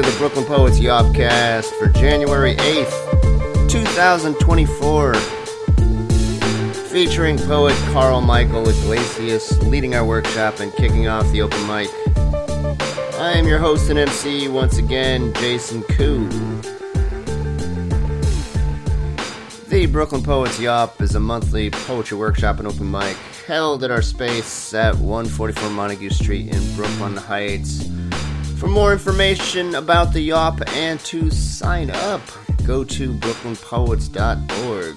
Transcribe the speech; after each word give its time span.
To 0.00 0.10
the 0.10 0.16
Brooklyn 0.16 0.46
Poets 0.46 0.78
Yawpcast 0.78 1.78
for 1.78 1.88
January 1.88 2.54
8th, 2.54 3.68
2024. 3.68 5.14
Featuring 6.88 7.36
poet 7.36 7.76
Karl 7.92 8.22
Michael 8.22 8.66
Iglesias 8.66 9.62
leading 9.64 9.94
our 9.94 10.04
workshop 10.06 10.60
and 10.60 10.72
kicking 10.72 11.06
off 11.06 11.30
the 11.32 11.42
open 11.42 11.60
mic. 11.66 11.90
I 13.18 13.32
am 13.34 13.46
your 13.46 13.58
host 13.58 13.90
and 13.90 13.98
MC 13.98 14.48
once 14.48 14.78
again, 14.78 15.34
Jason 15.34 15.82
Koo. 15.82 16.26
The 19.68 19.84
Brooklyn 19.84 20.22
Poets 20.22 20.58
Yawp 20.58 21.02
is 21.02 21.14
a 21.14 21.20
monthly 21.20 21.68
poetry 21.70 22.16
workshop 22.16 22.58
and 22.58 22.66
open 22.66 22.90
mic 22.90 23.18
held 23.46 23.84
at 23.84 23.90
our 23.90 24.00
space 24.00 24.72
at 24.72 24.94
144 24.96 25.68
Montague 25.70 26.08
Street 26.10 26.54
in 26.54 26.76
Brooklyn 26.76 27.16
Heights. 27.16 27.90
For 28.60 28.68
more 28.68 28.92
information 28.92 29.74
about 29.74 30.12
the 30.12 30.28
Yawp 30.28 30.68
and 30.76 31.00
to 31.00 31.30
sign 31.30 31.88
up, 31.88 32.20
go 32.66 32.84
to 32.84 33.14
brooklynpoets.org. 33.14 34.96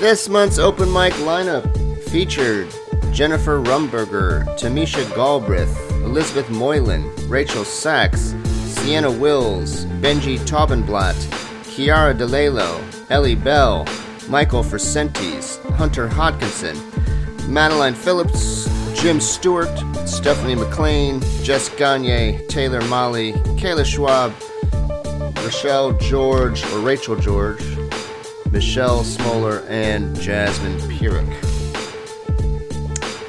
This 0.00 0.28
month's 0.28 0.58
open 0.58 0.92
mic 0.92 1.12
lineup 1.12 2.02
featured 2.08 2.74
Jennifer 3.12 3.62
Rumberger, 3.62 4.44
Tamisha 4.58 5.08
Galbraith, 5.14 5.78
Elizabeth 6.02 6.50
Moylan, 6.50 7.08
Rachel 7.28 7.64
Sachs, 7.64 8.34
Sienna 8.64 9.12
Wills, 9.12 9.84
Benji 10.00 10.40
Taubenblatt, 10.40 11.14
Kiara 11.62 12.18
DeLalo, 12.18 12.82
Ellie 13.10 13.36
Bell, 13.36 13.86
Michael 14.28 14.64
Fracentese, 14.64 15.62
Hunter 15.74 16.08
Hodkinson, 16.08 16.76
Madeline 17.48 17.94
Phillips, 17.94 18.68
Jim 19.00 19.20
Stewart, 19.20 19.68
Stephanie 20.06 20.54
McLean, 20.54 21.20
Jess 21.42 21.68
Gagne, 21.68 22.46
Taylor 22.48 22.82
Molly, 22.88 23.32
Kayla 23.58 23.84
Schwab, 23.84 24.34
Rochelle 25.44 25.92
George 25.98 26.64
or 26.66 26.80
Rachel 26.80 27.16
George, 27.16 27.62
Michelle 28.50 29.04
Smoller, 29.04 29.64
and 29.68 30.14
Jasmine 30.20 30.78
Pierick. 30.88 31.28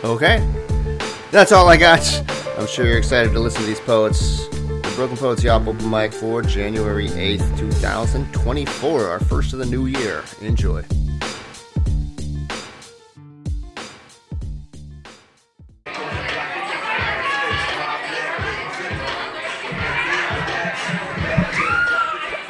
Okay, 0.04 0.48
that's 1.32 1.52
all 1.52 1.68
I 1.70 1.78
got. 1.78 2.02
I'm 2.58 2.68
sure 2.68 2.86
you're 2.86 2.98
excited 2.98 3.32
to 3.34 3.40
listen 3.40 3.62
to 3.62 3.68
these 3.68 3.80
poets. 3.80 4.48
The 4.48 4.94
Brooklyn 4.96 5.18
Poets 5.18 5.44
Yawp 5.44 5.68
Open 5.68 5.90
Mic 5.90 6.12
for 6.12 6.42
January 6.42 7.08
8th, 7.08 7.58
2024, 7.58 9.08
our 9.08 9.20
first 9.20 9.54
of 9.54 9.60
the 9.60 9.66
new 9.66 9.86
year. 9.86 10.24
Enjoy. 10.42 10.84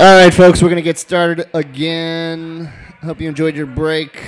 All 0.01 0.07
right, 0.07 0.33
folks, 0.33 0.63
we're 0.63 0.69
going 0.69 0.77
to 0.77 0.81
get 0.81 0.97
started 0.97 1.47
again. 1.53 2.65
Hope 3.03 3.21
you 3.21 3.29
enjoyed 3.29 3.55
your 3.55 3.67
break. 3.67 4.19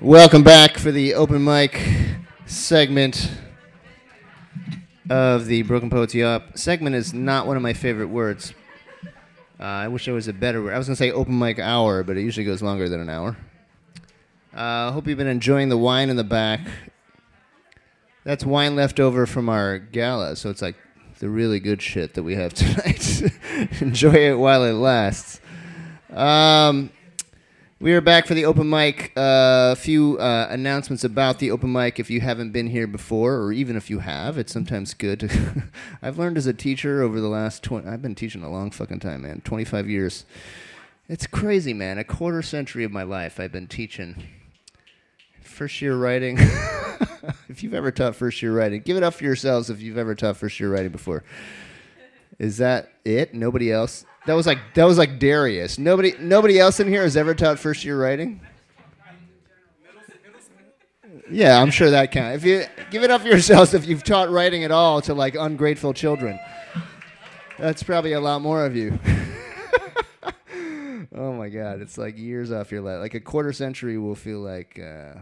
Welcome 0.00 0.44
back 0.44 0.78
for 0.78 0.92
the 0.92 1.14
open 1.14 1.42
mic 1.42 1.82
segment 2.46 3.32
of 5.10 5.46
the 5.46 5.62
Brooklyn 5.62 5.90
Poets 5.90 6.14
Yawp. 6.14 6.56
Segment 6.56 6.94
is 6.94 7.12
not 7.12 7.48
one 7.48 7.56
of 7.56 7.62
my 7.64 7.72
favorite 7.72 8.06
words. 8.06 8.54
Uh, 9.58 9.64
I 9.64 9.88
wish 9.88 10.04
there 10.04 10.14
was 10.14 10.28
a 10.28 10.32
better 10.32 10.62
word. 10.62 10.74
I 10.74 10.78
was 10.78 10.86
going 10.86 10.94
to 10.94 11.02
say 11.02 11.10
open 11.10 11.36
mic 11.36 11.58
hour, 11.58 12.04
but 12.04 12.16
it 12.16 12.20
usually 12.20 12.46
goes 12.46 12.62
longer 12.62 12.88
than 12.88 13.00
an 13.00 13.08
hour. 13.08 13.36
I 14.52 14.86
uh, 14.86 14.92
hope 14.92 15.08
you've 15.08 15.18
been 15.18 15.26
enjoying 15.26 15.68
the 15.68 15.78
wine 15.78 16.10
in 16.10 16.16
the 16.16 16.22
back. 16.22 16.60
That's 18.24 18.44
wine 18.46 18.74
left 18.74 19.00
over 19.00 19.26
from 19.26 19.50
our 19.50 19.78
gala, 19.78 20.34
so 20.36 20.48
it's 20.48 20.62
like 20.62 20.76
the 21.18 21.28
really 21.28 21.60
good 21.60 21.82
shit 21.82 22.14
that 22.14 22.22
we 22.22 22.34
have 22.34 22.54
tonight. 22.54 23.22
Enjoy 23.82 24.14
it 24.14 24.38
while 24.38 24.64
it 24.64 24.72
lasts. 24.72 25.40
Um, 26.10 26.90
we 27.80 27.92
are 27.92 28.00
back 28.00 28.26
for 28.26 28.32
the 28.32 28.46
open 28.46 28.70
mic. 28.70 29.12
A 29.14 29.20
uh, 29.20 29.74
few 29.74 30.16
uh, 30.18 30.46
announcements 30.48 31.04
about 31.04 31.38
the 31.38 31.50
open 31.50 31.70
mic. 31.70 32.00
If 32.00 32.08
you 32.08 32.22
haven't 32.22 32.52
been 32.52 32.68
here 32.68 32.86
before, 32.86 33.36
or 33.36 33.52
even 33.52 33.76
if 33.76 33.90
you 33.90 33.98
have, 33.98 34.38
it's 34.38 34.54
sometimes 34.54 34.94
good. 34.94 35.20
To 35.20 35.64
I've 36.02 36.18
learned 36.18 36.38
as 36.38 36.46
a 36.46 36.54
teacher 36.54 37.02
over 37.02 37.20
the 37.20 37.28
last 37.28 37.62
twenty. 37.62 37.88
I've 37.88 38.00
been 38.00 38.14
teaching 38.14 38.42
a 38.42 38.50
long 38.50 38.70
fucking 38.70 39.00
time, 39.00 39.22
man. 39.22 39.42
Twenty 39.44 39.64
five 39.64 39.86
years. 39.86 40.24
It's 41.10 41.26
crazy, 41.26 41.74
man. 41.74 41.98
A 41.98 42.04
quarter 42.04 42.40
century 42.40 42.84
of 42.84 42.90
my 42.90 43.02
life 43.02 43.38
I've 43.38 43.52
been 43.52 43.66
teaching. 43.66 44.22
First 45.42 45.82
year 45.82 45.94
writing. 45.94 46.38
if 47.54 47.62
you've 47.62 47.72
ever 47.72 47.92
taught 47.92 48.16
first 48.16 48.42
year 48.42 48.52
writing, 48.52 48.82
give 48.82 48.96
it 48.96 49.04
up 49.04 49.14
for 49.14 49.22
yourselves 49.22 49.70
if 49.70 49.80
you've 49.80 49.96
ever 49.96 50.16
taught 50.16 50.36
first 50.36 50.58
year 50.58 50.72
writing 50.72 50.90
before. 50.90 51.22
Is 52.36 52.56
that 52.56 52.90
it? 53.04 53.32
Nobody 53.32 53.70
else? 53.70 54.04
That 54.26 54.34
was 54.34 54.44
like 54.44 54.58
that 54.74 54.82
was 54.82 54.98
like 54.98 55.20
Darius. 55.20 55.78
Nobody 55.78 56.14
nobody 56.18 56.58
else 56.58 56.80
in 56.80 56.88
here 56.88 57.02
has 57.02 57.16
ever 57.16 57.32
taught 57.32 57.60
first 57.60 57.84
year 57.84 57.96
writing? 57.96 58.40
Yeah, 61.30 61.62
I'm 61.62 61.70
sure 61.70 61.90
that 61.90 62.10
counts. 62.10 62.42
If 62.42 62.44
you 62.44 62.64
give 62.90 63.04
it 63.04 63.12
up 63.12 63.20
for 63.20 63.28
yourselves 63.28 63.72
if 63.72 63.86
you've 63.86 64.02
taught 64.02 64.30
writing 64.30 64.64
at 64.64 64.72
all 64.72 65.00
to 65.02 65.14
like 65.14 65.36
ungrateful 65.36 65.94
children. 65.94 66.40
That's 67.56 67.84
probably 67.84 68.14
a 68.14 68.20
lot 68.20 68.42
more 68.42 68.66
of 68.66 68.74
you. 68.74 68.98
oh 71.14 71.32
my 71.32 71.50
god, 71.50 71.80
it's 71.80 71.96
like 71.96 72.18
years 72.18 72.50
off 72.50 72.72
your 72.72 72.80
life. 72.80 72.98
Like 72.98 73.14
a 73.14 73.20
quarter 73.20 73.52
century 73.52 73.96
will 73.96 74.16
feel 74.16 74.40
like 74.40 74.80
uh, 74.80 75.20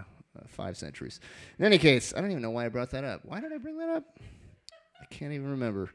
five 0.48 0.76
centuries. 0.76 1.20
In 1.58 1.64
any 1.64 1.78
case, 1.78 2.12
I 2.16 2.20
don't 2.20 2.30
even 2.30 2.42
know 2.42 2.50
why 2.50 2.66
I 2.66 2.68
brought 2.68 2.90
that 2.90 3.04
up. 3.04 3.20
Why 3.24 3.40
did 3.40 3.52
I 3.52 3.58
bring 3.58 3.78
that 3.78 3.88
up? 3.88 4.04
I 5.00 5.04
can't 5.06 5.32
even 5.32 5.50
remember. 5.50 5.90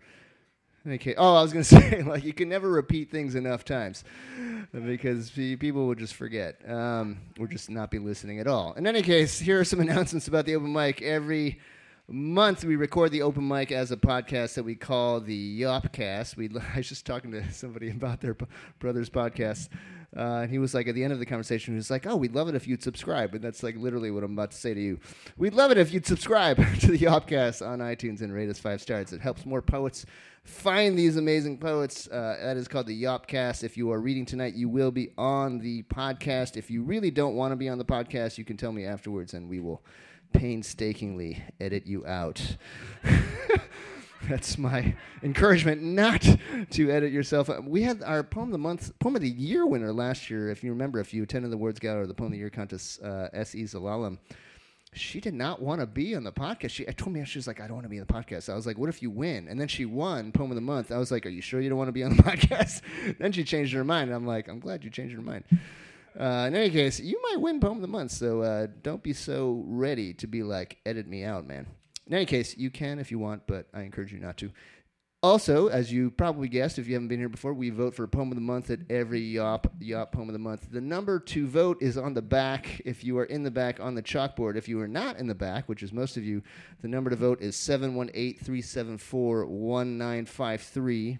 In 0.86 0.92
any 0.92 1.00
case, 1.00 1.16
oh, 1.18 1.36
I 1.36 1.42
was 1.42 1.52
going 1.52 1.64
to 1.66 1.76
say, 1.76 2.02
like, 2.04 2.24
you 2.24 2.34
can 2.34 2.50
never 2.50 2.70
repeat 2.70 3.12
things 3.12 3.36
enough 3.36 3.66
times 3.66 4.04
because 4.72 5.30
people 5.32 5.88
will 5.88 5.96
just 5.96 6.14
forget 6.14 6.62
um, 6.70 7.20
or 7.40 7.48
just 7.48 7.70
not 7.70 7.92
be 7.92 8.00
listening 8.00 8.40
at 8.40 8.48
all. 8.48 8.74
In 8.74 8.88
any 8.88 9.02
case, 9.02 9.40
here 9.40 9.60
are 9.60 9.66
some 9.66 9.80
announcements 9.82 10.28
about 10.28 10.46
the 10.46 10.56
open 10.56 10.72
mic. 10.72 11.02
Every 11.02 11.60
month 12.10 12.64
we 12.64 12.78
record 12.78 13.12
the 13.12 13.22
open 13.22 13.46
mic 13.46 13.72
as 13.72 13.92
a 13.92 13.98
podcast 13.98 14.54
that 14.54 14.64
we 14.64 14.76
call 14.76 15.20
the 15.20 15.62
Yawpcast. 15.62 16.38
We 16.38 16.50
I 16.74 16.78
was 16.78 16.88
just 16.88 17.06
talking 17.06 17.32
to 17.32 17.52
somebody 17.52 17.90
about 17.90 18.22
their 18.22 18.38
brother's 18.80 19.10
podcast. 19.10 19.70
Uh, 20.16 20.42
and 20.42 20.52
he 20.52 20.58
was 20.58 20.74
like, 20.74 20.88
at 20.88 20.96
the 20.96 21.04
end 21.04 21.12
of 21.12 21.20
the 21.20 21.26
conversation, 21.26 21.74
he 21.74 21.78
was 21.78 21.92
like, 21.92 22.08
"Oh, 22.08 22.16
we'd 22.16 22.34
love 22.34 22.48
it 22.48 22.56
if 22.56 22.66
you'd 22.66 22.82
subscribe." 22.82 23.36
And 23.36 23.44
that's 23.44 23.62
like 23.62 23.76
literally 23.76 24.10
what 24.10 24.24
I'm 24.24 24.34
about 24.34 24.52
to 24.52 24.58
say 24.58 24.74
to 24.74 24.80
you. 24.80 25.00
We'd 25.36 25.54
love 25.54 25.70
it 25.72 25.78
if 25.78 25.94
you'd 25.94 26.06
subscribe 26.06 26.58
to 26.80 26.92
the 26.92 26.98
Yawpcast 26.98 27.66
on 27.66 27.80
iTunes 27.80 28.22
and 28.22 28.34
rate 28.34 28.50
us 28.50 28.58
five 28.60 28.82
stars. 28.82 29.12
It 29.12 29.22
helps 29.22 29.46
more 29.46 29.62
poets 29.62 30.06
find 30.48 30.98
these 30.98 31.18
amazing 31.18 31.58
poets. 31.58 32.08
Uh, 32.08 32.38
that 32.42 32.58
is 32.58 32.68
called 32.70 32.88
the 32.88 33.04
Yawpcast. 33.04 33.64
If 33.64 33.76
you 33.76 33.92
are 33.92 34.00
reading 34.00 34.26
tonight, 34.26 34.54
you 34.54 34.70
will 34.70 34.92
be 34.92 35.12
on 35.18 35.60
the 35.60 35.84
podcast. 35.84 36.56
If 36.56 36.72
you 36.72 36.84
really 36.84 37.12
don't 37.12 37.36
want 37.36 37.52
to 37.52 37.58
be 37.58 37.68
on 37.68 37.78
the 37.78 37.86
podcast, 37.86 38.38
you 38.38 38.46
can 38.46 38.56
tell 38.56 38.72
me 38.72 38.86
afterwards, 38.86 39.34
and 39.34 39.50
we 39.50 39.60
will 39.60 39.84
painstakingly 40.34 41.44
edit 41.60 41.86
you 41.86 42.06
out. 42.06 42.58
That's 44.28 44.58
my 44.58 44.96
encouragement 45.24 45.82
not 45.82 46.28
to 46.72 46.92
edit 46.92 47.12
yourself. 47.12 47.50
We 47.64 47.84
had 47.84 48.04
our 48.04 48.24
poem 48.24 48.50
of 48.50 48.52
the 48.52 48.58
month, 48.58 48.98
poem 49.00 49.16
of 49.16 49.22
the 49.22 49.30
year 49.30 49.66
winner 49.66 49.94
last 49.94 50.30
year. 50.30 50.50
If 50.50 50.64
you 50.64 50.72
remember, 50.72 51.00
if 51.00 51.14
you 51.14 51.24
attended 51.24 51.52
the 51.52 51.58
Words 51.58 51.80
Gala 51.80 52.02
or 52.02 52.08
the 52.08 52.14
poem 52.14 52.28
of 52.28 52.32
the 52.34 52.40
year 52.40 52.50
contest, 52.50 53.02
uh, 53.02 53.30
S.E. 53.34 53.64
Zalalam, 53.64 54.18
she 54.94 55.20
did 55.22 55.34
not 55.34 55.62
want 55.62 55.82
to 55.82 55.88
be 55.88 56.16
on 56.16 56.24
the 56.24 56.32
podcast. 56.32 56.72
She 56.72 56.88
I 56.88 56.92
told 56.92 57.14
me 57.14 57.24
she 57.26 57.38
was 57.38 57.48
like, 57.48 57.62
I 57.62 57.68
don't 57.68 57.76
want 57.76 57.86
to 57.86 57.90
be 57.90 58.00
on 58.00 58.06
the 58.06 58.14
podcast. 58.14 58.50
I 58.50 58.56
was 58.56 58.66
like, 58.66 58.78
what 58.78 58.90
if 58.90 59.02
you 59.02 59.10
win? 59.10 59.48
And 59.48 59.60
then 59.60 59.68
she 59.68 59.86
won 59.86 60.32
poem 60.32 60.52
of 60.52 60.56
the 60.56 60.62
month. 60.62 60.92
I 60.92 60.98
was 60.98 61.12
like, 61.12 61.26
Are 61.26 61.30
you 61.30 61.42
sure 61.42 61.62
you 61.62 61.70
don't 61.70 61.78
want 61.78 61.90
to 61.90 61.94
be 61.94 62.04
on 62.04 62.16
the 62.16 62.24
podcast? 62.24 62.82
then 63.20 63.32
she 63.32 63.44
changed 63.44 63.74
her 63.74 63.84
mind. 63.84 64.12
I'm 64.12 64.26
like, 64.26 64.48
I'm 64.48 64.60
glad 64.60 64.84
you 64.84 64.90
changed 64.90 65.14
your 65.14 65.22
mind. 65.22 65.44
Uh, 66.20 66.46
in 66.48 66.56
any 66.56 66.72
case, 66.72 67.00
you 67.00 67.22
might 67.30 67.40
win 67.40 67.60
poem 67.60 67.78
of 67.78 67.82
the 67.82 67.88
month. 67.88 68.12
So 68.12 68.42
uh, 68.42 68.68
don't 68.82 69.04
be 69.04 69.14
so 69.14 69.64
ready 69.68 70.14
to 70.16 70.28
be 70.28 70.42
like, 70.42 70.78
edit 70.86 71.08
me 71.08 71.24
out, 71.24 71.48
man. 71.48 71.68
In 72.08 72.14
any 72.14 72.26
case, 72.26 72.58
you 72.58 72.70
can 72.70 73.00
if 73.00 73.12
you 73.12 73.20
want, 73.20 73.44
but 73.48 73.68
I 73.74 73.82
encourage 73.82 74.14
you 74.14 74.20
not 74.20 74.38
to. 74.38 74.52
Also, 75.24 75.68
as 75.68 75.92
you 75.92 76.12
probably 76.12 76.48
guessed, 76.48 76.78
if 76.78 76.88
you 76.88 76.94
haven't 76.94 77.08
been 77.08 77.20
here 77.20 77.28
before, 77.28 77.54
we 77.54 77.72
vote 77.72 77.96
for 77.96 78.04
a 78.04 78.08
Poem 78.08 78.32
of 78.32 78.36
the 78.36 78.42
Month 78.42 78.70
at 78.70 78.80
every 78.90 79.20
Yawp, 79.20 79.68
Yawp 79.82 80.12
Poem 80.12 80.30
of 80.30 80.34
the 80.34 80.40
Month. 80.40 80.68
The 80.72 80.80
number 80.80 81.20
to 81.20 81.48
vote 81.48 81.82
is 81.82 81.98
on 81.98 82.14
the 82.14 82.22
back 82.22 82.82
if 82.86 83.04
you 83.04 83.18
are 83.18 83.26
in 83.26 83.42
the 83.44 83.50
back 83.50 83.80
on 83.80 83.96
the 83.96 84.04
chalkboard. 84.04 84.56
If 84.56 84.70
you 84.70 84.80
are 84.80 84.88
not 84.88 85.18
in 85.18 85.26
the 85.26 85.36
back, 85.36 85.68
which 85.68 85.82
is 85.82 85.92
most 85.92 86.18
of 86.18 86.24
you, 86.24 86.44
the 86.82 86.88
number 86.88 87.10
to 87.10 87.16
vote 87.16 87.42
is 87.42 87.56
718 87.56 88.36
374 88.36 89.48
1953. 89.48 91.18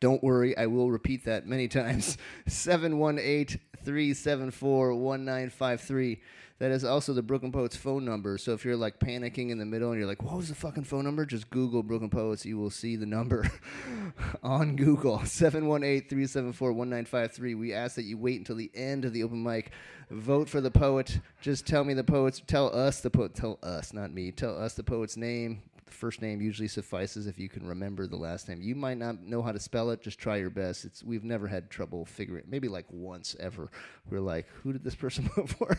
Don't 0.00 0.22
worry, 0.24 0.56
I 0.56 0.64
will 0.64 0.90
repeat 0.90 1.26
that 1.26 1.46
many 1.46 1.68
times. 1.68 2.16
718 2.48 3.60
374 3.84 4.94
1953. 4.94 6.20
That 6.60 6.72
is 6.72 6.84
also 6.84 7.14
the 7.14 7.22
Brooklyn 7.22 7.52
Poets 7.52 7.74
phone 7.74 8.04
number. 8.04 8.36
So 8.36 8.52
if 8.52 8.66
you're 8.66 8.76
like 8.76 8.98
panicking 8.98 9.48
in 9.48 9.56
the 9.56 9.64
middle 9.64 9.92
and 9.92 9.98
you're 9.98 10.06
like, 10.06 10.22
what 10.22 10.36
was 10.36 10.50
the 10.50 10.54
fucking 10.54 10.84
phone 10.84 11.04
number? 11.04 11.24
Just 11.24 11.48
Google 11.48 11.82
Brooklyn 11.82 12.10
Poets. 12.10 12.44
You 12.44 12.58
will 12.58 12.68
see 12.68 12.96
the 12.96 13.06
number 13.06 13.50
on 14.42 14.76
Google 14.76 15.18
718 15.24 16.06
374 16.06 16.72
1953. 16.72 17.54
We 17.54 17.72
ask 17.72 17.96
that 17.96 18.02
you 18.02 18.18
wait 18.18 18.38
until 18.38 18.56
the 18.56 18.70
end 18.74 19.06
of 19.06 19.14
the 19.14 19.22
open 19.22 19.42
mic. 19.42 19.72
Vote 20.10 20.50
for 20.50 20.60
the 20.60 20.70
poet. 20.70 21.20
Just 21.40 21.66
tell 21.66 21.82
me 21.82 21.94
the 21.94 22.04
poet's, 22.04 22.42
tell 22.46 22.74
us 22.76 23.00
the 23.00 23.10
poet, 23.10 23.34
tell 23.34 23.58
us, 23.62 23.94
not 23.94 24.12
me, 24.12 24.30
tell 24.30 24.60
us 24.60 24.74
the 24.74 24.82
poet's 24.82 25.16
name, 25.16 25.62
first 25.92 26.22
name 26.22 26.40
usually 26.40 26.68
suffices 26.68 27.26
if 27.26 27.38
you 27.38 27.48
can 27.48 27.66
remember 27.66 28.06
the 28.06 28.16
last 28.16 28.48
name. 28.48 28.62
You 28.62 28.74
might 28.74 28.98
not 28.98 29.22
know 29.22 29.42
how 29.42 29.52
to 29.52 29.60
spell 29.60 29.90
it. 29.90 30.00
Just 30.00 30.18
try 30.18 30.36
your 30.36 30.50
best. 30.50 30.84
It's 30.84 31.02
we've 31.02 31.24
never 31.24 31.46
had 31.46 31.70
trouble 31.70 32.04
figuring. 32.04 32.44
Maybe 32.48 32.68
like 32.68 32.86
once 32.90 33.36
ever. 33.38 33.70
We're 34.10 34.20
like, 34.20 34.46
who 34.62 34.72
did 34.72 34.84
this 34.84 34.94
person 34.94 35.28
vote 35.36 35.50
for? 35.50 35.78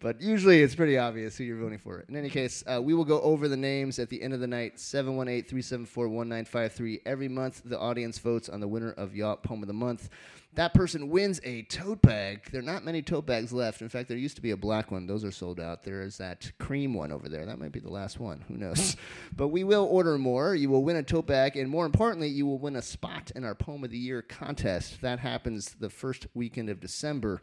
but 0.00 0.20
usually 0.20 0.62
it's 0.62 0.74
pretty 0.74 0.98
obvious 0.98 1.36
who 1.36 1.44
you're 1.44 1.58
voting 1.58 1.78
for. 1.78 2.04
In 2.08 2.16
any 2.16 2.30
case, 2.30 2.64
uh, 2.66 2.80
we 2.82 2.94
will 2.94 3.04
go 3.04 3.20
over 3.20 3.48
the 3.48 3.56
names 3.56 3.98
at 3.98 4.08
the 4.08 4.22
end 4.22 4.34
of 4.34 4.40
the 4.40 4.46
night. 4.46 4.76
718-374-1953. 4.76 7.00
Every 7.06 7.28
month, 7.28 7.62
the 7.64 7.78
audience 7.78 8.18
votes 8.18 8.48
on 8.48 8.60
the 8.60 8.68
winner 8.68 8.92
of 8.92 9.14
Yawp 9.14 9.42
Poem 9.42 9.62
of 9.62 9.68
the 9.68 9.74
Month 9.74 10.10
that 10.54 10.74
person 10.74 11.08
wins 11.08 11.40
a 11.44 11.62
tote 11.62 12.02
bag. 12.02 12.50
There 12.50 12.60
are 12.60 12.64
not 12.64 12.84
many 12.84 13.02
tote 13.02 13.26
bags 13.26 13.52
left. 13.52 13.82
In 13.82 13.88
fact, 13.88 14.08
there 14.08 14.18
used 14.18 14.34
to 14.36 14.42
be 14.42 14.50
a 14.50 14.56
black 14.56 14.90
one. 14.90 15.06
Those 15.06 15.24
are 15.24 15.30
sold 15.30 15.60
out. 15.60 15.84
There 15.84 16.02
is 16.02 16.18
that 16.18 16.50
cream 16.58 16.92
one 16.92 17.12
over 17.12 17.28
there. 17.28 17.46
That 17.46 17.60
might 17.60 17.72
be 17.72 17.78
the 17.78 17.90
last 17.90 18.18
one. 18.18 18.44
Who 18.48 18.56
knows? 18.56 18.96
but 19.40 19.48
we 19.48 19.64
will 19.64 19.86
order 19.86 20.18
more. 20.18 20.54
You 20.54 20.68
will 20.68 20.84
win 20.84 20.96
a 20.96 21.02
tote 21.02 21.26
bag, 21.26 21.56
and 21.56 21.70
more 21.70 21.86
importantly, 21.86 22.28
you 22.28 22.44
will 22.44 22.58
win 22.58 22.76
a 22.76 22.82
spot 22.82 23.32
in 23.34 23.42
our 23.42 23.54
Poem 23.54 23.82
of 23.82 23.90
the 23.90 23.96
Year 23.96 24.20
contest. 24.20 25.00
That 25.00 25.18
happens 25.18 25.76
the 25.80 25.88
first 25.88 26.26
weekend 26.34 26.68
of 26.68 26.78
December, 26.78 27.40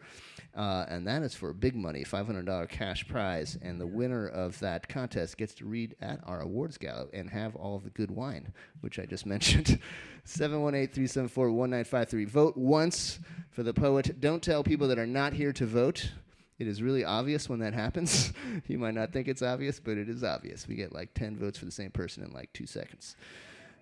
uh, 0.56 0.86
and 0.90 1.08
that 1.08 1.24
is 1.24 1.34
for 1.34 1.52
big 1.54 1.76
money, 1.76 2.04
$500 2.04 2.70
cash 2.70 3.08
prize. 3.08 3.58
And 3.64 3.82
the 3.82 3.88
winner 3.88 4.28
of 4.28 4.60
that 4.60 4.88
contest 4.88 5.38
gets 5.38 5.56
to 5.56 5.66
read 5.66 5.96
at 6.00 6.20
our 6.28 6.42
awards 6.42 6.78
gala 6.78 7.08
and 7.14 7.32
have 7.32 7.56
all 7.56 7.80
the 7.80 7.90
good 7.90 8.12
wine, 8.12 8.54
which 8.82 9.00
I 9.00 9.08
just 9.08 9.26
mentioned. 9.36 9.80
718 10.24 10.94
374 10.94 11.50
1953. 11.50 12.26
Vote 12.26 12.56
once 12.56 13.20
for 13.50 13.64
the 13.64 13.74
poet. 13.74 14.22
Don't 14.22 14.44
tell 14.44 14.64
people 14.64 14.88
that 14.90 15.00
are 15.00 15.08
not 15.08 15.34
here 15.34 15.52
to 15.54 15.66
vote. 15.66 16.12
It 16.60 16.68
is 16.68 16.82
really 16.82 17.06
obvious 17.06 17.48
when 17.48 17.60
that 17.60 17.74
happens. 17.74 18.34
you 18.68 18.80
might 18.80 18.96
not 18.96 19.12
think 19.12 19.28
it's 19.28 19.42
obvious, 19.42 19.80
but 19.80 19.98
it 19.98 20.10
is 20.10 20.24
obvious. 20.24 20.68
We 20.68 20.76
get 20.76 20.92
like 20.92 21.14
10 21.14 21.38
votes 21.38 21.58
for 21.60 21.66
the 21.66 21.72
same 21.72 21.92
person 21.92 22.24
in 22.24 22.32
like 22.32 22.52
two 22.54 22.66
seconds. 22.66 23.16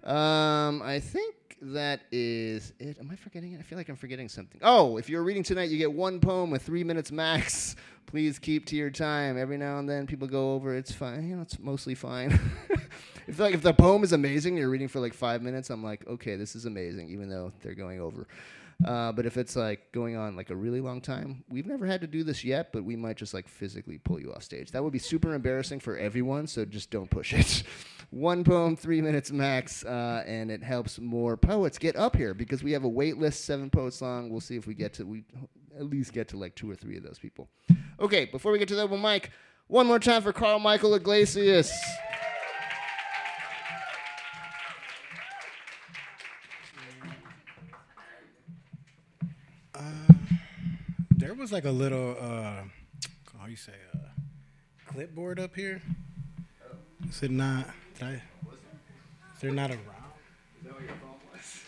Um, 0.03 0.81
I 0.83 0.99
think 0.99 1.35
that 1.61 2.01
is 2.11 2.73
it. 2.79 2.99
Am 2.99 3.09
I 3.11 3.15
forgetting 3.15 3.53
it? 3.53 3.59
I 3.59 3.63
feel 3.63 3.77
like 3.77 3.89
I'm 3.89 3.95
forgetting 3.95 4.29
something. 4.29 4.59
Oh, 4.63 4.97
if 4.97 5.09
you're 5.09 5.23
reading 5.23 5.41
tonight, 5.41 5.69
you 5.69 5.77
get 5.77 5.91
one 5.91 6.19
poem 6.19 6.51
with 6.51 6.61
three 6.61 6.83
minutes 6.83 7.11
max. 7.11 7.75
Please 8.05 8.37
keep 8.37 8.67
to 8.67 8.75
your 8.75 8.91
time. 8.91 9.37
Every 9.37 9.57
now 9.57 9.79
and 9.79 9.89
then, 9.89 10.05
people 10.05 10.27
go 10.27 10.53
over. 10.53 10.75
It's 10.75 10.91
fine. 10.91 11.27
You 11.27 11.37
know, 11.37 11.41
it's 11.41 11.57
mostly 11.57 11.95
fine. 11.95 12.39
if 13.27 13.39
like 13.39 13.55
if 13.55 13.63
the 13.63 13.73
poem 13.73 14.03
is 14.03 14.13
amazing, 14.13 14.57
you're 14.57 14.69
reading 14.69 14.87
for 14.87 14.99
like 14.99 15.13
five 15.13 15.41
minutes. 15.41 15.71
I'm 15.71 15.83
like, 15.83 16.05
okay, 16.07 16.35
this 16.35 16.55
is 16.55 16.65
amazing, 16.65 17.09
even 17.09 17.29
though 17.29 17.51
they're 17.61 17.73
going 17.73 17.99
over. 17.99 18.27
Uh, 18.83 19.11
but 19.11 19.25
if 19.25 19.37
it's 19.37 19.55
like 19.55 19.91
going 19.93 20.17
on 20.17 20.35
like 20.35 20.49
a 20.49 20.55
really 20.55 20.81
long 20.81 20.99
time, 20.99 21.43
we've 21.49 21.65
never 21.65 21.85
had 21.85 22.01
to 22.01 22.07
do 22.07 22.23
this 22.23 22.43
yet, 22.43 22.73
but 22.73 22.83
we 22.83 22.95
might 22.95 23.15
just 23.15 23.33
like 23.33 23.47
physically 23.47 23.97
pull 23.97 24.19
you 24.19 24.33
off 24.33 24.43
stage. 24.43 24.71
That 24.71 24.83
would 24.83 24.91
be 24.91 24.99
super 24.99 25.33
embarrassing 25.33 25.79
for 25.79 25.97
everyone, 25.97 26.47
so 26.47 26.65
just 26.65 26.91
don't 26.91 27.09
push 27.09 27.33
it. 27.33 27.63
One 28.09 28.43
poem, 28.43 28.75
three 28.75 29.01
minutes 29.01 29.31
max, 29.31 29.83
uh, 29.85 30.23
and 30.27 30.51
it 30.51 30.61
helps 30.61 30.99
more 30.99 31.37
poets 31.37 31.77
get 31.77 31.95
up 31.95 32.15
here 32.15 32.33
because 32.33 32.63
we 32.63 32.73
have 32.73 32.83
a 32.83 32.89
wait 32.89 33.17
list, 33.17 33.45
seven 33.45 33.69
poets 33.69 34.01
long. 34.01 34.29
We'll 34.29 34.41
see 34.41 34.57
if 34.57 34.67
we 34.67 34.73
get 34.73 34.93
to 34.95 35.05
we 35.05 35.23
at 35.77 35.85
least 35.85 36.13
get 36.13 36.27
to 36.29 36.37
like 36.37 36.55
two 36.55 36.69
or 36.69 36.75
three 36.75 36.97
of 36.97 37.03
those 37.03 37.19
people. 37.19 37.49
Okay, 37.99 38.25
before 38.25 38.51
we 38.51 38.59
get 38.59 38.67
to 38.69 38.75
the 38.75 38.83
open 38.83 39.01
mic, 39.01 39.31
one 39.67 39.87
more 39.87 39.99
time 39.99 40.21
for 40.21 40.33
Karl 40.33 40.59
Michael 40.59 40.93
Iglesias. 40.95 41.71
There 51.35 51.41
was 51.41 51.51
like 51.51 51.65
a 51.65 51.71
little, 51.71 52.15
uh, 52.17 52.63
how 53.37 53.47
you 53.47 53.57
say, 53.57 53.73
uh, 53.93 53.97
clipboard 54.87 55.37
up 55.37 55.53
here. 55.53 55.81
Is 57.09 57.23
it 57.23 57.31
not? 57.31 57.67
Did 57.99 58.07
I, 58.07 58.11
is 58.13 58.21
there 59.41 59.51
not 59.51 59.69
a 59.69 59.73
round? 59.73 59.83
Is 60.57 60.63
that 60.63 60.73
what 60.73 60.81
your 60.83 60.91
phone 60.91 61.19
was? 61.33 61.61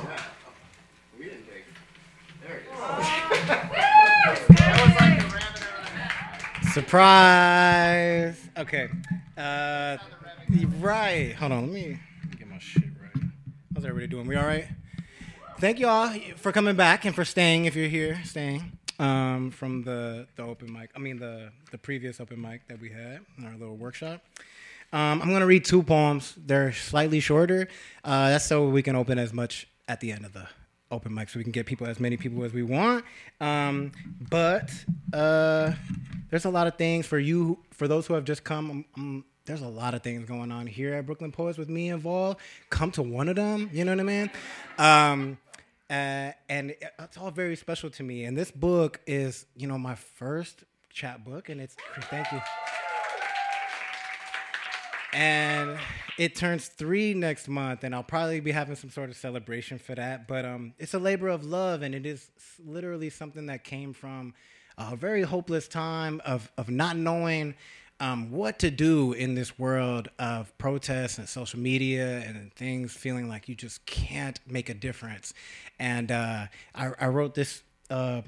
Yeah. 0.00 0.22
We 1.18 1.24
didn't 1.26 1.44
take. 1.46 1.66
There 2.40 2.56
it 2.56 2.64
is. 6.62 6.72
Surprise. 6.72 8.48
Okay. 8.56 8.88
Uh, 9.36 9.98
the 10.48 10.64
right. 10.80 11.34
Hold 11.34 11.52
on. 11.52 11.64
Let 11.64 11.70
me 11.70 12.00
get 12.38 12.48
my 12.48 12.58
shit 12.58 12.84
right. 12.98 13.24
How's 13.74 13.84
everybody 13.84 14.06
doing? 14.06 14.26
We 14.26 14.36
all 14.36 14.46
right? 14.46 14.68
Thank 15.64 15.78
you 15.78 15.88
all 15.88 16.10
for 16.36 16.52
coming 16.52 16.76
back 16.76 17.06
and 17.06 17.14
for 17.14 17.24
staying 17.24 17.64
if 17.64 17.74
you're 17.74 17.88
here, 17.88 18.20
staying 18.24 18.76
um, 18.98 19.50
from 19.50 19.82
the, 19.82 20.26
the 20.36 20.42
open 20.42 20.70
mic. 20.70 20.90
I 20.94 20.98
mean, 20.98 21.18
the, 21.18 21.52
the 21.70 21.78
previous 21.78 22.20
open 22.20 22.38
mic 22.38 22.68
that 22.68 22.78
we 22.78 22.90
had 22.90 23.20
in 23.38 23.46
our 23.46 23.56
little 23.56 23.74
workshop. 23.74 24.22
Um, 24.92 25.22
I'm 25.22 25.28
going 25.30 25.40
to 25.40 25.46
read 25.46 25.64
two 25.64 25.82
poems. 25.82 26.34
They're 26.36 26.74
slightly 26.74 27.18
shorter. 27.18 27.68
Uh, 28.04 28.28
that's 28.28 28.44
so 28.44 28.68
we 28.68 28.82
can 28.82 28.94
open 28.94 29.18
as 29.18 29.32
much 29.32 29.66
at 29.88 30.00
the 30.00 30.12
end 30.12 30.26
of 30.26 30.34
the 30.34 30.46
open 30.90 31.14
mic 31.14 31.30
so 31.30 31.38
we 31.38 31.44
can 31.44 31.52
get 31.52 31.64
people 31.64 31.86
as 31.86 31.98
many 31.98 32.18
people 32.18 32.44
as 32.44 32.52
we 32.52 32.62
want. 32.62 33.02
Um, 33.40 33.92
but 34.20 34.70
uh, 35.14 35.72
there's 36.28 36.44
a 36.44 36.50
lot 36.50 36.66
of 36.66 36.76
things 36.76 37.06
for 37.06 37.18
you, 37.18 37.58
for 37.70 37.88
those 37.88 38.06
who 38.06 38.12
have 38.12 38.24
just 38.24 38.44
come. 38.44 38.70
Um, 38.70 38.84
um, 38.98 39.24
there's 39.46 39.62
a 39.62 39.68
lot 39.68 39.94
of 39.94 40.02
things 40.02 40.28
going 40.28 40.52
on 40.52 40.66
here 40.66 40.92
at 40.92 41.06
Brooklyn 41.06 41.32
Poets 41.32 41.56
with 41.56 41.70
me 41.70 41.88
involved. 41.88 42.40
Come 42.68 42.90
to 42.92 43.02
one 43.02 43.30
of 43.30 43.36
them, 43.36 43.70
you 43.72 43.86
know 43.86 43.92
what 43.92 44.00
I 44.00 44.02
mean? 44.02 44.30
Um, 44.76 45.38
uh, 45.94 46.32
and 46.48 46.74
it's 46.98 47.16
all 47.16 47.30
very 47.30 47.54
special 47.54 47.88
to 47.88 48.02
me. 48.02 48.24
And 48.24 48.36
this 48.36 48.50
book 48.50 49.00
is, 49.06 49.46
you 49.56 49.68
know, 49.68 49.78
my 49.78 49.94
first 49.94 50.64
chat 50.90 51.24
book, 51.24 51.48
and 51.48 51.60
it's 51.60 51.76
thank 52.10 52.30
you. 52.32 52.40
And 55.12 55.78
it 56.18 56.34
turns 56.34 56.66
three 56.66 57.14
next 57.14 57.46
month, 57.46 57.84
and 57.84 57.94
I'll 57.94 58.02
probably 58.02 58.40
be 58.40 58.50
having 58.50 58.74
some 58.74 58.90
sort 58.90 59.08
of 59.08 59.16
celebration 59.16 59.78
for 59.78 59.94
that. 59.94 60.26
But 60.26 60.44
um, 60.44 60.74
it's 60.80 60.94
a 60.94 60.98
labor 60.98 61.28
of 61.28 61.44
love, 61.44 61.82
and 61.82 61.94
it 61.94 62.06
is 62.06 62.28
literally 62.64 63.10
something 63.10 63.46
that 63.46 63.62
came 63.62 63.92
from 63.92 64.34
a 64.76 64.96
very 64.96 65.22
hopeless 65.22 65.68
time 65.68 66.20
of 66.24 66.50
of 66.58 66.68
not 66.68 66.96
knowing 66.96 67.54
um, 68.00 68.30
what 68.30 68.58
to 68.58 68.70
do 68.70 69.12
in 69.12 69.34
this 69.34 69.58
world 69.58 70.08
of 70.18 70.56
protests 70.58 71.18
and 71.18 71.28
social 71.28 71.60
media 71.60 72.24
and 72.26 72.52
things 72.54 72.92
feeling 72.92 73.28
like 73.28 73.48
you 73.48 73.54
just 73.54 73.86
can't 73.86 74.40
make 74.46 74.68
a 74.68 74.74
difference. 74.74 75.32
And 75.78 76.10
uh, 76.10 76.46
I, 76.74 76.90
I, 76.98 77.06
wrote 77.06 77.34
this 77.34 77.62
uh, 77.90 78.22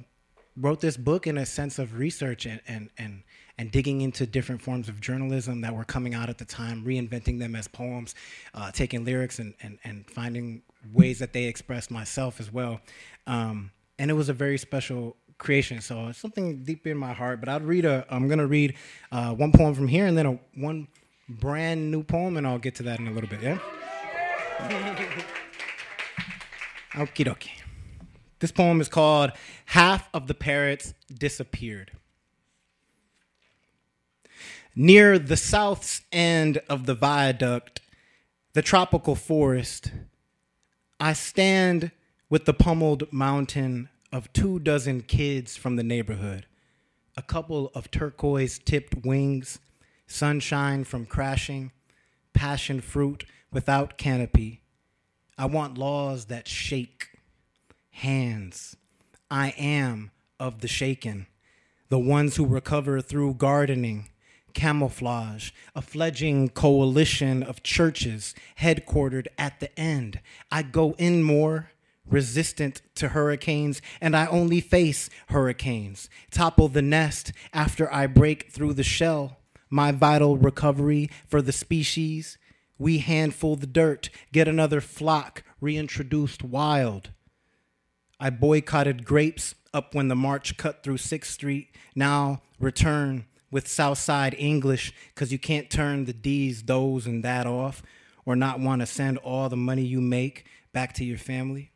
wrote 0.56 0.80
this 0.80 0.96
book 0.96 1.26
in 1.26 1.36
a 1.38 1.46
sense 1.46 1.78
of 1.78 1.98
research 1.98 2.46
and, 2.46 2.60
and, 2.68 2.90
and, 2.96 3.22
and 3.58 3.70
digging 3.70 4.00
into 4.00 4.26
different 4.26 4.62
forms 4.62 4.88
of 4.88 5.00
journalism 5.00 5.60
that 5.62 5.74
were 5.74 5.84
coming 5.84 6.14
out 6.14 6.28
at 6.28 6.38
the 6.38 6.44
time, 6.44 6.84
reinventing 6.84 7.38
them 7.38 7.54
as 7.54 7.68
poems, 7.68 8.14
uh, 8.54 8.70
taking 8.70 9.04
lyrics 9.04 9.38
and, 9.38 9.54
and, 9.62 9.78
and 9.84 10.08
finding 10.08 10.62
ways 10.92 11.18
that 11.18 11.32
they 11.32 11.44
expressed 11.44 11.90
myself 11.90 12.40
as 12.40 12.52
well. 12.52 12.80
Um, 13.26 13.70
and 13.98 14.10
it 14.10 14.14
was 14.14 14.28
a 14.28 14.32
very 14.34 14.58
special 14.58 15.16
creation. 15.38 15.80
So 15.80 16.08
it's 16.08 16.18
something 16.18 16.62
deep 16.64 16.86
in 16.86 16.96
my 16.96 17.12
heart. 17.12 17.40
But 17.40 17.48
I'll 17.48 17.60
read 17.60 17.84
a. 17.84 18.06
I'm 18.10 18.28
gonna 18.28 18.46
read 18.46 18.74
uh, 19.12 19.32
one 19.34 19.52
poem 19.52 19.74
from 19.74 19.88
here, 19.88 20.06
and 20.06 20.16
then 20.16 20.26
a 20.26 20.38
one 20.54 20.88
brand 21.28 21.90
new 21.90 22.02
poem, 22.02 22.36
and 22.36 22.46
I'll 22.46 22.58
get 22.58 22.74
to 22.76 22.82
that 22.84 22.98
in 22.98 23.08
a 23.08 23.12
little 23.12 23.28
bit. 23.28 23.42
Yeah. 23.42 23.58
Okie 26.92 27.26
dokie. 27.26 27.50
This 28.38 28.52
poem 28.52 28.80
is 28.80 28.88
called 28.88 29.32
Half 29.66 30.08
of 30.14 30.26
the 30.26 30.34
Parrots 30.34 30.94
Disappeared. 31.12 31.92
Near 34.74 35.18
the 35.18 35.36
south's 35.36 36.02
end 36.12 36.60
of 36.68 36.84
the 36.84 36.94
viaduct, 36.94 37.80
the 38.52 38.62
tropical 38.62 39.14
forest, 39.14 39.90
I 41.00 41.14
stand 41.14 41.92
with 42.28 42.44
the 42.44 42.54
pummeled 42.54 43.10
mountain 43.12 43.88
of 44.12 44.32
two 44.32 44.58
dozen 44.58 45.02
kids 45.02 45.56
from 45.56 45.76
the 45.76 45.82
neighborhood, 45.82 46.46
a 47.16 47.22
couple 47.22 47.70
of 47.74 47.90
turquoise 47.90 48.58
tipped 48.58 49.04
wings, 49.04 49.58
sunshine 50.06 50.84
from 50.84 51.06
crashing, 51.06 51.72
passion 52.32 52.80
fruit 52.80 53.24
without 53.50 53.98
canopy. 53.98 54.62
I 55.38 55.46
want 55.46 55.78
laws 55.78 56.26
that 56.26 56.48
shake. 56.48 57.08
Hands. 57.90 58.76
I 59.30 59.54
am 59.56 60.10
of 60.38 60.60
the 60.60 60.68
shaken, 60.68 61.26
the 61.88 61.98
ones 61.98 62.36
who 62.36 62.46
recover 62.46 63.00
through 63.00 63.34
gardening, 63.34 64.10
camouflage, 64.52 65.50
a 65.74 65.82
fledgling 65.82 66.48
coalition 66.50 67.42
of 67.42 67.62
churches 67.62 68.34
headquartered 68.60 69.26
at 69.38 69.60
the 69.60 69.78
end. 69.78 70.20
I 70.50 70.62
go 70.62 70.94
in 70.98 71.22
more 71.22 71.70
resistant 72.08 72.82
to 72.96 73.08
hurricanes, 73.08 73.82
and 74.00 74.16
I 74.16 74.26
only 74.26 74.60
face 74.60 75.10
hurricanes. 75.28 76.08
Topple 76.30 76.68
the 76.68 76.82
nest 76.82 77.32
after 77.52 77.92
I 77.92 78.06
break 78.06 78.50
through 78.50 78.74
the 78.74 78.82
shell. 78.82 79.38
My 79.70 79.92
vital 79.92 80.36
recovery 80.36 81.10
for 81.26 81.42
the 81.42 81.52
species. 81.52 82.38
We 82.78 82.98
handful 82.98 83.56
the 83.56 83.66
dirt, 83.66 84.10
get 84.32 84.48
another 84.48 84.80
flock 84.80 85.42
reintroduced 85.60 86.44
wild. 86.44 87.10
I 88.20 88.30
boycotted 88.30 89.04
grapes 89.04 89.54
up 89.72 89.94
when 89.94 90.08
the 90.08 90.16
march 90.16 90.56
cut 90.56 90.82
through 90.82 90.98
6th 90.98 91.24
Street. 91.24 91.68
Now 91.94 92.42
return 92.58 93.26
with 93.50 93.68
Southside 93.68 94.34
English 94.38 94.92
because 95.14 95.32
you 95.32 95.38
can't 95.38 95.70
turn 95.70 96.04
the 96.04 96.12
D's, 96.12 96.62
those, 96.62 97.06
and 97.06 97.24
that 97.24 97.46
off 97.46 97.82
or 98.24 98.36
not 98.36 98.60
want 98.60 98.80
to 98.80 98.86
send 98.86 99.18
all 99.18 99.48
the 99.48 99.56
money 99.56 99.82
you 99.82 100.00
make 100.00 100.46
back 100.72 100.92
to 100.94 101.04
your 101.04 101.18
family. 101.18 101.70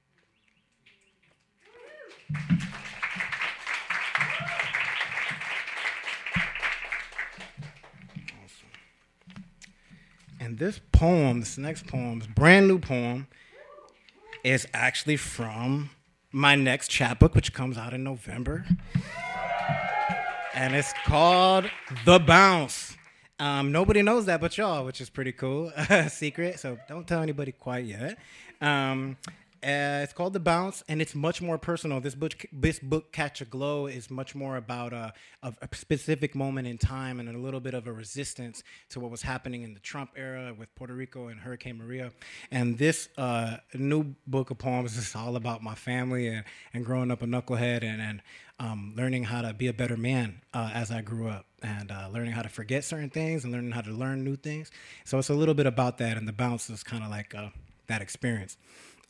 And 10.41 10.59
this 10.59 10.81
poem, 10.91 11.41
this 11.41 11.59
next 11.59 11.87
poem, 11.87 12.19
this 12.19 12.29
brand 12.29 12.67
new 12.67 12.79
poem, 12.79 13.29
is 14.43 14.67
actually 14.73 15.17
from 15.17 15.91
my 16.33 16.55
next 16.55 16.89
chapbook, 16.89 17.35
which 17.35 17.53
comes 17.53 17.77
out 17.77 17.93
in 17.93 18.03
November. 18.03 18.65
And 20.55 20.75
it's 20.75 20.93
called 21.05 21.71
The 22.05 22.19
Bounce. 22.19 22.97
Um, 23.39 23.71
nobody 23.73 24.03
knows 24.03 24.27
that 24.27 24.41
but 24.41 24.59
y'all, 24.59 24.85
which 24.85 25.01
is 25.01 25.09
pretty 25.09 25.33
cool. 25.33 25.73
Secret, 26.09 26.59
so 26.59 26.79
don't 26.89 27.07
tell 27.07 27.23
anybody 27.23 27.53
quite 27.53 27.85
yet. 27.85 28.19
Um, 28.61 29.17
uh, 29.63 30.01
it's 30.03 30.13
called 30.13 30.33
The 30.33 30.41
Bounce, 30.41 30.83
and 30.89 31.03
it's 31.03 31.15
much 31.15 31.43
more 31.43 31.59
personal. 31.59 32.01
This 32.01 32.15
book, 32.15 32.47
this 32.53 32.79
book, 32.79 33.13
Catch 33.13 33.41
a 33.43 33.45
Glow, 33.45 33.87
is 33.87 34.11
much 34.11 34.35
more 34.35 34.57
about 34.57 34.93
a, 34.93 35.13
a, 35.43 35.53
a, 35.61 35.77
specific 35.77 36.35
moment 36.35 36.67
in 36.67 36.79
time 36.79 37.21
and 37.21 37.29
a 37.29 37.39
little 37.39 37.61
bit 37.61 37.75
of 37.75 37.87
a 37.87 37.93
resistance 37.93 38.63
to 38.89 39.01
what 39.01 39.11
was 39.11 39.23
happening 39.23 39.63
in 39.63 39.75
the 39.75 39.81
Trump 39.81 40.13
era 40.17 40.55
with 40.59 40.75
Puerto 40.75 40.95
Rico 40.95 41.29
and 41.29 41.41
Hurricane 41.41 41.77
Maria. 41.77 42.11
And 42.51 42.79
this 42.79 43.11
uh, 43.19 43.59
new 43.75 44.15
book 44.27 44.51
of 44.51 44.57
poems 44.57 44.97
is 44.97 45.15
all 45.15 45.37
about 45.37 45.63
my 45.63 45.75
family 45.75 46.29
and, 46.29 46.45
and 46.73 46.85
growing 46.85 47.11
up 47.11 47.21
a 47.21 47.27
knucklehead 47.27 47.83
and, 47.83 48.01
and 48.01 48.23
um, 48.59 48.95
learning 48.97 49.25
how 49.25 49.43
to 49.43 49.53
be 49.53 49.67
a 49.67 49.73
better 49.73 49.97
man 49.97 50.41
uh, 50.55 50.71
as 50.73 50.91
I 50.91 51.03
grew 51.03 51.29
up 51.29 51.47
and 51.63 51.91
uh, 51.91 52.09
learning 52.11 52.33
how 52.33 52.43
to 52.43 52.49
forget 52.49 52.85
certain 52.85 53.11
things 53.11 53.45
and 53.45 53.53
learning 53.53 53.73
how 53.73 53.81
to 53.83 53.91
learn 53.91 54.25
new 54.25 54.37
things. 54.37 54.71
So 55.05 55.19
it's 55.19 55.31
a 55.31 55.35
little 55.35 55.55
bit 55.55 55.67
about 55.67 55.99
that, 55.99 56.17
and 56.17 56.27
The 56.27 56.33
Bounce 56.33 56.71
is 56.71 56.83
kind 56.83 57.05
of 57.05 57.11
like 57.11 57.35
uh, 57.35 57.49
that 57.89 58.01
experience. 58.01 58.57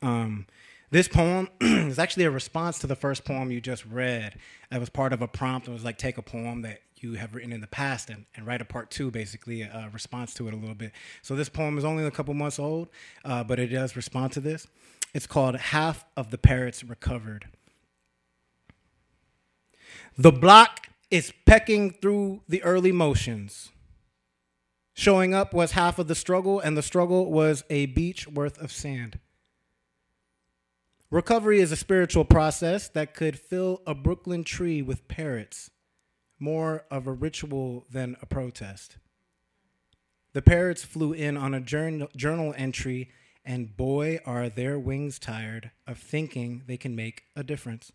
Um, 0.02 0.46
this 0.90 1.06
poem 1.06 1.48
is 1.60 1.98
actually 1.98 2.24
a 2.24 2.30
response 2.30 2.78
to 2.80 2.86
the 2.86 2.96
first 2.96 3.24
poem 3.24 3.50
you 3.50 3.60
just 3.60 3.86
read. 3.86 4.36
It 4.72 4.80
was 4.80 4.90
part 4.90 5.12
of 5.12 5.22
a 5.22 5.28
prompt. 5.28 5.68
It 5.68 5.72
was 5.72 5.84
like 5.84 5.98
take 5.98 6.18
a 6.18 6.22
poem 6.22 6.62
that 6.62 6.80
you 6.96 7.14
have 7.14 7.34
written 7.34 7.52
in 7.52 7.60
the 7.60 7.66
past 7.66 8.10
and, 8.10 8.26
and 8.36 8.46
write 8.46 8.60
a 8.60 8.64
part 8.64 8.90
two, 8.90 9.10
basically, 9.10 9.62
a, 9.62 9.86
a 9.86 9.90
response 9.92 10.34
to 10.34 10.48
it 10.48 10.54
a 10.54 10.56
little 10.56 10.74
bit. 10.74 10.92
So 11.22 11.36
this 11.36 11.48
poem 11.48 11.78
is 11.78 11.84
only 11.84 12.04
a 12.04 12.10
couple 12.10 12.34
months 12.34 12.58
old, 12.58 12.88
uh, 13.24 13.44
but 13.44 13.58
it 13.58 13.68
does 13.68 13.96
respond 13.96 14.32
to 14.32 14.40
this. 14.40 14.66
It's 15.14 15.26
called 15.26 15.56
Half 15.56 16.04
of 16.16 16.30
the 16.30 16.38
Parrots 16.38 16.84
Recovered. 16.84 17.46
The 20.16 20.32
block 20.32 20.88
is 21.10 21.32
pecking 21.46 21.92
through 21.92 22.42
the 22.48 22.62
early 22.62 22.92
motions. 22.92 23.70
Showing 24.94 25.34
up 25.34 25.54
was 25.54 25.72
half 25.72 25.98
of 25.98 26.08
the 26.08 26.14
struggle, 26.14 26.60
and 26.60 26.76
the 26.76 26.82
struggle 26.82 27.30
was 27.30 27.64
a 27.70 27.86
beach 27.86 28.28
worth 28.28 28.58
of 28.58 28.70
sand. 28.70 29.18
Recovery 31.12 31.58
is 31.58 31.72
a 31.72 31.76
spiritual 31.76 32.24
process 32.24 32.86
that 32.90 33.14
could 33.14 33.36
fill 33.36 33.82
a 33.84 33.96
Brooklyn 33.96 34.44
tree 34.44 34.80
with 34.80 35.08
parrots, 35.08 35.68
more 36.38 36.84
of 36.88 37.08
a 37.08 37.12
ritual 37.12 37.84
than 37.90 38.16
a 38.22 38.26
protest. 38.26 38.96
The 40.34 40.42
parrots 40.42 40.84
flew 40.84 41.12
in 41.12 41.36
on 41.36 41.52
a 41.52 41.60
journal, 41.60 42.54
entry, 42.56 43.10
and 43.44 43.76
boy, 43.76 44.20
are 44.24 44.48
their 44.48 44.78
wings 44.78 45.18
tired 45.18 45.72
of 45.84 45.98
thinking 45.98 46.62
they 46.68 46.76
can 46.76 46.94
make 46.94 47.24
a 47.34 47.42
difference. 47.42 47.90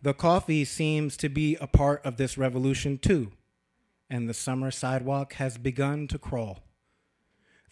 The 0.00 0.14
coffee 0.14 0.64
seems 0.64 1.16
to 1.16 1.28
be 1.28 1.56
a 1.56 1.66
part 1.66 2.06
of 2.06 2.18
this 2.18 2.38
revolution 2.38 2.98
too, 2.98 3.32
and 4.08 4.28
the 4.28 4.34
summer 4.34 4.70
sidewalk 4.70 5.32
has 5.34 5.58
begun 5.58 6.06
to 6.06 6.20
crawl. 6.20 6.60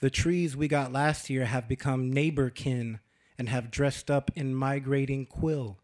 The 0.01 0.11
trees 0.11 0.57
we 0.57 0.67
got 0.67 0.93
last 0.93 1.31
year 1.31 1.45
have 1.45 1.69
become 1.69 2.13
neighbor 2.13 2.51
kin 2.51 2.99
and 3.39 3.49
have 3.49 3.71
dressed 3.71 4.11
up 4.11 4.31
in 4.35 4.55
migrating 4.55 5.27
quill. 5.27 5.79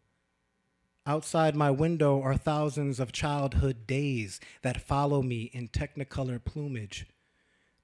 Outside 1.05 1.55
my 1.55 1.69
window 1.69 2.21
are 2.21 2.37
thousands 2.37 2.99
of 2.99 3.11
childhood 3.11 3.85
days 3.85 4.39
that 4.61 4.81
follow 4.81 5.21
me 5.21 5.49
in 5.53 5.67
technicolor 5.67 6.43
plumage. 6.43 7.05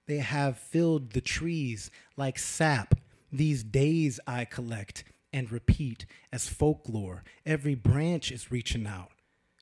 They 0.07 0.19
have 0.19 0.57
filled 0.57 1.11
the 1.11 1.21
trees 1.21 1.91
like 2.15 2.39
sap. 2.39 2.95
These 3.31 3.63
days 3.63 4.19
I 4.25 4.45
collect 4.45 5.03
and 5.33 5.51
repeat 5.51 6.05
as 6.31 6.47
folklore. 6.47 7.23
Every 7.45 7.75
branch 7.75 8.31
is 8.31 8.51
reaching 8.51 8.87
out 8.87 9.11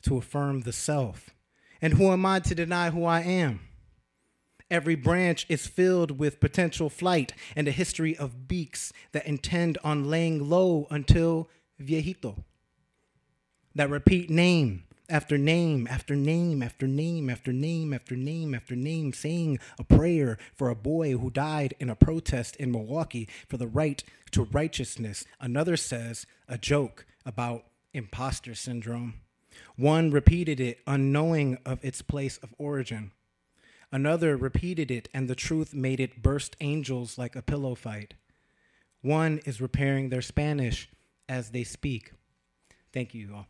to 0.04 0.18
affirm 0.18 0.62
the 0.62 0.72
self. 0.72 1.32
And 1.82 1.94
who 1.94 2.12
am 2.12 2.26
I 2.26 2.40
to 2.42 2.56
deny 2.56 2.92
who 2.92 3.06
I 3.06 3.22
am? 3.22 3.62
Every 4.70 4.96
branch 4.96 5.46
is 5.48 5.66
filled 5.66 6.20
with 6.20 6.42
potential 6.42 6.90
flight 6.90 7.34
and 7.56 7.68
a 7.68 7.72
history 7.72 8.18
of 8.18 8.48
beaks 8.48 8.92
that 9.14 9.26
intend 9.26 9.78
on 9.84 10.10
laying 10.10 10.50
low 10.50 10.88
until 10.90 11.50
viejito. 11.82 12.44
That 13.76 13.90
repeat 13.90 14.30
name 14.30 14.84
after 15.10 15.38
name 15.38 15.88
after 15.90 16.16
name 16.16 16.62
after 16.62 16.86
name 16.86 17.30
after 17.30 17.54
name 17.54 17.94
after 17.94 18.16
name 18.16 18.54
after 18.54 18.76
name, 18.76 19.14
saying 19.14 19.60
a 19.80 19.84
prayer 19.86 20.38
for 20.54 20.70
a 20.70 20.76
boy 20.76 21.16
who 21.18 21.30
died 21.30 21.74
in 21.80 21.90
a 21.90 21.96
protest 21.96 22.58
in 22.58 22.72
Milwaukee 22.72 23.30
for 23.48 23.56
the 23.56 23.68
right 23.68 24.04
to 24.32 24.44
righteousness. 24.44 25.24
Another 25.40 25.78
says 25.78 26.26
a 26.50 26.58
joke 26.58 27.06
about 27.26 27.64
imposter 27.94 28.54
syndrome. 28.54 29.22
One 29.78 30.12
repeated 30.12 30.60
it 30.60 30.80
unknowing 30.86 31.58
of 31.66 31.84
its 31.84 32.02
place 32.02 32.38
of 32.44 32.54
origin. 32.58 33.12
Another 33.92 34.36
repeated 34.36 34.92
it, 34.92 35.08
and 35.14 35.30
the 35.30 35.36
truth 35.36 35.74
made 35.74 36.00
it 36.00 36.22
burst 36.22 36.58
angels 36.60 37.18
like 37.18 37.36
a 37.36 37.42
pillow 37.42 37.74
fight. 37.74 38.16
One 39.02 39.40
is 39.46 39.62
repairing 39.62 40.10
their 40.10 40.22
Spanish 40.22 40.90
as 41.30 41.52
they 41.52 41.64
speak. 41.64 42.12
Thank 42.92 43.14
you 43.14 43.34
all. 43.34 43.48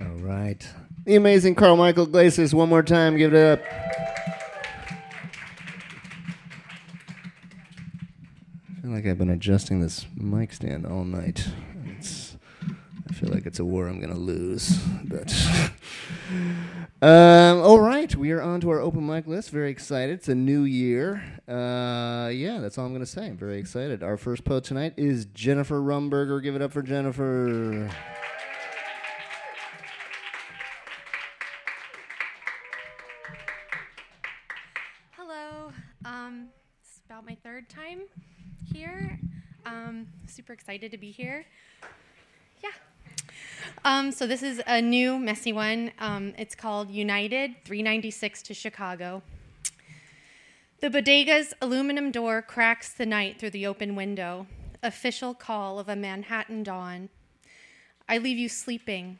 All 0.00 0.16
right. 0.16 0.68
The 1.04 1.14
amazing 1.16 1.54
Karl 1.54 1.76
Michael 1.76 2.04
Iglesias. 2.04 2.54
One 2.54 2.68
more 2.68 2.82
time. 2.82 3.16
Give 3.16 3.32
it 3.32 3.60
up. 3.60 4.13
Feel 8.84 8.92
like 8.92 9.06
I've 9.06 9.16
been 9.16 9.30
adjusting 9.30 9.80
this 9.80 10.04
mic 10.14 10.52
stand 10.52 10.84
all 10.84 11.04
night. 11.04 11.48
It's, 11.96 12.36
I 13.08 13.14
feel 13.14 13.30
like 13.30 13.46
it's 13.46 13.58
a 13.58 13.64
war 13.64 13.88
I'm 13.88 13.98
going 13.98 14.12
to 14.12 14.18
lose. 14.18 14.76
But 15.04 15.34
um, 17.00 17.62
all 17.62 17.80
right, 17.80 18.14
we 18.14 18.30
are 18.32 18.42
on 18.42 18.60
to 18.60 18.68
our 18.68 18.80
open 18.80 19.06
mic 19.06 19.26
list. 19.26 19.48
Very 19.48 19.70
excited. 19.70 20.12
It's 20.12 20.28
a 20.28 20.34
new 20.34 20.64
year. 20.64 21.24
Uh, 21.48 22.28
yeah, 22.28 22.58
that's 22.60 22.76
all 22.76 22.84
I'm 22.84 22.92
going 22.92 23.00
to 23.00 23.10
say. 23.10 23.24
I'm 23.28 23.38
very 23.38 23.58
excited. 23.58 24.02
Our 24.02 24.18
first 24.18 24.44
poet 24.44 24.64
tonight 24.64 24.92
is 24.98 25.24
Jennifer 25.32 25.80
Rumberger. 25.80 26.42
Give 26.42 26.54
it 26.54 26.60
up 26.60 26.70
for 26.70 26.82
Jennifer. 26.82 27.90
Hello. 35.12 35.72
Um, 36.04 36.48
it's 36.82 37.00
about 37.06 37.24
my 37.24 37.34
third 37.42 37.70
time 37.70 38.00
here. 38.72 39.18
Um, 39.66 40.06
super 40.26 40.52
excited 40.52 40.90
to 40.90 40.98
be 40.98 41.10
here. 41.10 41.44
Yeah. 42.62 42.70
Um, 43.84 44.12
so 44.12 44.26
this 44.26 44.42
is 44.42 44.62
a 44.66 44.80
new 44.80 45.18
messy 45.18 45.52
one. 45.52 45.92
Um, 45.98 46.34
it's 46.38 46.54
called 46.54 46.90
United 46.90 47.56
396 47.64 48.42
to 48.42 48.54
Chicago. 48.54 49.22
The 50.80 50.90
bodega's 50.90 51.54
aluminum 51.60 52.10
door 52.10 52.42
cracks 52.42 52.92
the 52.92 53.06
night 53.06 53.38
through 53.38 53.50
the 53.50 53.66
open 53.66 53.96
window. 53.96 54.46
Official 54.82 55.34
call 55.34 55.78
of 55.78 55.88
a 55.88 55.96
Manhattan 55.96 56.62
dawn. 56.62 57.08
I 58.08 58.18
leave 58.18 58.36
you 58.38 58.48
sleeping. 58.48 59.18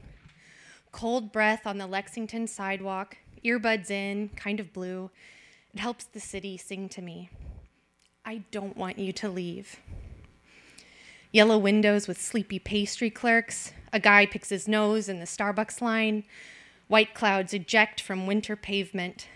Cold 0.93 1.33
breath 1.33 1.67
on 1.67 1.79
the 1.79 1.87
Lexington 1.87 2.47
sidewalk, 2.47 3.17
earbuds 3.45 3.91
in, 3.91 4.29
kind 4.37 4.61
of 4.61 4.73
blue. 4.73 5.11
It 5.73 5.81
helps 5.81 6.05
the 6.05 6.21
city 6.21 6.57
sing 6.57 6.89
to 6.91 7.03
me. 7.03 7.31
I 8.27 8.43
don't 8.51 8.77
want 8.77 8.99
you 8.99 9.13
to 9.13 9.29
leave. 9.29 9.77
Yellow 11.31 11.59
windows 11.59 12.09
with 12.09 12.21
sleepy 12.21 12.59
pastry 12.59 13.11
clerks. 13.11 13.73
A 13.93 14.01
guy 14.01 14.25
picks 14.25 14.49
his 14.49 14.67
nose 14.67 15.09
in 15.09 15.21
the 15.21 15.27
Starbucks 15.27 15.83
line. 15.83 16.25
White 16.89 17.13
clouds 17.13 17.53
eject 17.53 18.01
from 18.01 18.27
winter 18.27 18.57
pavement. 18.57 19.29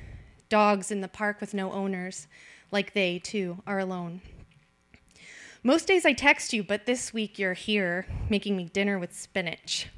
Dogs 0.48 0.90
in 0.90 1.02
the 1.02 1.08
park 1.08 1.40
with 1.40 1.52
no 1.52 1.70
owners, 1.72 2.26
like 2.70 2.94
they, 2.94 3.18
too, 3.18 3.62
are 3.66 3.78
alone. 3.78 4.22
Most 5.62 5.86
days 5.86 6.06
I 6.06 6.14
text 6.14 6.54
you, 6.54 6.62
but 6.62 6.86
this 6.86 7.12
week 7.12 7.38
you're 7.38 7.52
here, 7.52 8.06
making 8.30 8.56
me 8.56 8.64
dinner 8.64 8.98
with 8.98 9.14
spinach. 9.14 9.88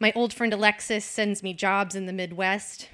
My 0.00 0.12
old 0.14 0.32
friend 0.32 0.54
Alexis 0.54 1.04
sends 1.04 1.42
me 1.42 1.52
jobs 1.52 1.94
in 1.94 2.06
the 2.06 2.12
Midwest. 2.12 2.88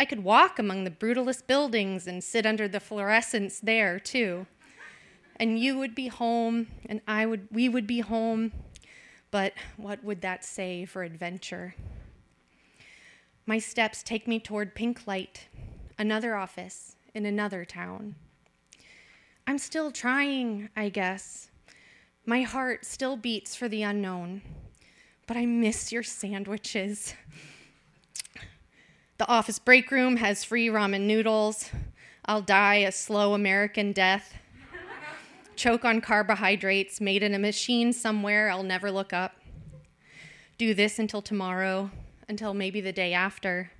I 0.00 0.06
could 0.06 0.24
walk 0.24 0.58
among 0.58 0.84
the 0.84 0.90
brutalist 0.90 1.46
buildings 1.46 2.06
and 2.06 2.24
sit 2.24 2.46
under 2.46 2.66
the 2.66 2.80
fluorescents 2.80 3.60
there, 3.60 3.98
too. 4.00 4.46
And 5.36 5.58
you 5.58 5.76
would 5.76 5.94
be 5.94 6.08
home, 6.08 6.68
and 6.86 7.02
I 7.06 7.26
would, 7.26 7.48
we 7.50 7.68
would 7.68 7.86
be 7.86 8.00
home. 8.00 8.52
But 9.30 9.52
what 9.76 10.02
would 10.02 10.22
that 10.22 10.42
say 10.42 10.86
for 10.86 11.02
adventure? 11.02 11.74
My 13.44 13.58
steps 13.58 14.02
take 14.02 14.26
me 14.26 14.40
toward 14.40 14.74
pink 14.74 15.06
light, 15.06 15.48
another 15.98 16.34
office 16.34 16.96
in 17.12 17.26
another 17.26 17.66
town. 17.66 18.14
I'm 19.46 19.58
still 19.58 19.90
trying, 19.90 20.70
I 20.74 20.88
guess. 20.88 21.50
My 22.24 22.40
heart 22.40 22.86
still 22.86 23.18
beats 23.18 23.54
for 23.54 23.68
the 23.68 23.82
unknown, 23.82 24.40
but 25.26 25.36
I 25.36 25.44
miss 25.44 25.92
your 25.92 26.04
sandwiches. 26.04 27.12
The 29.20 29.28
office 29.28 29.58
break 29.58 29.90
room 29.90 30.16
has 30.16 30.44
free 30.44 30.68
ramen 30.68 31.02
noodles. 31.02 31.68
I'll 32.24 32.40
die 32.40 32.76
a 32.76 32.90
slow 32.90 33.34
American 33.34 33.92
death. 33.92 34.32
Choke 35.56 35.84
on 35.84 36.00
carbohydrates 36.00 37.02
made 37.02 37.22
in 37.22 37.34
a 37.34 37.38
machine 37.38 37.92
somewhere 37.92 38.48
I'll 38.48 38.62
never 38.62 38.90
look 38.90 39.12
up. 39.12 39.36
Do 40.56 40.72
this 40.72 40.98
until 40.98 41.20
tomorrow, 41.20 41.90
until 42.30 42.54
maybe 42.54 42.80
the 42.80 42.94
day 42.94 43.12
after, 43.12 43.72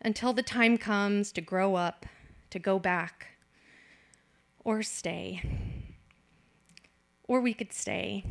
until 0.00 0.32
the 0.32 0.44
time 0.44 0.78
comes 0.78 1.32
to 1.32 1.40
grow 1.40 1.74
up, 1.74 2.06
to 2.50 2.60
go 2.60 2.78
back, 2.78 3.30
or 4.62 4.84
stay. 4.84 5.42
Or 7.24 7.40
we 7.40 7.54
could 7.54 7.72
stay, 7.72 8.22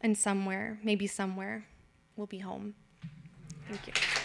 and 0.00 0.16
somewhere, 0.16 0.78
maybe 0.84 1.08
somewhere, 1.08 1.66
we'll 2.14 2.28
be 2.28 2.38
home. 2.38 2.74
Thank 3.68 3.88
you. 3.88 4.19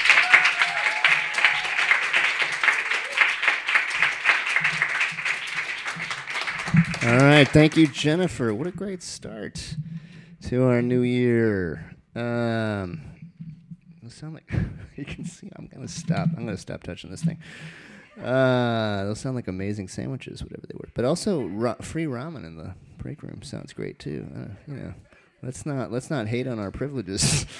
All 7.03 7.17
right, 7.17 7.47
thank 7.47 7.77
you, 7.77 7.87
Jennifer. 7.87 8.53
What 8.53 8.67
a 8.67 8.71
great 8.71 9.01
start 9.03 9.75
to 10.47 10.63
our 10.63 10.81
new 10.81 11.01
year. 11.01 11.95
Um, 12.15 13.01
sound 14.09 14.35
like 14.35 14.51
you 14.95 15.05
can 15.05 15.25
see. 15.25 15.49
I'm 15.55 15.67
gonna 15.67 15.87
stop. 15.87 16.29
I'm 16.35 16.45
gonna 16.45 16.57
stop 16.57 16.83
touching 16.83 17.11
this 17.11 17.23
thing. 17.23 17.37
Uh, 18.21 19.03
those 19.05 19.19
sound 19.19 19.35
like 19.35 19.47
amazing 19.47 19.87
sandwiches, 19.87 20.41
whatever 20.43 20.65
they 20.67 20.75
were. 20.75 20.89
But 20.93 21.05
also, 21.05 21.45
ra- 21.45 21.75
free 21.81 22.05
ramen 22.05 22.45
in 22.45 22.57
the 22.57 22.73
break 22.97 23.23
room 23.23 23.41
sounds 23.41 23.73
great 23.73 23.99
too. 23.99 24.27
Uh, 24.69 24.91
let's 25.43 25.65
not 25.65 25.91
let's 25.91 26.09
not 26.09 26.27
hate 26.27 26.47
on 26.47 26.59
our 26.59 26.71
privileges. 26.71 27.45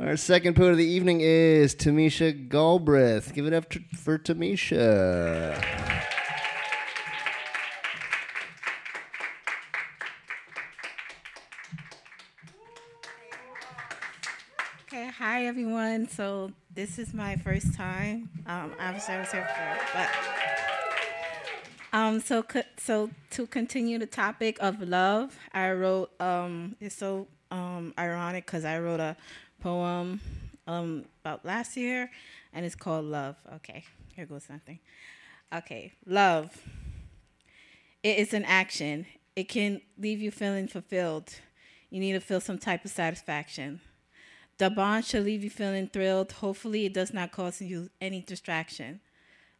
Our 0.00 0.16
second 0.16 0.56
poet 0.56 0.70
of 0.70 0.78
the 0.78 0.86
evening 0.86 1.20
is 1.20 1.74
Tamisha 1.74 2.48
Galbraith. 2.48 3.34
Give 3.34 3.46
it 3.46 3.52
up 3.52 3.68
t- 3.68 3.84
for 3.94 4.18
Tamisha. 4.18 6.02
Hi 15.22 15.46
everyone. 15.46 16.08
So 16.08 16.50
this 16.74 16.98
is 16.98 17.14
my 17.14 17.36
first 17.36 17.74
time. 17.74 18.28
Um, 18.44 18.72
obviously, 18.80 19.14
I 19.14 19.20
was 19.20 19.30
here 19.30 19.42
before, 19.42 19.78
but 19.94 20.08
um, 21.96 22.18
so 22.18 22.42
co- 22.42 22.64
so 22.76 23.08
to 23.30 23.46
continue 23.46 24.00
the 24.00 24.06
topic 24.06 24.56
of 24.58 24.80
love, 24.80 25.38
I 25.54 25.70
wrote. 25.70 26.10
Um, 26.20 26.74
it's 26.80 26.96
so 26.96 27.28
um 27.52 27.94
ironic 27.96 28.46
because 28.46 28.64
I 28.64 28.80
wrote 28.80 28.98
a 28.98 29.16
poem 29.60 30.20
um 30.66 31.04
about 31.24 31.44
last 31.44 31.76
year, 31.76 32.10
and 32.52 32.66
it's 32.66 32.74
called 32.74 33.04
Love. 33.04 33.36
Okay, 33.54 33.84
here 34.16 34.26
goes 34.26 34.42
something. 34.42 34.80
Okay, 35.54 35.92
love. 36.04 36.60
It 38.02 38.18
is 38.18 38.34
an 38.34 38.44
action. 38.44 39.06
It 39.36 39.44
can 39.48 39.82
leave 39.96 40.20
you 40.20 40.32
feeling 40.32 40.66
fulfilled. 40.66 41.32
You 41.90 42.00
need 42.00 42.14
to 42.14 42.20
feel 42.20 42.40
some 42.40 42.58
type 42.58 42.84
of 42.84 42.90
satisfaction. 42.90 43.82
The 44.58 44.70
bond 44.70 45.04
should 45.04 45.24
leave 45.24 45.42
you 45.42 45.50
feeling 45.50 45.88
thrilled. 45.88 46.32
Hopefully, 46.32 46.86
it 46.86 46.94
does 46.94 47.12
not 47.12 47.32
cause 47.32 47.60
you 47.60 47.90
any 48.00 48.20
distraction. 48.20 49.00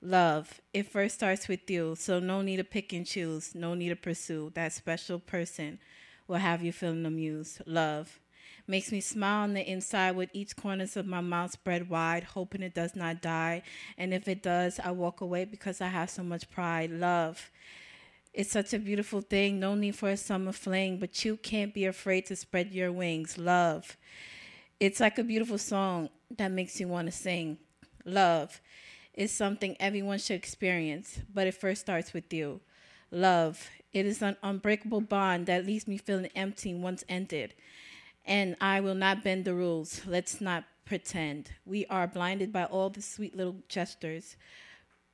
Love, 0.01 0.61
it 0.73 0.91
first 0.91 1.15
starts 1.17 1.47
with 1.47 1.71
you, 1.71 1.95
so 1.97 2.19
no 2.19 2.43
need 2.43 2.57
to 2.57 2.65
pick 2.65 2.93
and 2.93 3.07
choose, 3.07 3.55
no 3.55 3.75
need 3.75 3.91
to 3.91 3.97
pursue. 3.97 4.51
That 4.55 4.73
special 4.73 5.21
person 5.21 5.79
will 6.27 6.39
have 6.39 6.63
you 6.63 6.73
feeling 6.73 7.07
amused. 7.07 7.63
Love 7.67 8.19
makes 8.67 8.93
me 8.93 9.01
smile 9.01 9.45
on 9.45 9.55
the 9.55 9.71
inside 9.71 10.17
with 10.17 10.31
each 10.33 10.57
corners 10.57 10.97
of 10.97 11.07
my 11.07 11.21
mouth 11.21 11.53
spread 11.53 11.89
wide, 11.89 12.25
hoping 12.25 12.63
it 12.63 12.75
does 12.75 12.95
not 12.95 13.21
die. 13.21 13.63
And 13.99 14.15
if 14.15 14.29
it 14.29 14.43
does, 14.43 14.79
I 14.83 14.91
walk 14.93 15.21
away 15.21 15.45
because 15.45 15.81
I 15.81 15.89
have 15.89 16.11
so 16.11 16.23
much 16.23 16.51
pride. 16.51 16.91
Love. 16.91 17.51
It's 18.33 18.51
such 18.51 18.73
a 18.73 18.79
beautiful 18.79 19.21
thing. 19.21 19.61
No 19.61 19.75
need 19.75 19.97
for 19.97 20.09
a 20.11 20.17
summer 20.17 20.53
fling, 20.53 20.99
but 20.99 21.25
you 21.25 21.37
can't 21.37 21.75
be 21.75 21.85
afraid 21.85 22.27
to 22.27 22.37
spread 22.37 22.73
your 22.73 22.91
wings. 22.91 23.37
Love. 23.37 23.97
It's 24.83 24.99
like 24.99 25.17
a 25.17 25.23
beautiful 25.23 25.59
song 25.59 26.09
that 26.39 26.51
makes 26.51 26.81
you 26.81 26.89
want 26.89 27.07
to 27.07 27.13
sing. 27.13 27.59
Love 28.05 28.61
is 29.15 29.31
something 29.31 29.77
everyone 29.79 30.19
should 30.19 30.35
experience, 30.35 31.21
but 31.33 31.47
it 31.47 31.55
first 31.55 31.83
starts 31.83 32.13
with 32.13 32.33
you. 32.33 32.61
Love, 33.13 33.71
it 33.93 34.07
is 34.07 34.23
an 34.23 34.37
unbreakable 34.43 35.03
bond 35.03 35.47
that 35.47 35.65
leaves 35.65 35.87
me 35.87 35.99
feeling 35.99 36.33
empty 36.35 36.75
once 36.75 37.05
ended. 37.09 37.55
And 38.27 38.57
I 38.61 38.81
will 38.81 38.97
not 38.97 39.23
bend 39.23 39.45
the 39.45 39.55
rules. 39.55 40.01
Let's 40.05 40.41
not 40.41 40.65
pretend. 40.85 41.53
We 41.65 41.87
are 41.87 42.09
blinded 42.09 42.53
by 42.53 42.65
all 42.65 42.91
the 42.91 43.03
sweet 43.03 43.37
little 43.37 43.59
gestures. 43.69 44.35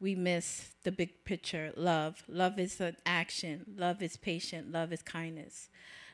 We 0.00 0.14
miss 0.14 0.70
the 0.82 0.92
big 0.92 1.26
picture. 1.26 1.74
Love. 1.76 2.22
Love 2.26 2.58
is 2.58 2.80
an 2.80 2.96
action. 3.04 3.66
Love 3.76 4.00
is 4.00 4.16
patient. 4.16 4.72
Love 4.72 4.94
is 4.94 5.02
kindness. 5.02 5.68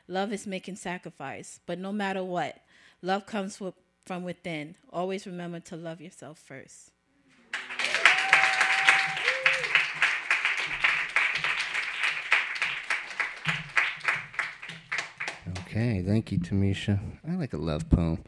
Love 0.09 0.33
is 0.33 0.45
making 0.45 0.75
sacrifice. 0.75 1.61
But 1.65 1.79
no 1.79 1.93
matter 1.93 2.21
what, 2.21 2.59
Love 3.05 3.27
comes 3.27 3.61
from 4.03 4.23
within. 4.23 4.73
Always 4.91 5.27
remember 5.27 5.59
to 5.59 5.75
love 5.75 6.01
yourself 6.01 6.39
first. 6.39 6.89
Okay, 15.59 16.01
thank 16.03 16.31
you, 16.31 16.39
Tamisha. 16.39 16.99
I 17.29 17.35
like 17.35 17.53
a 17.53 17.57
love 17.57 17.87
poem. 17.91 18.23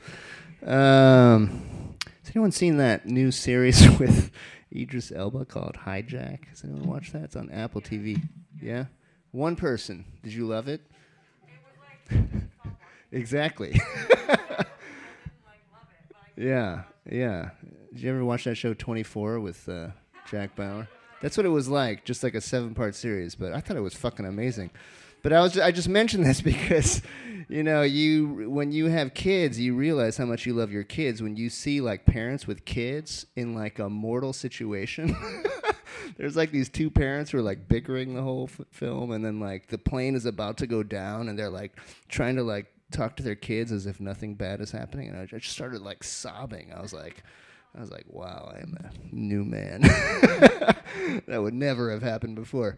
Um, 0.63 1.95
has 2.23 2.35
anyone 2.35 2.51
seen 2.51 2.77
that 2.77 3.07
new 3.07 3.31
series 3.31 3.81
with 3.99 4.29
Idris 4.71 5.11
Elba 5.11 5.45
called 5.45 5.75
Hijack? 5.87 6.49
Has 6.49 6.63
anyone 6.63 6.87
watched 6.87 7.13
that? 7.13 7.23
It's 7.23 7.35
on 7.35 7.49
Apple 7.49 7.81
TV. 7.81 8.21
Yeah? 8.61 8.85
One 9.31 9.55
person. 9.55 10.05
Did 10.21 10.33
you 10.33 10.45
love 10.45 10.67
it? 10.67 10.81
exactly. 13.11 13.81
yeah, 16.37 16.83
yeah. 17.09 17.49
Did 17.93 18.01
you 18.03 18.09
ever 18.11 18.23
watch 18.23 18.43
that 18.45 18.55
show 18.55 18.73
24 18.73 19.39
with 19.39 19.67
uh, 19.67 19.87
Jack 20.29 20.55
Bauer? 20.55 20.87
That's 21.21 21.35
what 21.35 21.45
it 21.45 21.49
was 21.49 21.67
like, 21.67 22.05
just 22.05 22.23
like 22.23 22.35
a 22.35 22.41
seven 22.41 22.75
part 22.75 22.95
series, 22.95 23.35
but 23.35 23.53
I 23.53 23.59
thought 23.59 23.77
it 23.77 23.81
was 23.81 23.95
fucking 23.95 24.25
amazing. 24.25 24.69
But 25.23 25.33
I 25.33 25.41
was 25.41 25.57
I 25.57 25.71
just 25.71 25.89
mentioned 25.89 26.25
this 26.25 26.41
because 26.53 27.01
you 27.49 27.63
know, 27.63 27.81
you 27.81 28.49
when 28.49 28.71
you 28.71 28.87
have 28.87 29.13
kids, 29.13 29.59
you 29.59 29.75
realize 29.75 30.17
how 30.17 30.25
much 30.25 30.45
you 30.45 30.53
love 30.53 30.71
your 30.71 30.83
kids 30.83 31.21
when 31.21 31.35
you 31.35 31.49
see 31.49 31.81
like 31.81 32.05
parents 32.05 32.45
with 32.45 32.65
kids 32.65 33.25
in 33.35 33.55
like 33.55 33.79
a 33.79 33.89
mortal 33.89 34.33
situation. 34.33 35.15
There's 36.17 36.35
like 36.35 36.51
these 36.51 36.69
two 36.69 36.89
parents 36.89 37.31
who 37.31 37.39
are 37.39 37.43
like 37.43 37.67
bickering 37.67 38.15
the 38.15 38.21
whole 38.21 38.49
f- 38.51 38.65
film 38.71 39.11
and 39.11 39.25
then 39.25 39.39
like 39.39 39.67
the 39.67 39.77
plane 39.77 40.15
is 40.15 40.25
about 40.25 40.57
to 40.57 40.67
go 40.67 40.83
down 40.83 41.27
and 41.29 41.37
they're 41.37 41.49
like 41.49 41.77
trying 42.07 42.35
to 42.37 42.43
like 42.43 42.67
talk 42.91 43.15
to 43.17 43.23
their 43.23 43.35
kids 43.35 43.71
as 43.71 43.85
if 43.85 43.99
nothing 43.99 44.35
bad 44.35 44.61
is 44.61 44.71
happening 44.71 45.09
and 45.09 45.19
I 45.19 45.25
just 45.25 45.49
started 45.49 45.81
like 45.81 46.03
sobbing. 46.03 46.71
I 46.75 46.81
was 46.81 46.93
like 46.93 47.23
I 47.75 47.81
was 47.81 47.91
like, 47.91 48.05
wow, 48.07 48.51
I 48.55 48.59
am 48.59 48.75
a 48.79 49.15
new 49.15 49.43
man. 49.43 49.81
that 51.27 51.41
would 51.41 51.53
never 51.53 51.91
have 51.91 52.01
happened 52.01 52.35
before. 52.35 52.77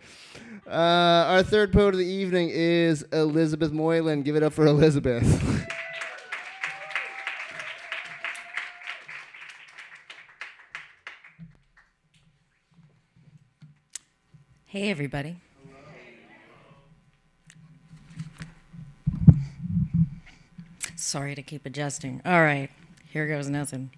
Uh, 0.68 0.72
our 0.72 1.44
third 1.44 1.72
poet 1.72 1.94
of 1.94 2.00
the 2.00 2.06
evening 2.06 2.50
is 2.52 3.04
Elizabeth 3.14 3.72
Moylan. 3.72 4.24
Give 4.24 4.36
it 4.36 4.44
up 4.44 4.52
for 4.52 4.66
Elizabeth. 4.66 5.68
Hey, 14.72 14.92
everybody. 14.92 15.38
Sorry 21.00 21.34
to 21.34 21.42
keep 21.42 21.66
adjusting. 21.66 22.22
All 22.26 22.42
right, 22.42 22.70
here 23.10 23.26
goes 23.26 23.48
nothing. 23.48 23.92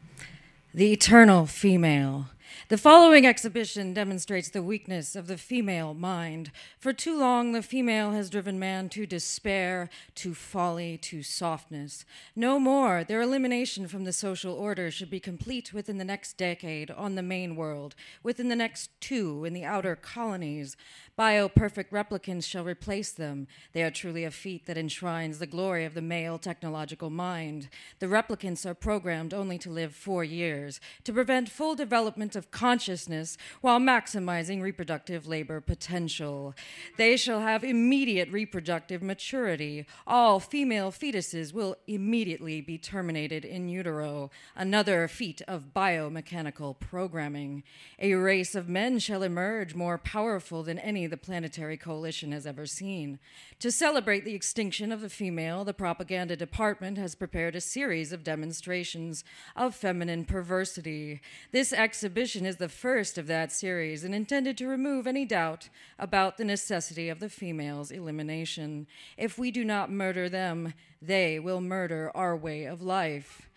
The 0.72 0.94
eternal 0.94 1.48
female. 1.48 2.28
The 2.68 2.78
following 2.78 3.26
exhibition 3.26 3.94
demonstrates 3.94 4.50
the 4.50 4.64
weakness 4.64 5.16
of 5.16 5.28
the 5.28 5.38
female 5.38 5.94
mind. 5.94 6.52
For 6.78 6.94
too 6.94 7.20
long, 7.20 7.52
the 7.52 7.62
female 7.62 8.12
has 8.12 8.30
driven 8.30 8.58
man 8.58 8.90
to 8.90 9.06
despair, 9.06 9.90
to 10.16 10.34
folly, 10.34 10.98
to 11.00 11.24
softness. 11.24 12.06
No 12.36 12.60
more. 12.60 13.04
Their 13.04 13.22
elimination 13.22 13.88
from 13.88 14.06
the 14.06 14.14
social 14.14 14.54
order 14.54 14.90
should 14.90 15.10
be 15.10 15.20
complete 15.20 15.74
within 15.74 15.98
the 15.98 16.06
next 16.06 16.38
decade 16.38 16.92
on 16.92 17.16
the 17.16 17.22
main 17.22 17.56
world, 17.56 17.96
within 18.24 18.50
the 18.50 18.56
next 18.56 18.90
two 19.02 19.44
in 19.46 19.54
the 19.54 19.66
outer 19.66 19.96
colonies. 19.96 20.78
Bioperfect 21.20 21.90
replicants 21.92 22.46
shall 22.46 22.64
replace 22.64 23.12
them. 23.12 23.48
They 23.74 23.84
are 23.84 23.92
truly 23.92 24.24
a 24.24 24.32
feat 24.32 24.66
that 24.66 24.78
enshrines 24.78 25.40
the 25.40 25.46
glory 25.46 25.86
of 25.86 25.94
the 25.94 26.02
male 26.02 26.38
technological 26.38 27.10
mind. 27.10 27.70
The 28.00 28.08
replicants 28.08 28.66
are 28.66 28.74
programmed 28.74 29.34
only 29.34 29.58
to 29.60 29.70
live 29.70 29.94
four 29.94 30.24
years, 30.24 30.80
to 31.04 31.14
prevent 31.14 31.50
full 31.50 31.76
development 31.76 32.36
of 32.36 32.41
consciousness 32.50 33.38
while 33.62 33.80
maximizing 33.80 34.62
reproductive 34.62 35.28
labor 35.28 35.62
potential. 35.62 36.56
They 36.98 37.18
shall 37.18 37.42
have 37.42 37.64
immediate 37.64 38.32
reproductive 38.32 39.04
maturity. 39.04 39.86
All 40.08 40.40
female 40.40 40.92
fetuses 40.92 41.54
will 41.54 41.76
immediately 41.86 42.62
be 42.62 42.78
terminated 42.78 43.46
in 43.46 43.70
utero, 43.70 44.32
another 44.56 45.08
feat 45.08 45.42
of 45.48 45.74
biomechanical 45.76 46.80
programming. 46.80 47.64
A 48.00 48.14
race 48.14 48.56
of 48.56 48.70
men 48.70 48.98
shall 48.98 49.22
emerge 49.22 49.76
more 49.76 49.98
powerful 49.98 50.64
than 50.64 50.80
any 50.80 51.06
the 51.06 51.18
planetary 51.18 51.78
coalition 51.78 52.32
has 52.32 52.48
ever 52.48 52.66
seen. 52.66 53.20
To 53.60 53.72
celebrate 53.72 54.26
the 54.26 54.34
extinction 54.34 54.92
of 54.92 55.02
the 55.02 55.10
female, 55.10 55.64
the 55.66 55.74
propaganda 55.74 56.36
department 56.36 56.98
has 56.98 57.14
prepared 57.14 57.56
a 57.56 57.62
series 57.62 58.12
of 58.12 58.24
demonstrations 58.24 59.24
of 59.56 59.76
feminine 59.76 60.24
perversity. 60.24 61.22
This 61.52 61.74
exhibition 61.74 62.31
is 62.36 62.56
the 62.56 62.70
first 62.70 63.18
of 63.18 63.28
that 63.28 63.52
series 63.52 64.04
and 64.04 64.16
intended 64.16 64.58
to 64.58 64.68
remove 64.68 65.06
any 65.06 65.26
doubt 65.26 65.70
about 66.00 66.38
the 66.38 66.46
necessity 66.46 67.10
of 67.10 67.20
the 67.20 67.30
female's 67.30 67.92
elimination. 67.92 68.88
If 69.18 69.38
we 69.38 69.52
do 69.52 69.66
not 69.66 69.92
murder 69.92 70.30
them, 70.30 70.74
they 71.02 71.40
will 71.40 71.60
murder 71.60 72.10
our 72.16 72.36
way 72.36 72.64
of 72.64 72.82
life. 72.82 73.50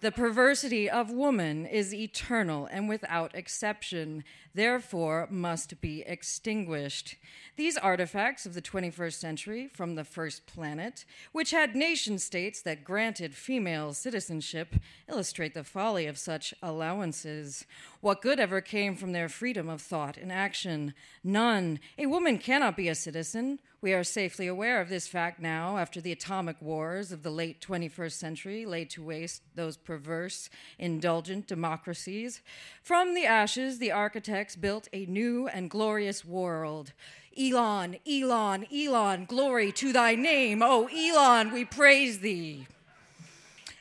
The 0.00 0.12
perversity 0.12 0.88
of 0.88 1.10
woman 1.10 1.66
is 1.66 1.92
eternal 1.94 2.66
and 2.66 2.88
without 2.88 3.34
exception, 3.34 4.22
therefore 4.58 5.28
must 5.30 5.80
be 5.80 6.02
extinguished. 6.04 7.14
These 7.54 7.76
artifacts 7.76 8.44
of 8.44 8.54
the 8.54 8.60
21st 8.60 9.12
century 9.12 9.68
from 9.68 9.94
the 9.94 10.02
first 10.02 10.46
planet, 10.46 11.04
which 11.30 11.52
had 11.52 11.76
nation 11.76 12.18
states 12.18 12.60
that 12.62 12.82
granted 12.82 13.34
female 13.34 13.92
citizenship, 13.92 14.74
illustrate 15.08 15.54
the 15.54 15.62
folly 15.62 16.06
of 16.06 16.18
such 16.18 16.52
allowances. 16.60 17.66
What 18.00 18.20
good 18.20 18.40
ever 18.40 18.60
came 18.60 18.96
from 18.96 19.12
their 19.12 19.28
freedom 19.28 19.68
of 19.68 19.80
thought 19.80 20.16
and 20.16 20.32
action? 20.32 20.92
None. 21.22 21.78
A 21.96 22.06
woman 22.06 22.38
cannot 22.38 22.76
be 22.76 22.88
a 22.88 22.96
citizen. 22.96 23.60
We 23.80 23.92
are 23.92 24.02
safely 24.02 24.48
aware 24.48 24.80
of 24.80 24.88
this 24.88 25.06
fact 25.06 25.38
now 25.38 25.78
after 25.78 26.00
the 26.00 26.10
atomic 26.10 26.60
wars 26.60 27.12
of 27.12 27.22
the 27.22 27.30
late 27.30 27.60
21st 27.60 28.12
century 28.12 28.66
laid 28.66 28.90
to 28.90 29.04
waste 29.04 29.42
those 29.54 29.76
perverse, 29.76 30.50
indulgent 30.80 31.46
democracies. 31.46 32.42
From 32.82 33.14
the 33.14 33.24
ashes, 33.24 33.78
the 33.78 33.92
built 34.56 34.88
a 34.92 35.06
new 35.06 35.48
and 35.48 35.70
glorious 35.70 36.24
world. 36.24 36.92
Elon, 37.38 37.96
Elon, 38.06 38.66
Elon, 38.74 39.24
glory 39.24 39.70
to 39.72 39.92
thy 39.92 40.14
name. 40.14 40.62
Oh, 40.62 40.86
Elon, 40.86 41.52
we 41.52 41.64
praise 41.64 42.18
thee. 42.18 42.66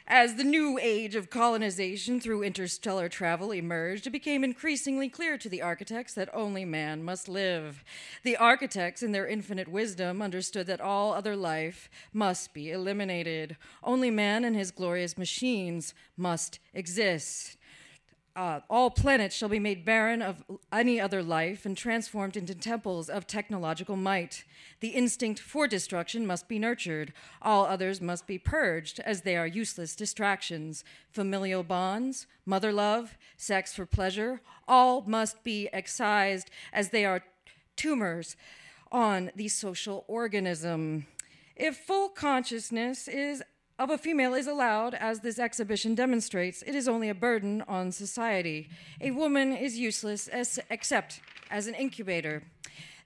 As 0.09 0.35
the 0.35 0.45
new 0.45 0.79
age 0.81 1.15
of 1.15 1.29
colonization 1.29 2.21
through 2.21 2.43
interstellar 2.43 3.09
travel 3.09 3.51
emerged, 3.51 4.07
it 4.07 4.11
became 4.11 4.41
increasingly 4.41 5.09
clear 5.09 5.37
to 5.37 5.49
the 5.49 5.61
architects 5.61 6.13
that 6.13 6.29
only 6.33 6.63
man 6.63 7.03
must 7.03 7.27
live. 7.27 7.83
The 8.23 8.37
architects, 8.37 9.03
in 9.03 9.11
their 9.11 9.27
infinite 9.27 9.67
wisdom, 9.67 10.21
understood 10.21 10.65
that 10.67 10.79
all 10.79 11.11
other 11.11 11.35
life 11.35 11.89
must 12.13 12.53
be 12.53 12.71
eliminated. 12.71 13.57
Only 13.83 14.09
man 14.09 14.45
and 14.45 14.55
his 14.55 14.71
glorious 14.71 15.17
machines 15.17 15.93
must 16.15 16.59
exist 16.73 17.57
uh, 18.37 18.59
all 18.69 18.91
planets 18.91 19.35
shall 19.35 19.49
be 19.49 19.57
made 19.57 19.83
barren 19.83 20.21
of 20.21 20.43
any 20.71 21.01
other 21.01 21.23
life 21.23 21.65
and 21.65 21.75
transformed 21.75 22.37
into 22.37 22.53
temples 22.53 23.09
of 23.09 23.25
technological 23.25 23.95
might. 23.95 24.43
The 24.79 24.89
instinct 24.89 25.39
for 25.39 25.67
destruction 25.67 26.27
must 26.27 26.47
be 26.47 26.59
nurtured. 26.59 27.13
All 27.41 27.65
others 27.65 27.99
must 27.99 28.27
be 28.27 28.37
purged, 28.37 28.99
as 28.99 29.21
they 29.21 29.35
are 29.35 29.47
useless 29.47 29.95
distractions. 29.95 30.83
Familial 31.11 31.63
bonds, 31.63 32.27
mother 32.45 32.71
love, 32.71 33.17
sex 33.37 33.73
for 33.73 33.87
pleasure, 33.87 34.39
all 34.67 35.01
must 35.01 35.43
be 35.43 35.67
excised, 35.73 36.51
as 36.71 36.91
they 36.91 37.05
are 37.05 37.23
tumors 37.75 38.35
on 38.91 39.31
the 39.35 39.47
social 39.47 40.05
organism. 40.07 41.07
If 41.55 41.75
full 41.75 42.09
consciousness 42.09 43.07
is 43.07 43.41
of 43.79 43.89
a 43.91 43.97
female 43.97 44.33
is 44.33 44.47
allowed, 44.47 44.95
as 44.95 45.19
this 45.19 45.37
exhibition 45.37 45.93
demonstrates, 45.93 46.63
it 46.63 46.73
is 46.73 46.87
only 46.87 47.09
a 47.09 47.15
burden 47.15 47.63
on 47.67 47.91
society. 47.91 48.69
A 48.99 49.11
woman 49.11 49.55
is 49.55 49.77
useless 49.77 50.27
as, 50.27 50.59
except 50.69 51.21
as 51.51 51.67
an 51.67 51.75
incubator. 51.75 52.43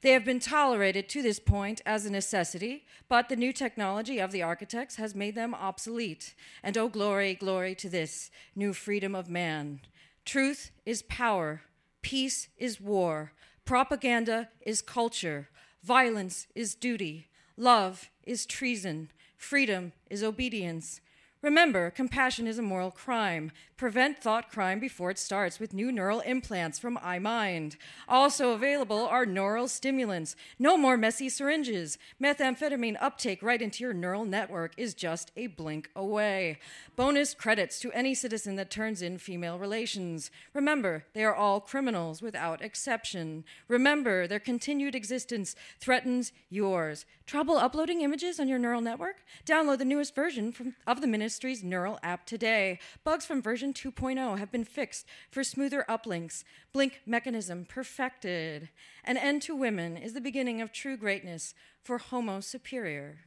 They 0.01 0.11
have 0.11 0.25
been 0.25 0.39
tolerated 0.39 1.09
to 1.09 1.21
this 1.21 1.39
point 1.39 1.81
as 1.85 2.05
a 2.05 2.09
necessity, 2.09 2.85
but 3.07 3.29
the 3.29 3.35
new 3.35 3.53
technology 3.53 4.19
of 4.19 4.31
the 4.31 4.41
architects 4.41 4.95
has 4.95 5.13
made 5.13 5.35
them 5.35 5.53
obsolete. 5.53 6.33
And 6.63 6.77
oh, 6.77 6.87
glory, 6.87 7.35
glory 7.35 7.75
to 7.75 7.89
this 7.89 8.31
new 8.55 8.73
freedom 8.73 9.13
of 9.13 9.29
man. 9.29 9.81
Truth 10.25 10.71
is 10.85 11.03
power, 11.03 11.61
peace 12.01 12.47
is 12.57 12.81
war, 12.81 13.33
propaganda 13.65 14.49
is 14.61 14.81
culture, 14.81 15.49
violence 15.83 16.47
is 16.55 16.73
duty, 16.75 17.27
love 17.57 18.09
is 18.23 18.45
treason. 18.45 19.09
Freedom 19.41 19.91
is 20.07 20.23
obedience. 20.23 21.01
Remember, 21.41 21.89
compassion 21.89 22.45
is 22.45 22.59
a 22.59 22.61
moral 22.61 22.91
crime. 22.91 23.51
Prevent 23.75 24.21
thought 24.21 24.51
crime 24.51 24.79
before 24.79 25.09
it 25.09 25.17
starts 25.17 25.59
with 25.59 25.73
new 25.73 25.91
neural 25.91 26.19
implants 26.19 26.77
from 26.77 26.97
iMind. 26.97 27.77
Also 28.07 28.51
available 28.51 29.07
are 29.07 29.25
neural 29.25 29.67
stimulants. 29.67 30.35
No 30.59 30.77
more 30.77 30.97
messy 30.97 31.29
syringes. 31.29 31.97
Methamphetamine 32.21 32.95
uptake 33.01 33.41
right 33.41 33.59
into 33.59 33.83
your 33.83 33.93
neural 33.93 34.23
network 34.23 34.73
is 34.77 34.93
just 34.93 35.31
a 35.35 35.47
blink 35.47 35.89
away. 35.95 36.59
Bonus 36.95 37.33
credits 37.33 37.79
to 37.79 37.91
any 37.91 38.13
citizen 38.13 38.55
that 38.57 38.69
turns 38.69 39.01
in 39.01 39.17
female 39.17 39.57
relations. 39.57 40.29
Remember, 40.53 41.05
they 41.13 41.23
are 41.23 41.33
all 41.33 41.59
criminals 41.59 42.21
without 42.21 42.61
exception. 42.61 43.43
Remember, 43.67 44.27
their 44.27 44.39
continued 44.39 44.93
existence 44.93 45.55
threatens 45.79 46.31
yours. 46.51 47.07
Trouble 47.25 47.57
uploading 47.57 48.01
images 48.01 48.39
on 48.39 48.47
your 48.47 48.59
neural 48.59 48.81
network? 48.81 49.23
Download 49.43 49.79
the 49.79 49.85
newest 49.85 50.13
version 50.13 50.51
from, 50.51 50.75
of 50.85 51.01
the 51.01 51.07
ministry's 51.31 51.63
neural 51.63 51.97
app 52.03 52.25
today. 52.25 52.77
Bugs 53.05 53.25
from 53.25 53.41
version 53.41 53.73
2.0 53.73 54.37
have 54.37 54.51
been 54.51 54.65
fixed 54.65 55.05
for 55.29 55.45
smoother 55.45 55.85
uplinks. 55.87 56.43
Blink 56.73 56.99
mechanism 57.05 57.63
perfected. 57.63 58.67
An 59.05 59.15
end 59.15 59.41
to 59.43 59.55
women 59.55 59.95
is 59.95 60.11
the 60.11 60.19
beginning 60.19 60.59
of 60.59 60.73
true 60.73 60.97
greatness 60.97 61.53
for 61.81 61.99
Homo 61.99 62.41
superior. 62.41 63.19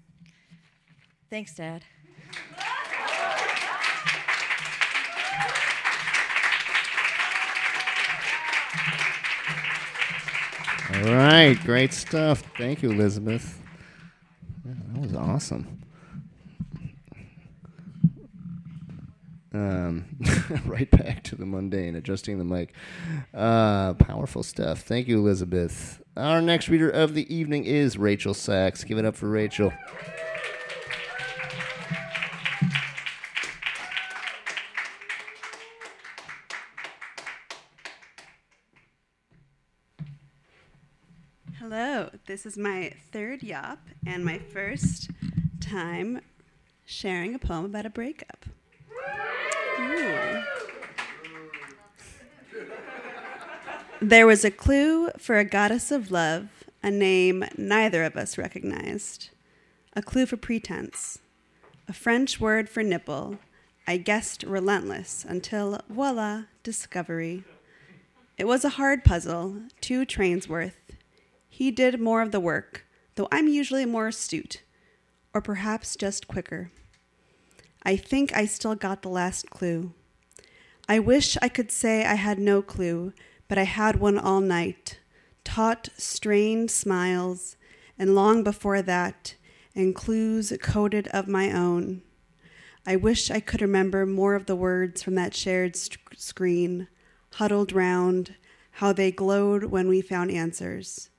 Thanks, 1.30 1.54
Dad. 1.54 1.86
All 10.92 11.14
right, 11.14 11.58
great 11.64 11.94
stuff. 11.94 12.42
Thank 12.58 12.82
you, 12.82 12.90
Elizabeth. 12.90 13.62
Yeah, 14.66 14.74
that 14.92 15.00
was 15.00 15.14
awesome. 15.14 15.83
Um, 19.54 20.06
right 20.66 20.90
back 20.90 21.22
to 21.24 21.36
the 21.36 21.46
mundane, 21.46 21.94
adjusting 21.94 22.38
the 22.38 22.44
mic. 22.44 22.74
Uh, 23.32 23.94
powerful 23.94 24.42
stuff. 24.42 24.80
Thank 24.80 25.06
you, 25.06 25.18
Elizabeth. 25.18 26.02
Our 26.16 26.42
next 26.42 26.68
reader 26.68 26.90
of 26.90 27.14
the 27.14 27.32
evening 27.32 27.64
is 27.64 27.96
Rachel 27.96 28.34
Sachs. 28.34 28.82
Give 28.82 28.98
it 28.98 29.04
up 29.04 29.14
for 29.14 29.28
Rachel. 29.28 29.72
Hello, 41.60 42.10
this 42.26 42.44
is 42.44 42.58
my 42.58 42.92
third 43.12 43.42
yawp 43.42 43.78
and 44.04 44.24
my 44.24 44.38
first 44.38 45.10
time 45.60 46.20
sharing 46.84 47.36
a 47.36 47.38
poem 47.38 47.64
about 47.64 47.86
a 47.86 47.90
breakup. 47.90 48.46
There 54.00 54.26
was 54.26 54.44
a 54.44 54.50
clue 54.50 55.08
for 55.16 55.38
a 55.38 55.44
goddess 55.44 55.90
of 55.90 56.10
love, 56.10 56.48
a 56.82 56.90
name 56.90 57.44
neither 57.56 58.04
of 58.04 58.16
us 58.16 58.36
recognized. 58.36 59.30
A 59.94 60.02
clue 60.02 60.26
for 60.26 60.36
pretense, 60.36 61.20
a 61.88 61.94
French 61.94 62.38
word 62.38 62.68
for 62.68 62.82
nipple, 62.82 63.38
I 63.86 63.96
guessed 63.96 64.42
relentless 64.42 65.24
until, 65.26 65.80
voila, 65.88 66.42
discovery. 66.62 67.44
It 68.36 68.46
was 68.46 68.62
a 68.64 68.76
hard 68.76 69.04
puzzle, 69.04 69.62
two 69.80 70.04
trains 70.04 70.48
worth. 70.48 70.92
He 71.48 71.70
did 71.70 71.98
more 71.98 72.20
of 72.20 72.30
the 72.30 72.40
work, 72.40 72.84
though 73.14 73.28
I'm 73.32 73.48
usually 73.48 73.86
more 73.86 74.08
astute, 74.08 74.62
or 75.32 75.40
perhaps 75.40 75.96
just 75.96 76.28
quicker. 76.28 76.70
I 77.84 77.96
think 77.96 78.34
I 78.34 78.46
still 78.46 78.74
got 78.74 79.02
the 79.02 79.08
last 79.08 79.50
clue. 79.50 79.92
I 80.88 80.98
wish 80.98 81.36
I 81.42 81.48
could 81.48 81.70
say 81.70 82.04
I 82.04 82.14
had 82.14 82.38
no 82.38 82.62
clue, 82.62 83.12
but 83.48 83.58
I 83.58 83.64
had 83.64 83.96
one 84.00 84.18
all 84.18 84.40
night. 84.40 85.00
Taut, 85.44 85.90
strained 85.96 86.70
smiles, 86.70 87.56
and 87.98 88.14
long 88.14 88.42
before 88.42 88.80
that, 88.82 89.34
and 89.74 89.94
clues 89.94 90.52
coded 90.62 91.08
of 91.08 91.28
my 91.28 91.52
own. 91.52 92.02
I 92.86 92.96
wish 92.96 93.30
I 93.30 93.40
could 93.40 93.62
remember 93.62 94.04
more 94.04 94.34
of 94.34 94.46
the 94.46 94.56
words 94.56 95.02
from 95.02 95.14
that 95.16 95.34
shared 95.34 95.76
sc- 95.76 96.14
screen, 96.16 96.88
huddled 97.34 97.72
round, 97.72 98.34
how 98.72 98.92
they 98.92 99.10
glowed 99.10 99.64
when 99.64 99.88
we 99.88 100.00
found 100.00 100.30
answers. 100.30 101.10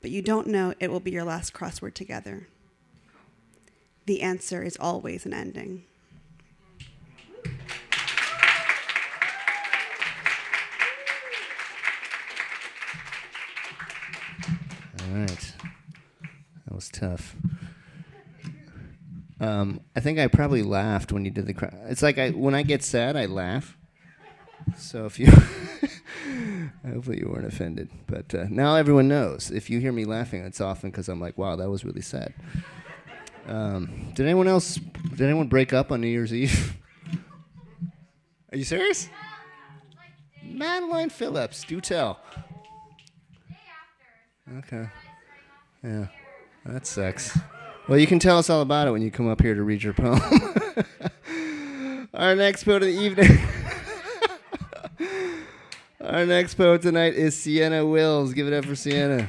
But 0.00 0.10
you 0.10 0.22
don't 0.22 0.46
know 0.46 0.74
it 0.80 0.90
will 0.90 1.00
be 1.00 1.10
your 1.10 1.24
last 1.24 1.52
crossword 1.52 1.94
together. 1.94 2.48
The 4.06 4.22
answer 4.22 4.62
is 4.62 4.76
always 4.80 5.26
an 5.26 5.34
ending. 5.34 5.84
All 15.02 15.16
right. 15.16 15.54
That 16.66 16.74
was 16.74 16.88
tough. 16.88 17.36
Um, 19.40 19.80
I 19.96 20.00
think 20.00 20.18
I 20.18 20.26
probably 20.26 20.62
laughed 20.62 21.12
when 21.12 21.24
you 21.24 21.30
did 21.30 21.46
the. 21.46 21.54
Cry. 21.54 21.70
It's 21.88 22.02
like 22.02 22.18
I 22.18 22.30
when 22.30 22.54
I 22.54 22.62
get 22.62 22.82
sad, 22.82 23.16
I 23.16 23.26
laugh. 23.26 23.76
So 24.76 25.06
if 25.06 25.18
you, 25.18 25.26
hopefully 26.86 27.18
you 27.20 27.30
weren't 27.32 27.46
offended. 27.46 27.88
But 28.06 28.34
uh, 28.34 28.46
now 28.50 28.76
everyone 28.76 29.08
knows. 29.08 29.50
If 29.50 29.70
you 29.70 29.80
hear 29.80 29.92
me 29.92 30.04
laughing, 30.04 30.42
it's 30.44 30.60
often 30.60 30.90
because 30.90 31.08
I'm 31.08 31.20
like, 31.20 31.38
"Wow, 31.38 31.56
that 31.56 31.70
was 31.70 31.84
really 31.84 32.02
sad." 32.02 32.34
Um, 33.50 34.12
did 34.14 34.26
anyone 34.26 34.46
else? 34.46 34.76
Did 34.76 35.22
anyone 35.22 35.48
break 35.48 35.72
up 35.72 35.90
on 35.90 36.00
New 36.00 36.06
Year's 36.06 36.32
Eve? 36.32 36.76
Are 38.52 38.56
you 38.56 38.62
serious? 38.62 39.08
Madeline 40.44 41.10
Phillips, 41.10 41.64
do 41.64 41.80
tell. 41.80 42.20
Okay. 44.58 44.88
Yeah, 45.82 46.06
that 46.64 46.86
sucks. 46.86 47.36
Well, 47.88 47.98
you 47.98 48.06
can 48.06 48.20
tell 48.20 48.38
us 48.38 48.48
all 48.48 48.60
about 48.60 48.86
it 48.86 48.92
when 48.92 49.02
you 49.02 49.10
come 49.10 49.28
up 49.28 49.42
here 49.42 49.56
to 49.56 49.64
read 49.64 49.82
your 49.82 49.94
poem. 49.94 50.20
Our 52.14 52.36
next 52.36 52.62
poet 52.62 52.82
of 52.82 52.88
the 52.88 53.00
evening. 53.00 53.36
Our 56.00 56.24
next 56.24 56.54
poet 56.54 56.82
tonight 56.82 57.14
is 57.14 57.36
Sienna 57.36 57.84
Wills. 57.84 58.32
Give 58.32 58.46
it 58.46 58.52
up 58.52 58.64
for 58.64 58.76
Sienna. 58.76 59.28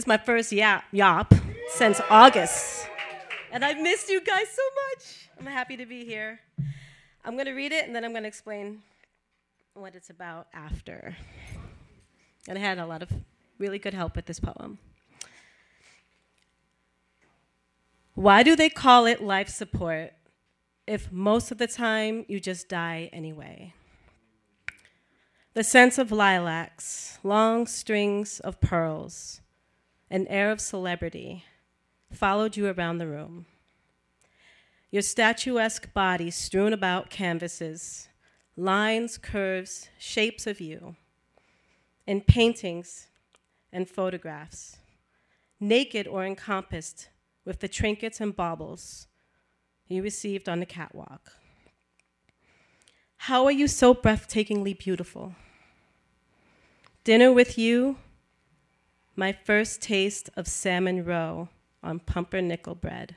It's 0.00 0.06
my 0.06 0.16
first 0.16 0.50
yap, 0.50 0.84
yawp 0.94 1.38
since 1.74 2.00
August. 2.08 2.88
And 3.52 3.62
I've 3.62 3.78
missed 3.82 4.08
you 4.08 4.22
guys 4.22 4.48
so 4.48 4.62
much. 4.88 5.28
I'm 5.38 5.44
happy 5.44 5.76
to 5.76 5.84
be 5.84 6.06
here. 6.06 6.40
I'm 7.22 7.34
going 7.34 7.44
to 7.44 7.52
read 7.52 7.70
it 7.70 7.84
and 7.84 7.94
then 7.94 8.02
I'm 8.02 8.12
going 8.12 8.22
to 8.22 8.28
explain 8.28 8.80
what 9.74 9.94
it's 9.94 10.08
about 10.08 10.46
after. 10.54 11.14
And 12.48 12.56
I 12.56 12.62
had 12.62 12.78
a 12.78 12.86
lot 12.86 13.02
of 13.02 13.10
really 13.58 13.78
good 13.78 13.92
help 13.92 14.16
with 14.16 14.24
this 14.24 14.40
poem. 14.40 14.78
Why 18.14 18.42
do 18.42 18.56
they 18.56 18.70
call 18.70 19.04
it 19.04 19.22
life 19.22 19.50
support 19.50 20.14
if 20.86 21.12
most 21.12 21.50
of 21.52 21.58
the 21.58 21.66
time 21.66 22.24
you 22.26 22.40
just 22.40 22.70
die 22.70 23.10
anyway? 23.12 23.74
The 25.52 25.62
scent 25.62 25.98
of 25.98 26.10
lilacs, 26.10 27.18
long 27.22 27.66
strings 27.66 28.40
of 28.40 28.62
pearls, 28.62 29.42
an 30.10 30.26
air 30.26 30.50
of 30.50 30.60
celebrity 30.60 31.44
followed 32.12 32.56
you 32.56 32.66
around 32.66 32.98
the 32.98 33.06
room. 33.06 33.46
Your 34.90 35.02
statuesque 35.02 35.92
body 35.94 36.30
strewn 36.30 36.72
about 36.72 37.10
canvases, 37.10 38.08
lines, 38.56 39.16
curves, 39.16 39.88
shapes 39.98 40.46
of 40.48 40.60
you, 40.60 40.96
in 42.06 42.20
paintings 42.22 43.06
and 43.72 43.88
photographs, 43.88 44.78
naked 45.60 46.08
or 46.08 46.24
encompassed 46.24 47.08
with 47.44 47.60
the 47.60 47.68
trinkets 47.68 48.20
and 48.20 48.34
baubles 48.34 49.06
you 49.86 50.02
received 50.02 50.48
on 50.48 50.58
the 50.58 50.66
catwalk. 50.66 51.32
How 53.16 53.44
are 53.44 53.52
you 53.52 53.68
so 53.68 53.94
breathtakingly 53.94 54.76
beautiful? 54.76 55.34
Dinner 57.04 57.32
with 57.32 57.56
you, 57.58 57.96
my 59.20 59.32
first 59.34 59.82
taste 59.82 60.30
of 60.34 60.48
salmon 60.48 61.04
roe 61.04 61.50
on 61.82 61.98
pumpernickel 61.98 62.74
bread. 62.74 63.14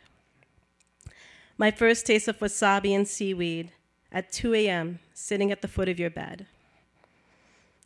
My 1.58 1.72
first 1.72 2.06
taste 2.06 2.28
of 2.28 2.40
wasabi 2.40 2.92
and 2.94 3.08
seaweed 3.08 3.72
at 4.12 4.30
2 4.34 4.54
a.m., 4.54 5.00
sitting 5.14 5.50
at 5.50 5.62
the 5.62 5.68
foot 5.70 5.88
of 5.88 5.98
your 5.98 6.10
bed. 6.10 6.46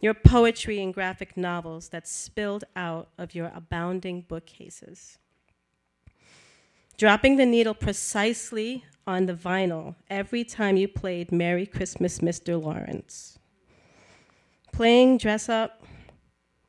Your 0.01 0.15
poetry 0.15 0.81
and 0.81 0.95
graphic 0.95 1.37
novels 1.37 1.89
that 1.89 2.07
spilled 2.07 2.63
out 2.75 3.07
of 3.19 3.35
your 3.35 3.51
abounding 3.53 4.21
bookcases. 4.21 5.19
Dropping 6.97 7.35
the 7.35 7.45
needle 7.45 7.75
precisely 7.75 8.83
on 9.05 9.27
the 9.27 9.35
vinyl 9.35 9.93
every 10.09 10.43
time 10.43 10.75
you 10.75 10.87
played 10.87 11.31
Merry 11.31 11.67
Christmas, 11.67 12.17
Mr. 12.17 12.59
Lawrence. 12.59 13.37
Playing 14.73 15.19
dress 15.19 15.49
up, 15.49 15.86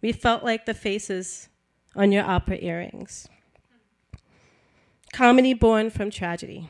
we 0.00 0.12
felt 0.12 0.44
like 0.44 0.66
the 0.66 0.74
faces 0.74 1.48
on 1.96 2.12
your 2.12 2.24
opera 2.24 2.58
earrings. 2.60 3.28
Comedy 5.12 5.54
born 5.54 5.90
from 5.90 6.10
tragedy, 6.10 6.68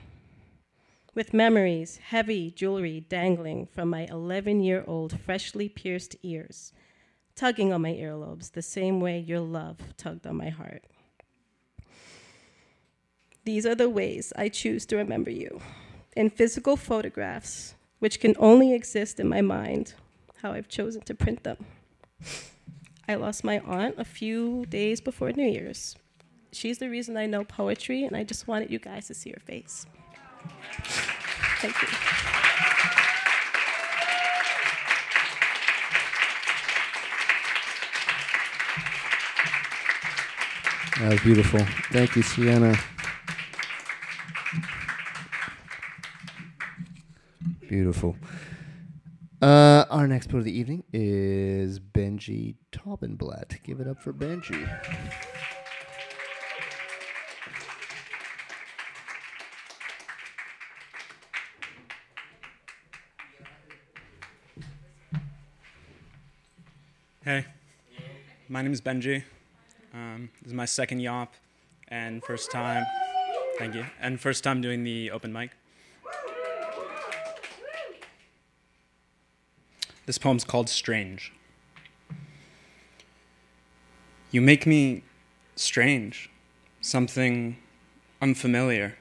with 1.14 1.34
memories, 1.34 1.96
heavy 1.96 2.50
jewelry 2.50 3.04
dangling 3.08 3.66
from 3.66 3.90
my 3.90 4.06
11 4.06 4.60
year 4.60 4.84
old 4.86 5.20
freshly 5.20 5.68
pierced 5.68 6.14
ears, 6.22 6.72
tugging 7.34 7.72
on 7.72 7.82
my 7.82 7.92
earlobes 7.92 8.52
the 8.52 8.62
same 8.62 9.00
way 9.00 9.18
your 9.18 9.40
love 9.40 9.78
tugged 9.96 10.26
on 10.26 10.36
my 10.36 10.48
heart. 10.48 10.84
These 13.44 13.66
are 13.66 13.74
the 13.74 13.90
ways 13.90 14.32
I 14.36 14.48
choose 14.48 14.86
to 14.86 14.96
remember 14.96 15.30
you 15.30 15.60
in 16.14 16.30
physical 16.30 16.76
photographs, 16.76 17.74
which 17.98 18.20
can 18.20 18.34
only 18.38 18.72
exist 18.74 19.18
in 19.18 19.28
my 19.28 19.40
mind, 19.40 19.94
how 20.42 20.52
I've 20.52 20.68
chosen 20.68 21.02
to 21.02 21.14
print 21.14 21.42
them. 21.44 21.64
I 23.08 23.14
lost 23.14 23.42
my 23.42 23.60
aunt 23.60 23.94
a 23.96 24.04
few 24.04 24.66
days 24.66 25.00
before 25.00 25.32
New 25.32 25.48
Year's. 25.48 25.96
She's 26.52 26.76
the 26.76 26.90
reason 26.90 27.16
I 27.16 27.24
know 27.24 27.42
poetry, 27.42 28.04
and 28.04 28.14
I 28.14 28.22
just 28.22 28.46
wanted 28.46 28.70
you 28.70 28.78
guys 28.78 29.06
to 29.06 29.14
see 29.14 29.30
her 29.30 29.40
face. 29.40 29.86
Thank 31.60 31.80
you. 31.80 31.88
That 41.00 41.12
was 41.12 41.20
beautiful. 41.20 41.60
Thank 41.92 42.14
you, 42.14 42.22
Sienna. 42.22 42.76
Beautiful. 47.68 48.16
Our 49.90 50.06
next 50.06 50.28
poet 50.28 50.40
of 50.40 50.44
the 50.44 50.58
evening 50.58 50.84
is 50.92 51.80
Benji 51.80 52.56
Taubenblatt. 52.72 53.62
Give 53.62 53.80
it 53.80 53.88
up 53.88 54.02
for 54.02 54.12
Benji. 54.12 54.68
Hey, 67.24 67.46
my 68.50 68.60
name 68.60 68.72
is 68.72 68.82
Benji. 68.82 69.22
Um, 69.94 70.28
this 70.42 70.48
is 70.48 70.54
my 70.54 70.66
second 70.66 71.00
yawp 71.00 71.28
and 71.88 72.22
first 72.22 72.50
time. 72.50 72.84
Thank 73.58 73.74
you. 73.74 73.86
And 74.02 74.20
first 74.20 74.44
time 74.44 74.60
doing 74.60 74.84
the 74.84 75.10
open 75.12 75.32
mic. 75.32 75.52
This 80.08 80.16
poem's 80.16 80.42
called 80.42 80.70
Strange. 80.70 81.34
You 84.30 84.40
make 84.40 84.66
me 84.66 85.02
strange, 85.54 86.30
something 86.80 87.58
unfamiliar. 88.22 88.96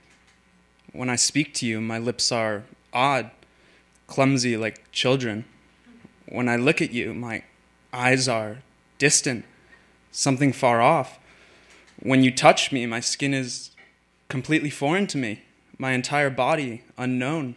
When 0.92 1.10
I 1.10 1.16
speak 1.16 1.54
to 1.54 1.66
you, 1.66 1.80
my 1.80 1.98
lips 1.98 2.30
are 2.30 2.64
odd, 2.92 3.32
clumsy 4.08 4.58
like 4.58 4.92
children. 4.92 5.46
When 6.28 6.50
I 6.50 6.58
look 6.58 6.82
at 6.82 6.92
you, 6.92 7.14
my 7.14 7.44
eyes 7.94 8.28
are 8.28 8.58
distant, 8.98 9.46
something 10.12 10.52
far 10.52 10.82
off. 10.82 11.20
When 12.02 12.22
you 12.22 12.32
touch 12.32 12.74
me, 12.74 12.86
my 12.86 13.00
skin 13.00 13.34
is 13.34 13.72
completely 14.28 14.70
foreign 14.70 15.08
to 15.08 15.18
me, 15.18 15.44
my 15.78 15.94
entire 15.94 16.30
body 16.30 16.84
unknown. 16.98 17.56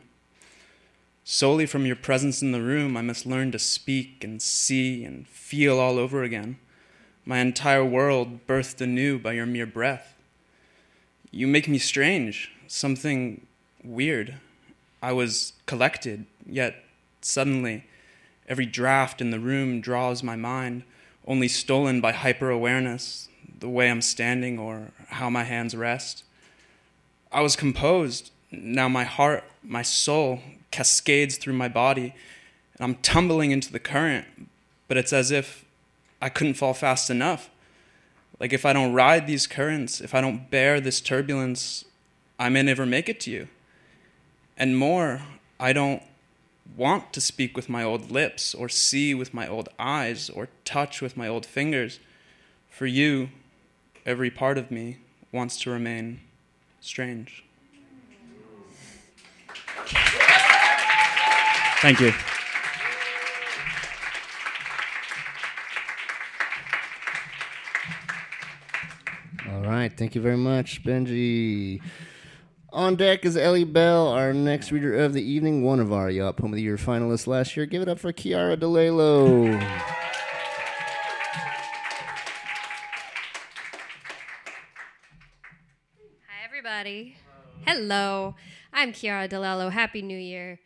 Solely 1.32 1.64
from 1.64 1.86
your 1.86 1.94
presence 1.94 2.42
in 2.42 2.50
the 2.50 2.60
room, 2.60 2.96
I 2.96 3.02
must 3.02 3.24
learn 3.24 3.52
to 3.52 3.58
speak 3.60 4.24
and 4.24 4.42
see 4.42 5.04
and 5.04 5.28
feel 5.28 5.78
all 5.78 5.96
over 5.96 6.24
again. 6.24 6.58
My 7.24 7.38
entire 7.38 7.84
world 7.84 8.48
birthed 8.48 8.80
anew 8.80 9.16
by 9.16 9.34
your 9.34 9.46
mere 9.46 9.64
breath. 9.64 10.16
You 11.30 11.46
make 11.46 11.68
me 11.68 11.78
strange, 11.78 12.50
something 12.66 13.46
weird. 13.84 14.38
I 15.00 15.12
was 15.12 15.52
collected, 15.66 16.26
yet 16.44 16.74
suddenly 17.20 17.84
every 18.48 18.66
draft 18.66 19.20
in 19.20 19.30
the 19.30 19.38
room 19.38 19.80
draws 19.80 20.24
my 20.24 20.34
mind, 20.34 20.82
only 21.28 21.46
stolen 21.46 22.00
by 22.00 22.10
hyper 22.10 22.50
awareness, 22.50 23.28
the 23.60 23.68
way 23.68 23.88
I'm 23.88 24.02
standing 24.02 24.58
or 24.58 24.90
how 25.10 25.30
my 25.30 25.44
hands 25.44 25.76
rest. 25.76 26.24
I 27.30 27.40
was 27.40 27.54
composed. 27.54 28.32
Now 28.50 28.88
my 28.88 29.04
heart, 29.04 29.44
my 29.62 29.82
soul 29.82 30.40
cascades 30.70 31.36
through 31.36 31.54
my 31.54 31.68
body, 31.68 32.14
and 32.74 32.84
I'm 32.84 32.94
tumbling 32.96 33.50
into 33.50 33.72
the 33.72 33.78
current, 33.78 34.26
but 34.88 34.96
it's 34.96 35.12
as 35.12 35.30
if 35.30 35.64
I 36.20 36.28
couldn't 36.28 36.54
fall 36.54 36.74
fast 36.74 37.10
enough. 37.10 37.50
Like 38.38 38.52
if 38.52 38.64
I 38.64 38.72
don't 38.72 38.92
ride 38.92 39.26
these 39.26 39.46
currents, 39.46 40.00
if 40.00 40.14
I 40.14 40.20
don't 40.20 40.50
bear 40.50 40.80
this 40.80 41.00
turbulence, 41.00 41.84
I 42.38 42.48
may 42.48 42.62
never 42.62 42.86
make 42.86 43.08
it 43.08 43.20
to 43.20 43.30
you. 43.30 43.48
And 44.56 44.78
more, 44.78 45.22
I 45.58 45.72
don't 45.72 46.02
want 46.76 47.12
to 47.12 47.20
speak 47.20 47.56
with 47.56 47.68
my 47.68 47.82
old 47.82 48.10
lips, 48.10 48.54
or 48.54 48.68
see 48.68 49.14
with 49.14 49.34
my 49.34 49.46
old 49.46 49.68
eyes, 49.78 50.30
or 50.30 50.48
touch 50.64 51.02
with 51.02 51.16
my 51.16 51.28
old 51.28 51.44
fingers. 51.44 52.00
For 52.70 52.86
you, 52.86 53.30
every 54.06 54.30
part 54.30 54.56
of 54.56 54.70
me 54.70 54.98
wants 55.32 55.60
to 55.62 55.70
remain 55.70 56.20
strange. 56.80 57.44
Thank 61.80 62.00
you. 62.00 62.12
All 69.50 69.62
right. 69.62 69.90
Thank 69.96 70.14
you 70.14 70.20
very 70.20 70.36
much, 70.36 70.84
Benji. 70.84 71.80
On 72.72 72.94
deck 72.94 73.24
is 73.24 73.36
Ellie 73.36 73.64
Bell, 73.64 74.08
our 74.08 74.32
next 74.32 74.70
reader 74.70 74.94
of 74.94 75.12
the 75.12 75.22
evening, 75.22 75.64
one 75.64 75.80
of 75.80 75.92
our 75.92 76.08
Yawp 76.08 76.36
Poem 76.36 76.52
of 76.52 76.56
the 76.56 76.62
Year 76.62 76.76
finalists 76.76 77.26
last 77.26 77.56
year. 77.56 77.66
Give 77.66 77.82
it 77.82 77.88
up 77.88 77.98
for 77.98 78.12
Kiara 78.12 78.56
DeLelo. 78.56 79.58
Hi, 86.28 86.44
everybody. 86.44 87.16
Hello. 87.66 88.36
I'm 88.72 88.92
Kiara 88.92 89.28
DeLello. 89.28 89.72
Happy 89.72 90.00
New 90.00 90.16
Year. 90.16 90.60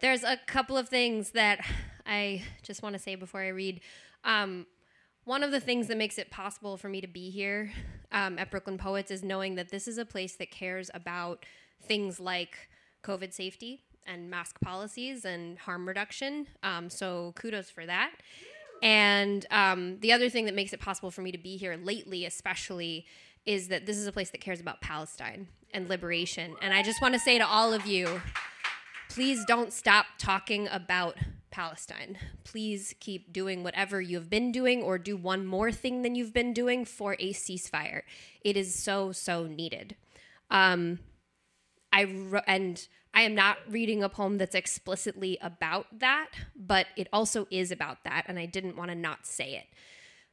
There's 0.00 0.24
a 0.24 0.38
couple 0.46 0.76
of 0.78 0.88
things 0.88 1.32
that 1.32 1.64
I 2.06 2.42
just 2.62 2.82
want 2.82 2.94
to 2.94 2.98
say 2.98 3.14
before 3.14 3.42
I 3.42 3.48
read. 3.48 3.80
Um, 4.24 4.66
one 5.24 5.42
of 5.42 5.50
the 5.50 5.60
things 5.60 5.86
that 5.88 5.98
makes 5.98 6.18
it 6.18 6.30
possible 6.30 6.76
for 6.76 6.88
me 6.88 7.00
to 7.02 7.06
be 7.06 7.30
here 7.30 7.70
um, 8.10 8.38
at 8.38 8.50
Brooklyn 8.50 8.78
Poets 8.78 9.10
is 9.10 9.22
knowing 9.22 9.54
that 9.56 9.68
this 9.68 9.86
is 9.86 9.98
a 9.98 10.04
place 10.04 10.34
that 10.36 10.50
cares 10.50 10.90
about 10.94 11.44
things 11.82 12.18
like 12.18 12.56
COVID 13.04 13.34
safety 13.34 13.82
and 14.06 14.30
mask 14.30 14.58
policies 14.60 15.24
and 15.24 15.58
harm 15.58 15.86
reduction. 15.86 16.46
Um, 16.62 16.88
so 16.88 17.32
kudos 17.36 17.68
for 17.68 17.84
that. 17.84 18.12
And 18.82 19.46
um, 19.50 20.00
the 20.00 20.12
other 20.12 20.28
thing 20.28 20.46
that 20.46 20.54
makes 20.54 20.72
it 20.72 20.80
possible 20.80 21.10
for 21.10 21.20
me 21.20 21.30
to 21.30 21.38
be 21.38 21.56
here 21.56 21.76
lately, 21.76 22.24
especially, 22.24 23.06
is 23.46 23.68
that 23.68 23.86
this 23.86 23.96
is 23.96 24.06
a 24.06 24.12
place 24.12 24.30
that 24.30 24.40
cares 24.40 24.60
about 24.60 24.80
Palestine 24.80 25.48
and 25.72 25.88
liberation. 25.88 26.54
And 26.62 26.72
I 26.72 26.82
just 26.82 27.00
want 27.02 27.14
to 27.14 27.20
say 27.20 27.38
to 27.38 27.46
all 27.46 27.72
of 27.72 27.86
you 27.86 28.20
please 29.08 29.44
don't 29.44 29.74
stop 29.74 30.06
talking 30.18 30.66
about 30.68 31.18
Palestine. 31.50 32.16
Please 32.44 32.94
keep 32.98 33.30
doing 33.30 33.62
whatever 33.62 34.00
you've 34.00 34.30
been 34.30 34.50
doing 34.50 34.82
or 34.82 34.96
do 34.96 35.18
one 35.18 35.44
more 35.44 35.70
thing 35.70 36.00
than 36.00 36.14
you've 36.14 36.32
been 36.32 36.54
doing 36.54 36.86
for 36.86 37.12
a 37.18 37.34
ceasefire. 37.34 38.02
It 38.40 38.56
is 38.56 38.74
so, 38.74 39.12
so 39.12 39.46
needed. 39.46 39.96
Um, 40.50 40.98
I 41.92 42.04
and 42.46 42.86
I 43.12 43.22
am 43.22 43.34
not 43.34 43.58
reading 43.68 44.02
a 44.02 44.08
poem 44.08 44.38
that's 44.38 44.54
explicitly 44.54 45.36
about 45.42 45.86
that, 45.98 46.30
but 46.56 46.86
it 46.96 47.08
also 47.12 47.46
is 47.50 47.70
about 47.70 48.04
that, 48.04 48.24
and 48.26 48.38
I 48.38 48.46
didn't 48.46 48.76
want 48.76 48.90
to 48.90 48.94
not 48.94 49.26
say 49.26 49.56
it. 49.56 49.66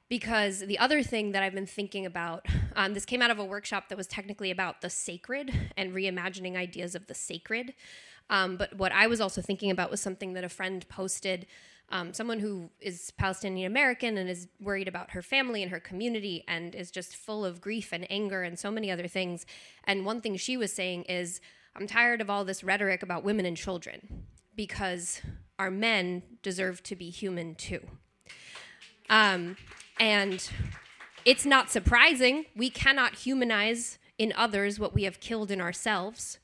Because 0.10 0.62
the 0.62 0.80
other 0.80 1.04
thing 1.04 1.34
that 1.34 1.44
I've 1.44 1.54
been 1.54 1.68
thinking 1.68 2.06
about, 2.06 2.48
um, 2.76 2.96
this 2.96 3.06
came 3.06 3.22
out 3.22 3.30
of 3.30 3.38
a 3.38 3.46
workshop 3.46 3.90
that 3.90 3.98
was 3.98 4.08
technically 4.08 4.50
about 4.50 4.82
the 4.82 4.90
sacred 4.90 5.54
and 5.78 5.94
reimagining 5.94 6.56
ideas 6.56 6.96
of 6.96 7.06
the 7.06 7.14
sacred. 7.14 7.76
Um, 8.32 8.58
but 8.58 8.76
what 8.76 8.92
I 8.92 9.08
was 9.08 9.22
also 9.22 9.42
thinking 9.42 9.70
about 9.70 9.92
was 9.92 10.02
something 10.02 10.34
that 10.34 10.44
a 10.44 10.50
friend 10.50 10.88
posted. 10.90 11.46
Um, 11.92 12.14
someone 12.14 12.40
who 12.40 12.70
is 12.80 13.12
Palestinian 13.18 13.72
American 13.72 14.18
and 14.18 14.30
is 14.30 14.48
worried 14.60 14.88
about 14.88 15.12
her 15.12 15.22
family 15.22 15.64
and 15.64 15.72
her 15.72 15.80
community 15.80 16.44
and 16.48 16.76
is 16.76 16.92
just 16.92 17.16
full 17.16 17.46
of 17.46 17.62
grief 17.62 17.92
and 17.92 18.06
anger 18.12 18.44
and 18.44 18.58
so 18.58 18.70
many 18.70 18.92
other 18.92 19.08
things. 19.08 19.46
And 19.84 20.06
one 20.06 20.22
thing 20.22 20.38
she 20.38 20.58
was 20.58 20.72
saying 20.72 21.04
is, 21.04 21.40
I'm 21.76 21.88
tired 21.88 22.22
of 22.22 22.30
all 22.30 22.46
this 22.46 22.64
rhetoric 22.64 23.04
about 23.04 23.24
women 23.24 23.46
and 23.46 23.58
children 23.58 24.26
because 24.56 25.22
our 25.58 25.72
men 25.72 26.24
deserve 26.42 26.84
to 26.84 26.96
be 26.96 27.10
human 27.10 27.56
too. 27.56 27.82
Um, 29.10 29.58
and 30.00 30.50
it's 31.26 31.46
not 31.46 31.70
surprising. 31.70 32.46
We 32.56 32.70
cannot 32.70 33.16
humanize 33.16 34.00
in 34.18 34.34
others 34.36 34.80
what 34.80 34.94
we 34.94 35.04
have 35.04 35.20
killed 35.20 35.52
in 35.52 35.62
ourselves. 35.62 36.40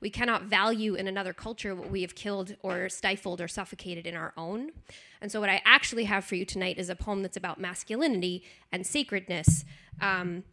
We 0.00 0.10
cannot 0.10 0.44
value 0.44 0.94
in 0.94 1.08
another 1.08 1.32
culture 1.32 1.74
what 1.74 1.90
we 1.90 2.02
have 2.02 2.14
killed 2.14 2.54
or 2.62 2.88
stifled 2.88 3.40
or 3.40 3.48
suffocated 3.48 4.06
in 4.06 4.14
our 4.14 4.32
own. 4.36 4.70
And 5.20 5.32
so, 5.32 5.40
what 5.40 5.48
I 5.48 5.60
actually 5.64 6.04
have 6.04 6.24
for 6.24 6.36
you 6.36 6.44
tonight 6.44 6.78
is 6.78 6.88
a 6.88 6.94
poem 6.94 7.22
that's 7.22 7.36
about 7.36 7.60
masculinity 7.60 8.44
and 8.70 8.86
sacredness. 8.86 9.64
Um, 10.00 10.44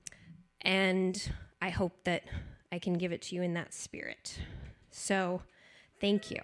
and 0.62 1.32
I 1.62 1.70
hope 1.70 2.04
that 2.06 2.24
I 2.72 2.80
can 2.80 2.94
give 2.94 3.12
it 3.12 3.22
to 3.24 3.36
you 3.36 3.44
in 3.44 3.54
that 3.54 3.74
spirit. 3.74 4.40
So, 4.90 5.44
thank 6.02 6.32
you. 6.32 6.42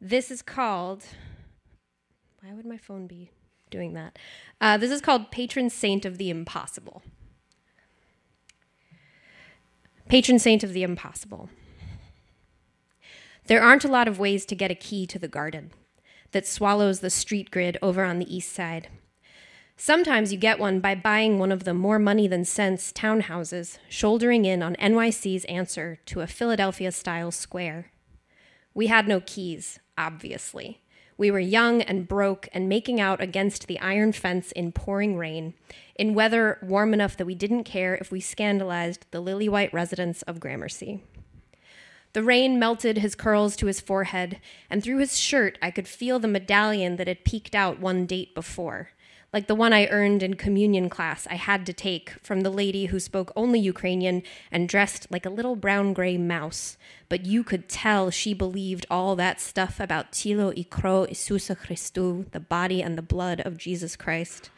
This 0.00 0.32
is 0.32 0.42
called. 0.42 1.04
Why 2.42 2.52
would 2.52 2.66
my 2.66 2.78
phone 2.78 3.06
be 3.06 3.30
doing 3.70 3.94
that? 3.94 4.18
Uh, 4.60 4.76
this 4.76 4.90
is 4.90 5.00
called 5.00 5.30
Patron 5.30 5.70
Saint 5.70 6.04
of 6.04 6.18
the 6.18 6.30
Impossible. 6.30 7.02
Patron 10.08 10.38
Saint 10.38 10.64
of 10.64 10.72
the 10.72 10.82
Impossible. 10.82 11.48
There 13.46 13.62
aren't 13.62 13.84
a 13.84 13.88
lot 13.88 14.08
of 14.08 14.18
ways 14.18 14.44
to 14.46 14.54
get 14.54 14.70
a 14.70 14.76
key 14.76 15.06
to 15.06 15.18
the 15.18 15.28
garden 15.28 15.72
that 16.32 16.46
swallows 16.46 17.00
the 17.00 17.10
street 17.10 17.50
grid 17.50 17.78
over 17.82 18.04
on 18.04 18.18
the 18.18 18.34
east 18.34 18.52
side. 18.52 18.88
Sometimes 19.76 20.30
you 20.30 20.38
get 20.38 20.58
one 20.58 20.80
by 20.80 20.94
buying 20.94 21.38
one 21.38 21.50
of 21.50 21.64
the 21.64 21.72
more 21.72 21.98
money 21.98 22.28
than 22.28 22.44
sense 22.44 22.92
townhouses, 22.92 23.78
shouldering 23.88 24.44
in 24.44 24.62
on 24.62 24.76
NYC's 24.76 25.44
answer 25.46 25.98
to 26.04 26.20
a 26.20 26.26
Philadelphia 26.26 26.92
style 26.92 27.30
square. 27.30 27.90
We 28.74 28.88
had 28.88 29.08
no 29.08 29.20
keys, 29.20 29.78
obviously. 29.96 30.82
We 31.20 31.30
were 31.30 31.38
young 31.38 31.82
and 31.82 32.08
broke 32.08 32.48
and 32.50 32.66
making 32.66 32.98
out 32.98 33.20
against 33.20 33.66
the 33.66 33.78
iron 33.80 34.12
fence 34.12 34.52
in 34.52 34.72
pouring 34.72 35.18
rain, 35.18 35.52
in 35.94 36.14
weather 36.14 36.56
warm 36.62 36.94
enough 36.94 37.14
that 37.18 37.26
we 37.26 37.34
didn't 37.34 37.64
care 37.64 37.94
if 37.94 38.10
we 38.10 38.20
scandalized 38.20 39.04
the 39.10 39.20
lily 39.20 39.46
white 39.46 39.70
residents 39.74 40.22
of 40.22 40.40
Gramercy. 40.40 41.02
The 42.14 42.22
rain 42.22 42.58
melted 42.58 42.96
his 42.96 43.14
curls 43.14 43.54
to 43.56 43.66
his 43.66 43.82
forehead, 43.82 44.40
and 44.70 44.82
through 44.82 44.96
his 44.96 45.18
shirt 45.18 45.58
I 45.60 45.70
could 45.70 45.86
feel 45.86 46.18
the 46.18 46.26
medallion 46.26 46.96
that 46.96 47.06
had 47.06 47.26
peeked 47.26 47.54
out 47.54 47.80
one 47.80 48.06
date 48.06 48.34
before, 48.34 48.88
like 49.32 49.46
the 49.46 49.54
one 49.54 49.72
I 49.72 49.86
earned 49.86 50.22
in 50.22 50.34
communion 50.34 50.88
class 50.88 51.26
I 51.30 51.36
had 51.36 51.64
to 51.66 51.72
take 51.72 52.10
from 52.22 52.40
the 52.40 52.50
lady 52.50 52.86
who 52.86 52.98
spoke 52.98 53.32
only 53.36 53.60
Ukrainian 53.60 54.22
and 54.50 54.68
dressed 54.68 55.06
like 55.10 55.24
a 55.24 55.30
little 55.30 55.56
brown 55.56 55.92
gray 55.92 56.18
mouse. 56.18 56.76
But 57.08 57.26
you 57.26 57.44
could 57.44 57.68
tell 57.68 58.10
she 58.10 58.34
believed 58.34 58.86
all 58.90 59.14
that 59.16 59.40
stuff 59.40 59.78
about 59.78 60.12
Tilo 60.12 60.52
Ikro 60.52 61.08
Isusa 61.08 61.56
Christu, 61.56 62.30
the 62.32 62.40
body 62.40 62.82
and 62.82 62.98
the 62.98 63.02
blood 63.02 63.40
of 63.40 63.56
Jesus 63.56 63.96
Christ. 63.96 64.50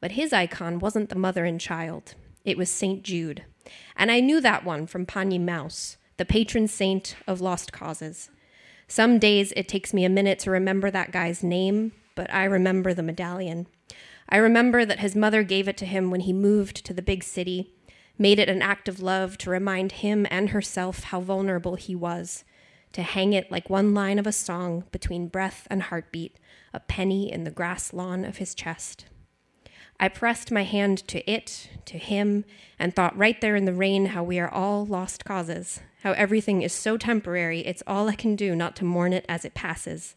But 0.00 0.12
his 0.12 0.32
icon 0.32 0.78
wasn't 0.78 1.08
the 1.08 1.16
mother 1.16 1.44
and 1.44 1.60
child, 1.60 2.14
it 2.44 2.56
was 2.56 2.70
St. 2.70 3.02
Jude. 3.02 3.44
And 3.96 4.10
I 4.10 4.20
knew 4.20 4.40
that 4.40 4.64
one 4.64 4.86
from 4.86 5.06
Pani 5.06 5.38
Mouse 5.38 5.98
the 6.18 6.24
patron 6.24 6.66
saint 6.66 7.16
of 7.26 7.40
lost 7.40 7.72
causes. 7.72 8.28
Some 8.88 9.18
days 9.18 9.52
it 9.56 9.68
takes 9.68 9.94
me 9.94 10.04
a 10.04 10.10
minute 10.10 10.40
to 10.40 10.50
remember 10.50 10.90
that 10.90 11.12
guy's 11.12 11.44
name, 11.44 11.92
but 12.16 12.32
I 12.34 12.44
remember 12.44 12.92
the 12.92 13.04
medallion. 13.04 13.68
I 14.28 14.36
remember 14.36 14.84
that 14.84 15.00
his 15.00 15.16
mother 15.16 15.42
gave 15.42 15.68
it 15.68 15.76
to 15.78 15.86
him 15.86 16.10
when 16.10 16.20
he 16.20 16.32
moved 16.32 16.84
to 16.84 16.92
the 16.92 17.02
big 17.02 17.24
city, 17.24 17.72
made 18.18 18.38
it 18.38 18.48
an 18.48 18.60
act 18.60 18.88
of 18.88 19.00
love 19.00 19.38
to 19.38 19.50
remind 19.50 19.92
him 19.92 20.26
and 20.30 20.50
herself 20.50 21.04
how 21.04 21.20
vulnerable 21.20 21.76
he 21.76 21.94
was, 21.94 22.44
to 22.92 23.02
hang 23.02 23.32
it 23.32 23.50
like 23.50 23.70
one 23.70 23.94
line 23.94 24.18
of 24.18 24.26
a 24.26 24.32
song 24.32 24.84
between 24.92 25.28
breath 25.28 25.66
and 25.70 25.84
heartbeat, 25.84 26.38
a 26.74 26.80
penny 26.80 27.32
in 27.32 27.44
the 27.44 27.50
grass 27.50 27.92
lawn 27.92 28.24
of 28.24 28.36
his 28.36 28.54
chest. 28.54 29.06
I 30.00 30.08
pressed 30.08 30.52
my 30.52 30.62
hand 30.62 31.08
to 31.08 31.28
it, 31.28 31.70
to 31.86 31.98
him, 31.98 32.44
and 32.78 32.94
thought 32.94 33.16
right 33.16 33.40
there 33.40 33.56
in 33.56 33.64
the 33.64 33.72
rain 33.72 34.06
how 34.06 34.22
we 34.22 34.38
are 34.38 34.50
all 34.50 34.86
lost 34.86 35.24
causes, 35.24 35.80
how 36.02 36.12
everything 36.12 36.62
is 36.62 36.72
so 36.72 36.96
temporary, 36.96 37.60
it's 37.60 37.82
all 37.86 38.08
I 38.08 38.14
can 38.14 38.36
do 38.36 38.54
not 38.54 38.76
to 38.76 38.84
mourn 38.84 39.12
it 39.12 39.24
as 39.28 39.44
it 39.44 39.54
passes. 39.54 40.14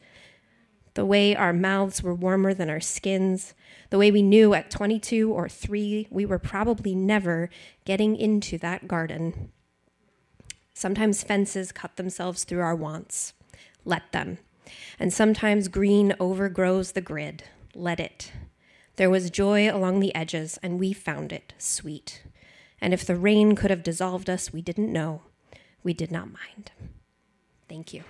The 0.94 1.06
way 1.06 1.36
our 1.36 1.54
mouths 1.54 2.04
were 2.04 2.14
warmer 2.14 2.54
than 2.54 2.70
our 2.70 2.82
skins, 2.82 3.54
the 3.90 3.98
way 3.98 4.12
we 4.12 4.22
knew 4.22 4.54
at 4.54 4.72
22 4.72 5.32
or 5.32 5.48
3 5.48 6.08
we 6.10 6.26
were 6.26 6.40
probably 6.40 6.96
never 6.96 7.50
getting 7.86 8.16
into 8.16 8.58
that 8.58 8.88
garden. 8.88 9.52
Sometimes 10.74 11.24
fences 11.24 11.72
cut 11.72 11.96
themselves 11.96 12.44
through 12.44 12.62
our 12.62 12.76
wants. 12.76 13.34
Let 13.86 14.12
them. 14.12 14.38
And 15.00 15.14
sometimes 15.14 15.68
green 15.68 16.14
overgrows 16.20 16.94
the 16.94 17.02
grid. 17.02 17.44
Let 17.74 18.00
it. 18.00 18.32
There 18.96 19.10
was 19.10 19.30
joy 19.30 19.74
along 19.74 20.00
the 20.00 20.14
edges, 20.14 20.60
and 20.62 20.80
we 20.80 20.94
found 20.94 21.32
it 21.32 21.54
sweet. 21.58 22.24
And 22.80 22.94
if 22.94 23.06
the 23.06 23.16
rain 23.16 23.56
could 23.56 23.70
have 23.70 23.84
dissolved 23.84 24.30
us, 24.30 24.52
we 24.52 24.62
didn't 24.62 24.92
know. 24.92 25.22
We 25.84 25.94
did 25.94 26.12
not 26.12 26.28
mind. 26.28 26.72
Thank 27.70 27.94
you. 27.94 28.04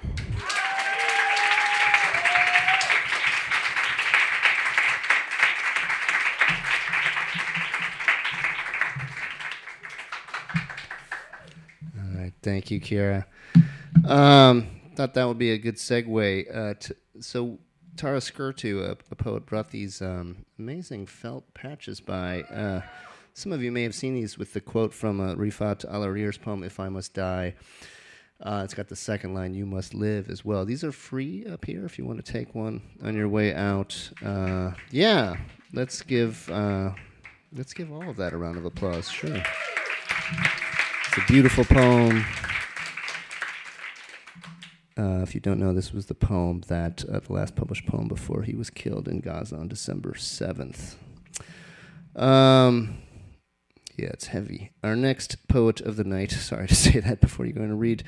Thank 12.43 12.71
you, 12.71 12.81
Kira. 12.81 13.25
Um, 14.05 14.67
thought 14.95 15.13
that 15.13 15.27
would 15.27 15.37
be 15.37 15.51
a 15.51 15.57
good 15.57 15.75
segue. 15.75 16.55
Uh, 16.55 16.73
so, 17.19 17.59
Tara 17.97 18.19
Skirtu, 18.19 18.83
a, 18.83 18.97
a 19.11 19.15
poet, 19.15 19.45
brought 19.45 19.69
these 19.71 20.01
um, 20.01 20.45
amazing 20.57 21.05
felt 21.05 21.53
patches 21.53 21.99
by. 21.99 22.41
Uh, 22.43 22.81
some 23.33 23.51
of 23.51 23.63
you 23.63 23.71
may 23.71 23.83
have 23.83 23.95
seen 23.95 24.13
these 24.13 24.37
with 24.37 24.53
the 24.53 24.61
quote 24.61 24.93
from 24.93 25.21
uh, 25.21 25.35
Refaat 25.35 25.89
Alareer's 25.89 26.37
poem, 26.37 26.63
If 26.63 26.79
I 26.79 26.89
Must 26.89 27.13
Die. 27.13 27.53
Uh, 28.41 28.61
it's 28.63 28.73
got 28.73 28.87
the 28.87 28.95
second 28.95 29.33
line, 29.35 29.53
You 29.53 29.65
Must 29.65 29.93
Live, 29.93 30.29
as 30.29 30.43
well. 30.43 30.65
These 30.65 30.83
are 30.83 30.91
free 30.91 31.45
up 31.45 31.63
here 31.63 31.85
if 31.85 31.99
you 31.99 32.05
want 32.05 32.23
to 32.23 32.31
take 32.31 32.55
one 32.55 32.81
on 33.03 33.15
your 33.15 33.29
way 33.29 33.53
out. 33.53 34.09
Uh, 34.25 34.71
yeah, 34.89 35.37
let's 35.73 36.01
give, 36.01 36.49
uh, 36.49 36.91
let's 37.53 37.73
give 37.73 37.91
all 37.91 38.09
of 38.09 38.17
that 38.17 38.33
a 38.33 38.37
round 38.37 38.57
of 38.57 38.65
applause, 38.65 39.09
sure. 39.09 39.43
It's 41.13 41.17
a 41.17 41.33
beautiful 41.33 41.65
poem. 41.65 42.23
Uh, 44.97 45.19
if 45.23 45.35
you 45.35 45.41
don't 45.41 45.59
know, 45.59 45.73
this 45.73 45.91
was 45.91 46.05
the 46.05 46.13
poem 46.13 46.61
that, 46.69 47.03
uh, 47.03 47.19
the 47.19 47.33
last 47.33 47.53
published 47.53 47.85
poem 47.85 48.07
before 48.07 48.43
he 48.43 48.53
was 48.53 48.69
killed 48.69 49.09
in 49.09 49.19
Gaza 49.19 49.57
on 49.57 49.67
December 49.67 50.13
7th. 50.13 50.95
Um, 52.15 52.99
yeah, 53.97 54.07
it's 54.07 54.27
heavy. 54.27 54.71
Our 54.85 54.95
next 54.95 55.49
poet 55.49 55.81
of 55.81 55.97
the 55.97 56.05
night, 56.05 56.31
sorry 56.31 56.69
to 56.69 56.75
say 56.75 57.01
that 57.01 57.19
before 57.19 57.45
you 57.45 57.51
go 57.51 57.61
and 57.61 57.77
read. 57.77 58.05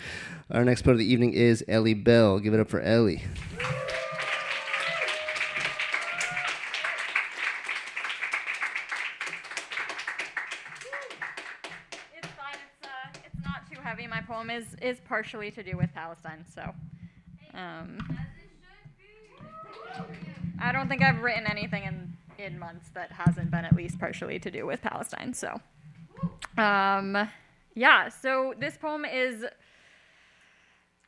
Our 0.49 0.63
next 0.63 0.83
poet 0.83 0.93
of 0.93 0.99
the 0.99 1.11
evening 1.11 1.33
is 1.33 1.61
Ellie 1.67 1.93
Bell. 1.93 2.39
Give 2.39 2.53
it 2.53 2.61
up 2.61 2.69
for 2.69 2.79
Ellie. 2.79 3.23
Is 14.49 14.75
is 14.81 14.99
partially 15.01 15.51
to 15.51 15.63
do 15.63 15.77
with 15.77 15.93
Palestine, 15.93 16.45
so. 16.53 16.73
Um, 17.53 17.99
I 20.59 20.71
don't 20.71 20.87
think 20.87 21.01
I've 21.01 21.21
written 21.21 21.45
anything 21.45 21.83
in 21.83 22.13
in 22.43 22.57
months 22.57 22.89
that 22.93 23.11
hasn't 23.11 23.51
been 23.51 23.65
at 23.65 23.75
least 23.75 23.99
partially 23.99 24.39
to 24.39 24.51
do 24.51 24.65
with 24.65 24.81
Palestine. 24.81 25.33
So, 25.33 25.59
um, 26.57 27.29
yeah. 27.75 28.09
So 28.09 28.53
this 28.59 28.77
poem 28.77 29.05
is 29.05 29.45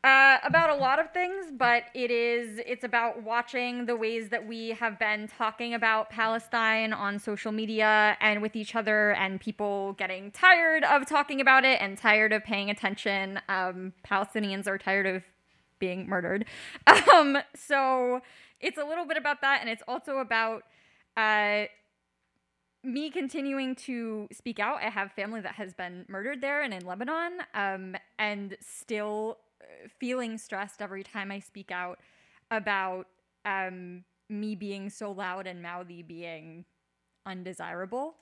uh, 0.06 0.38
about 0.44 0.70
a 0.70 0.76
lot 0.76 1.00
of 1.00 1.12
things, 1.12 1.48
but 1.52 1.86
it 1.96 2.12
is 2.12 2.62
it's 2.68 2.84
about 2.84 3.24
watching 3.24 3.88
the 3.88 3.96
ways 3.96 4.30
that 4.30 4.48
we 4.48 4.70
have 4.70 5.00
been 5.00 5.28
talking 5.28 5.74
about 5.74 6.12
Palestine 6.12 6.94
on 6.94 7.18
social 7.18 7.52
media 7.52 8.16
and 8.22 8.40
with 8.40 8.56
each 8.56 8.76
other, 8.76 9.14
and 9.14 9.42
people 9.42 9.94
getting 9.94 10.30
tired 10.30 10.84
of 10.84 11.08
talking 11.08 11.42
about 11.42 11.66
it 11.66 11.82
and 11.82 11.98
tired 11.98 12.34
of 12.34 12.44
paying 12.44 12.70
attention. 12.70 13.42
Um, 13.50 13.94
Palestinians 14.08 14.68
are 14.68 14.78
tired 14.78 15.08
of 15.08 15.24
being 15.80 16.08
murdered. 16.08 16.46
Um, 17.16 17.38
so 17.56 18.22
it's 18.60 18.78
a 18.78 18.84
little 18.84 19.06
bit 19.06 19.18
about 19.18 19.42
that, 19.42 19.62
and 19.62 19.70
it's 19.70 19.84
also 19.88 20.18
about 20.18 20.64
uh, 21.16 21.64
me 22.84 23.10
continuing 23.10 23.74
to 23.76 24.28
speak 24.32 24.60
out. 24.60 24.80
I 24.84 24.90
have 24.90 25.14
family 25.14 25.42
that 25.42 25.56
has 25.56 25.74
been 25.74 26.06
murdered 26.08 26.42
there 26.42 26.62
and 26.62 26.74
in 26.74 26.86
Lebanon, 26.86 27.40
um, 27.54 27.96
and 28.20 28.58
still 28.60 29.38
feeling 30.00 30.38
stressed 30.38 30.82
every 30.82 31.04
time 31.04 31.32
I 31.32 31.40
speak 31.40 31.72
out 31.72 32.00
about 32.52 33.08
um, 33.46 34.04
me 34.30 34.56
being 34.56 34.90
so 34.90 35.12
loud 35.12 35.48
and 35.48 35.62
mouthy 35.62 36.02
being 36.02 36.66
undesirable 37.26 38.16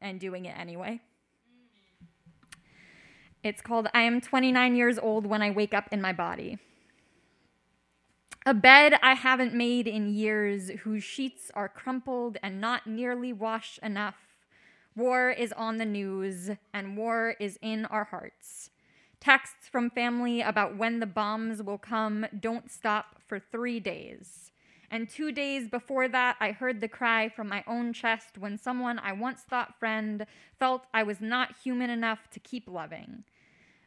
and 0.00 0.20
doing 0.20 0.46
it 0.46 0.56
anyway. 0.58 1.00
It's 3.42 3.60
called 3.60 3.88
I 3.94 4.02
Am 4.02 4.20
29 4.20 4.74
Years 4.74 4.98
Old 4.98 5.26
When 5.26 5.40
I 5.40 5.50
Wake 5.50 5.72
Up 5.72 5.88
in 5.92 6.00
My 6.00 6.12
Body. 6.12 6.58
A 8.44 8.54
bed 8.54 8.94
I 9.02 9.14
haven't 9.14 9.54
made 9.54 9.88
in 9.88 10.14
years, 10.14 10.70
whose 10.82 11.02
sheets 11.02 11.50
are 11.54 11.68
crumpled 11.68 12.38
and 12.42 12.60
not 12.60 12.86
nearly 12.86 13.32
washed 13.32 13.78
enough. 13.82 14.16
War 14.94 15.30
is 15.30 15.52
on 15.52 15.78
the 15.78 15.84
news, 15.84 16.50
and 16.72 16.96
war 16.96 17.34
is 17.40 17.58
in 17.60 17.86
our 17.86 18.04
hearts. 18.04 18.70
Texts 19.20 19.68
from 19.68 19.90
family 19.90 20.40
about 20.40 20.76
when 20.76 21.00
the 21.00 21.06
bombs 21.06 21.62
will 21.62 21.78
come 21.78 22.26
don't 22.38 22.70
stop 22.70 23.16
for 23.26 23.38
three 23.38 23.80
days. 23.80 24.50
And 24.90 25.08
two 25.08 25.32
days 25.32 25.68
before 25.68 26.06
that, 26.08 26.36
I 26.38 26.52
heard 26.52 26.80
the 26.80 26.88
cry 26.88 27.28
from 27.28 27.48
my 27.48 27.64
own 27.66 27.92
chest 27.92 28.38
when 28.38 28.56
someone 28.56 28.98
I 29.00 29.12
once 29.12 29.40
thought 29.42 29.78
friend 29.78 30.26
felt 30.58 30.86
I 30.94 31.02
was 31.02 31.20
not 31.20 31.56
human 31.62 31.90
enough 31.90 32.30
to 32.30 32.40
keep 32.40 32.68
loving 32.68 33.24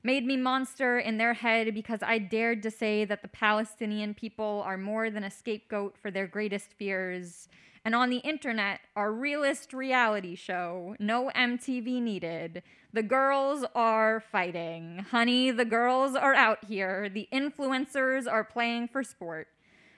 made 0.04 0.26
me 0.26 0.38
monster 0.38 1.00
in 1.00 1.18
their 1.18 1.34
head 1.34 1.74
because 1.74 2.00
I 2.02 2.20
dared 2.20 2.64
to 2.64 2.72
say 2.72 3.06
that 3.06 3.22
the 3.22 3.28
Palestinian 3.28 4.14
people 4.14 4.64
are 4.66 4.78
more 4.78 5.10
than 5.10 5.24
a 5.24 5.32
scapegoat 5.32 5.98
for 5.98 6.10
their 6.10 6.28
greatest 6.28 6.74
fears. 6.74 7.50
And 7.86 7.96
on 7.96 8.10
the 8.10 8.18
internet, 8.18 8.82
our 8.96 9.12
realist 9.12 9.74
reality 9.74 10.36
show, 10.36 10.96
no 11.00 11.32
MTV 11.36 12.02
needed. 12.02 12.62
The 12.92 13.04
girls 13.04 13.66
are 13.74 14.20
fighting. 14.20 15.06
Honey, 15.12 15.52
the 15.52 15.66
girls 15.66 16.16
are 16.16 16.34
out 16.34 16.66
here. 16.66 17.10
The 17.10 17.30
influencers 17.32 18.32
are 18.32 18.44
playing 18.44 18.90
for 18.90 19.04
sport, 19.04 19.48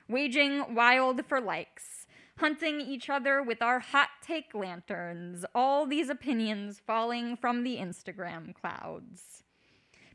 waging 0.08 0.76
wild 0.76 1.26
for 1.26 1.42
likes, 1.42 2.06
hunting 2.38 2.82
each 2.82 3.10
other 3.10 3.42
with 3.42 3.62
our 3.62 3.80
hot 3.80 4.10
take 4.22 4.54
lanterns. 4.54 5.46
All 5.56 5.86
these 5.86 6.10
opinions 6.10 6.82
falling 6.86 7.38
from 7.38 7.64
the 7.64 7.78
Instagram 7.78 8.54
clouds. 8.54 9.44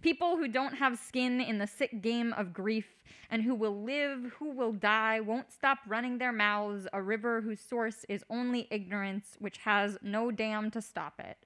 People 0.06 0.36
who 0.36 0.46
don't 0.46 0.74
have 0.74 1.00
skin 1.00 1.40
in 1.40 1.58
the 1.58 1.66
sick 1.66 2.00
game 2.00 2.32
of 2.34 2.52
grief 2.52 2.86
and 3.28 3.42
who 3.42 3.56
will 3.56 3.82
live, 3.82 4.34
who 4.38 4.52
will 4.52 4.70
die, 4.70 5.18
won't 5.18 5.50
stop 5.50 5.78
running 5.84 6.18
their 6.18 6.30
mouths, 6.30 6.86
a 6.92 7.02
river 7.02 7.40
whose 7.40 7.58
source 7.58 8.06
is 8.08 8.22
only 8.30 8.68
ignorance, 8.70 9.36
which 9.40 9.58
has 9.58 9.98
no 10.02 10.30
dam 10.30 10.70
to 10.70 10.80
stop 10.80 11.14
it. 11.18 11.38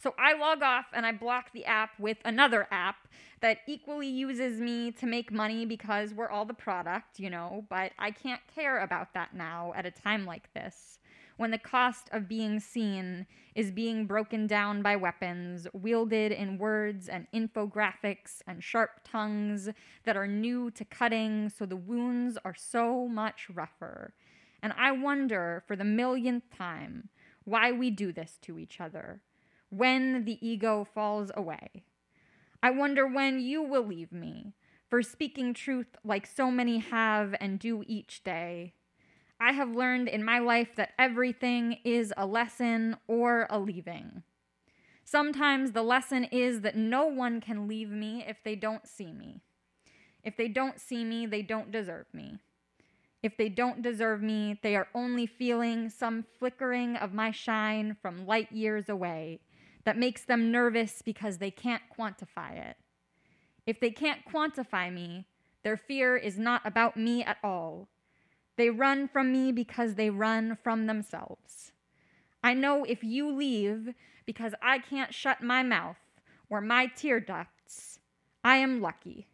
So 0.00 0.14
I 0.16 0.34
log 0.34 0.62
off 0.62 0.84
and 0.92 1.04
I 1.04 1.10
block 1.10 1.50
the 1.52 1.64
app 1.64 1.98
with 1.98 2.18
another 2.24 2.68
app 2.70 3.08
that 3.40 3.58
equally 3.66 4.06
uses 4.06 4.60
me 4.60 4.92
to 4.92 5.06
make 5.06 5.32
money 5.32 5.66
because 5.66 6.14
we're 6.14 6.30
all 6.30 6.44
the 6.44 6.54
product, 6.54 7.18
you 7.18 7.30
know, 7.30 7.64
but 7.68 7.90
I 7.98 8.12
can't 8.12 8.42
care 8.54 8.78
about 8.78 9.12
that 9.14 9.34
now 9.34 9.72
at 9.74 9.86
a 9.86 9.90
time 9.90 10.24
like 10.24 10.54
this 10.54 11.00
when 11.36 11.50
the 11.50 11.58
cost 11.58 12.08
of 12.12 12.28
being 12.28 12.60
seen 12.60 13.26
is 13.54 13.70
being 13.70 14.06
broken 14.06 14.46
down 14.46 14.82
by 14.82 14.96
weapons 14.96 15.66
wielded 15.72 16.32
in 16.32 16.58
words 16.58 17.08
and 17.08 17.26
infographics 17.34 18.42
and 18.46 18.62
sharp 18.62 19.00
tongues 19.04 19.68
that 20.04 20.16
are 20.16 20.28
new 20.28 20.70
to 20.70 20.84
cutting, 20.84 21.48
so 21.48 21.66
the 21.66 21.76
wounds 21.76 22.38
are 22.44 22.54
so 22.54 23.08
much 23.08 23.48
rougher. 23.52 24.14
And 24.62 24.72
I 24.78 24.92
wonder 24.92 25.62
for 25.66 25.76
the 25.76 25.84
millionth 25.84 26.50
time 26.56 27.08
why 27.44 27.72
we 27.72 27.90
do 27.90 28.12
this 28.12 28.38
to 28.42 28.58
each 28.58 28.80
other, 28.80 29.20
when 29.70 30.24
the 30.24 30.38
ego 30.46 30.86
falls 30.94 31.30
away. 31.36 31.84
I 32.62 32.70
wonder 32.70 33.06
when 33.06 33.40
you 33.40 33.62
will 33.62 33.86
leave 33.86 34.12
me 34.12 34.54
for 34.88 35.02
speaking 35.02 35.52
truth 35.52 35.96
like 36.04 36.26
so 36.26 36.50
many 36.50 36.78
have 36.78 37.34
and 37.40 37.58
do 37.58 37.84
each 37.86 38.22
day 38.24 38.74
I 39.40 39.52
have 39.52 39.74
learned 39.74 40.08
in 40.08 40.24
my 40.24 40.38
life 40.38 40.76
that 40.76 40.92
everything 40.98 41.78
is 41.84 42.12
a 42.16 42.26
lesson 42.26 42.96
or 43.06 43.46
a 43.50 43.58
leaving. 43.58 44.22
Sometimes 45.04 45.72
the 45.72 45.82
lesson 45.82 46.24
is 46.24 46.62
that 46.62 46.76
no 46.76 47.06
one 47.06 47.40
can 47.40 47.68
leave 47.68 47.90
me 47.90 48.24
if 48.26 48.38
they 48.42 48.56
don't 48.56 48.86
see 48.86 49.12
me. 49.12 49.42
If 50.22 50.36
they 50.36 50.48
don't 50.48 50.80
see 50.80 51.04
me, 51.04 51.26
they 51.26 51.42
don't 51.42 51.70
deserve 51.70 52.06
me. 52.12 52.38
If 53.22 53.36
they 53.36 53.48
don't 53.48 53.82
deserve 53.82 54.22
me, 54.22 54.58
they 54.62 54.76
are 54.76 54.88
only 54.94 55.26
feeling 55.26 55.88
some 55.88 56.24
flickering 56.38 56.96
of 56.96 57.12
my 57.12 57.30
shine 57.30 57.96
from 58.00 58.26
light 58.26 58.52
years 58.52 58.88
away 58.88 59.40
that 59.84 59.98
makes 59.98 60.24
them 60.24 60.50
nervous 60.50 61.02
because 61.02 61.38
they 61.38 61.50
can't 61.50 61.82
quantify 61.96 62.56
it. 62.56 62.76
If 63.66 63.80
they 63.80 63.90
can't 63.90 64.20
quantify 64.30 64.92
me, 64.92 65.26
their 65.62 65.76
fear 65.76 66.16
is 66.16 66.38
not 66.38 66.62
about 66.66 66.96
me 66.96 67.22
at 67.24 67.38
all. 67.42 67.88
They 68.56 68.70
run 68.70 69.08
from 69.08 69.32
me 69.32 69.52
because 69.52 69.94
they 69.94 70.10
run 70.10 70.56
from 70.62 70.86
themselves. 70.86 71.72
I 72.42 72.54
know 72.54 72.84
if 72.84 73.02
you 73.02 73.30
leave 73.30 73.94
because 74.26 74.54
I 74.62 74.78
can't 74.78 75.14
shut 75.14 75.42
my 75.42 75.62
mouth 75.62 75.96
or 76.48 76.60
my 76.60 76.86
tear 76.86 77.20
ducts, 77.20 77.98
I 78.44 78.56
am 78.56 78.80
lucky. 78.80 79.28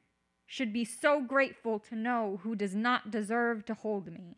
Should 0.47 0.73
be 0.73 0.85
so 0.85 1.21
grateful 1.21 1.79
to 1.81 1.95
know 1.95 2.41
who 2.43 2.57
does 2.57 2.75
not 2.75 3.11
deserve 3.11 3.65
to 3.67 3.75
hold 3.75 4.13
me. 4.13 4.37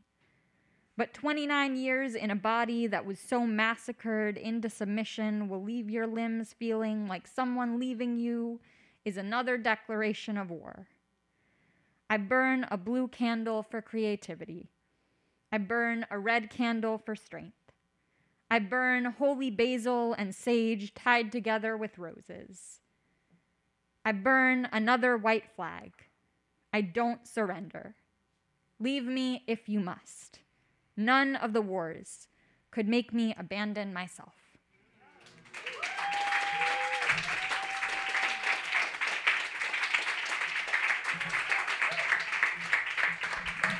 But 0.96 1.14
29 1.14 1.76
years 1.76 2.14
in 2.14 2.30
a 2.30 2.36
body 2.36 2.86
that 2.86 3.06
was 3.06 3.18
so 3.18 3.46
massacred 3.46 4.36
into 4.36 4.68
submission 4.68 5.48
will 5.48 5.62
leave 5.62 5.88
your 5.88 6.06
limbs 6.06 6.52
feeling 6.52 7.06
like 7.06 7.26
someone 7.26 7.80
leaving 7.80 8.18
you 8.18 8.60
is 9.04 9.16
another 9.16 9.56
declaration 9.56 10.36
of 10.36 10.50
war. 10.50 10.86
I 12.12 12.18
burn 12.18 12.66
a 12.70 12.76
blue 12.76 13.08
candle 13.08 13.62
for 13.62 13.80
creativity. 13.80 14.68
I 15.50 15.56
burn 15.56 16.04
a 16.10 16.18
red 16.18 16.50
candle 16.50 16.98
for 16.98 17.16
strength. 17.16 17.72
I 18.50 18.58
burn 18.58 19.06
holy 19.06 19.50
basil 19.50 20.12
and 20.12 20.34
sage 20.34 20.92
tied 20.92 21.32
together 21.32 21.74
with 21.74 21.96
roses. 21.96 22.80
I 24.04 24.12
burn 24.12 24.68
another 24.72 25.16
white 25.16 25.48
flag. 25.56 25.92
I 26.70 26.82
don't 26.82 27.26
surrender. 27.26 27.94
Leave 28.78 29.06
me 29.06 29.42
if 29.46 29.66
you 29.66 29.80
must. 29.80 30.40
None 30.94 31.34
of 31.34 31.54
the 31.54 31.62
wars 31.62 32.28
could 32.70 32.88
make 32.88 33.14
me 33.14 33.34
abandon 33.38 33.94
myself. 33.94 34.34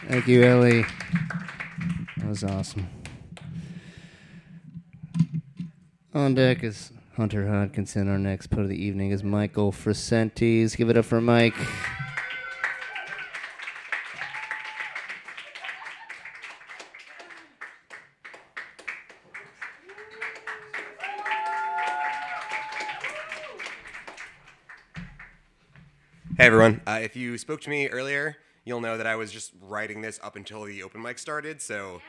Thank 0.09 0.27
you, 0.27 0.43
Ellie. 0.43 0.85
That 2.19 2.29
was 2.29 2.45
awesome. 2.45 2.89
On 6.15 6.35
deck 6.35 6.63
is 6.63 6.93
Hunter 7.17 7.47
Hodkinson. 7.47 8.09
Our 8.09 8.19
next 8.19 8.49
poet 8.49 8.65
of 8.65 8.69
the 8.69 8.83
evening 8.83 9.11
is 9.11 9.25
Michael 9.25 9.73
Fracentese. 9.73 10.77
Give 10.77 10.91
it 10.91 10.97
up 10.97 11.05
for 11.05 11.21
Mike. 11.21 11.55
Hey 26.37 26.47
everyone. 26.49 26.81
Uh, 26.87 26.99
if 27.03 27.15
you 27.15 27.39
spoke 27.39 27.61
to 27.61 27.71
me 27.71 27.89
earlier, 27.89 28.37
you'll 28.65 28.81
know 28.81 28.97
that 28.97 29.07
I 29.07 29.17
was 29.17 29.33
just 29.33 29.53
writing 29.61 30.03
this 30.03 30.21
up 30.23 30.37
until 30.37 30.65
the 30.65 30.83
open 30.83 31.03
mic 31.03 31.19
started, 31.19 31.61
so 31.61 32.01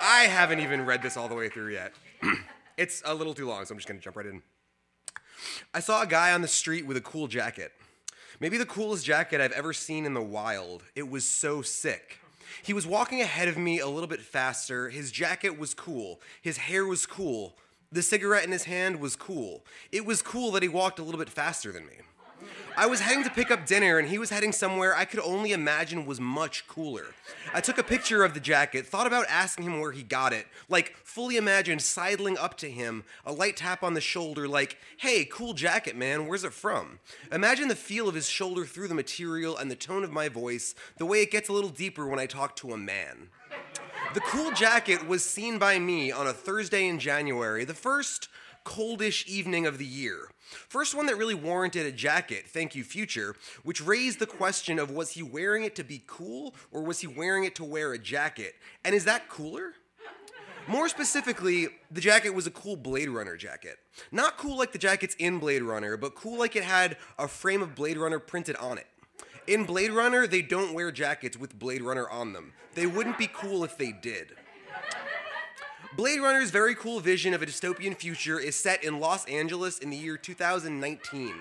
I 0.00 0.22
haven't 0.22 0.60
even 0.60 0.84
read 0.84 1.02
this 1.02 1.16
all 1.16 1.28
the 1.28 1.34
way 1.34 1.48
through 1.48 1.72
yet. 1.72 1.92
it's 2.76 3.02
a 3.04 3.14
little 3.14 3.34
too 3.34 3.46
long, 3.46 3.64
so 3.64 3.72
I'm 3.72 3.78
just 3.78 3.88
gonna 3.88 4.00
jump 4.00 4.16
right 4.16 4.26
in. 4.26 4.42
I 5.72 5.80
saw 5.80 6.02
a 6.02 6.06
guy 6.06 6.32
on 6.32 6.42
the 6.42 6.48
street 6.48 6.86
with 6.86 6.96
a 6.96 7.00
cool 7.00 7.26
jacket. 7.26 7.72
Maybe 8.40 8.56
the 8.56 8.66
coolest 8.66 9.04
jacket 9.04 9.40
I've 9.40 9.52
ever 9.52 9.72
seen 9.72 10.06
in 10.06 10.14
the 10.14 10.22
wild. 10.22 10.82
It 10.94 11.10
was 11.10 11.26
so 11.26 11.62
sick. 11.62 12.18
He 12.62 12.72
was 12.72 12.86
walking 12.86 13.20
ahead 13.20 13.48
of 13.48 13.56
me 13.58 13.80
a 13.80 13.86
little 13.86 14.08
bit 14.08 14.20
faster. 14.20 14.88
His 14.88 15.12
jacket 15.12 15.58
was 15.58 15.74
cool. 15.74 16.20
His 16.40 16.56
hair 16.56 16.86
was 16.86 17.06
cool. 17.06 17.56
The 17.92 18.02
cigarette 18.02 18.44
in 18.44 18.52
his 18.52 18.64
hand 18.64 19.00
was 19.00 19.16
cool. 19.16 19.64
It 19.92 20.06
was 20.06 20.22
cool 20.22 20.52
that 20.52 20.62
he 20.62 20.68
walked 20.68 20.98
a 20.98 21.02
little 21.02 21.18
bit 21.18 21.28
faster 21.28 21.72
than 21.72 21.86
me. 21.86 21.94
I 22.76 22.86
was 22.86 23.00
heading 23.00 23.24
to 23.24 23.30
pick 23.30 23.50
up 23.50 23.66
dinner 23.66 23.98
and 23.98 24.08
he 24.08 24.18
was 24.18 24.30
heading 24.30 24.52
somewhere 24.52 24.96
I 24.96 25.04
could 25.04 25.20
only 25.20 25.52
imagine 25.52 26.06
was 26.06 26.20
much 26.20 26.66
cooler. 26.66 27.14
I 27.52 27.60
took 27.60 27.78
a 27.78 27.82
picture 27.82 28.24
of 28.24 28.34
the 28.34 28.40
jacket, 28.40 28.86
thought 28.86 29.06
about 29.06 29.26
asking 29.28 29.64
him 29.66 29.80
where 29.80 29.92
he 29.92 30.02
got 30.02 30.32
it, 30.32 30.46
like 30.68 30.96
fully 31.04 31.36
imagined 31.36 31.82
sidling 31.82 32.38
up 32.38 32.56
to 32.58 32.70
him, 32.70 33.04
a 33.24 33.32
light 33.32 33.56
tap 33.56 33.82
on 33.82 33.94
the 33.94 34.00
shoulder, 34.00 34.46
like, 34.46 34.78
hey, 34.98 35.24
cool 35.24 35.52
jacket, 35.52 35.96
man, 35.96 36.26
where's 36.26 36.44
it 36.44 36.52
from? 36.52 37.00
Imagine 37.32 37.68
the 37.68 37.74
feel 37.74 38.08
of 38.08 38.14
his 38.14 38.28
shoulder 38.28 38.64
through 38.64 38.88
the 38.88 38.94
material 38.94 39.56
and 39.56 39.70
the 39.70 39.76
tone 39.76 40.04
of 40.04 40.12
my 40.12 40.28
voice, 40.28 40.74
the 40.96 41.06
way 41.06 41.22
it 41.22 41.30
gets 41.30 41.48
a 41.48 41.52
little 41.52 41.70
deeper 41.70 42.06
when 42.06 42.18
I 42.18 42.26
talk 42.26 42.56
to 42.56 42.72
a 42.72 42.78
man. 42.78 43.28
The 44.14 44.20
cool 44.20 44.52
jacket 44.52 45.06
was 45.06 45.24
seen 45.24 45.58
by 45.58 45.78
me 45.78 46.10
on 46.10 46.26
a 46.26 46.32
Thursday 46.32 46.88
in 46.88 46.98
January, 46.98 47.64
the 47.64 47.74
first 47.74 48.28
coldish 48.64 49.26
evening 49.26 49.66
of 49.66 49.78
the 49.78 49.86
year. 49.86 50.30
First 50.50 50.94
one 50.94 51.06
that 51.06 51.16
really 51.16 51.34
warranted 51.34 51.86
a 51.86 51.92
jacket, 51.92 52.46
thank 52.48 52.74
you, 52.74 52.84
future, 52.84 53.36
which 53.62 53.80
raised 53.80 54.18
the 54.18 54.26
question 54.26 54.78
of 54.78 54.90
was 54.90 55.10
he 55.10 55.22
wearing 55.22 55.64
it 55.64 55.76
to 55.76 55.84
be 55.84 56.02
cool 56.06 56.54
or 56.70 56.82
was 56.82 57.00
he 57.00 57.06
wearing 57.06 57.44
it 57.44 57.54
to 57.56 57.64
wear 57.64 57.92
a 57.92 57.98
jacket? 57.98 58.54
And 58.84 58.94
is 58.94 59.04
that 59.04 59.28
cooler? 59.28 59.74
More 60.66 60.88
specifically, 60.88 61.68
the 61.90 62.00
jacket 62.00 62.30
was 62.30 62.46
a 62.46 62.50
cool 62.50 62.76
Blade 62.76 63.08
Runner 63.08 63.36
jacket. 63.36 63.78
Not 64.12 64.36
cool 64.36 64.58
like 64.58 64.72
the 64.72 64.78
jackets 64.78 65.16
in 65.18 65.38
Blade 65.38 65.62
Runner, 65.62 65.96
but 65.96 66.14
cool 66.14 66.38
like 66.38 66.54
it 66.54 66.64
had 66.64 66.96
a 67.18 67.26
frame 67.26 67.62
of 67.62 67.74
Blade 67.74 67.96
Runner 67.96 68.18
printed 68.18 68.56
on 68.56 68.78
it. 68.78 68.86
In 69.46 69.64
Blade 69.64 69.90
Runner, 69.90 70.26
they 70.26 70.42
don't 70.42 70.74
wear 70.74 70.92
jackets 70.92 71.36
with 71.36 71.58
Blade 71.58 71.82
Runner 71.82 72.08
on 72.08 72.32
them. 72.32 72.52
They 72.74 72.86
wouldn't 72.86 73.18
be 73.18 73.26
cool 73.26 73.64
if 73.64 73.76
they 73.76 73.90
did. 73.90 74.32
Blade 75.96 76.20
Runner's 76.20 76.50
very 76.50 76.76
cool 76.76 77.00
vision 77.00 77.34
of 77.34 77.42
a 77.42 77.46
dystopian 77.46 77.96
future 77.96 78.38
is 78.38 78.54
set 78.54 78.84
in 78.84 79.00
Los 79.00 79.24
Angeles 79.24 79.76
in 79.76 79.90
the 79.90 79.96
year 79.96 80.16
2019. 80.16 81.34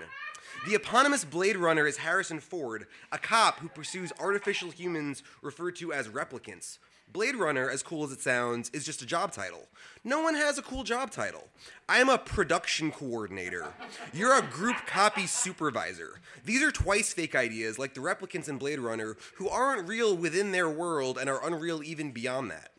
The 0.67 0.73
eponymous 0.73 1.23
Blade 1.23 1.55
Runner 1.55 1.85
is 1.85 1.97
Harrison 1.97 2.39
Ford, 2.39 2.87
a 3.11 3.19
cop 3.19 3.59
who 3.59 3.69
pursues 3.69 4.11
artificial 4.19 4.71
humans 4.71 5.21
referred 5.43 5.75
to 5.75 5.93
as 5.93 6.07
replicants. 6.07 6.79
Blade 7.13 7.35
Runner, 7.35 7.69
as 7.69 7.83
cool 7.83 8.03
as 8.03 8.11
it 8.11 8.21
sounds, 8.21 8.71
is 8.71 8.85
just 8.85 9.03
a 9.03 9.05
job 9.05 9.31
title. 9.31 9.67
No 10.03 10.21
one 10.21 10.33
has 10.33 10.57
a 10.57 10.63
cool 10.63 10.83
job 10.83 11.11
title. 11.11 11.47
I 11.87 11.99
am 11.99 12.09
a 12.09 12.17
production 12.17 12.91
coordinator. 12.91 13.67
You're 14.13 14.37
a 14.37 14.41
group 14.41 14.77
copy 14.87 15.27
supervisor. 15.27 16.21
These 16.43 16.63
are 16.63 16.71
twice 16.71 17.13
fake 17.13 17.35
ideas, 17.35 17.77
like 17.77 17.93
the 17.93 18.01
replicants 18.01 18.49
in 18.49 18.57
Blade 18.57 18.79
Runner, 18.79 19.15
who 19.35 19.47
aren't 19.47 19.87
real 19.87 20.17
within 20.17 20.51
their 20.53 20.69
world 20.69 21.19
and 21.19 21.29
are 21.29 21.45
unreal 21.45 21.83
even 21.83 22.11
beyond 22.11 22.49
that. 22.49 22.71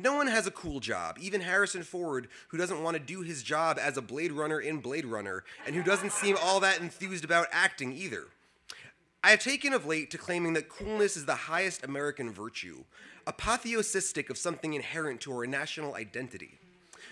No 0.00 0.14
one 0.14 0.28
has 0.28 0.46
a 0.46 0.52
cool 0.52 0.78
job, 0.78 1.18
even 1.20 1.40
Harrison 1.40 1.82
Ford, 1.82 2.28
who 2.48 2.56
doesn't 2.56 2.82
want 2.82 2.96
to 2.96 3.02
do 3.02 3.22
his 3.22 3.42
job 3.42 3.78
as 3.80 3.96
a 3.96 4.02
Blade 4.02 4.30
Runner 4.30 4.60
in 4.60 4.78
Blade 4.78 5.04
Runner, 5.04 5.42
and 5.66 5.74
who 5.74 5.82
doesn't 5.82 6.12
seem 6.12 6.36
all 6.40 6.60
that 6.60 6.80
enthused 6.80 7.24
about 7.24 7.48
acting 7.50 7.92
either. 7.92 8.28
I 9.24 9.30
have 9.30 9.40
taken 9.40 9.72
of 9.72 9.86
late 9.86 10.12
to 10.12 10.18
claiming 10.18 10.52
that 10.52 10.68
coolness 10.68 11.16
is 11.16 11.26
the 11.26 11.34
highest 11.34 11.84
American 11.84 12.32
virtue, 12.32 12.84
apotheosistic 13.26 14.30
of 14.30 14.38
something 14.38 14.74
inherent 14.74 15.20
to 15.22 15.32
our 15.32 15.46
national 15.46 15.96
identity. 15.96 16.60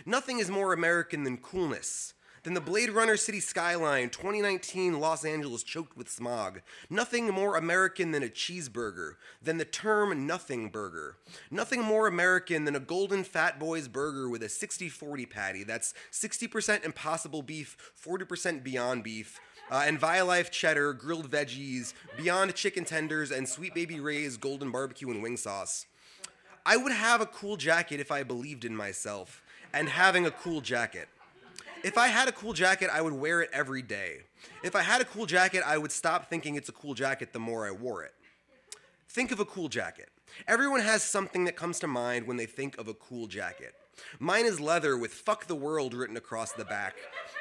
Nothing 0.05 0.39
is 0.39 0.49
more 0.49 0.73
American 0.73 1.25
than 1.25 1.39
coolness, 1.39 2.15
than 2.47 2.55
the 2.55 2.61
Blade 2.61 2.91
Runner 2.91 3.17
city 3.17 3.41
skyline, 3.41 4.09
2019 4.09 5.01
Los 5.01 5.25
Angeles 5.25 5.65
choked 5.65 5.97
with 5.97 6.09
smog. 6.09 6.61
Nothing 6.89 7.27
more 7.27 7.57
American 7.57 8.13
than 8.13 8.23
a 8.23 8.29
cheeseburger, 8.29 9.15
than 9.43 9.59
the 9.59 9.65
term 9.65 10.29
nothing 10.29 10.69
burger. 10.69 11.17
Nothing 11.51 11.83
more 11.83 12.07
American 12.07 12.65
than 12.65 12.77
a 12.77 12.81
golden 12.81 13.25
fat 13.25 13.59
boys 13.59 13.89
burger 13.89 14.29
with 14.31 14.45
a 14.45 14.49
60 14.49 14.89
40 14.89 15.27
patty. 15.27 15.65
That's 15.65 15.93
60% 16.13 16.85
impossible 16.85 17.43
beef, 17.43 17.77
40% 18.01 18.63
beyond 18.63 19.03
beef. 19.03 19.41
Uh, 19.69 19.83
and 19.85 20.01
Violife 20.01 20.53
cheddar, 20.53 20.93
grilled 20.93 21.29
veggies, 21.29 21.95
Beyond 22.17 22.55
chicken 22.55 22.85
tenders, 22.85 23.33
and 23.33 23.49
Sweet 23.49 23.75
Baby 23.75 23.99
Ray's 23.99 24.37
golden 24.37 24.71
barbecue 24.71 25.11
and 25.11 25.21
wing 25.21 25.37
sauce. 25.37 25.87
I 26.65 26.77
would 26.77 26.93
have 26.93 27.21
a 27.21 27.27
cool 27.27 27.57
jacket 27.57 27.99
if 27.99 28.13
I 28.13 28.23
believed 28.23 28.65
in 28.65 28.77
myself, 28.77 29.43
and 29.75 29.89
having 29.89 30.27
a 30.27 30.31
cool 30.31 30.61
jacket. 30.61 31.09
If 31.85 31.99
I 31.99 32.09
had 32.09 32.29
a 32.29 32.33
cool 32.33 32.53
jacket, 32.53 32.91
I 32.93 33.01
would 33.01 33.13
wear 33.13 33.43
it 33.43 33.51
every 33.53 33.83
day. 33.83 34.21
If 34.63 34.75
I 34.75 34.83
had 34.83 35.01
a 35.01 35.05
cool 35.05 35.27
jacket, 35.27 35.63
I 35.65 35.79
would 35.79 35.93
stop 35.93 36.29
thinking 36.29 36.55
it's 36.55 36.69
a 36.69 36.73
cool 36.73 36.95
jacket 36.95 37.33
the 37.33 37.39
more 37.39 37.67
I 37.67 37.71
wore 37.71 38.03
it. 38.03 38.15
Think 39.09 39.31
of 39.31 39.41
a 39.41 39.45
cool 39.45 39.69
jacket. 39.69 40.09
Everyone 40.49 40.81
has 40.81 41.03
something 41.03 41.45
that 41.45 41.57
comes 41.57 41.79
to 41.81 41.87
mind 41.87 42.27
when 42.27 42.37
they 42.37 42.47
think 42.47 42.77
of 42.79 42.89
a 42.89 42.95
cool 42.95 43.27
jacket. 43.27 43.75
Mine 44.19 44.45
is 44.45 44.61
leather 44.61 44.97
with 44.97 45.13
fuck 45.13 45.47
the 45.47 45.55
world 45.55 45.95
written 45.95 46.17
across 46.17 46.53
the 46.53 46.65
back, 46.65 46.97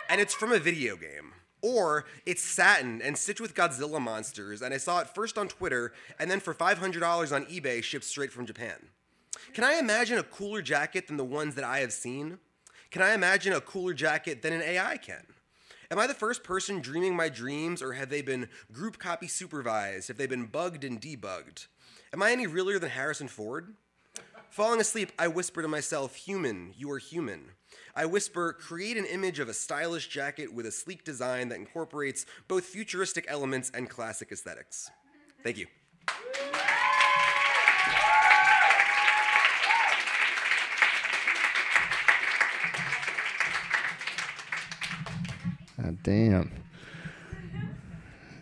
and 0.09 0.21
it's 0.21 0.33
from 0.33 0.51
a 0.51 0.59
video 0.59 0.95
game. 0.95 1.33
Or 1.61 2.05
it's 2.25 2.43
satin 2.43 3.01
and 3.01 3.17
stitched 3.17 3.41
with 3.41 3.55
Godzilla 3.55 3.99
monsters, 3.99 4.61
and 4.61 4.73
I 4.73 4.77
saw 4.77 4.99
it 4.99 5.09
first 5.09 5.37
on 5.37 5.47
Twitter 5.47 5.93
and 6.19 6.29
then 6.29 6.39
for 6.39 6.53
$500 6.53 7.35
on 7.35 7.45
eBay 7.45 7.81
shipped 7.83 8.05
straight 8.05 8.31
from 8.31 8.45
Japan. 8.45 8.89
Can 9.53 9.63
I 9.63 9.75
imagine 9.75 10.17
a 10.17 10.23
cooler 10.23 10.61
jacket 10.61 11.07
than 11.07 11.17
the 11.17 11.25
ones 11.25 11.55
that 11.55 11.63
I 11.63 11.79
have 11.79 11.91
seen? 11.91 12.37
Can 12.95 13.01
I 13.01 13.13
imagine 13.13 13.51
a 13.51 13.59
cooler 13.59 13.93
jacket 13.93 14.41
than 14.41 14.53
an 14.53 14.61
AI 14.61 14.95
can? 14.95 15.25
Am 15.91 15.99
I 15.99 16.07
the 16.07 16.13
first 16.13 16.45
person 16.45 16.79
dreaming 16.79 17.13
my 17.13 17.27
dreams, 17.27 17.81
or 17.81 17.91
have 17.91 18.07
they 18.09 18.21
been 18.21 18.47
group 18.71 18.99
copy 18.99 19.27
supervised? 19.27 20.07
Have 20.07 20.15
they 20.15 20.27
been 20.27 20.45
bugged 20.45 20.85
and 20.85 21.01
debugged? 21.01 21.67
Am 22.13 22.23
I 22.23 22.31
any 22.31 22.47
realer 22.47 22.79
than 22.79 22.91
Harrison 22.91 23.27
Ford? 23.27 23.73
Falling 24.49 24.79
asleep, 24.79 25.11
I 25.19 25.27
whisper 25.27 25.61
to 25.61 25.67
myself, 25.67 26.15
Human, 26.15 26.73
you 26.77 26.89
are 26.89 26.97
human. 26.97 27.49
I 27.97 28.05
whisper, 28.05 28.53
create 28.53 28.95
an 28.95 29.03
image 29.03 29.39
of 29.39 29.49
a 29.49 29.53
stylish 29.53 30.07
jacket 30.07 30.53
with 30.53 30.65
a 30.65 30.71
sleek 30.71 31.03
design 31.03 31.49
that 31.49 31.59
incorporates 31.59 32.25
both 32.47 32.63
futuristic 32.63 33.25
elements 33.27 33.73
and 33.75 33.89
classic 33.89 34.31
aesthetics. 34.31 34.89
Thank 35.43 35.57
you. 35.57 35.67
God 45.81 45.97
damn. 46.03 46.51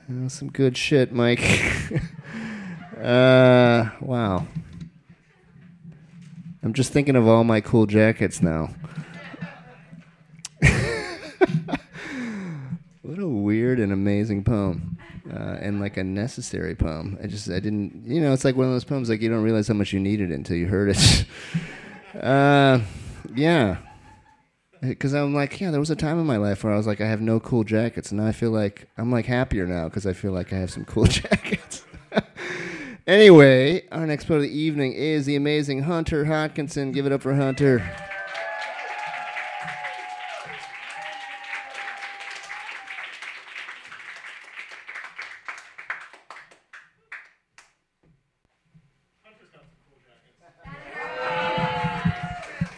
Uh, 0.08 0.30
some 0.30 0.50
good 0.50 0.78
shit, 0.78 1.12
Mike. 1.12 1.42
uh, 3.02 3.90
wow. 4.02 4.46
I'm 6.62 6.74
just 6.74 6.94
thinking 6.94 7.16
of 7.16 7.28
all 7.28 7.44
my 7.44 7.60
cool 7.60 7.88
jackets 7.88 8.42
now. 8.42 8.70
what 13.02 13.18
a 13.18 13.28
weird 13.28 13.80
and 13.80 13.92
amazing 13.92 14.44
poem. 14.44 14.98
Uh, 15.32 15.58
and 15.60 15.80
like 15.80 15.98
a 15.98 16.04
necessary 16.04 16.76
poem. 16.76 17.18
I 17.24 17.28
just, 17.28 17.50
I 17.50 17.60
didn't, 17.60 18.04
you 18.06 18.22
know, 18.22 18.34
it's 18.34 18.46
like 18.46 18.56
one 18.56 18.68
of 18.68 18.74
those 18.74 18.84
poems 18.84 19.10
like 19.10 19.22
you 19.22 19.30
don't 19.30 19.42
realize 19.42 19.68
how 19.68 19.74
much 19.74 19.92
you 19.92 20.00
need 20.00 20.22
it 20.22 20.30
until 20.30 20.56
you 20.56 20.68
heard 20.68 20.90
it. 20.90 21.26
uh, 22.24 22.80
yeah 23.34 23.78
because 24.84 25.14
I'm 25.14 25.34
like, 25.34 25.60
yeah, 25.60 25.72
there 25.72 25.80
was 25.80 25.90
a 25.90 25.96
time 25.96 26.20
in 26.20 26.26
my 26.26 26.38
life 26.38 26.64
where 26.64 26.74
I 26.74 26.78
was 26.78 26.88
like, 26.88 27.02
I 27.02 27.08
have 27.08 27.22
no 27.22 27.40
cool 27.40 27.64
jackets, 27.64 28.12
and 28.12 28.22
I 28.22 28.32
feel 28.32 28.52
like 28.52 28.88
I'm 28.98 29.12
like 29.12 29.26
happier 29.26 29.66
now 29.66 29.86
because 29.86 30.06
I 30.06 30.14
feel 30.14 30.32
like 30.32 30.52
I 30.54 30.58
have 30.58 30.72
some 30.72 30.86
cool 30.86 31.06
jackets. 31.08 31.86
anyway, 33.08 33.88
our 33.92 34.06
next 34.06 34.26
part 34.26 34.38
of 34.38 34.44
the 34.44 34.58
evening 34.58 34.94
is 34.94 35.26
the 35.26 35.36
amazing 35.36 35.84
Hunter 35.84 36.26
Hodkinson. 36.26 36.94
Give 36.94 37.06
it 37.06 37.12
up 37.12 37.22
for 37.22 37.34
Hunter. 37.34 37.80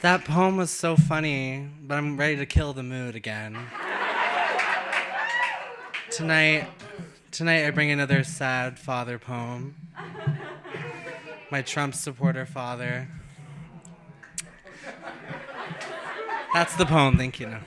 That 0.05 0.23
poem 0.23 0.55
was 0.55 0.69
so 0.69 0.95
funny, 0.95 1.67
but 1.81 1.95
I'm 1.95 2.15
ready 2.15 2.35
to 2.35 2.45
kill 2.45 2.73
the 2.73 2.83
mood 2.83 3.15
again. 3.15 3.57
tonight, 6.11 6.67
tonight 7.31 7.65
I 7.65 7.71
bring 7.71 7.89
another 7.89 8.23
sad 8.23 8.77
father 8.77 9.17
poem. 9.17 9.73
My 11.49 11.63
Trump 11.63 11.95
supporter 11.95 12.45
father. 12.45 13.07
That's 16.53 16.75
the 16.75 16.85
poem. 16.85 17.17
Thank 17.17 17.39
you. 17.39 17.47
No. 17.47 17.59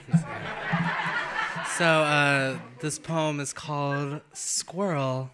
So 1.75 1.85
uh, 1.85 2.57
this 2.79 2.97
poem 2.99 3.41
is 3.41 3.51
called 3.51 4.21
Squirrel. 4.31 5.29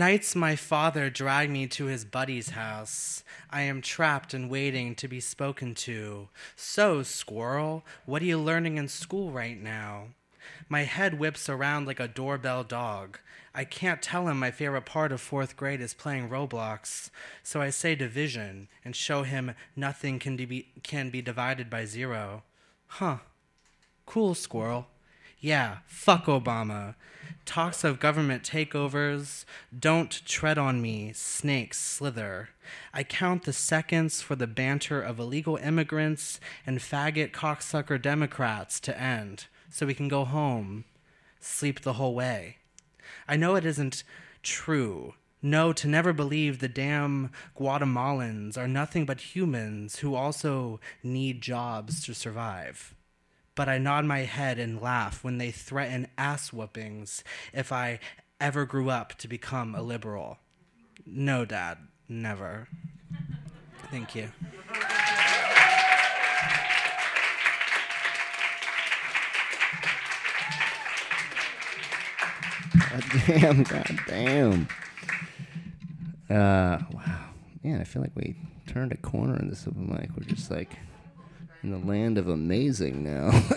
Nights 0.00 0.34
my 0.34 0.56
father 0.56 1.10
dragged 1.10 1.52
me 1.52 1.66
to 1.66 1.84
his 1.84 2.06
buddy's 2.06 2.48
house. 2.48 3.22
I 3.50 3.60
am 3.60 3.82
trapped 3.82 4.32
and 4.32 4.48
waiting 4.48 4.94
to 4.94 5.06
be 5.06 5.20
spoken 5.20 5.74
to. 5.74 6.30
So, 6.56 7.02
squirrel, 7.02 7.84
what 8.06 8.22
are 8.22 8.24
you 8.24 8.38
learning 8.38 8.78
in 8.78 8.88
school 8.88 9.30
right 9.30 9.62
now? 9.62 10.14
My 10.70 10.84
head 10.84 11.18
whips 11.18 11.50
around 11.50 11.86
like 11.86 12.00
a 12.00 12.08
doorbell 12.08 12.64
dog. 12.64 13.18
I 13.54 13.64
can't 13.64 14.00
tell 14.00 14.26
him 14.26 14.38
my 14.38 14.50
favorite 14.50 14.86
part 14.86 15.12
of 15.12 15.20
fourth 15.20 15.54
grade 15.54 15.82
is 15.82 15.92
playing 15.92 16.30
Roblox, 16.30 17.10
so 17.42 17.60
I 17.60 17.68
say 17.68 17.94
division 17.94 18.68
and 18.82 18.96
show 18.96 19.22
him 19.22 19.52
nothing 19.76 20.18
can 20.18 20.34
be, 20.34 20.68
can 20.82 21.10
be 21.10 21.20
divided 21.20 21.68
by 21.68 21.84
zero. 21.84 22.42
Huh. 22.86 23.18
Cool, 24.06 24.34
squirrel. 24.34 24.86
Yeah, 25.40 25.80
fuck 25.86 26.24
Obama. 26.24 26.94
Talks 27.44 27.84
of 27.84 28.00
government 28.00 28.42
takeovers. 28.42 29.44
Don't 29.76 30.24
tread 30.26 30.58
on 30.58 30.80
me, 30.80 31.12
snakes 31.12 31.78
slither. 31.78 32.50
I 32.92 33.02
count 33.02 33.44
the 33.44 33.52
seconds 33.52 34.20
for 34.20 34.36
the 34.36 34.46
banter 34.46 35.00
of 35.00 35.18
illegal 35.18 35.56
immigrants 35.56 36.40
and 36.66 36.78
faggot 36.78 37.32
cocksucker 37.32 38.00
Democrats 38.00 38.80
to 38.80 39.00
end 39.00 39.46
so 39.68 39.86
we 39.86 39.94
can 39.94 40.08
go 40.08 40.24
home, 40.24 40.84
sleep 41.40 41.80
the 41.80 41.94
whole 41.94 42.14
way. 42.14 42.58
I 43.26 43.36
know 43.36 43.54
it 43.54 43.64
isn't 43.64 44.04
true. 44.42 45.14
No, 45.42 45.72
to 45.72 45.88
never 45.88 46.12
believe 46.12 46.58
the 46.58 46.68
damn 46.68 47.30
Guatemalans 47.58 48.58
are 48.58 48.68
nothing 48.68 49.06
but 49.06 49.34
humans 49.34 50.00
who 50.00 50.14
also 50.14 50.80
need 51.02 51.40
jobs 51.40 52.04
to 52.04 52.14
survive 52.14 52.94
but 53.60 53.68
I 53.68 53.76
nod 53.76 54.06
my 54.06 54.20
head 54.20 54.58
and 54.58 54.80
laugh 54.80 55.22
when 55.22 55.36
they 55.36 55.50
threaten 55.50 56.06
ass 56.16 56.50
whoopings 56.50 57.22
if 57.52 57.72
I 57.72 58.00
ever 58.40 58.64
grew 58.64 58.88
up 58.88 59.18
to 59.18 59.28
become 59.28 59.74
a 59.74 59.82
liberal. 59.82 60.38
No, 61.04 61.44
Dad, 61.44 61.76
never. 62.08 62.68
Thank 63.90 64.14
you. 64.14 64.30
God 72.88 73.04
damn, 73.26 73.62
god 73.64 74.00
damn. 74.06 74.68
Uh, 76.30 76.78
wow. 76.94 77.24
Man, 77.62 77.78
I 77.78 77.84
feel 77.84 78.00
like 78.00 78.16
we 78.16 78.36
turned 78.66 78.92
a 78.92 78.96
corner 78.96 79.36
in 79.36 79.50
this 79.50 79.68
open 79.68 79.86
mic. 79.86 80.08
We're 80.16 80.34
just 80.34 80.50
like 80.50 80.70
in 81.62 81.70
the 81.70 81.78
land 81.78 82.18
of 82.18 82.28
amazing 82.28 83.02
now. 83.02 83.30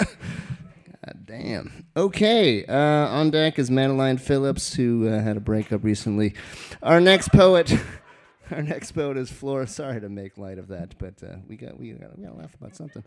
God 1.05 1.25
damn. 1.25 1.85
Okay, 1.95 2.65
uh, 2.65 2.75
on 2.75 3.31
deck 3.31 3.59
is 3.59 3.69
Madeline 3.69 4.17
Phillips, 4.17 4.73
who 4.73 5.07
uh, 5.07 5.21
had 5.21 5.37
a 5.37 5.41
breakup 5.41 5.83
recently. 5.83 6.33
Our 6.81 7.01
next 7.01 7.29
poet, 7.29 7.73
our 8.51 8.61
next 8.61 8.93
poet 8.93 9.17
is 9.17 9.29
Flora. 9.31 9.67
Sorry 9.67 9.99
to 9.99 10.09
make 10.09 10.37
light 10.37 10.57
of 10.57 10.69
that, 10.69 10.97
but 10.97 11.21
uh, 11.23 11.37
we 11.47 11.55
got 11.55 11.79
we 11.79 11.91
got 11.91 12.17
we 12.17 12.23
got 12.23 12.31
to 12.31 12.39
laugh 12.39 12.55
about 12.55 12.75
something. 12.75 13.03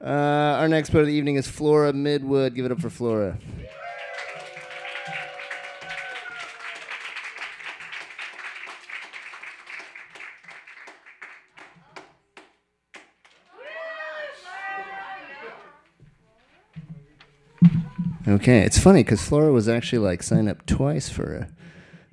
Uh, 0.00 0.58
our 0.58 0.68
next 0.68 0.90
poet 0.90 1.02
of 1.02 1.06
the 1.06 1.14
evening 1.14 1.36
is 1.36 1.48
Flora 1.48 1.92
Midwood. 1.92 2.54
Give 2.54 2.66
it 2.66 2.72
up 2.72 2.80
for 2.80 2.90
Flora. 2.90 3.38
Okay, 18.26 18.60
it's 18.60 18.78
funny 18.78 19.04
because 19.04 19.22
Flora 19.22 19.52
was 19.52 19.68
actually 19.68 19.98
like 19.98 20.22
signed 20.22 20.48
up 20.48 20.64
twice 20.64 21.10
for 21.10 21.34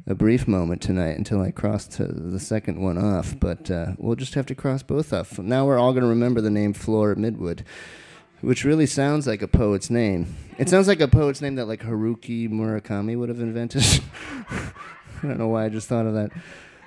a, 0.07 0.11
a 0.11 0.13
brief 0.13 0.45
moment 0.45 0.81
tonight 0.81 1.17
until 1.17 1.41
I 1.41 1.51
crossed 1.51 1.99
the 1.99 2.39
second 2.39 2.81
one 2.81 2.97
off. 2.97 3.39
But 3.39 3.71
uh, 3.71 3.93
we'll 3.97 4.17
just 4.17 4.33
have 4.33 4.45
to 4.47 4.55
cross 4.55 4.83
both 4.83 5.13
off. 5.13 5.39
Now 5.39 5.65
we're 5.65 5.77
all 5.77 5.93
going 5.93 6.03
to 6.03 6.09
remember 6.09 6.41
the 6.41 6.49
name 6.49 6.73
Flora 6.73 7.15
Midwood, 7.15 7.63
which 8.41 8.65
really 8.65 8.87
sounds 8.87 9.25
like 9.25 9.41
a 9.41 9.47
poet's 9.47 9.89
name. 9.89 10.35
It 10.57 10.67
sounds 10.67 10.89
like 10.89 10.99
a 10.99 11.07
poet's 11.07 11.39
name 11.39 11.55
that 11.55 11.67
like 11.67 11.81
Haruki 11.81 12.49
Murakami 12.49 13.17
would 13.17 13.29
have 13.29 13.39
invented. 13.39 13.85
I 14.49 14.73
don't 15.21 15.37
know 15.37 15.47
why 15.47 15.63
I 15.63 15.69
just 15.69 15.87
thought 15.87 16.05
of 16.05 16.13
that. 16.15 16.31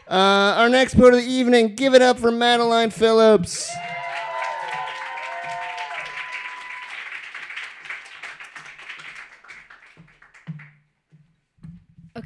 Uh, 0.07 0.61
our 0.61 0.69
next 0.69 0.97
poet 0.97 1.15
of 1.15 1.21
the 1.21 1.27
evening, 1.27 1.77
give 1.77 1.95
it 1.95 2.03
up 2.03 2.19
for 2.19 2.31
Madeline 2.31 2.91
Phillips. 2.91 3.71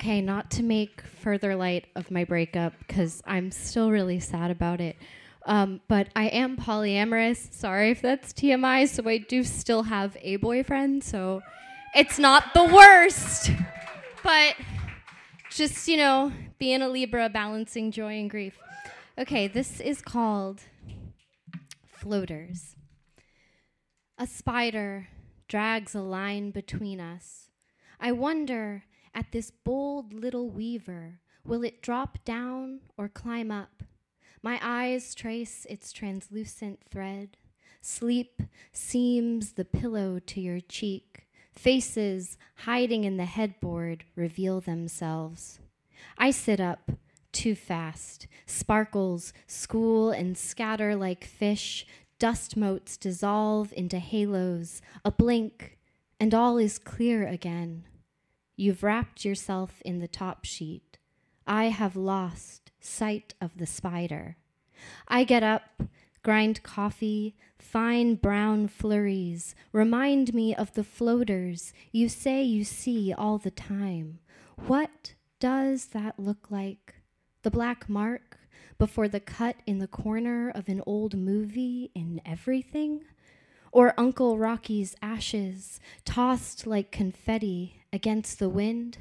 Okay, 0.08 0.22
not 0.22 0.50
to 0.52 0.62
make 0.62 1.02
further 1.02 1.54
light 1.54 1.84
of 1.94 2.10
my 2.10 2.24
breakup 2.24 2.72
because 2.78 3.22
I'm 3.26 3.50
still 3.50 3.90
really 3.90 4.20
sad 4.20 4.50
about 4.50 4.80
it. 4.80 4.96
Um, 5.44 5.82
but 5.86 6.08
I 6.16 6.28
am 6.28 6.56
polyamorous. 6.56 7.52
Sorry 7.52 7.90
if 7.90 8.00
that's 8.00 8.32
TMI. 8.32 8.88
So 8.88 9.06
I 9.06 9.18
do 9.18 9.44
still 9.44 9.82
have 9.82 10.16
a 10.22 10.36
boyfriend. 10.36 11.04
So 11.04 11.42
it's 11.94 12.18
not 12.18 12.54
the 12.54 12.64
worst. 12.64 13.50
But 14.22 14.54
just, 15.50 15.86
you 15.88 15.98
know, 15.98 16.32
being 16.58 16.80
a 16.80 16.88
Libra, 16.88 17.28
balancing 17.28 17.90
joy 17.90 18.18
and 18.18 18.30
grief. 18.30 18.58
Okay, 19.18 19.46
this 19.46 19.78
is 19.78 20.00
called 20.00 20.62
Floaters. 21.84 22.76
A 24.16 24.26
spider 24.26 25.08
drags 25.48 25.94
a 25.94 26.00
line 26.00 26.50
between 26.50 26.98
us. 26.98 27.50
I 28.00 28.12
wonder 28.12 28.84
at 29.14 29.32
this 29.32 29.50
bold 29.50 30.12
little 30.12 30.48
weaver. 30.48 31.20
Will 31.44 31.64
it 31.64 31.82
drop 31.82 32.18
down 32.24 32.80
or 32.96 33.08
climb 33.08 33.50
up? 33.50 33.82
My 34.42 34.58
eyes 34.62 35.14
trace 35.14 35.66
its 35.68 35.92
translucent 35.92 36.80
thread. 36.90 37.36
Sleep 37.80 38.42
seems 38.72 39.52
the 39.52 39.64
pillow 39.64 40.18
to 40.18 40.40
your 40.40 40.60
cheek. 40.60 41.26
Faces 41.52 42.36
hiding 42.58 43.04
in 43.04 43.16
the 43.16 43.24
headboard 43.24 44.04
reveal 44.14 44.60
themselves. 44.60 45.58
I 46.16 46.30
sit 46.30 46.60
up 46.60 46.92
too 47.32 47.54
fast. 47.54 48.26
Sparkles 48.46 49.32
school 49.46 50.10
and 50.10 50.36
scatter 50.36 50.94
like 50.94 51.24
fish. 51.24 51.86
Dust 52.18 52.56
motes 52.56 52.96
dissolve 52.96 53.72
into 53.76 53.98
halos. 53.98 54.82
A 55.04 55.10
blink, 55.10 55.78
and 56.20 56.34
all 56.34 56.58
is 56.58 56.78
clear 56.78 57.26
again. 57.26 57.84
You've 58.60 58.82
wrapped 58.82 59.24
yourself 59.24 59.80
in 59.84 60.00
the 60.00 60.08
top 60.08 60.44
sheet. 60.44 60.98
I 61.46 61.66
have 61.66 61.94
lost 61.94 62.72
sight 62.80 63.34
of 63.40 63.56
the 63.56 63.66
spider. 63.66 64.36
I 65.06 65.22
get 65.22 65.44
up, 65.44 65.80
grind 66.24 66.64
coffee, 66.64 67.36
fine 67.56 68.16
brown 68.16 68.66
flurries, 68.66 69.54
remind 69.70 70.34
me 70.34 70.56
of 70.56 70.74
the 70.74 70.82
floaters 70.82 71.72
you 71.92 72.08
say 72.08 72.42
you 72.42 72.64
see 72.64 73.12
all 73.12 73.38
the 73.38 73.52
time. 73.52 74.18
What 74.66 75.14
does 75.38 75.86
that 75.92 76.18
look 76.18 76.50
like? 76.50 76.96
The 77.42 77.52
black 77.52 77.88
mark 77.88 78.38
before 78.76 79.06
the 79.06 79.20
cut 79.20 79.54
in 79.66 79.78
the 79.78 79.86
corner 79.86 80.50
of 80.50 80.68
an 80.68 80.82
old 80.84 81.16
movie 81.16 81.92
in 81.94 82.20
everything? 82.26 83.04
Or 83.72 83.94
Uncle 83.98 84.38
Rocky's 84.38 84.96
ashes 85.02 85.80
tossed 86.04 86.66
like 86.66 86.90
confetti 86.90 87.82
against 87.92 88.38
the 88.38 88.48
wind? 88.48 88.98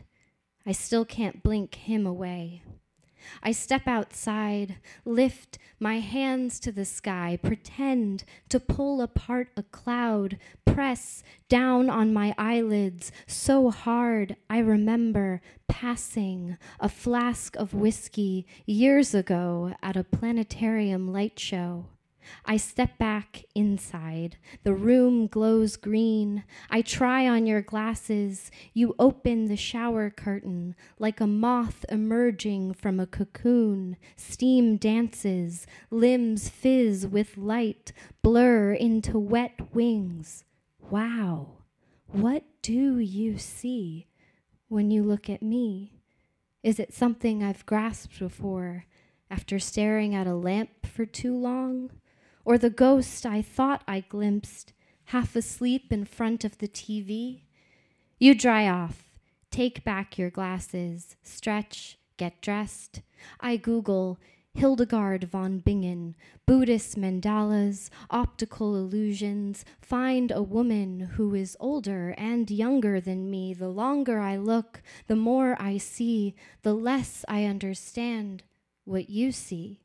I 0.65 0.71
still 0.71 1.05
can't 1.05 1.43
blink 1.43 1.75
him 1.75 2.05
away. 2.05 2.61
I 3.41 3.51
step 3.51 3.87
outside, 3.87 4.77
lift 5.05 5.57
my 5.79 5.99
hands 5.99 6.59
to 6.61 6.71
the 6.71 6.85
sky, 6.85 7.37
pretend 7.41 8.23
to 8.49 8.59
pull 8.59 9.01
apart 9.01 9.49
a 9.57 9.63
cloud, 9.63 10.37
press 10.65 11.23
down 11.49 11.89
on 11.89 12.13
my 12.13 12.33
eyelids 12.37 13.11
so 13.25 13.69
hard 13.69 14.35
I 14.49 14.59
remember 14.59 15.41
passing 15.67 16.57
a 16.79 16.89
flask 16.89 17.55
of 17.55 17.73
whiskey 17.73 18.45
years 18.65 19.13
ago 19.13 19.73
at 19.81 19.97
a 19.97 20.03
planetarium 20.03 21.11
light 21.11 21.39
show. 21.39 21.85
I 22.45 22.57
step 22.57 22.97
back 22.97 23.45
inside. 23.55 24.37
The 24.63 24.73
room 24.73 25.27
glows 25.27 25.75
green. 25.75 26.43
I 26.69 26.81
try 26.81 27.27
on 27.27 27.45
your 27.45 27.61
glasses. 27.61 28.51
You 28.73 28.95
open 28.99 29.45
the 29.45 29.55
shower 29.55 30.09
curtain 30.09 30.75
like 30.99 31.19
a 31.21 31.27
moth 31.27 31.85
emerging 31.89 32.73
from 32.73 32.99
a 32.99 33.07
cocoon. 33.07 33.97
Steam 34.15 34.77
dances. 34.77 35.67
Limbs 35.91 36.49
fizz 36.49 37.07
with 37.07 37.37
light, 37.37 37.91
blur 38.21 38.73
into 38.73 39.17
wet 39.17 39.73
wings. 39.73 40.43
Wow. 40.79 41.57
What 42.07 42.43
do 42.61 42.99
you 42.99 43.37
see 43.37 44.07
when 44.69 44.91
you 44.91 45.03
look 45.03 45.29
at 45.29 45.41
me? 45.41 45.93
Is 46.63 46.79
it 46.79 46.93
something 46.93 47.43
I've 47.43 47.65
grasped 47.65 48.19
before 48.19 48.85
after 49.29 49.59
staring 49.59 50.15
at 50.15 50.27
a 50.27 50.35
lamp 50.35 50.85
for 50.85 51.05
too 51.05 51.35
long? 51.35 51.91
Or 52.47 52.57
the 52.57 52.69
ghost 52.69 53.25
I 53.25 53.41
thought 53.41 53.83
I 53.89 53.99
glimpsed, 53.99 54.71
half 55.07 55.35
asleep 55.35 55.91
in 55.91 56.05
front 56.05 56.45
of 56.45 56.59
the 56.59 56.69
TV. 56.69 57.41
You 58.19 58.33
dry 58.33 58.69
off, 58.69 59.09
take 59.51 59.83
back 59.83 60.17
your 60.17 60.29
glasses, 60.29 61.17
stretch, 61.23 61.99
get 62.15 62.41
dressed. 62.41 63.01
I 63.41 63.57
Google 63.57 64.17
Hildegard 64.53 65.25
von 65.25 65.59
Bingen, 65.59 66.15
Buddhist 66.45 66.97
mandalas, 66.97 67.89
optical 68.09 68.77
illusions, 68.77 69.65
find 69.81 70.31
a 70.31 70.41
woman 70.41 71.01
who 71.01 71.35
is 71.35 71.57
older 71.59 72.15
and 72.17 72.49
younger 72.49 73.01
than 73.01 73.29
me. 73.29 73.53
The 73.53 73.67
longer 73.67 74.21
I 74.21 74.37
look, 74.37 74.81
the 75.07 75.17
more 75.17 75.57
I 75.59 75.77
see, 75.77 76.33
the 76.61 76.73
less 76.73 77.25
I 77.27 77.43
understand 77.43 78.43
what 78.85 79.09
you 79.09 79.33
see. 79.33 79.81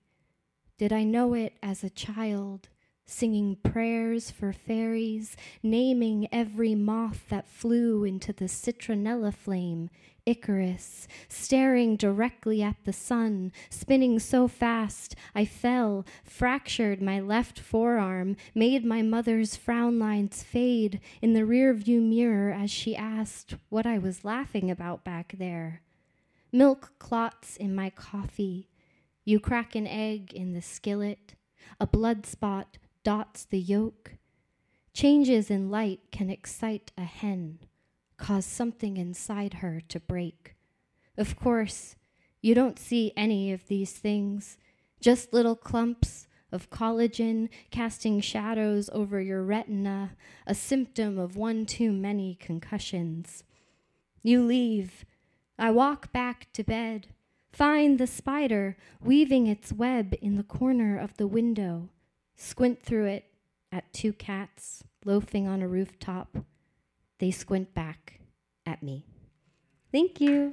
Did 0.83 0.93
I 0.93 1.05
know 1.05 1.33
it 1.33 1.53
as 1.63 1.85
a 1.85 1.91
child, 1.91 2.69
singing 3.07 3.55
prayers 3.55 4.33
for 4.33 4.53
fairies, 4.53 5.37
naming 5.63 6.27
every 6.33 6.75
moth 6.75 7.29
that 7.29 7.47
flew 7.47 8.03
into 8.03 8.33
the 8.33 8.47
citronella 8.47 9.33
flame, 9.33 9.91
Icarus, 10.27 11.07
staring 11.29 11.95
directly 11.95 12.65
at 12.65 12.83
the 12.83 12.93
sun, 12.93 13.53
spinning 13.71 14.19
so 14.19 14.49
fast 14.49 15.15
I 15.37 15.45
fell, 15.45 16.05
fractured 16.25 17.01
my 17.01 17.21
left 17.21 17.61
forearm, 17.61 18.35
made 18.53 18.85
my 18.85 19.03
mother's 19.03 19.55
frown 19.55 20.01
lines 20.01 20.43
fade 20.43 20.99
in 21.21 21.33
the 21.33 21.43
rearview 21.43 22.03
mirror 22.03 22.51
as 22.51 22.73
she 22.73 22.97
asked 22.97 23.55
what 23.69 23.87
I 23.87 23.99
was 23.99 24.25
laughing 24.25 24.69
about 24.69 25.05
back 25.05 25.37
there. 25.39 25.83
Milk 26.51 26.95
clots 26.99 27.57
in 27.57 27.73
my 27.73 27.89
coffee, 27.89 28.69
you 29.25 29.39
crack 29.39 29.75
an 29.75 29.87
egg 29.87 30.33
in 30.33 30.53
the 30.53 30.63
skillet, 30.63 31.35
a 31.81 31.87
blood 31.87 32.27
spot 32.27 32.79
dots 33.05 33.45
the 33.45 33.61
yolk. 33.61 34.15
Changes 34.93 35.51
in 35.51 35.71
light 35.71 36.01
can 36.11 36.29
excite 36.29 36.93
a 36.99 37.05
hen, 37.05 37.61
cause 38.17 38.45
something 38.45 38.97
inside 38.97 39.55
her 39.55 39.81
to 39.89 40.01
break. 40.01 40.55
Of 41.17 41.37
course, 41.37 41.97
you 42.41 42.55
don't 42.55 42.79
see 42.79 43.13
any 43.17 43.53
of 43.53 43.69
these 43.69 43.93
things, 43.93 44.59
just 45.01 45.33
little 45.33 45.57
clumps 45.57 46.27
of 46.51 46.69
collagen 46.71 47.49
casting 47.71 48.21
shadows 48.21 48.91
over 48.93 49.21
your 49.21 49.43
retina, 49.43 50.17
a 50.47 50.55
symptom 50.55 51.19
of 51.19 51.37
one 51.37 51.65
too 51.65 51.93
many 51.93 52.35
concussions. 52.35 53.45
You 54.23 54.45
leave. 54.45 55.05
I 55.59 55.71
walk 55.71 56.13
back 56.13 56.53
to 56.53 56.63
bed. 56.63 57.09
Find 57.53 57.99
the 57.99 58.07
spider 58.07 58.79
weaving 59.03 59.47
its 59.47 59.73
web 59.73 60.15
in 60.23 60.37
the 60.37 60.43
corner 60.43 60.99
of 60.99 61.17
the 61.19 61.27
window. 61.27 61.91
Squint 62.35 62.83
through 62.83 63.07
it 63.07 63.27
at 63.71 63.93
two 63.93 64.15
cats 64.15 64.85
loafing 65.05 65.47
on 65.47 65.61
a 65.61 65.69
rooftop. 65.69 66.39
They 67.19 67.31
squint 67.31 67.75
back 67.75 68.21
at 68.65 68.83
me. 68.83 69.05
Thank 69.93 70.21
you. 70.21 70.51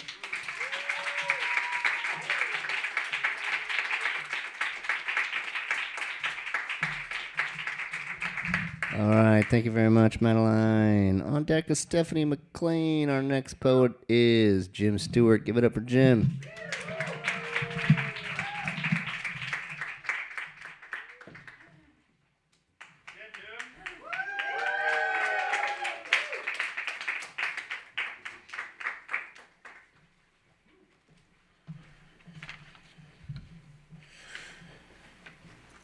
All 8.98 9.08
right, 9.08 9.46
thank 9.50 9.64
you 9.64 9.72
very 9.72 9.90
much, 9.90 10.20
Madeline. 10.20 11.22
On 11.22 11.46
deck 11.46 11.70
is 11.70 11.80
Stephanie 11.80 12.26
McLean. 12.26 13.10
Our 13.10 13.22
next 13.22 13.62
poet 13.62 13.94
is 14.10 14.68
Jim 14.68 15.00
Stewart. 15.00 15.46
Give 15.46 15.56
it 15.56 15.64
up 15.64 15.74
for 15.74 15.80
Jim. 15.80 16.42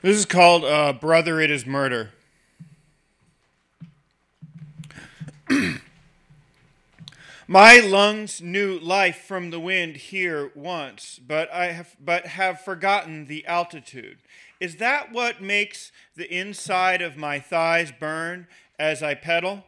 This 0.06 0.18
is 0.18 0.26
called 0.26 0.64
uh, 0.64 0.93
Brother, 0.93 1.39
It 1.39 1.49
Is 1.49 1.66
Murder. 1.66 2.12
My 7.47 7.80
lungs 7.80 8.39
knew 8.39 8.78
life 8.78 9.24
from 9.28 9.49
the 9.49 9.60
wind 9.60 9.95
here 9.95 10.51
once, 10.53 11.20
but 11.28 11.51
I 11.51 11.72
have 11.72 11.95
but 11.99 12.28
have 12.28 12.62
forgotten 12.62 13.26
the 13.26 13.47
altitude. 13.47 14.20
Is 14.60 14.76
that 14.76 15.12
what 15.12 15.41
makes 15.41 15.91
the 16.16 16.32
inside 16.32 17.01
of 17.01 17.18
my 17.18 17.39
thighs 17.39 17.91
burn 17.91 18.45
as 18.78 19.01
I 19.01 19.16
pedal? 19.16 19.64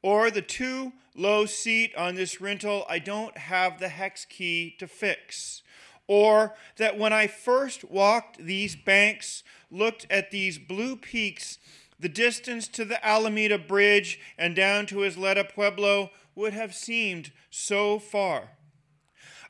Or 0.00 0.30
the 0.30 0.40
too 0.40 0.94
low 1.14 1.44
seat 1.44 1.94
on 1.96 2.14
this 2.14 2.40
rental 2.40 2.86
I 2.88 2.98
don't 2.98 3.36
have 3.36 3.78
the 3.78 3.90
hex 3.90 4.24
key 4.24 4.74
to 4.78 4.86
fix? 4.86 5.62
Or 6.06 6.54
that 6.78 6.98
when 6.98 7.12
I 7.12 7.26
first 7.26 7.84
walked 7.84 8.38
these 8.38 8.74
banks, 8.74 9.44
looked 9.72 10.06
at 10.10 10.30
these 10.30 10.58
blue 10.58 10.96
peaks, 10.96 11.58
the 11.98 12.08
distance 12.08 12.68
to 12.68 12.84
the 12.84 13.04
Alameda 13.04 13.58
Bridge 13.58 14.20
and 14.36 14.54
down 14.54 14.86
to 14.86 15.04
Isleta 15.04 15.44
Pueblo 15.44 16.10
would 16.34 16.52
have 16.52 16.74
seemed 16.74 17.32
so 17.50 17.98
far. 17.98 18.50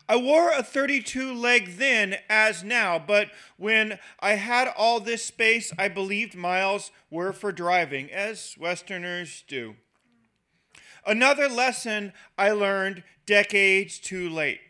I 0.09 0.17
wore 0.17 0.51
a 0.51 0.63
32 0.63 1.33
leg 1.33 1.77
then 1.79 2.17
as 2.29 2.63
now, 2.63 2.99
but 2.99 3.31
when 3.57 3.99
I 4.21 4.33
had 4.33 4.69
all 4.77 5.01
this 5.01 5.25
space, 5.25 5.73
I 5.79 5.89
believed 5.89 6.35
miles 6.35 6.91
were 7.11 7.33
for 7.33 7.53
driving, 7.53 8.11
as 8.11 8.57
Westerners 8.59 9.45
do. 9.47 9.77
Another 11.07 11.49
lesson 11.49 12.13
I 12.37 12.51
learned 12.51 13.05
decades 13.27 13.99
too 13.99 14.29
late. 14.29 14.61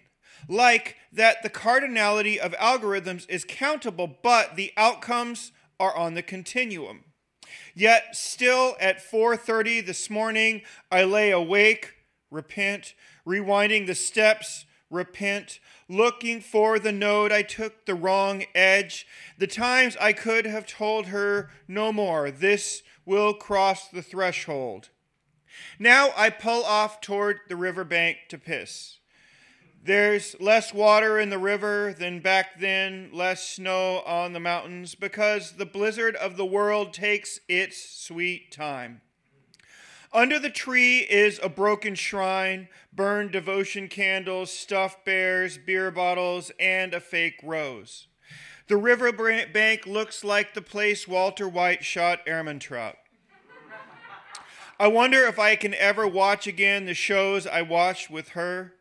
Like 0.48 0.96
that 1.12 1.42
the 1.42 1.50
cardinality 1.50 2.38
of 2.38 2.52
algorithms 2.52 3.28
is 3.28 3.44
countable, 3.44 4.18
but 4.22 4.56
the 4.56 4.72
outcomes 4.76 5.52
are 5.78 5.96
on 5.96 6.14
the 6.14 6.22
continuum. 6.22 7.04
Yet 7.74 8.16
still 8.16 8.76
at 8.80 9.02
4:30 9.02 9.80
this 9.80 10.10
morning 10.10 10.62
I 10.90 11.04
lay 11.04 11.30
awake, 11.30 11.94
repent, 12.30 12.94
rewinding 13.26 13.86
the 13.86 13.94
steps, 13.94 14.64
repent, 14.90 15.58
looking 15.88 16.40
for 16.40 16.78
the 16.78 16.92
node 16.92 17.32
I 17.32 17.42
took 17.42 17.86
the 17.86 17.94
wrong 17.94 18.44
edge. 18.54 19.06
The 19.38 19.46
times 19.46 19.96
I 20.00 20.12
could 20.12 20.46
have 20.46 20.66
told 20.66 21.06
her 21.06 21.50
no 21.66 21.92
more, 21.92 22.30
this 22.30 22.82
will 23.04 23.34
cross 23.34 23.88
the 23.88 24.02
threshold. 24.02 24.90
Now 25.78 26.12
I 26.16 26.30
pull 26.30 26.64
off 26.64 27.00
toward 27.00 27.40
the 27.48 27.56
riverbank 27.56 28.18
to 28.28 28.38
piss. 28.38 28.98
There's 29.84 30.36
less 30.40 30.72
water 30.72 31.18
in 31.18 31.30
the 31.30 31.38
river 31.38 31.92
than 31.98 32.20
back 32.20 32.60
then, 32.60 33.10
less 33.12 33.48
snow 33.48 34.00
on 34.06 34.32
the 34.32 34.38
mountains, 34.38 34.94
because 34.94 35.52
the 35.52 35.66
blizzard 35.66 36.14
of 36.14 36.36
the 36.36 36.46
world 36.46 36.92
takes 36.92 37.40
its 37.48 37.82
sweet 37.82 38.52
time. 38.52 39.00
Under 40.12 40.38
the 40.38 40.50
tree 40.50 40.98
is 40.98 41.40
a 41.42 41.48
broken 41.48 41.96
shrine, 41.96 42.68
burned 42.92 43.32
devotion 43.32 43.88
candles, 43.88 44.52
stuffed 44.52 45.04
bears, 45.04 45.58
beer 45.58 45.90
bottles, 45.90 46.52
and 46.60 46.94
a 46.94 47.00
fake 47.00 47.40
rose. 47.42 48.06
The 48.68 48.76
river 48.76 49.10
bank 49.10 49.84
looks 49.84 50.22
like 50.22 50.54
the 50.54 50.62
place 50.62 51.08
Walter 51.08 51.48
White 51.48 51.84
shot 51.84 52.24
Ehrmantraut. 52.24 52.94
I 54.78 54.86
wonder 54.86 55.24
if 55.24 55.40
I 55.40 55.56
can 55.56 55.74
ever 55.74 56.06
watch 56.06 56.46
again 56.46 56.86
the 56.86 56.94
shows 56.94 57.48
I 57.48 57.62
watched 57.62 58.10
with 58.10 58.30
her. 58.30 58.74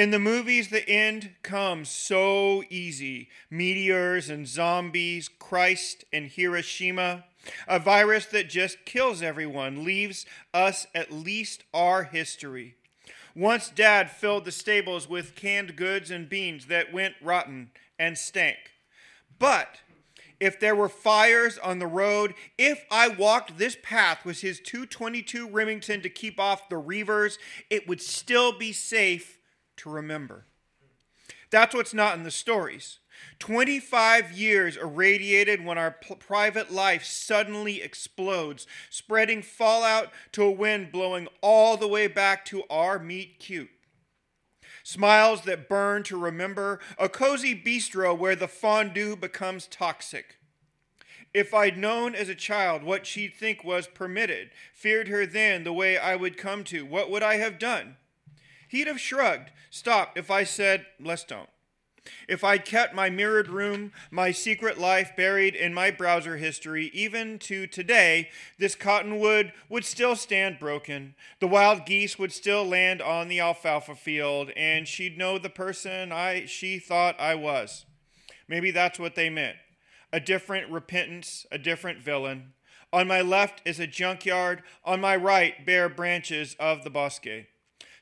In 0.00 0.12
the 0.12 0.18
movies, 0.18 0.70
the 0.70 0.88
end 0.88 1.34
comes 1.42 1.90
so 1.90 2.64
easy 2.70 3.28
meteors 3.50 4.30
and 4.30 4.48
zombies, 4.48 5.28
Christ 5.28 6.06
and 6.10 6.26
Hiroshima. 6.26 7.26
A 7.68 7.78
virus 7.78 8.24
that 8.24 8.48
just 8.48 8.86
kills 8.86 9.20
everyone, 9.20 9.84
leaves 9.84 10.24
us 10.54 10.86
at 10.94 11.12
least 11.12 11.64
our 11.74 12.04
history. 12.04 12.76
Once 13.36 13.68
dad 13.68 14.10
filled 14.10 14.46
the 14.46 14.52
stables 14.52 15.06
with 15.06 15.34
canned 15.34 15.76
goods 15.76 16.10
and 16.10 16.30
beans 16.30 16.68
that 16.68 16.94
went 16.94 17.16
rotten 17.20 17.70
and 17.98 18.16
stank. 18.16 18.56
But 19.38 19.80
if 20.40 20.58
there 20.58 20.74
were 20.74 20.88
fires 20.88 21.58
on 21.58 21.78
the 21.78 21.86
road, 21.86 22.32
if 22.56 22.86
I 22.90 23.08
walked 23.08 23.58
this 23.58 23.76
path 23.82 24.24
with 24.24 24.40
his 24.40 24.60
222 24.60 25.46
Remington 25.46 26.00
to 26.00 26.08
keep 26.08 26.40
off 26.40 26.70
the 26.70 26.80
reavers, 26.80 27.36
it 27.68 27.86
would 27.86 28.00
still 28.00 28.56
be 28.56 28.72
safe 28.72 29.36
to 29.80 29.90
remember. 29.90 30.46
That's 31.50 31.74
what's 31.74 31.94
not 31.94 32.16
in 32.16 32.22
the 32.22 32.30
stories. 32.30 33.00
25 33.38 34.32
years 34.32 34.76
irradiated 34.76 35.64
when 35.64 35.78
our 35.78 35.90
p- 35.90 36.14
private 36.14 36.70
life 36.70 37.04
suddenly 37.04 37.82
explodes, 37.82 38.66
spreading 38.88 39.42
fallout 39.42 40.10
to 40.32 40.42
a 40.42 40.50
wind 40.50 40.92
blowing 40.92 41.28
all 41.42 41.76
the 41.76 41.88
way 41.88 42.06
back 42.06 42.44
to 42.46 42.62
our 42.70 42.98
meet 42.98 43.38
cute. 43.38 43.70
Smiles 44.82 45.42
that 45.42 45.68
burn 45.68 46.02
to 46.04 46.18
remember, 46.18 46.80
a 46.98 47.08
cozy 47.08 47.54
bistro 47.54 48.16
where 48.16 48.36
the 48.36 48.48
fondue 48.48 49.16
becomes 49.16 49.66
toxic. 49.66 50.36
If 51.32 51.54
I'd 51.54 51.78
known 51.78 52.14
as 52.14 52.28
a 52.28 52.34
child 52.34 52.82
what 52.82 53.06
she'd 53.06 53.34
think 53.36 53.62
was 53.62 53.86
permitted, 53.86 54.50
feared 54.72 55.08
her 55.08 55.26
then 55.26 55.64
the 55.64 55.72
way 55.72 55.96
I 55.96 56.16
would 56.16 56.36
come 56.36 56.64
to, 56.64 56.84
what 56.84 57.10
would 57.10 57.22
I 57.22 57.36
have 57.36 57.58
done? 57.58 57.96
He'd 58.70 58.86
have 58.86 59.00
shrugged, 59.00 59.50
stopped 59.68 60.16
if 60.16 60.30
I 60.30 60.44
said, 60.44 60.86
let's 61.00 61.24
don't. 61.24 61.48
If 62.28 62.44
I'd 62.44 62.64
kept 62.64 62.94
my 62.94 63.10
mirrored 63.10 63.48
room, 63.48 63.90
my 64.12 64.30
secret 64.30 64.78
life 64.78 65.10
buried 65.16 65.56
in 65.56 65.74
my 65.74 65.90
browser 65.90 66.36
history, 66.36 66.88
even 66.94 67.40
to 67.40 67.66
today, 67.66 68.30
this 68.60 68.76
cottonwood 68.76 69.52
would 69.68 69.84
still 69.84 70.14
stand 70.14 70.60
broken. 70.60 71.16
The 71.40 71.48
wild 71.48 71.84
geese 71.84 72.16
would 72.16 72.30
still 72.30 72.64
land 72.64 73.02
on 73.02 73.26
the 73.26 73.40
alfalfa 73.40 73.96
field, 73.96 74.50
and 74.56 74.86
she'd 74.86 75.18
know 75.18 75.36
the 75.36 75.50
person 75.50 76.12
I 76.12 76.46
she 76.46 76.78
thought 76.78 77.20
I 77.20 77.34
was. 77.34 77.86
Maybe 78.46 78.70
that's 78.70 79.00
what 79.00 79.16
they 79.16 79.30
meant. 79.30 79.56
A 80.12 80.20
different 80.20 80.70
repentance, 80.70 81.44
a 81.50 81.58
different 81.58 81.98
villain. 81.98 82.52
On 82.92 83.08
my 83.08 83.20
left 83.20 83.62
is 83.64 83.80
a 83.80 83.88
junkyard, 83.88 84.62
on 84.84 85.00
my 85.00 85.16
right, 85.16 85.66
bare 85.66 85.88
branches 85.88 86.54
of 86.60 86.84
the 86.84 86.90
bosque. 86.90 87.46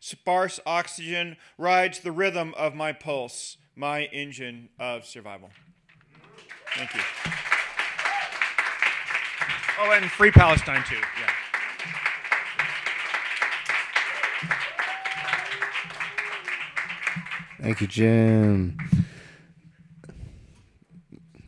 Sparse 0.01 0.61
oxygen 0.65 1.37
rides 1.57 2.01
the 2.01 2.13
rhythm 2.13 2.55
of 2.57 2.75
my 2.75 2.93
pulse, 2.93 3.57
my 3.75 4.05
engine 4.05 4.69
of 4.79 5.05
survival. 5.05 5.51
Thank 6.77 6.95
you. 6.95 7.01
Oh, 9.81 9.93
and 9.93 10.11
free 10.11 10.31
Palestine 10.31 10.83
too. 10.89 10.97
Yeah. 10.97 11.31
Thank 17.61 17.81
you, 17.81 17.87
Jim. 17.87 18.79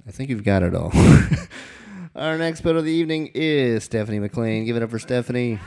I 0.07 0.11
think 0.11 0.29
you've 0.29 0.45
got 0.45 0.63
it 0.63 0.75
all. 0.75 0.93
Our 2.17 2.37
next 2.37 2.63
poet 2.63 2.77
of 2.77 2.85
the 2.85 2.93
evening 2.93 3.31
is 3.33 3.85
Stephanie 3.85 4.19
McLean. 4.19 4.65
Give 4.65 4.77
it 4.77 4.83
up 4.83 4.91
for 4.91 4.99
Stephanie. 4.99 5.61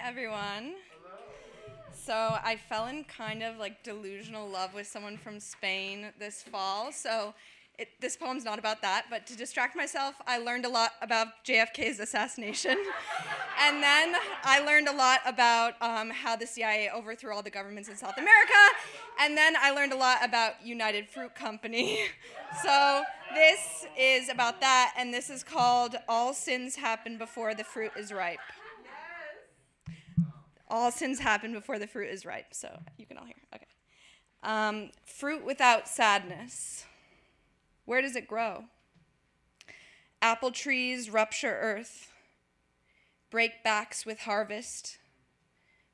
Hi, 0.00 0.08
everyone. 0.08 0.74
So 1.92 2.14
I 2.14 2.56
fell 2.56 2.86
in 2.86 3.04
kind 3.04 3.42
of 3.42 3.58
like 3.58 3.82
delusional 3.82 4.48
love 4.48 4.72
with 4.72 4.86
someone 4.86 5.16
from 5.18 5.38
Spain 5.40 6.06
this 6.18 6.42
fall. 6.42 6.90
So 6.90 7.34
it, 7.78 7.88
this 8.00 8.16
poem's 8.16 8.44
not 8.44 8.58
about 8.58 8.82
that, 8.82 9.06
but 9.10 9.26
to 9.26 9.36
distract 9.36 9.76
myself, 9.76 10.14
I 10.26 10.38
learned 10.38 10.64
a 10.64 10.68
lot 10.68 10.92
about 11.02 11.44
JFK's 11.46 12.00
assassination. 12.00 12.78
and 13.60 13.82
then 13.82 14.14
I 14.42 14.60
learned 14.60 14.88
a 14.88 14.92
lot 14.92 15.20
about 15.26 15.74
um, 15.82 16.10
how 16.10 16.34
the 16.34 16.46
CIA 16.46 16.90
overthrew 16.90 17.34
all 17.34 17.42
the 17.42 17.50
governments 17.50 17.88
in 17.88 17.96
South 17.96 18.16
America. 18.16 18.52
And 19.20 19.36
then 19.36 19.54
I 19.60 19.70
learned 19.70 19.92
a 19.92 19.96
lot 19.96 20.24
about 20.24 20.64
United 20.64 21.08
Fruit 21.08 21.34
Company. 21.34 21.98
so 22.62 23.02
this 23.34 23.86
is 23.98 24.28
about 24.30 24.60
that, 24.60 24.94
and 24.96 25.12
this 25.12 25.28
is 25.30 25.44
called 25.44 25.96
All 26.08 26.32
Sins 26.32 26.76
Happen 26.76 27.18
Before 27.18 27.54
the 27.54 27.64
Fruit 27.64 27.92
is 27.96 28.12
Ripe. 28.12 28.40
All 30.70 30.90
sins 30.90 31.18
happen 31.18 31.52
before 31.52 31.78
the 31.78 31.86
fruit 31.86 32.08
is 32.08 32.24
ripe. 32.24 32.54
So 32.54 32.80
you 32.96 33.04
can 33.04 33.18
all 33.18 33.26
hear. 33.26 33.34
Okay. 33.54 33.66
Um, 34.42 34.90
fruit 35.04 35.44
without 35.44 35.88
sadness. 35.88 36.86
Where 37.84 38.00
does 38.00 38.16
it 38.16 38.28
grow? 38.28 38.64
Apple 40.22 40.50
trees 40.50 41.10
rupture 41.10 41.58
earth, 41.60 42.12
break 43.30 43.64
backs 43.64 44.04
with 44.04 44.20
harvest, 44.20 44.98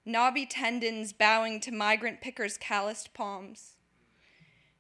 knobby 0.05 0.45
tendons 0.45 1.13
bowing 1.13 1.61
to 1.61 1.71
migrant 1.71 2.21
pickers' 2.21 2.59
calloused 2.59 3.15
palms. 3.15 3.77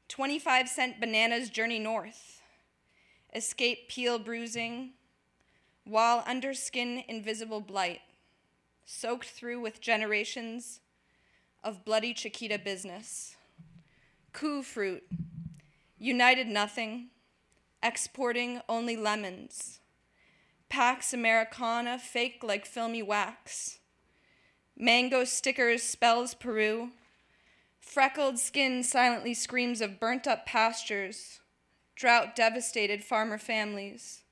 25 0.08 0.68
cent 0.68 1.00
bananas 1.00 1.48
journey 1.48 1.78
north, 1.78 2.40
escape 3.34 3.88
peel 3.88 4.18
bruising, 4.18 4.90
while 5.84 6.24
under 6.26 6.52
skin 6.52 7.04
invisible 7.08 7.60
blight, 7.60 8.00
soaked 8.86 9.28
through 9.28 9.60
with 9.60 9.80
generations 9.80 10.80
of 11.62 11.84
bloody 11.84 12.14
Chiquita 12.14 12.58
business. 12.58 13.36
Coup 14.32 14.62
fruit, 14.62 15.02
United 15.98 16.46
Nothing, 16.46 17.08
exporting 17.82 18.60
only 18.68 18.96
lemons. 18.96 19.80
Pax 20.68 21.12
Americana, 21.12 21.98
fake 21.98 22.42
like 22.42 22.64
filmy 22.64 23.02
wax. 23.02 23.80
Mango 24.76 25.24
stickers 25.24 25.82
spells 25.82 26.34
Peru. 26.34 26.90
Freckled 27.80 28.38
skin 28.38 28.82
silently 28.82 29.34
screams 29.34 29.80
of 29.80 29.98
burnt 29.98 30.26
up 30.26 30.44
pastures, 30.44 31.40
drought 31.94 32.36
devastated 32.36 33.02
farmer 33.02 33.38
families. 33.38 34.22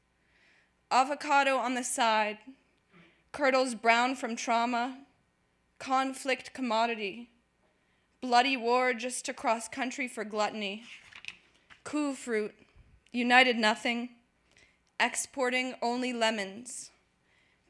Avocado 0.90 1.56
on 1.56 1.74
the 1.74 1.84
side, 1.84 2.38
curdles 3.34 3.74
brown 3.74 4.14
from 4.14 4.36
trauma, 4.36 4.96
conflict 5.80 6.54
commodity, 6.54 7.28
bloody 8.20 8.56
war 8.56 8.94
just 8.94 9.28
across 9.28 9.68
country 9.68 10.06
for 10.06 10.24
gluttony 10.24 10.84
coup 11.82 12.14
fruit, 12.14 12.54
united 13.12 13.56
nothing, 13.56 14.08
exporting 15.00 15.74
only 15.82 16.12
lemons, 16.12 16.92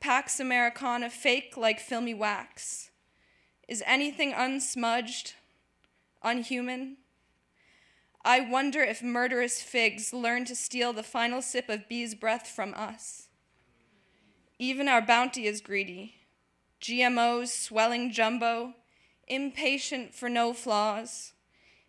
Pax 0.01 0.39
Americana 0.39 1.09
fake 1.09 1.57
like 1.57 1.81
filmy 1.81 2.13
wax. 2.13 2.91
Is 3.67 3.83
anything 3.87 4.35
unsmudged, 4.35 5.33
unhuman? 6.23 6.99
I 8.23 8.41
wonder 8.41 8.83
if 8.83 9.03
murderous 9.03 9.63
figs 9.63 10.13
learn 10.13 10.45
to 10.45 10.55
steal 10.55 10.93
the 10.93 11.03
final 11.03 11.41
sip 11.41 11.71
of 11.71 11.89
bee's 11.89 12.15
breath 12.15 12.47
from 12.47 12.75
us. 12.75 13.24
Even 14.59 14.89
our 14.89 15.03
bounty 15.03 15.47
is 15.47 15.61
greedy. 15.61 16.15
GMOs 16.81 17.49
swelling 17.49 18.13
jumbo, 18.13 18.75
impatient 19.27 20.15
for 20.15 20.29
no 20.29 20.53
flaws 20.53 21.35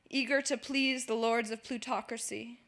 eager 0.09 0.41
to 0.41 0.57
please 0.57 1.05
the 1.05 1.13
lords 1.13 1.51
of 1.51 1.63
plutocracy. 1.63 2.59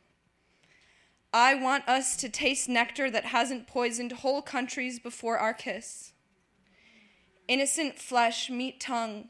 I 1.34 1.56
want 1.56 1.88
us 1.88 2.16
to 2.18 2.30
taste 2.30 2.70
nectar 2.70 3.12
that 3.12 3.26
hasn't 3.26 3.68
poisoned 3.68 4.12
whole 4.12 4.42
countries 4.42 5.00
before 5.00 5.38
our 5.38 5.54
kiss. 5.54 6.14
Innocent 7.48 8.00
flesh 8.00 8.50
meet 8.50 8.80
tongue, 8.80 9.30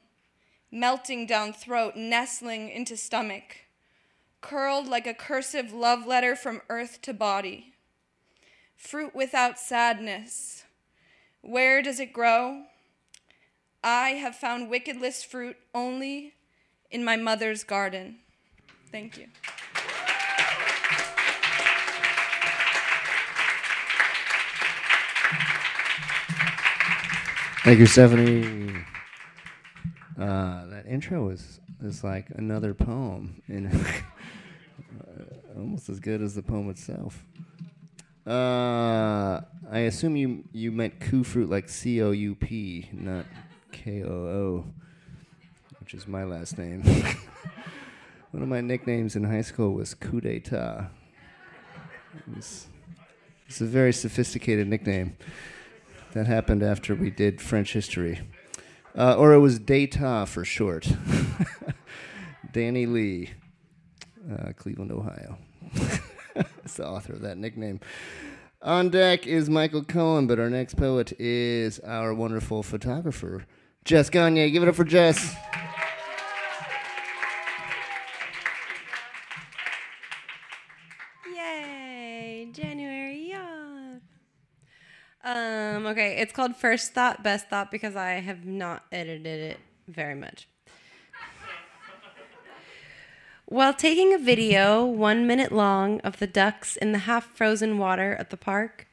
melting 0.71 1.25
down 1.25 1.53
throat, 1.53 1.95
nestling 1.95 2.69
into 2.69 2.97
stomach, 2.97 3.57
curled 4.41 4.87
like 4.87 5.07
a 5.07 5.13
cursive 5.13 5.71
love 5.71 6.05
letter 6.05 6.35
from 6.35 6.61
earth 6.69 7.01
to 7.03 7.13
body. 7.13 7.73
Fruit 8.77 9.13
without 9.13 9.59
sadness. 9.59 10.63
Where 11.41 11.81
does 11.81 11.99
it 11.99 12.13
grow? 12.13 12.63
I 13.83 14.09
have 14.11 14.35
found 14.35 14.69
wickedless 14.69 15.23
fruit 15.23 15.57
only 15.73 16.33
in 16.91 17.03
my 17.03 17.17
mother's 17.17 17.63
garden. 17.63 18.17
Thank 18.91 19.17
you. 19.17 19.27
Thank 27.63 27.79
you, 27.79 27.85
Stephanie. 27.85 28.83
Uh, 30.17 30.65
that 30.67 30.85
intro 30.87 31.27
was 31.27 31.59
is 31.83 32.03
like 32.03 32.27
another 32.35 32.73
poem, 32.73 33.41
and 33.47 33.69
almost 35.57 35.89
as 35.89 35.99
good 35.99 36.21
as 36.21 36.33
the 36.33 36.41
poem 36.41 36.69
itself. 36.69 37.25
Uh, 38.27 39.39
I 39.71 39.79
assume 39.79 40.17
you 40.17 40.43
you 40.51 40.71
meant 40.71 40.99
coup 40.99 41.23
fruit 41.23 41.49
like 41.49 41.69
C 41.69 42.01
O 42.01 42.11
U 42.11 42.35
P, 42.35 42.89
not 42.91 43.25
K 43.71 44.03
O 44.03 44.09
O, 44.09 44.65
which 45.79 45.93
is 45.93 46.07
my 46.07 46.25
last 46.25 46.57
name. 46.57 46.83
One 48.31 48.43
of 48.43 48.49
my 48.49 48.59
nicknames 48.59 49.15
in 49.15 49.23
high 49.23 49.41
school 49.41 49.71
was 49.71 49.93
coup 49.93 50.19
d'état. 50.19 50.89
It's, 52.35 52.67
it's 53.47 53.61
a 53.61 53.65
very 53.65 53.93
sophisticated 53.93 54.67
nickname. 54.67 55.15
That 56.11 56.27
happened 56.27 56.63
after 56.63 56.95
we 56.95 57.09
did 57.09 57.39
French 57.39 57.71
history. 57.71 58.21
Uh, 58.97 59.15
or 59.15 59.33
it 59.33 59.39
was 59.39 59.59
Data 59.59 60.25
for 60.27 60.43
short. 60.43 60.91
Danny 62.51 62.85
Lee, 62.85 63.31
uh, 64.29 64.51
Cleveland, 64.57 64.91
Ohio. 64.91 65.37
That's 66.67 66.75
the 66.75 66.85
author 66.85 67.13
of 67.13 67.21
that 67.21 67.37
nickname. 67.37 67.79
On 68.61 68.89
deck 68.89 69.25
is 69.25 69.49
Michael 69.49 69.85
Cohen, 69.85 70.27
but 70.27 70.37
our 70.37 70.49
next 70.49 70.75
poet 70.75 71.13
is 71.17 71.79
our 71.79 72.13
wonderful 72.13 72.61
photographer, 72.61 73.45
Jess 73.85 74.09
Gagne. 74.09 74.51
Give 74.51 74.63
it 74.63 74.67
up 74.67 74.75
for 74.75 74.83
Jess. 74.83 75.33
Yay! 81.33 82.49
January, 82.51 83.29
yeah. 83.29 83.99
Um, 85.23 85.85
okay, 85.85 86.17
it's 86.17 86.33
called 86.33 86.57
First 86.57 86.93
Thought, 86.93 87.23
Best 87.23 87.47
Thought 87.47 87.71
because 87.71 87.95
I 87.95 88.15
have 88.15 88.45
not 88.45 88.83
edited 88.91 89.39
it 89.39 89.59
very 89.87 90.15
much. 90.15 90.49
While 93.49 93.73
taking 93.73 94.13
a 94.13 94.17
video 94.17 94.83
one 94.83 95.25
minute 95.25 95.53
long 95.53 96.01
of 96.01 96.19
the 96.19 96.27
ducks 96.27 96.75
in 96.75 96.91
the 96.91 97.07
half 97.07 97.33
frozen 97.33 97.77
water 97.77 98.13
at 98.19 98.29
the 98.29 98.35
park, 98.35 98.89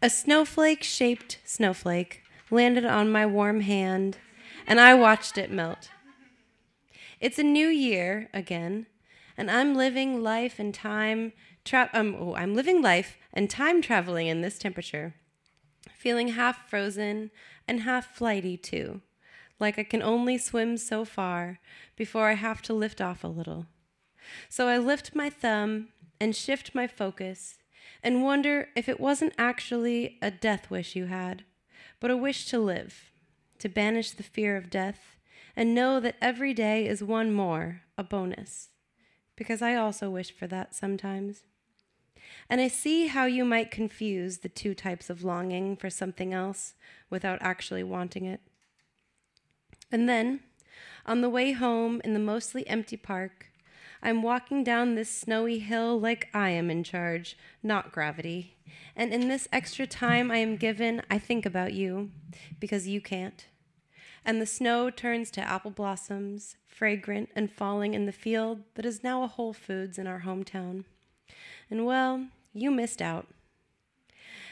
a 0.00 0.08
snowflake 0.08 0.84
shaped 0.84 1.40
snowflake 1.44 2.22
landed 2.48 2.84
on 2.84 3.10
my 3.10 3.26
warm 3.26 3.62
hand, 3.62 4.18
and 4.68 4.78
I 4.78 4.94
watched 4.94 5.36
it 5.36 5.50
melt. 5.50 5.90
It's 7.18 7.40
a 7.40 7.42
new 7.42 7.66
year 7.66 8.28
again, 8.32 8.86
and 9.36 9.50
I'm 9.50 9.74
living 9.74 10.22
life 10.22 10.60
and 10.60 10.72
time 10.72 11.32
tra- 11.64 11.90
um, 11.92 12.14
oh, 12.20 12.36
I'm 12.36 12.54
living 12.54 12.80
life 12.80 13.16
and 13.34 13.50
time 13.50 13.82
traveling 13.82 14.28
in 14.28 14.42
this 14.42 14.60
temperature, 14.60 15.16
feeling 15.92 16.28
half 16.28 16.70
frozen 16.70 17.32
and 17.66 17.80
half 17.80 18.14
flighty 18.14 18.56
too, 18.56 19.00
like 19.58 19.76
I 19.76 19.82
can 19.82 20.04
only 20.04 20.38
swim 20.38 20.76
so 20.76 21.04
far 21.04 21.58
before 21.96 22.28
I 22.28 22.34
have 22.34 22.62
to 22.62 22.72
lift 22.72 23.00
off 23.00 23.24
a 23.24 23.26
little. 23.26 23.66
So 24.48 24.68
I 24.68 24.78
lift 24.78 25.14
my 25.14 25.30
thumb 25.30 25.88
and 26.20 26.34
shift 26.34 26.74
my 26.74 26.86
focus 26.86 27.56
and 28.02 28.22
wonder 28.22 28.68
if 28.76 28.88
it 28.88 29.00
wasn't 29.00 29.32
actually 29.38 30.18
a 30.22 30.30
death 30.30 30.70
wish 30.70 30.94
you 30.94 31.06
had, 31.06 31.44
but 32.00 32.10
a 32.10 32.16
wish 32.16 32.46
to 32.46 32.58
live, 32.58 33.10
to 33.58 33.68
banish 33.68 34.12
the 34.12 34.22
fear 34.22 34.56
of 34.56 34.70
death 34.70 35.16
and 35.56 35.74
know 35.74 35.98
that 35.98 36.16
every 36.20 36.54
day 36.54 36.86
is 36.86 37.02
one 37.02 37.32
more, 37.32 37.82
a 37.96 38.04
bonus. 38.04 38.68
Because 39.34 39.60
I 39.60 39.74
also 39.74 40.08
wish 40.08 40.30
for 40.30 40.46
that 40.46 40.74
sometimes. 40.74 41.42
And 42.48 42.60
I 42.60 42.68
see 42.68 43.08
how 43.08 43.24
you 43.24 43.44
might 43.44 43.70
confuse 43.70 44.38
the 44.38 44.48
two 44.48 44.74
types 44.74 45.10
of 45.10 45.24
longing 45.24 45.76
for 45.76 45.90
something 45.90 46.32
else 46.32 46.74
without 47.10 47.38
actually 47.40 47.82
wanting 47.82 48.24
it. 48.24 48.40
And 49.90 50.08
then, 50.08 50.40
on 51.04 51.20
the 51.20 51.30
way 51.30 51.52
home 51.52 52.00
in 52.04 52.12
the 52.12 52.20
mostly 52.20 52.66
empty 52.68 52.96
park, 52.96 53.47
I'm 54.02 54.22
walking 54.22 54.62
down 54.62 54.94
this 54.94 55.10
snowy 55.10 55.58
hill 55.58 55.98
like 55.98 56.28
I 56.32 56.50
am 56.50 56.70
in 56.70 56.84
charge, 56.84 57.36
not 57.62 57.92
gravity. 57.92 58.56
And 58.94 59.12
in 59.12 59.28
this 59.28 59.48
extra 59.52 59.86
time 59.86 60.30
I 60.30 60.38
am 60.38 60.56
given, 60.56 61.02
I 61.10 61.18
think 61.18 61.44
about 61.46 61.72
you, 61.72 62.10
because 62.60 62.88
you 62.88 63.00
can't. 63.00 63.46
And 64.24 64.40
the 64.40 64.46
snow 64.46 64.90
turns 64.90 65.30
to 65.32 65.40
apple 65.40 65.70
blossoms, 65.70 66.56
fragrant 66.66 67.30
and 67.34 67.50
falling 67.50 67.94
in 67.94 68.06
the 68.06 68.12
field 68.12 68.60
that 68.74 68.84
is 68.86 69.02
now 69.02 69.22
a 69.22 69.28
Whole 69.28 69.52
Foods 69.52 69.98
in 69.98 70.06
our 70.06 70.20
hometown. 70.20 70.84
And 71.70 71.86
well, 71.86 72.26
you 72.52 72.70
missed 72.70 73.02
out. 73.02 73.26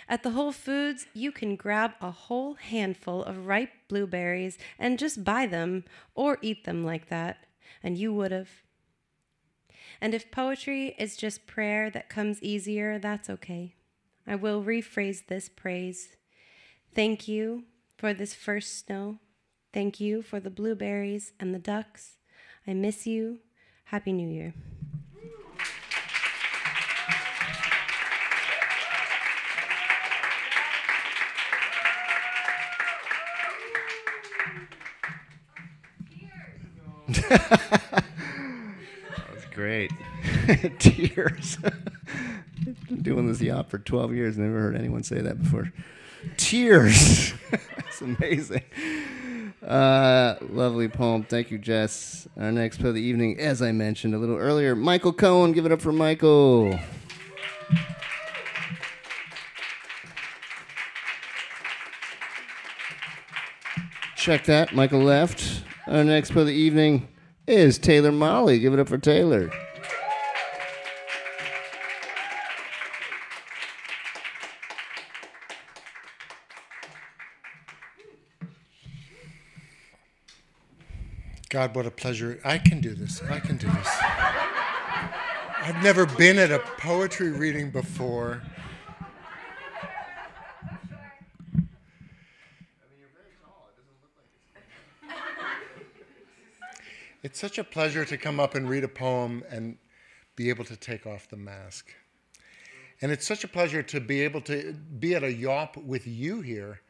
At 0.09 0.23
the 0.23 0.31
Whole 0.31 0.53
Foods, 0.53 1.07
you 1.15 1.33
can 1.33 1.57
grab 1.57 1.93
a 2.01 2.11
whole 2.11 2.55
handful 2.55 3.25
of 3.25 3.47
ripe 3.47 3.73
blueberries 3.89 4.57
and 4.79 4.99
just 4.99 5.25
buy 5.25 5.47
them 5.47 5.85
or 6.15 6.39
eat 6.43 6.65
them 6.65 6.85
like 6.85 7.09
that, 7.09 7.45
and 7.83 7.99
you 7.99 8.13
would 8.15 8.33
have. 8.33 8.49
And 10.01 10.15
if 10.15 10.31
poetry 10.31 10.95
is 10.99 11.17
just 11.17 11.47
prayer 11.47 11.91
that 11.91 12.09
comes 12.09 12.43
easier, 12.43 12.99
that's 12.99 13.31
okay. 13.31 13.75
I 14.27 14.35
will 14.35 14.63
rephrase 14.63 15.27
this 15.27 15.49
praise. 15.49 16.17
Thank 16.95 17.29
you 17.29 17.65
for 17.97 18.13
this 18.13 18.35
first 18.35 18.87
snow. 18.87 19.19
Thank 19.73 20.01
you 20.01 20.23
for 20.23 20.41
the 20.41 20.51
blueberries 20.51 21.33
and 21.39 21.55
the 21.55 21.59
ducks. 21.59 22.17
I 22.67 22.75
miss 22.75 23.07
you. 23.07 23.39
Happy 23.85 24.13
New 24.13 24.29
Year. 24.29 24.55
great. 39.57 39.91
Tears. 40.79 41.57
Doing 43.03 43.27
this 43.27 43.41
yawp 43.41 43.71
for 43.71 43.79
12 43.79 44.15
years. 44.15 44.37
Never 44.37 44.61
heard 44.61 44.77
anyone 44.77 45.03
say 45.03 45.23
that 45.23 45.43
before. 45.43 45.73
Tears. 46.37 47.33
That's 47.51 48.03
amazing. 48.03 48.63
Uh, 49.67 50.35
lovely 50.51 50.89
poem. 50.89 51.23
Thank 51.23 51.51
you, 51.51 51.57
Jess. 51.57 52.29
Our 52.37 52.53
next 52.53 52.79
poet 52.79 52.91
of 52.91 52.95
the 52.97 53.01
evening, 53.01 53.41
as 53.41 53.63
I 53.63 53.73
mentioned 53.73 54.15
a 54.15 54.19
little 54.19 54.37
earlier, 54.37 54.77
Michael 54.77 55.15
Cohen. 55.15 55.53
Give 55.53 55.65
it 55.65 55.73
up 55.73 55.81
for 55.81 55.93
Michael. 55.93 56.79
Check 64.17 64.45
that. 64.45 64.75
Michael 64.75 65.01
left. 65.01 65.63
Our 65.87 66.05
next 66.05 66.33
poet 66.33 66.43
of 66.43 66.47
the 66.49 66.53
evening 66.53 67.09
is 67.47 67.79
Taylor 67.79 68.13
Molly. 68.13 68.59
Give 68.59 68.73
it 68.73 68.81
up 68.81 68.89
for 68.89 68.99
Taylor. 68.99 69.51
God, 81.49 81.75
what 81.75 81.87
a 81.87 81.91
pleasure. 81.91 82.39
I 82.45 82.59
can 82.59 82.81
do 82.81 82.95
this. 82.95 83.23
I 83.31 83.41
can 83.41 83.57
do 83.57 83.67
this. 83.69 83.97
I've 85.63 85.83
never 85.83 86.05
been 86.05 86.39
at 86.39 86.51
a 86.51 86.59
poetry 86.59 87.31
reading 87.31 87.71
before. 87.71 88.43
It's 97.37 97.43
such 97.43 97.59
a 97.59 97.65
pleasure 97.65 98.07
to 98.07 98.17
come 98.17 98.41
up 98.41 98.55
and 98.55 98.67
read 98.67 98.83
a 98.83 98.89
poem 98.89 99.45
and 99.51 99.77
be 100.37 100.49
able 100.49 100.65
to 100.65 100.75
take 100.75 101.07
off 101.07 101.29
the 101.29 101.37
mask. 101.37 101.93
And 103.03 103.13
it's 103.13 103.27
such 103.27 103.45
a 103.45 103.49
pleasure 103.49 103.83
to 103.83 104.01
be 104.01 104.23
able 104.23 104.41
to 104.41 104.73
be 104.73 105.15
at 105.15 105.23
a 105.23 105.31
yawp 105.31 105.77
with 105.77 106.07
you 106.07 106.41
here, 106.41 106.81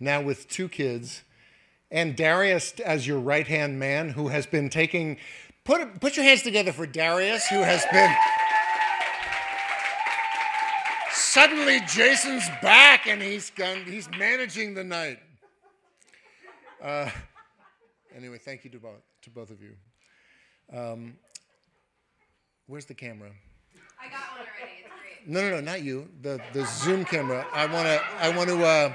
now 0.00 0.22
with 0.22 0.48
two 0.48 0.70
kids, 0.70 1.22
and 1.90 2.16
Darius 2.16 2.72
as 2.80 3.06
your 3.06 3.18
right 3.18 3.46
hand 3.46 3.78
man, 3.78 4.08
who 4.08 4.28
has 4.28 4.46
been 4.46 4.70
taking 4.70 5.18
Put, 5.64 6.00
put 6.00 6.16
your 6.16 6.24
hands 6.24 6.40
together 6.40 6.72
for 6.72 6.86
Darius, 6.86 7.46
who 7.48 7.60
has 7.60 7.84
been. 7.92 8.10
Suddenly, 11.12 11.80
Jason's 11.86 12.48
back 12.62 13.06
and 13.06 13.20
he's 13.20 13.50
gone, 13.50 13.84
he's 13.84 14.08
managing 14.18 14.72
the 14.72 14.82
night. 14.82 15.18
Uh, 16.82 17.10
anyway, 18.16 18.38
thank 18.38 18.64
you 18.64 18.70
to 18.70 18.78
both, 18.78 19.02
to 19.20 19.28
both 19.28 19.50
of 19.50 19.60
you. 19.60 19.74
Um, 20.72 21.14
where's 22.66 22.86
the 22.86 22.94
camera? 22.94 23.30
I 24.00 24.08
got 24.08 24.20
one 24.30 24.40
already. 24.40 24.84
It's 24.84 25.24
great. 25.24 25.28
No, 25.28 25.40
no, 25.40 25.56
no, 25.56 25.60
not 25.60 25.82
you. 25.82 26.08
The 26.22 26.40
the 26.52 26.64
Zoom 26.66 27.04
camera. 27.04 27.46
I 27.52 27.66
want 27.66 27.86
to 27.86 28.00
I 28.20 28.36
want 28.36 28.48
to 28.50 28.64
uh, 28.64 28.94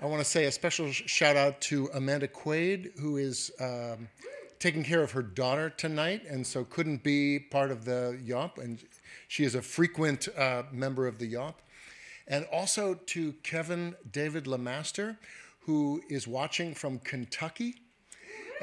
I 0.00 0.06
want 0.06 0.20
to 0.20 0.24
say 0.24 0.44
a 0.44 0.52
special 0.52 0.92
sh- 0.92 1.02
shout 1.06 1.36
out 1.36 1.60
to 1.62 1.90
Amanda 1.94 2.28
Quaid, 2.28 2.98
who 2.98 3.16
is 3.16 3.50
um, 3.60 4.08
taking 4.58 4.84
care 4.84 5.02
of 5.02 5.10
her 5.10 5.22
daughter 5.22 5.68
tonight, 5.70 6.22
and 6.28 6.46
so 6.46 6.64
couldn't 6.64 7.02
be 7.02 7.38
part 7.38 7.70
of 7.70 7.84
the 7.84 8.18
Yawp, 8.24 8.58
and 8.58 8.82
she 9.28 9.44
is 9.44 9.54
a 9.54 9.62
frequent 9.62 10.28
uh, 10.38 10.62
member 10.72 11.06
of 11.06 11.18
the 11.18 11.26
Yawp. 11.26 11.54
And 12.26 12.46
also 12.52 12.94
to 12.94 13.32
Kevin 13.42 13.94
David 14.10 14.46
Lamaster, 14.46 15.18
who 15.60 16.02
is 16.08 16.26
watching 16.26 16.74
from 16.74 16.98
Kentucky 17.00 17.74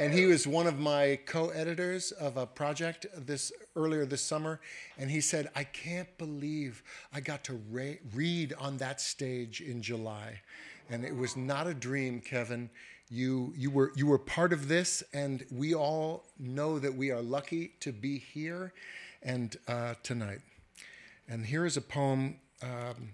and 0.01 0.15
he 0.15 0.25
was 0.25 0.47
one 0.47 0.65
of 0.65 0.79
my 0.79 1.19
co-editors 1.27 2.11
of 2.11 2.35
a 2.35 2.47
project 2.47 3.05
this 3.15 3.51
earlier 3.75 4.03
this 4.03 4.23
summer 4.23 4.59
and 4.97 5.11
he 5.11 5.21
said 5.21 5.47
i 5.55 5.63
can't 5.63 6.17
believe 6.17 6.81
i 7.13 7.19
got 7.19 7.43
to 7.43 7.61
ra- 7.69 8.01
read 8.15 8.51
on 8.57 8.77
that 8.77 8.99
stage 8.99 9.61
in 9.61 9.79
july. 9.79 10.41
And 10.89 11.05
it 11.05 11.15
was 11.15 11.37
not 11.37 11.67
a 11.67 11.73
dream 11.75 12.19
kevin. 12.19 12.71
You 13.11 13.53
you 13.55 13.69
were 13.69 13.91
you 13.95 14.07
were 14.07 14.17
part 14.17 14.53
of 14.53 14.67
this 14.67 15.03
and 15.13 15.45
we 15.51 15.75
all 15.75 16.25
know 16.39 16.79
that 16.79 16.95
we 16.95 17.11
are 17.11 17.21
lucky 17.21 17.73
to 17.81 17.91
be 17.91 18.17
here 18.17 18.73
and 19.21 19.55
uh, 19.67 19.93
tonight. 20.01 20.41
And 21.29 21.45
here 21.45 21.63
is 21.63 21.77
a 21.77 21.81
poem 21.81 22.39
um, 22.63 23.13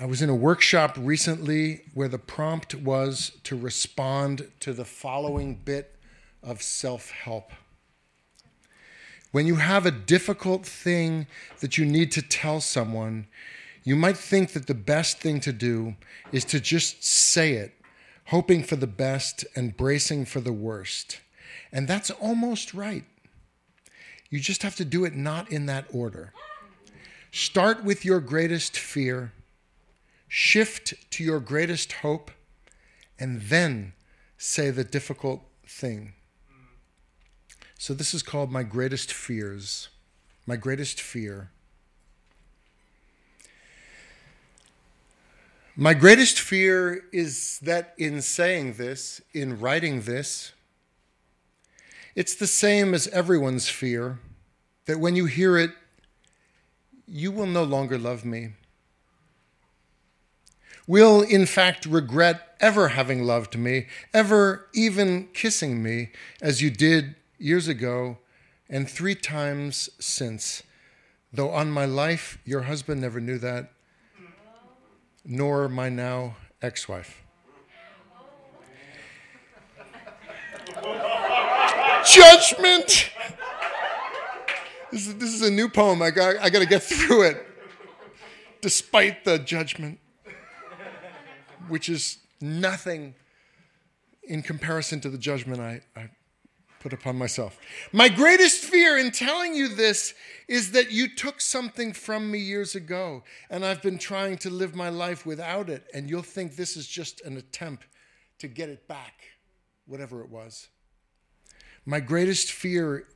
I 0.00 0.06
was 0.06 0.22
in 0.22 0.28
a 0.28 0.34
workshop 0.34 0.96
recently 0.98 1.82
where 1.94 2.08
the 2.08 2.18
prompt 2.18 2.74
was 2.74 3.30
to 3.44 3.56
respond 3.56 4.50
to 4.58 4.72
the 4.72 4.84
following 4.84 5.54
bit 5.54 5.94
of 6.42 6.62
self 6.62 7.12
help. 7.12 7.52
When 9.30 9.46
you 9.46 9.56
have 9.56 9.86
a 9.86 9.92
difficult 9.92 10.66
thing 10.66 11.28
that 11.60 11.78
you 11.78 11.86
need 11.86 12.10
to 12.12 12.22
tell 12.22 12.60
someone, 12.60 13.28
you 13.84 13.94
might 13.94 14.16
think 14.16 14.52
that 14.52 14.66
the 14.66 14.74
best 14.74 15.18
thing 15.18 15.38
to 15.40 15.52
do 15.52 15.94
is 16.32 16.44
to 16.46 16.58
just 16.58 17.04
say 17.04 17.52
it, 17.52 17.72
hoping 18.26 18.64
for 18.64 18.74
the 18.74 18.88
best 18.88 19.44
and 19.54 19.76
bracing 19.76 20.24
for 20.24 20.40
the 20.40 20.52
worst. 20.52 21.20
And 21.70 21.86
that's 21.86 22.10
almost 22.10 22.74
right. 22.74 23.04
You 24.28 24.40
just 24.40 24.64
have 24.64 24.74
to 24.76 24.84
do 24.84 25.04
it 25.04 25.14
not 25.14 25.52
in 25.52 25.66
that 25.66 25.86
order. 25.92 26.32
Start 27.30 27.84
with 27.84 28.04
your 28.04 28.18
greatest 28.18 28.76
fear 28.76 29.32
shift 30.36 30.94
to 31.10 31.22
your 31.22 31.38
greatest 31.38 31.92
hope, 31.92 32.28
and 33.20 33.40
then 33.42 33.92
say 34.36 34.68
the 34.68 34.82
difficult 34.82 35.40
thing. 35.64 36.12
So, 37.78 37.94
this 37.94 38.12
is 38.12 38.24
called 38.24 38.50
My 38.50 38.64
Greatest 38.64 39.12
Fears. 39.12 39.90
My 40.44 40.56
Greatest 40.56 41.00
Fear. 41.00 41.50
My 45.76 45.94
greatest 45.94 46.40
fear 46.40 47.04
is 47.12 47.60
that 47.60 47.94
in 47.96 48.20
saying 48.20 48.74
this, 48.74 49.20
in 49.32 49.60
writing 49.60 50.02
this, 50.02 50.52
it's 52.16 52.34
the 52.34 52.48
same 52.48 52.92
as 52.92 53.06
everyone's 53.08 53.68
fear 53.68 54.18
that 54.86 54.98
when 54.98 55.14
you 55.14 55.26
hear 55.26 55.56
it, 55.56 55.70
you 57.06 57.30
will 57.30 57.46
no 57.46 57.62
longer 57.62 57.98
love 57.98 58.24
me 58.24 58.54
will 60.86 61.22
in 61.22 61.46
fact 61.46 61.86
regret 61.86 62.56
ever 62.60 62.88
having 62.88 63.22
loved 63.22 63.56
me, 63.58 63.86
ever 64.12 64.68
even 64.74 65.28
kissing 65.32 65.82
me, 65.82 66.10
as 66.40 66.62
you 66.62 66.70
did 66.70 67.16
years 67.38 67.68
ago 67.68 68.18
and 68.68 68.88
three 68.88 69.14
times 69.14 69.90
since. 69.98 70.62
Though 71.32 71.50
on 71.50 71.70
my 71.70 71.84
life, 71.84 72.38
your 72.44 72.62
husband 72.62 73.00
never 73.00 73.20
knew 73.20 73.38
that, 73.38 73.72
nor 75.24 75.68
my 75.68 75.88
now 75.88 76.36
ex 76.62 76.88
wife. 76.88 77.22
Judgment! 82.06 83.10
This 84.92 85.08
is, 85.08 85.14
this 85.16 85.34
is 85.34 85.42
a 85.42 85.50
new 85.50 85.68
poem. 85.68 86.00
I 86.02 86.10
got, 86.10 86.36
I 86.36 86.50
got 86.50 86.60
to 86.60 86.66
get 86.66 86.82
through 86.82 87.22
it, 87.22 87.46
despite 88.60 89.24
the 89.24 89.38
judgment 89.38 89.98
which 91.68 91.88
is 91.88 92.18
nothing 92.40 93.14
in 94.22 94.42
comparison 94.42 95.00
to 95.00 95.10
the 95.10 95.18
judgment 95.18 95.60
I, 95.60 95.82
I 95.96 96.08
put 96.80 96.92
upon 96.92 97.16
myself. 97.16 97.58
My 97.92 98.08
greatest 98.08 98.62
fear 98.64 98.98
in 98.98 99.10
telling 99.10 99.54
you 99.54 99.68
this 99.68 100.12
is 100.48 100.72
that 100.72 100.92
you 100.92 101.14
took 101.14 101.40
something 101.40 101.94
from 101.94 102.30
me 102.30 102.38
years 102.38 102.74
ago, 102.74 103.24
and 103.48 103.64
I've 103.64 103.80
been 103.80 103.98
trying 103.98 104.36
to 104.38 104.50
live 104.50 104.74
my 104.74 104.90
life 104.90 105.24
without 105.24 105.70
it, 105.70 105.84
and 105.94 106.10
you'll 106.10 106.22
think 106.22 106.56
this 106.56 106.76
is 106.76 106.86
just 106.86 107.22
an 107.22 107.38
attempt 107.38 107.86
to 108.38 108.48
get 108.48 108.68
it 108.68 108.86
back, 108.86 109.14
whatever 109.86 110.22
it 110.22 110.28
was. 110.28 110.68
My 111.86 112.00
greatest 112.00 112.52
fear 112.52 113.06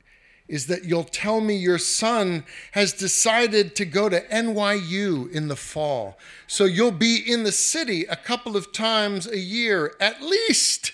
is 0.49 0.65
that 0.65 0.83
you'll 0.83 1.03
tell 1.03 1.39
me 1.39 1.55
your 1.55 1.77
son 1.77 2.43
has 2.71 2.91
decided 2.91 3.75
to 3.75 3.85
go 3.85 4.09
to 4.09 4.19
NYU 4.27 5.31
in 5.31 5.47
the 5.47 5.55
fall. 5.55 6.17
So 6.47 6.65
you'll 6.65 6.91
be 6.91 7.21
in 7.25 7.43
the 7.43 7.51
city 7.51 8.05
a 8.05 8.15
couple 8.15 8.57
of 8.57 8.73
times 8.73 9.27
a 9.27 9.37
year 9.37 9.95
at 9.99 10.23
least, 10.23 10.91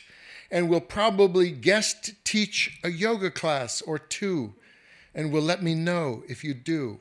and 0.51 0.69
will 0.69 0.81
probably 0.81 1.51
guest 1.51 2.11
teach 2.25 2.79
a 2.83 2.89
yoga 2.91 3.31
class 3.31 3.81
or 3.81 3.97
two, 3.97 4.53
and 5.15 5.31
will 5.31 5.41
let 5.41 5.63
me 5.63 5.73
know 5.73 6.23
if 6.27 6.43
you 6.43 6.53
do. 6.53 6.99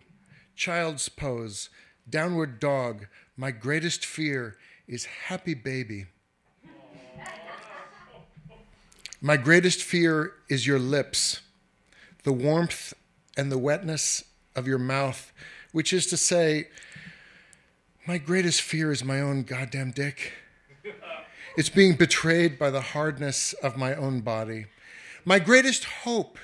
Child's 0.55 1.09
pose, 1.09 1.71
downward 2.09 2.61
dog. 2.61 3.09
My 3.37 3.51
greatest 3.51 4.07
fear 4.07 4.57
is 4.87 5.07
happy 5.27 5.55
baby. 5.55 6.07
My 9.21 9.37
greatest 9.37 9.83
fear 9.83 10.35
is 10.49 10.67
your 10.67 10.79
lips 10.79 11.41
the 12.25 12.33
warmth 12.33 12.95
and 13.37 13.53
the 13.53 13.59
wetness 13.59 14.25
of 14.57 14.66
your 14.66 14.79
mouth, 14.79 15.33
which 15.72 15.93
is 15.93 16.07
to 16.07 16.16
say, 16.16 16.68
my 18.07 18.19
greatest 18.19 18.61
fear 18.61 18.93
is 18.93 19.05
my 19.05 19.20
own 19.20 19.43
goddamn 19.44 19.93
dick. 19.93 20.32
It's 21.57 21.69
being 21.69 21.97
betrayed 21.97 22.59
by 22.59 22.70
the 22.70 22.81
hardness 22.81 23.53
of 23.55 23.77
my 23.77 23.94
own 23.94 24.20
body. 24.20 24.66
My 25.24 25.39
greatest 25.39 25.85
hope 25.85 26.39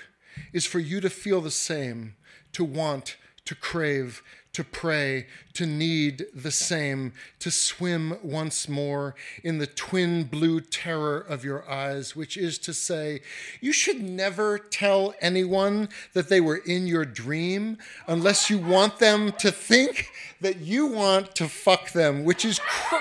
is 0.52 0.64
for 0.64 0.78
you 0.78 1.00
to 1.00 1.10
feel 1.10 1.40
the 1.40 1.50
same, 1.50 2.14
to 2.52 2.64
want, 2.64 3.16
to 3.44 3.55
crave, 3.55 4.22
to 4.52 4.64
pray, 4.64 5.27
to 5.55 5.64
need 5.64 6.27
the 6.35 6.51
same, 6.51 7.12
to 7.39 7.51
swim 7.51 8.18
once 8.22 8.68
more 8.68 9.14
in 9.44 9.59
the 9.59 9.66
twin 9.66 10.24
blue 10.24 10.60
terror 10.60 11.18
of 11.20 11.44
your 11.44 11.68
eyes, 11.70 12.16
which 12.16 12.36
is 12.36 12.59
to 12.59 12.74
say, 12.74 13.20
you 13.60 13.72
should 13.72 14.02
never 14.02 14.59
tell 14.59 15.14
anyone 15.20 15.89
that 16.14 16.28
they 16.28 16.40
were 16.40 16.56
in 16.56 16.86
your 16.86 17.05
dream 17.05 17.78
unless 18.09 18.51
you 18.51 18.59
want 18.59 18.98
them 18.98 19.31
to 19.32 19.52
think 19.52 20.09
that 20.40 20.59
you 20.59 20.86
want 20.86 21.35
to 21.36 21.48
fuck 21.48 21.93
them, 21.93 22.24
which 22.24 22.44
is 22.44 22.59
cr- 22.59 22.97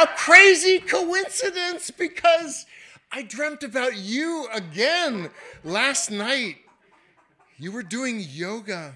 a 0.00 0.06
crazy 0.06 0.78
coincidence 0.78 1.90
because 1.90 2.66
I 3.10 3.22
dreamt 3.22 3.64
about 3.64 3.96
you 3.96 4.46
again 4.52 5.30
last 5.64 6.10
night. 6.10 6.56
You 7.58 7.72
were 7.72 7.82
doing 7.82 8.20
yoga. 8.20 8.94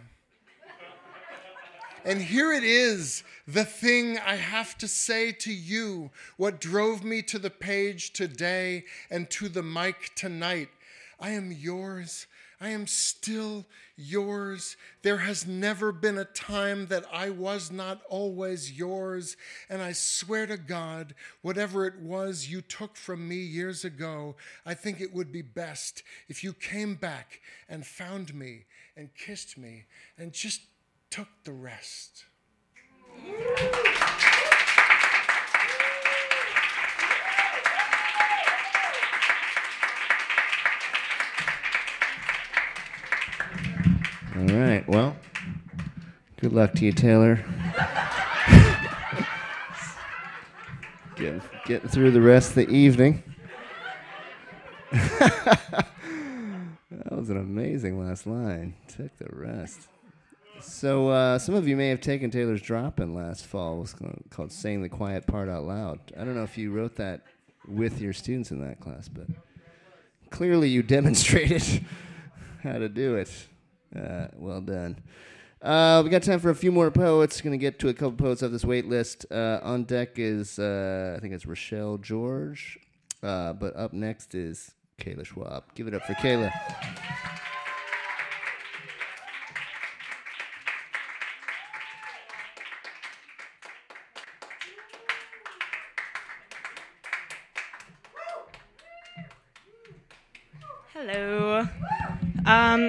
And 2.05 2.23
here 2.23 2.53
it 2.53 2.65
is, 2.65 3.25
the 3.47 3.65
thing 3.65 4.19
I 4.19 4.37
have 4.37 4.79
to 4.79 4.89
say 4.89 5.33
to 5.33 5.53
you, 5.53 6.11
what 6.37 6.61
drove 6.61 7.03
me 7.03 7.23
to 7.23 7.39
the 7.39 7.51
page 7.51 8.13
today 8.13 8.85
and 9.11 9.29
to 9.31 9.49
the 9.49 9.63
mic 9.63 10.15
tonight. 10.15 10.69
I 11.19 11.31
am 11.31 11.51
yours. 11.51 12.27
I 12.61 12.71
am 12.71 12.87
still 12.87 13.67
yours. 13.97 14.77
There 15.03 15.19
has 15.19 15.47
never 15.47 15.93
been 15.93 16.19
a 16.19 16.25
time 16.25 16.87
that 16.87 17.05
I 17.13 17.31
was 17.31 17.71
not 17.71 18.03
always 18.09 18.73
yours. 18.73 19.37
And 19.69 19.83
I 19.83 19.93
swear 19.93 20.47
to 20.47 20.57
God, 20.57 21.15
whatever 21.43 21.87
it 21.87 21.99
was 22.01 22.49
you 22.49 22.61
took 22.61 22.97
from 22.97 23.29
me 23.29 23.37
years 23.37 23.85
ago, 23.85 24.37
I 24.65 24.75
think 24.75 25.01
it 25.01 25.13
would 25.13 25.33
be 25.33 25.43
best 25.43 26.03
if 26.29 26.43
you 26.43 26.53
came 26.53 26.95
back 26.95 27.41
and 27.69 27.85
found 27.87 28.35
me 28.35 28.67
and 28.97 29.15
kissed 29.15 29.59
me 29.59 29.85
and 30.17 30.33
just 30.33 30.63
took 31.11 31.29
the 31.45 31.53
rest. 31.53 32.25
All 44.37 44.47
right. 44.47 44.85
Well, 44.87 45.17
good 46.41 46.53
luck 46.53 46.75
to 46.75 46.85
you, 46.85 46.93
Taylor. 46.93 47.45
getting, 51.17 51.43
getting 51.67 51.89
through 51.89 52.13
the 52.13 52.21
rest 52.21 52.51
of 52.51 52.55
the 52.57 52.71
evening. 52.71 53.23
that 54.93 55.87
was 57.11 57.31
an 57.31 57.37
amazing 57.37 57.99
last 57.99 58.27
line. 58.27 58.75
Took 58.87 59.17
the 59.19 59.29
rest. 59.31 59.89
So 60.61 61.09
uh, 61.09 61.39
some 61.39 61.55
of 61.55 61.67
you 61.69 61.77
may 61.77 61.89
have 61.89 62.01
taken 62.01 62.31
Taylor's 62.31 62.63
drop-in 62.63 63.15
last 63.15 63.47
fall. 63.47 63.77
It 63.77 63.81
was 63.81 63.95
called, 64.31 64.53
"Saying 64.53 64.83
the 64.83 64.89
Quiet 64.89 65.27
Part 65.27 65.49
Out 65.49 65.65
Loud." 65.65 66.01
I 66.19 66.25
don't 66.25 66.35
know 66.35 66.43
if 66.43 66.59
you 66.59 66.73
wrote 66.73 66.97
that 66.97 67.23
with 67.67 68.01
your 68.01 68.13
students 68.13 68.51
in 68.51 68.61
that 68.67 68.81
class, 68.81 69.09
but 69.09 69.27
clearly 70.31 70.69
you 70.69 70.83
demonstrated 70.97 71.85
how 72.63 72.79
to 72.79 72.89
do 72.89 73.17
it. 73.17 73.31
Uh, 73.95 74.29
well 74.37 74.61
done. 74.61 74.99
Uh, 75.61 76.03
we 76.05 76.11
got 76.11 76.23
time 76.23 76.39
for 76.39 76.51
a 76.51 76.55
few 76.55 76.71
more 76.71 76.91
poets. 76.91 77.41
Going 77.41 77.53
to 77.53 77.59
get 77.59 77.79
to 77.81 77.89
a 77.89 77.95
couple 77.95 78.13
poets 78.13 78.43
off 78.43 78.53
this 78.53 78.65
wait 78.65 78.87
list. 78.87 79.27
Uh, 79.31 79.59
on 79.63 79.85
deck 79.85 80.19
is 80.19 80.59
uh, 80.59 81.15
I 81.17 81.21
think 81.21 81.35
it's 81.35 81.47
Rochelle 81.47 81.99
George, 81.99 82.79
uh, 83.23 83.53
but 83.55 83.75
up 83.77 83.93
next 83.93 84.35
is 84.35 84.73
Kayla 85.01 85.25
Schwab. 85.25 85.65
Give 85.75 85.89
it 85.89 85.95
up 85.95 86.03
for 86.03 86.15
Kayla. 86.15 86.53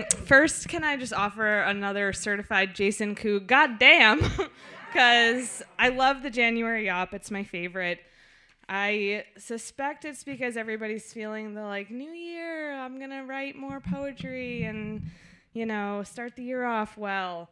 First, 0.03 0.67
can 0.67 0.84
I 0.84 0.97
just 0.97 1.13
offer 1.13 1.59
another 1.61 2.13
certified 2.13 2.76
Jason 2.76 3.15
Koo? 3.15 3.39
God 3.39 3.80
damn, 3.80 4.19
because 4.88 5.63
I 5.80 5.89
love 5.89 6.23
the 6.23 6.30
January 6.30 6.85
Yawp. 6.85 7.13
It's 7.13 7.31
my 7.31 7.43
favorite. 7.43 7.99
I 8.67 9.26
suspect 9.38 10.05
it's 10.05 10.23
because 10.23 10.55
everybody's 10.55 11.11
feeling 11.11 11.55
the 11.55 11.63
like 11.63 11.89
new 11.89 12.11
year. 12.11 12.73
I'm 12.73 12.99
gonna 12.99 13.26
write 13.26 13.55
more 13.55 13.80
poetry 13.80 14.63
and 14.63 15.09
you 15.53 15.65
know 15.65 16.03
start 16.03 16.35
the 16.35 16.43
year 16.43 16.65
off 16.65 16.97
well. 16.97 17.49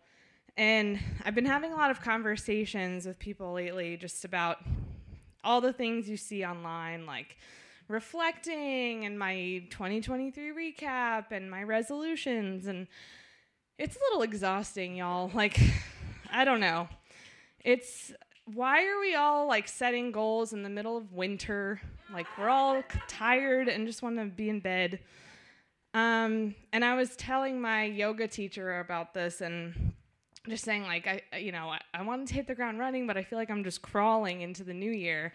And 0.58 1.00
I've 1.26 1.36
been 1.36 1.46
having 1.46 1.72
a 1.72 1.76
lot 1.76 1.92
of 1.92 2.02
conversations 2.02 3.06
with 3.06 3.20
people 3.20 3.54
lately 3.54 3.98
just 3.98 4.26
about 4.26 4.58
all 5.44 5.62
the 5.62 5.74
things 5.74 6.10
you 6.10 6.18
see 6.18 6.46
online, 6.46 7.06
like 7.06 7.38
reflecting 7.88 9.06
and 9.06 9.18
my 9.18 9.64
2023 9.70 10.74
recap 10.74 11.32
and 11.32 11.50
my 11.50 11.64
resolutions. 11.64 12.68
And 12.68 12.88
it's 13.78 13.96
a 13.96 14.00
little 14.10 14.22
exhausting, 14.24 14.96
y'all. 14.96 15.32
Like, 15.34 15.60
I 16.32 16.46
don't 16.46 16.60
know. 16.60 16.90
It's 17.64 18.12
why 18.46 18.86
are 18.88 19.00
we 19.00 19.16
all 19.16 19.48
like 19.48 19.68
setting 19.68 20.12
goals 20.12 20.54
in 20.54 20.64
the 20.64 20.70
middle 20.70 20.98
of 20.98 21.14
winter? 21.14 21.82
Like, 22.12 22.28
we're 22.38 22.50
all 22.50 22.84
tired 23.08 23.68
and 23.68 23.86
just 23.86 24.02
want 24.02 24.18
to 24.18 24.26
be 24.26 24.50
in 24.50 24.60
bed. 24.60 25.00
Um, 25.94 26.56
and 26.72 26.86
I 26.86 26.96
was 26.96 27.16
telling 27.16 27.60
my 27.60 27.84
yoga 27.84 28.28
teacher 28.28 28.80
about 28.80 29.14
this 29.14 29.42
and 29.42 29.94
just 30.48 30.64
saying 30.64 30.84
like 30.84 31.08
I 31.08 31.38
you 31.38 31.52
know 31.52 31.70
I, 31.70 31.82
I 31.94 32.04
want 32.04 32.28
to 32.30 32.34
hit 32.34 32.48
the 32.48 32.56
ground 32.56 32.80
running 32.80 33.06
but 33.06 33.18
I 33.18 33.24
feel 33.24 33.38
like 33.38 33.50
I'm 33.50 33.64
just 33.64 33.82
crawling 33.82 34.42
into 34.42 34.64
the 34.64 34.74
new 34.74 34.92
year 34.92 35.34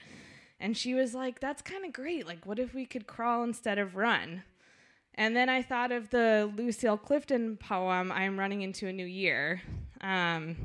and 0.63 0.77
she 0.77 0.95
was 0.95 1.13
like 1.13 1.41
that's 1.41 1.61
kind 1.61 1.85
of 1.85 1.93
great. 1.93 2.27
Like 2.27 2.47
what 2.47 2.59
if 2.59 2.73
we 2.73 2.87
could 2.87 3.07
crawl 3.07 3.43
instead 3.43 3.79
of 3.79 3.97
run? 3.97 4.45
And 5.15 5.37
then 5.37 5.51
I 5.51 5.61
thought 5.61 5.93
of 5.93 6.09
the 6.09 6.51
Lucille 6.57 6.97
Clifton 6.97 7.59
poem 7.59 8.11
I'm 8.11 8.39
running 8.39 8.63
into 8.63 8.87
a 8.87 8.93
new 8.93 9.05
year. 9.05 9.61
Um, 10.01 10.57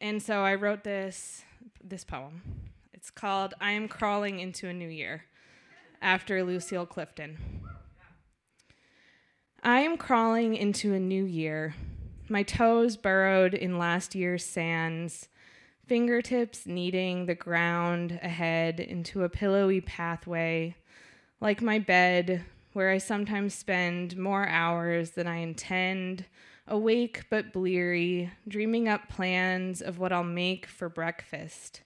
and 0.00 0.22
so 0.22 0.42
I 0.44 0.54
wrote 0.54 0.84
this 0.84 1.42
this 1.82 2.04
poem. 2.04 2.40
It's 2.94 3.10
called 3.10 3.52
I 3.60 3.72
am 3.72 3.88
crawling 3.88 4.38
into 4.38 4.68
a 4.68 4.72
new 4.72 4.88
year 4.88 5.24
after 6.00 6.42
Lucille 6.44 6.86
Clifton. 6.86 7.36
I 9.62 9.80
am 9.80 9.96
crawling 9.96 10.54
into 10.54 10.94
a 10.94 11.00
new 11.00 11.24
year. 11.24 11.74
My 12.28 12.44
toes 12.44 12.96
burrowed 12.96 13.54
in 13.54 13.76
last 13.76 14.14
year's 14.14 14.44
sands, 14.44 15.28
fingertips 15.90 16.68
kneading 16.68 17.26
the 17.26 17.34
ground 17.34 18.20
ahead 18.22 18.78
into 18.78 19.24
a 19.24 19.28
pillowy 19.28 19.80
pathway, 19.80 20.72
like 21.40 21.60
my 21.60 21.80
bed, 21.80 22.44
where 22.74 22.90
I 22.90 22.98
sometimes 22.98 23.54
spend 23.54 24.16
more 24.16 24.46
hours 24.46 25.10
than 25.10 25.26
I 25.26 25.38
intend, 25.38 26.26
awake 26.68 27.24
but 27.28 27.52
bleary, 27.52 28.30
dreaming 28.46 28.86
up 28.86 29.08
plans 29.08 29.82
of 29.82 29.98
what 29.98 30.12
I'll 30.12 30.22
make 30.22 30.66
for 30.66 30.88
breakfast 30.88 31.80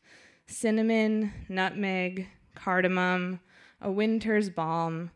cinnamon, 0.46 1.32
nutmeg, 1.48 2.28
cardamom, 2.54 3.40
a 3.80 3.90
winter's 3.90 4.50
balm. 4.50 5.12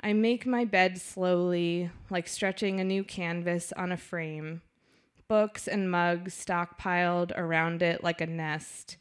I 0.00 0.12
make 0.12 0.46
my 0.46 0.64
bed 0.64 1.00
slowly, 1.00 1.90
like 2.08 2.28
stretching 2.28 2.78
a 2.78 2.84
new 2.84 3.02
canvas 3.02 3.72
on 3.72 3.90
a 3.90 3.96
frame 3.96 4.62
books 5.28 5.68
and 5.68 5.90
mugs 5.90 6.34
stockpiled 6.34 7.32
around 7.36 7.82
it 7.82 8.02
like 8.02 8.20
a 8.20 8.26
nest. 8.26 8.96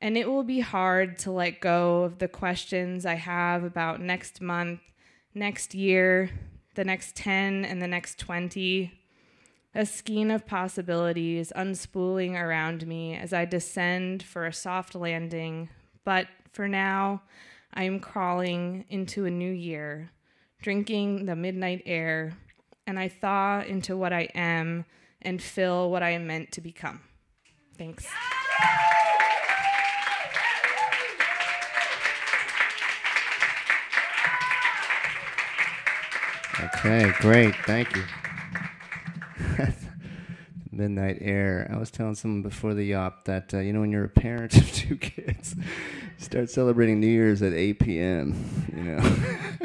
And 0.00 0.16
it 0.16 0.28
will 0.28 0.44
be 0.44 0.60
hard 0.60 1.18
to 1.20 1.32
let 1.32 1.60
go 1.60 2.02
of 2.02 2.18
the 2.18 2.28
questions 2.28 3.04
I 3.04 3.14
have 3.14 3.64
about 3.64 4.00
next 4.00 4.40
month, 4.40 4.80
next 5.34 5.74
year, 5.74 6.30
the 6.74 6.84
next 6.84 7.16
10, 7.16 7.64
and 7.64 7.82
the 7.82 7.88
next 7.88 8.18
20. 8.18 8.92
A 9.74 9.86
skein 9.86 10.30
of 10.30 10.46
possibilities 10.46 11.52
unspooling 11.56 12.40
around 12.40 12.86
me 12.86 13.16
as 13.16 13.32
I 13.32 13.44
descend 13.44 14.22
for 14.22 14.46
a 14.46 14.52
soft 14.52 14.94
landing. 14.94 15.70
But 16.04 16.28
for 16.52 16.68
now, 16.68 17.22
I 17.74 17.84
am 17.84 18.00
crawling 18.00 18.84
into 18.88 19.24
a 19.24 19.30
new 19.30 19.50
year, 19.50 20.10
drinking 20.62 21.26
the 21.26 21.36
midnight 21.36 21.82
air, 21.86 22.36
and 22.86 22.98
I 22.98 23.08
thaw 23.08 23.62
into 23.66 23.96
what 23.96 24.12
I 24.12 24.28
am 24.34 24.84
and 25.22 25.42
fill 25.42 25.90
what 25.90 26.02
I 26.02 26.10
am 26.10 26.26
meant 26.26 26.52
to 26.52 26.60
become. 26.60 27.00
Thanks. 27.76 28.06
Okay, 36.60 37.12
great. 37.20 37.54
Thank 37.66 37.94
you. 37.94 38.02
Midnight 40.72 41.18
Air. 41.20 41.68
I 41.72 41.76
was 41.76 41.90
telling 41.90 42.14
someone 42.14 42.42
before 42.42 42.74
the 42.74 42.84
yawp 42.84 43.24
that 43.24 43.52
uh, 43.52 43.58
you 43.58 43.72
know 43.72 43.80
when 43.80 43.90
you're 43.90 44.04
a 44.04 44.08
parent 44.08 44.56
of 44.56 44.72
two 44.72 44.96
kids, 44.96 45.54
start 46.18 46.50
celebrating 46.50 47.00
New 47.00 47.06
Year's 47.08 47.42
at 47.42 47.52
8 47.52 47.78
p.m. 47.80 48.34
You 48.76 48.82
know, 48.82 49.16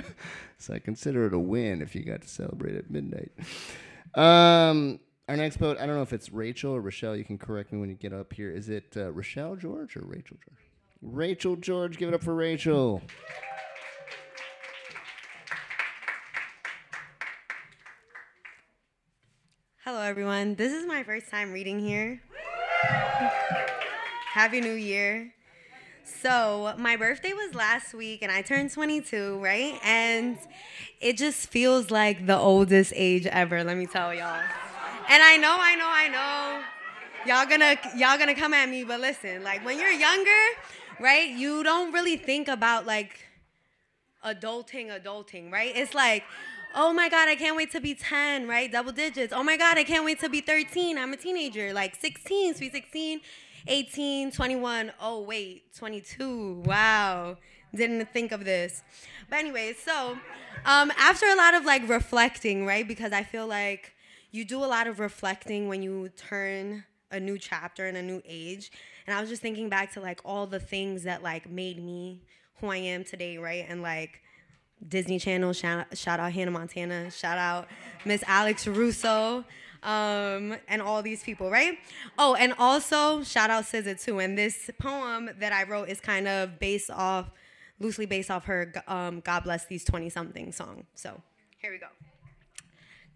so 0.58 0.74
I 0.74 0.80
consider 0.80 1.26
it 1.26 1.34
a 1.34 1.40
win 1.40 1.82
if 1.82 1.96
you 1.96 2.04
got 2.04 2.22
to 2.24 2.28
celebrate 2.28 2.76
at 2.76 2.90
midnight. 2.90 3.32
Um, 4.16 5.00
our 5.30 5.38
next 5.38 5.58
poet, 5.58 5.78
I 5.80 5.86
don't 5.86 5.95
know 5.95 6.02
if 6.02 6.12
it's 6.12 6.32
Rachel 6.32 6.74
or 6.74 6.82
Rochelle. 6.82 7.16
You 7.16 7.24
can 7.24 7.38
correct 7.38 7.72
me 7.72 7.80
when 7.80 7.90
you 7.90 7.95
get 7.95 8.12
up 8.12 8.34
here. 8.34 8.52
Is 8.52 8.70
it 8.70 8.94
uh, 8.98 9.12
Rochelle 9.12 9.56
George 9.56 9.95
or 9.95 10.02
Rachel 10.02 10.38
George? 10.45 10.60
Rachel 11.02 11.56
George. 11.56 11.98
Give 11.98 12.10
it 12.10 12.16
up 12.16 12.24
for 12.24 12.36
Rachel. 12.36 13.02
Hello, 19.86 20.02
everyone. 20.02 20.56
This 20.56 20.74
is 20.74 20.86
my 20.86 21.04
first 21.04 21.30
time 21.30 21.52
reading 21.54 21.80
here. 21.80 22.22
Happy 24.34 24.60
New 24.60 24.74
Year. 24.74 25.34
So, 26.06 26.74
my 26.78 26.98
birthday 26.98 27.32
was 27.32 27.56
last 27.56 27.94
week 27.94 28.22
and 28.24 28.32
I 28.32 28.41
turned 28.41 28.72
22, 28.72 29.40
right? 29.40 29.80
And 29.84 30.38
it 31.00 31.18
just 31.18 31.48
feels 31.48 31.91
like 31.91 32.28
the 32.28 32.38
oldest 32.38 32.91
age 32.95 33.26
ever, 33.26 33.64
let 33.64 33.78
me 33.78 33.86
tell 33.86 34.14
y'all. 34.14 34.41
And 35.14 35.22
I 35.22 35.38
know, 35.38 35.56
I 35.60 35.76
know, 35.76 35.88
I 35.88 36.07
know. 36.07 36.64
Y'all 37.27 37.45
gonna 37.45 37.77
y'all 37.95 38.18
gonna 38.18 38.34
come 38.34 38.52
at 38.52 38.68
me, 38.68 38.84
but 38.84 38.99
listen, 38.99 39.44
like 39.44 39.64
when 39.64 39.77
you're 39.77 39.91
younger, 39.91 40.31
right? 40.99 41.30
You 41.30 41.61
don't 41.61 41.94
really 41.94 42.18
think 42.18 42.48
about 42.48 42.88
like 42.88 43.19
adulting, 44.26 44.88
adulting, 44.90 45.52
right? 45.52 45.72
It's 45.76 45.94
like, 45.94 46.23
oh 46.73 46.91
my 46.94 47.10
God, 47.10 47.30
I 47.30 47.35
can't 47.35 47.56
wait 47.56 47.72
to 47.73 47.80
be 47.80 47.94
10, 47.94 48.48
right? 48.48 48.72
Double 48.72 48.91
digits. 48.91 49.31
Oh 49.31 49.44
my 49.44 49.56
God, 49.56 49.77
I 49.77 49.84
can't 49.84 50.03
wait 50.03 50.19
to 50.22 50.30
be 50.30 50.41
13. 50.41 50.98
I'm 50.98 51.14
a 51.14 51.18
teenager. 51.18 51.73
Like 51.73 51.94
16, 51.94 52.56
sweet 52.56 52.72
16, 52.72 53.22
18, 53.68 54.31
21. 54.31 54.94
Oh, 54.99 55.22
wait, 55.22 55.76
22. 55.77 56.64
Wow. 56.65 57.38
Didn't 57.76 58.11
think 58.11 58.31
of 58.31 58.45
this. 58.45 58.81
But 59.30 59.38
anyways, 59.38 59.77
so 59.77 60.18
um, 60.65 60.91
after 60.98 61.27
a 61.27 61.35
lot 61.35 61.53
of 61.53 61.65
like 61.65 61.88
reflecting, 61.88 62.65
right? 62.65 62.88
Because 62.88 63.11
I 63.11 63.22
feel 63.22 63.45
like 63.45 63.93
you 64.34 64.43
do 64.43 64.64
a 64.64 64.65
lot 64.65 64.88
of 64.88 64.99
reflecting 64.99 65.68
when 65.69 65.81
you 65.84 66.10
turn 66.10 66.84
a 67.11 67.19
new 67.19 67.38
chapter 67.38 67.88
in 67.88 67.95
a 67.95 68.01
new 68.01 68.22
age. 68.26 68.72
And 69.05 69.15
I 69.15 69.22
was 69.22 69.30
just 69.30 69.43
thinking 69.43 69.69
back 69.69 69.93
to 69.93 70.01
like 70.01 70.19
all 70.26 70.47
the 70.47 70.60
things 70.60 71.03
that 71.03 71.22
like 71.22 71.49
made 71.49 71.81
me 71.81 72.23
who 72.60 72.68
I 72.68 72.77
am 72.77 73.03
today, 73.03 73.38
right? 73.38 73.64
And 73.69 73.84
like 73.84 74.22
Disney 74.85 75.19
Channel, 75.19 75.53
shout, 75.53 75.95
shout 75.95 76.19
out 76.19 76.31
Hannah 76.34 76.51
Montana, 76.51 77.11
shout 77.11 77.38
out 77.38 77.68
Miss 78.05 78.23
Alex 78.27 78.65
Russo. 78.68 79.45
um, 79.84 80.55
and 80.68 80.81
all 80.81 81.01
these 81.03 81.23
people, 81.23 81.51
right? 81.51 81.77
Oh, 82.18 82.35
and 82.35 82.53
also 82.57 83.22
shout 83.22 83.49
out 83.49 83.65
SZA 83.65 84.01
too. 84.03 84.19
And 84.19 84.38
this 84.38 84.72
poem 84.80 85.30
that 85.39 85.51
I 85.53 85.64
wrote 85.64 85.89
is 85.89 85.99
kind 85.99 86.27
of 86.27 86.57
based 86.57 86.89
off, 86.89 87.30
loosely 87.80 88.05
based 88.05 88.31
off 88.31 88.45
her 88.45 88.73
um, 88.88 89.19
"God 89.19 89.43
Bless 89.43 89.65
These 89.65 89.84
20 89.84 90.10
Something" 90.10 90.51
song. 90.53 90.85
So 90.95 91.22
here 91.60 91.72
we 91.72 91.80
go. 91.80 91.88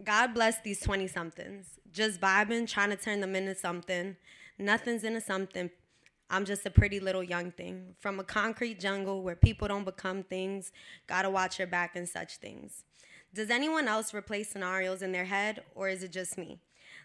God 0.04 0.34
bless 0.34 0.62
these 0.62 0.80
20 0.80 1.08
somethings. 1.08 1.80
Just 1.92 2.22
vibing, 2.22 2.68
trying 2.68 2.92
to 2.92 2.96
turn 2.96 3.22
them 3.22 3.36
into 3.36 3.56
something. 3.56 4.16
Nothing's 4.60 5.04
into 5.04 5.22
something. 5.22 5.70
I'm 6.30 6.46
just 6.46 6.66
a 6.66 6.70
pretty 6.70 7.00
little 7.00 7.24
young 7.24 7.52
thing 7.52 7.96
from 8.00 8.20
a 8.20 8.24
concrete 8.24 8.80
jungle 8.80 9.24
where 9.24 9.36
people 9.36 9.68
don't 9.68 9.86
become 9.86 10.24
things. 10.24 10.72
Gotta 11.08 11.30
watch 11.30 11.58
your 11.58 11.68
back 11.68 11.96
and 11.96 12.08
such 12.08 12.38
things. 12.38 12.84
Does 13.34 13.50
anyone 13.50 13.88
else 13.88 14.12
replay 14.12 14.46
scenarios 14.46 15.02
in 15.02 15.12
their 15.12 15.26
head, 15.26 15.64
or 15.74 15.90
is 15.90 16.04
it 16.04 16.12
just 16.12 16.38
me? 16.38 16.60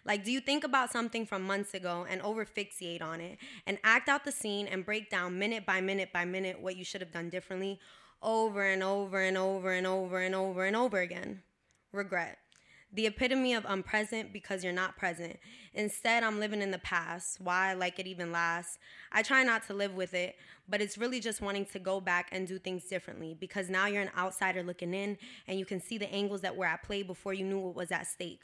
Like, 0.05 0.25
do 0.25 0.31
you 0.31 0.41
think 0.41 0.63
about 0.63 0.91
something 0.91 1.25
from 1.25 1.43
months 1.43 1.73
ago 1.73 2.05
and 2.09 2.21
over 2.21 2.45
fixate 2.45 3.01
on 3.01 3.21
it 3.21 3.37
and 3.65 3.77
act 3.83 4.09
out 4.09 4.25
the 4.25 4.31
scene 4.31 4.67
and 4.67 4.85
break 4.85 5.09
down 5.09 5.39
minute 5.39 5.65
by 5.65 5.79
minute 5.79 6.11
by 6.11 6.25
minute 6.25 6.59
what 6.61 6.75
you 6.75 6.83
should 6.83 7.01
have 7.01 7.11
done 7.11 7.29
differently 7.29 7.79
over 8.21 8.63
and 8.65 8.83
over 8.83 9.21
and 9.21 9.37
over 9.37 9.71
and 9.71 9.87
over 9.87 10.19
and 10.19 10.35
over 10.35 10.65
and 10.65 10.75
over 10.75 10.99
again? 10.99 11.43
Regret 11.93 12.39
the 12.93 13.07
epitome 13.07 13.53
of 13.53 13.63
unpresent 13.63 14.31
because 14.31 14.63
you're 14.63 14.71
not 14.71 14.95
present. 14.97 15.39
Instead, 15.73 16.23
I'm 16.23 16.39
living 16.39 16.61
in 16.61 16.71
the 16.71 16.79
past. 16.79 17.41
Why 17.41 17.71
I 17.71 17.73
like 17.73 17.97
it 17.99 18.05
even 18.05 18.31
lasts? 18.31 18.77
I 19.11 19.23
try 19.23 19.43
not 19.43 19.65
to 19.67 19.73
live 19.73 19.95
with 19.95 20.13
it, 20.13 20.35
but 20.69 20.79
it's 20.79 20.97
really 20.97 21.19
just 21.19 21.41
wanting 21.41 21.65
to 21.67 21.79
go 21.79 21.99
back 21.99 22.29
and 22.31 22.47
do 22.47 22.59
things 22.59 22.85
differently 22.85 23.35
because 23.39 23.69
now 23.69 23.87
you're 23.87 24.03
an 24.03 24.11
outsider 24.15 24.61
looking 24.61 24.93
in 24.93 25.17
and 25.47 25.57
you 25.57 25.65
can 25.65 25.81
see 25.81 25.97
the 25.97 26.11
angles 26.13 26.41
that 26.41 26.55
were 26.55 26.65
at 26.65 26.83
play 26.83 27.01
before 27.01 27.33
you 27.33 27.43
knew 27.43 27.59
what 27.59 27.75
was 27.75 27.91
at 27.91 28.05
stake. 28.05 28.41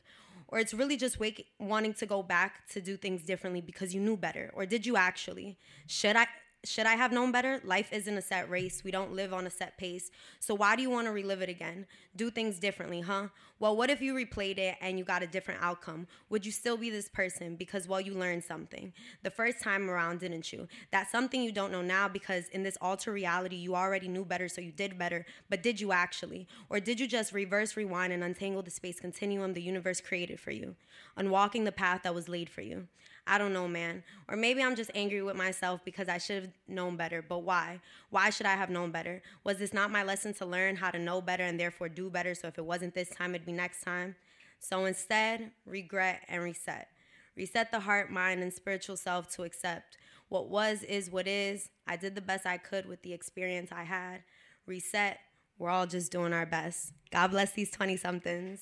Or 0.47 0.57
it's 0.57 0.73
really 0.73 0.97
just 0.97 1.19
wake, 1.19 1.45
wanting 1.59 1.93
to 1.95 2.07
go 2.07 2.23
back 2.23 2.67
to 2.69 2.81
do 2.81 2.97
things 2.97 3.21
differently 3.21 3.61
because 3.61 3.93
you 3.93 4.01
knew 4.01 4.17
better. 4.17 4.49
Or 4.55 4.65
did 4.65 4.85
you 4.85 4.97
actually? 4.97 5.57
Should 5.85 6.15
I 6.15 6.25
should 6.65 6.85
I 6.85 6.95
have 6.95 7.13
known 7.13 7.31
better? 7.31 7.61
Life 7.63 7.93
isn't 7.93 8.17
a 8.17 8.21
set 8.21 8.49
race. 8.49 8.83
We 8.83 8.91
don't 8.91 9.13
live 9.13 9.33
on 9.33 9.47
a 9.47 9.49
set 9.49 9.77
pace. 9.77 10.11
So 10.39 10.53
why 10.53 10.75
do 10.75 10.81
you 10.81 10.89
want 10.89 11.07
to 11.07 11.13
relive 11.13 11.41
it 11.41 11.47
again? 11.47 11.85
Do 12.17 12.29
things 12.29 12.59
differently, 12.59 12.99
huh? 12.99 13.29
Well, 13.59 13.77
what 13.77 13.89
if 13.89 14.01
you 14.01 14.13
replayed 14.13 14.57
it 14.57 14.75
and 14.81 14.97
you 14.97 15.05
got 15.05 15.23
a 15.23 15.27
different 15.27 15.63
outcome? 15.63 16.07
Would 16.29 16.45
you 16.45 16.51
still 16.51 16.75
be 16.75 16.89
this 16.89 17.07
person 17.07 17.55
because, 17.55 17.87
well, 17.87 18.01
you 18.01 18.13
learned 18.13 18.43
something 18.43 18.91
the 19.23 19.29
first 19.29 19.61
time 19.61 19.89
around, 19.89 20.19
didn't 20.19 20.51
you? 20.51 20.67
That's 20.91 21.11
something 21.11 21.41
you 21.41 21.53
don't 21.53 21.71
know 21.71 21.81
now 21.81 22.09
because 22.09 22.49
in 22.49 22.63
this 22.63 22.77
alter 22.81 23.13
reality, 23.13 23.55
you 23.55 23.75
already 23.75 24.09
knew 24.09 24.25
better, 24.25 24.49
so 24.49 24.59
you 24.59 24.71
did 24.73 24.97
better. 24.97 25.25
But 25.49 25.63
did 25.63 25.79
you 25.79 25.93
actually? 25.93 26.47
Or 26.69 26.81
did 26.81 26.99
you 26.99 27.07
just 27.07 27.31
reverse 27.31 27.77
rewind 27.77 28.11
and 28.11 28.23
untangle 28.23 28.63
the 28.63 28.71
space 28.71 28.99
continuum 28.99 29.53
the 29.53 29.61
universe 29.61 30.01
created 30.01 30.39
for 30.41 30.51
you, 30.51 30.75
unwalking 31.15 31.63
the 31.63 31.71
path 31.71 32.01
that 32.03 32.15
was 32.15 32.27
laid 32.27 32.49
for 32.49 32.61
you? 32.61 32.87
I 33.29 33.37
don't 33.37 33.53
know, 33.53 33.67
man. 33.67 34.03
Or 34.27 34.35
maybe 34.35 34.63
I'm 34.63 34.75
just 34.75 34.89
angry 34.95 35.21
with 35.21 35.35
myself 35.35 35.81
because 35.85 36.09
I 36.09 36.17
should 36.17 36.43
have 36.43 36.51
known 36.67 36.97
better. 36.97 37.21
But 37.21 37.43
why? 37.43 37.79
Why 38.09 38.31
should 38.31 38.47
I 38.47 38.55
have 38.55 38.71
known 38.71 38.89
better? 38.89 39.21
Was 39.43 39.57
this 39.57 39.71
not 39.71 39.91
my 39.91 40.01
lesson 40.01 40.33
to 40.35 40.47
learn 40.47 40.75
how 40.75 40.89
to 40.89 40.97
know 40.97 41.21
better 41.21 41.43
and 41.43 41.59
therefore 41.59 41.89
do 41.89 42.09
better? 42.09 42.33
So 42.33 42.47
if 42.47 42.57
it 42.57 42.65
wasn't 42.65 42.95
this 42.95 43.09
time, 43.09 43.35
it'd 43.35 43.45
be 43.45 43.51
next 43.51 43.83
time. 43.83 44.15
So 44.59 44.85
instead, 44.85 45.51
regret 45.67 46.21
and 46.27 46.41
reset. 46.41 46.87
Reset 47.35 47.71
the 47.71 47.81
heart, 47.81 48.11
mind, 48.11 48.41
and 48.41 48.51
spiritual 48.51 48.97
self 48.97 49.29
to 49.35 49.43
accept 49.43 49.99
what 50.29 50.49
was 50.49 50.81
is 50.81 51.11
what 51.11 51.27
is. 51.27 51.69
I 51.87 51.97
did 51.97 52.15
the 52.15 52.21
best 52.21 52.47
I 52.47 52.57
could 52.57 52.87
with 52.87 53.03
the 53.03 53.13
experience 53.13 53.71
I 53.71 53.83
had. 53.83 54.23
Reset. 54.65 55.19
We're 55.59 55.69
all 55.69 55.85
just 55.85 56.11
doing 56.11 56.33
our 56.33 56.47
best. 56.47 56.93
God 57.11 57.27
bless 57.27 57.51
these 57.51 57.69
20 57.69 57.95
somethings. 57.97 58.61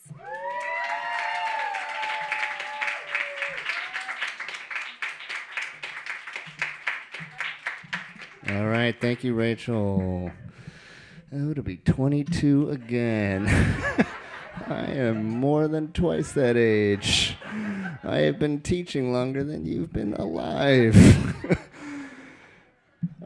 All 8.49 8.65
right, 8.67 8.95
thank 8.99 9.23
you, 9.23 9.33
Rachel. 9.33 10.31
Oh, 11.33 11.53
to 11.53 11.61
be 11.61 11.77
22 11.77 12.69
again. 12.69 13.45
I 14.67 14.85
am 14.85 15.25
more 15.25 15.67
than 15.67 15.91
twice 15.91 16.31
that 16.31 16.55
age. 16.55 17.35
I 18.03 18.17
have 18.19 18.39
been 18.39 18.61
teaching 18.61 19.11
longer 19.11 19.43
than 19.43 19.65
you've 19.65 19.91
been 19.91 20.13
alive. 20.13 20.95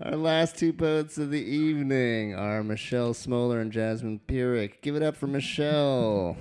Our 0.02 0.16
last 0.16 0.58
two 0.58 0.74
poets 0.74 1.20
of 1.20 1.30
the 1.30 1.44
evening 1.44 2.34
are 2.34 2.64
Michelle 2.64 3.14
Smoller 3.14 3.60
and 3.60 3.72
Jasmine 3.72 4.20
Pierrick. 4.28 4.82
Give 4.82 4.96
it 4.96 5.04
up 5.04 5.16
for 5.16 5.28
Michelle. 5.28 6.36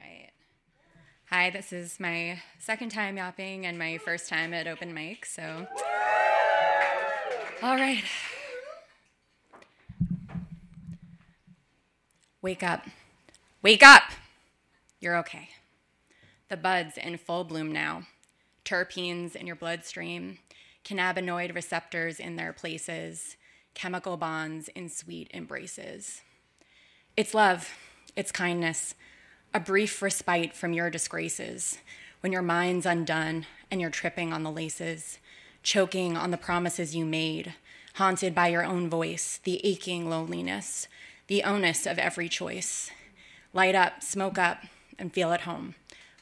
Right. 0.00 0.30
Hi, 1.40 1.48
this 1.48 1.72
is 1.72 1.98
my 1.98 2.38
second 2.58 2.90
time 2.90 3.16
yapping 3.16 3.64
and 3.64 3.78
my 3.78 3.96
first 3.96 4.28
time 4.28 4.52
at 4.52 4.66
open 4.66 4.92
mic, 4.92 5.24
so. 5.24 5.66
All 7.62 7.76
right. 7.76 8.04
Wake 12.42 12.62
up. 12.62 12.84
Wake 13.62 13.82
up! 13.82 14.02
You're 15.00 15.16
okay. 15.16 15.48
The 16.50 16.58
bud's 16.58 16.98
in 16.98 17.16
full 17.16 17.44
bloom 17.44 17.72
now. 17.72 18.02
Terpenes 18.66 19.34
in 19.34 19.46
your 19.46 19.56
bloodstream, 19.56 20.40
cannabinoid 20.84 21.54
receptors 21.54 22.20
in 22.20 22.36
their 22.36 22.52
places, 22.52 23.38
chemical 23.72 24.18
bonds 24.18 24.68
in 24.68 24.90
sweet 24.90 25.30
embraces. 25.32 26.20
It's 27.16 27.32
love, 27.32 27.70
it's 28.14 28.30
kindness, 28.30 28.94
a 29.52 29.58
brief 29.58 30.00
respite 30.00 30.54
from 30.54 30.72
your 30.72 30.90
disgraces 30.90 31.78
when 32.20 32.32
your 32.32 32.42
mind's 32.42 32.86
undone 32.86 33.46
and 33.70 33.80
you're 33.80 33.90
tripping 33.90 34.32
on 34.32 34.44
the 34.44 34.50
laces, 34.50 35.18
choking 35.64 36.16
on 36.16 36.30
the 36.30 36.36
promises 36.36 36.94
you 36.94 37.04
made, 37.04 37.54
haunted 37.94 38.32
by 38.32 38.46
your 38.46 38.64
own 38.64 38.88
voice, 38.88 39.40
the 39.42 39.64
aching 39.66 40.08
loneliness, 40.08 40.86
the 41.26 41.42
onus 41.42 41.84
of 41.84 41.98
every 41.98 42.28
choice. 42.28 42.92
Light 43.52 43.74
up, 43.74 44.02
smoke 44.02 44.38
up, 44.38 44.62
and 44.98 45.12
feel 45.12 45.32
at 45.32 45.40
home, 45.40 45.74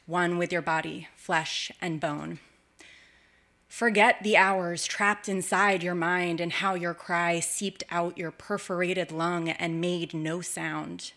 one 0.07 0.39
with 0.39 0.51
your 0.51 0.63
body, 0.63 1.07
flesh, 1.15 1.71
and 1.79 1.99
bone. 1.99 2.39
Forget 3.67 4.23
the 4.23 4.37
hours 4.37 4.87
trapped 4.87 5.29
inside 5.29 5.83
your 5.83 5.93
mind 5.93 6.41
and 6.41 6.51
how 6.51 6.73
your 6.73 6.95
cry 6.95 7.39
seeped 7.39 7.83
out 7.91 8.17
your 8.17 8.31
perforated 8.31 9.11
lung 9.11 9.49
and 9.49 9.79
made 9.79 10.15
no 10.15 10.41
sound. 10.41 11.11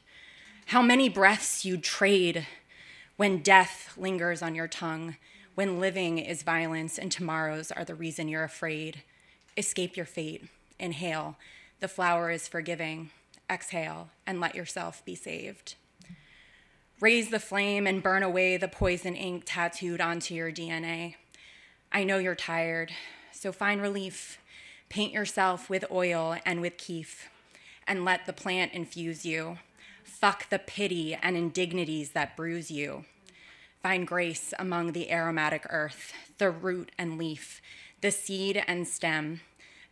How 0.66 0.82
many 0.82 1.08
breaths 1.08 1.64
you'd 1.64 1.82
trade 1.82 2.46
when 3.16 3.38
death 3.38 3.92
lingers 3.96 4.42
on 4.42 4.54
your 4.54 4.68
tongue, 4.68 5.16
when 5.54 5.78
living 5.78 6.18
is 6.18 6.42
violence 6.42 6.98
and 6.98 7.12
tomorrows 7.12 7.70
are 7.70 7.84
the 7.84 7.94
reason 7.94 8.28
you're 8.28 8.44
afraid. 8.44 9.02
Escape 9.56 9.96
your 9.96 10.06
fate. 10.06 10.46
Inhale. 10.78 11.36
The 11.80 11.88
flower 11.88 12.30
is 12.30 12.48
forgiving. 12.48 13.10
Exhale 13.50 14.08
and 14.26 14.40
let 14.40 14.54
yourself 14.54 15.04
be 15.04 15.14
saved. 15.14 15.74
Raise 17.00 17.30
the 17.30 17.40
flame 17.40 17.86
and 17.86 18.02
burn 18.02 18.22
away 18.22 18.56
the 18.56 18.68
poison 18.68 19.14
ink 19.14 19.42
tattooed 19.44 20.00
onto 20.00 20.34
your 20.34 20.50
DNA. 20.50 21.16
I 21.90 22.04
know 22.04 22.18
you're 22.18 22.34
tired, 22.34 22.92
so 23.32 23.52
find 23.52 23.82
relief. 23.82 24.38
Paint 24.88 25.12
yourself 25.12 25.68
with 25.68 25.84
oil 25.90 26.36
and 26.46 26.60
with 26.60 26.76
keef, 26.78 27.28
and 27.86 28.04
let 28.04 28.24
the 28.24 28.32
plant 28.32 28.72
infuse 28.72 29.26
you. 29.26 29.58
Fuck 30.22 30.50
the 30.50 30.60
pity 30.60 31.18
and 31.20 31.36
indignities 31.36 32.12
that 32.12 32.36
bruise 32.36 32.70
you. 32.70 33.06
Find 33.82 34.06
grace 34.06 34.54
among 34.56 34.92
the 34.92 35.10
aromatic 35.10 35.66
earth, 35.68 36.12
the 36.38 36.48
root 36.48 36.92
and 36.96 37.18
leaf, 37.18 37.60
the 38.02 38.12
seed 38.12 38.62
and 38.68 38.86
stem, 38.86 39.40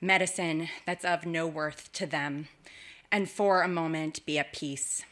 medicine 0.00 0.68
that's 0.86 1.04
of 1.04 1.26
no 1.26 1.48
worth 1.48 1.92
to 1.94 2.06
them. 2.06 2.46
And 3.10 3.28
for 3.28 3.62
a 3.62 3.66
moment, 3.66 4.24
be 4.24 4.38
at 4.38 4.52
peace. 4.52 5.02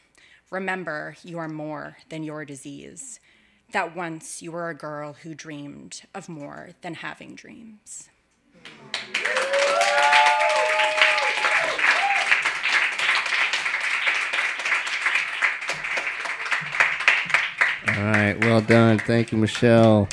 Remember, 0.51 1.17
you 1.21 1.37
are 1.37 1.49
more 1.49 1.97
than 2.07 2.23
your 2.23 2.45
disease. 2.45 3.19
That 3.73 3.93
once 3.93 4.41
you 4.41 4.53
were 4.53 4.69
a 4.69 4.73
girl 4.73 5.11
who 5.11 5.35
dreamed 5.35 6.03
of 6.15 6.29
more 6.29 6.69
than 6.79 6.93
having 6.93 7.35
dreams. 7.35 8.07
All 17.97 18.05
right, 18.05 18.39
well 18.45 18.61
done. 18.61 18.99
Thank 18.99 19.31
you, 19.31 19.37
Michelle. 19.37 20.07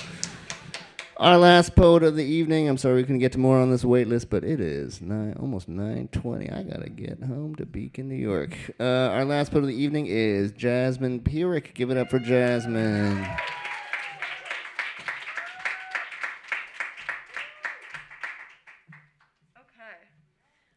Our 1.19 1.37
last 1.39 1.77
poet 1.77 2.03
of 2.03 2.17
the 2.17 2.25
evening. 2.25 2.69
I'm 2.69 2.79
sorry 2.79 2.97
we 2.97 3.03
couldn't 3.03 3.19
get 3.19 3.33
to 3.33 3.39
more 3.39 3.59
on 3.59 3.71
this 3.71 3.85
wait 3.85 4.09
list, 4.09 4.29
but 4.31 4.45
it 4.45 4.61
is 4.61 5.01
nine, 5.01 5.35
almost 5.39 5.69
9:20. 5.69 6.51
I 6.51 6.63
gotta 6.63 6.91
get 6.91 7.23
home 7.23 7.55
to 7.57 7.67
Beacon, 7.67 8.09
New 8.09 8.17
York. 8.17 8.57
Uh, 8.81 9.11
our 9.13 9.25
last 9.25 9.51
poet 9.51 9.61
of 9.61 9.69
the 9.69 9.75
evening 9.75 10.07
is 10.07 10.53
Jasmine 10.53 11.21
Pierrick. 11.21 11.75
Give 11.75 11.91
it 11.91 11.97
up 11.97 12.11
for 12.11 12.19
Jasmine. 12.19 13.27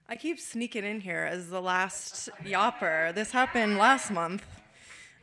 I 0.07 0.15
keep 0.15 0.39
sneaking 0.39 0.85
in 0.85 1.01
here 1.01 1.27
as 1.29 1.49
the 1.49 1.61
last 1.61 2.29
yawper. 2.43 3.13
This 3.13 3.31
happened 3.31 3.77
last 3.77 4.09
month, 4.09 4.43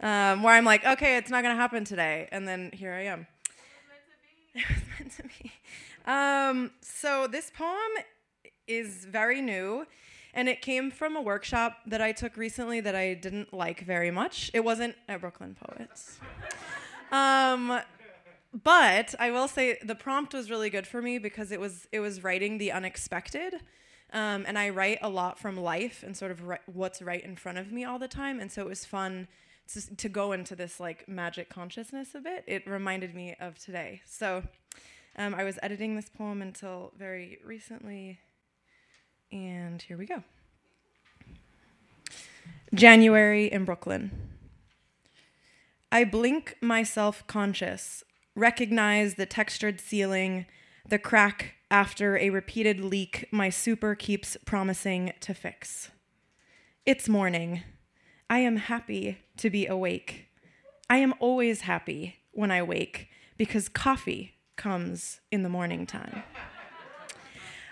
um, 0.00 0.42
where 0.42 0.54
I'm 0.54 0.64
like, 0.64 0.84
okay, 0.84 1.16
it's 1.16 1.30
not 1.30 1.42
gonna 1.42 1.56
happen 1.56 1.84
today, 1.84 2.28
and 2.32 2.46
then 2.46 2.70
here 2.72 2.92
I 2.92 3.04
am. 3.04 3.26
It 4.54 4.64
was 4.68 4.78
meant 4.98 5.12
to 5.16 5.22
be. 5.22 5.52
Um, 6.06 6.70
so 6.80 7.26
this 7.26 7.50
poem 7.54 7.76
is 8.66 9.04
very 9.04 9.42
new, 9.42 9.86
and 10.34 10.48
it 10.48 10.62
came 10.62 10.90
from 10.90 11.16
a 11.16 11.20
workshop 11.20 11.78
that 11.86 12.00
I 12.00 12.12
took 12.12 12.36
recently 12.36 12.80
that 12.80 12.94
I 12.94 13.14
didn't 13.14 13.52
like 13.52 13.80
very 13.80 14.10
much. 14.10 14.50
It 14.54 14.64
wasn't 14.64 14.96
at 15.08 15.20
Brooklyn 15.20 15.56
Poets. 15.58 16.18
Um, 17.12 17.80
but 18.64 19.14
I 19.18 19.30
will 19.30 19.48
say 19.48 19.78
the 19.82 19.94
prompt 19.94 20.32
was 20.32 20.50
really 20.50 20.70
good 20.70 20.86
for 20.86 21.02
me 21.02 21.18
because 21.18 21.52
it 21.52 21.60
was 21.60 21.88
it 21.92 22.00
was 22.00 22.24
writing 22.24 22.58
the 22.58 22.72
unexpected, 22.72 23.54
um, 24.12 24.44
and 24.46 24.58
I 24.58 24.70
write 24.70 24.98
a 25.02 25.08
lot 25.08 25.38
from 25.38 25.56
life 25.56 26.02
and 26.02 26.16
sort 26.16 26.30
of 26.30 26.48
ri- 26.48 26.58
what's 26.66 27.02
right 27.02 27.22
in 27.22 27.36
front 27.36 27.58
of 27.58 27.70
me 27.70 27.84
all 27.84 27.98
the 27.98 28.08
time, 28.08 28.40
and 28.40 28.50
so 28.50 28.62
it 28.62 28.68
was 28.68 28.84
fun 28.84 29.28
to, 29.72 29.96
to 29.96 30.08
go 30.08 30.32
into 30.32 30.56
this 30.56 30.80
like 30.80 31.08
magic 31.08 31.48
consciousness 31.48 32.14
a 32.14 32.20
bit. 32.20 32.44
It 32.46 32.66
reminded 32.66 33.14
me 33.14 33.36
of 33.40 33.58
today, 33.58 34.02
so 34.06 34.42
um, 35.16 35.34
I 35.34 35.44
was 35.44 35.58
editing 35.62 35.96
this 35.96 36.08
poem 36.08 36.42
until 36.42 36.92
very 36.98 37.38
recently, 37.44 38.18
and 39.32 39.80
here 39.80 39.96
we 39.96 40.06
go. 40.06 40.22
January 42.74 43.50
in 43.50 43.64
Brooklyn. 43.64 44.10
I 45.90 46.04
blink 46.04 46.56
myself 46.60 47.26
conscious, 47.26 48.04
recognize 48.34 49.14
the 49.14 49.24
textured 49.24 49.80
ceiling, 49.80 50.46
the 50.88 50.98
crack 50.98 51.54
after 51.70 52.18
a 52.18 52.30
repeated 52.30 52.80
leak 52.80 53.26
my 53.32 53.48
super 53.50 53.94
keeps 53.94 54.36
promising 54.44 55.12
to 55.20 55.32
fix. 55.32 55.90
It's 56.84 57.08
morning. 57.08 57.62
I 58.28 58.40
am 58.40 58.56
happy 58.56 59.18
to 59.36 59.50
be 59.50 59.66
awake. 59.66 60.26
I 60.90 60.96
am 60.96 61.14
always 61.20 61.62
happy 61.62 62.16
when 62.32 62.50
I 62.50 62.60
wake 62.60 63.08
because 63.36 63.68
coffee 63.68 64.34
comes 64.56 65.20
in 65.30 65.44
the 65.44 65.48
morning 65.48 65.86
time. 65.86 66.24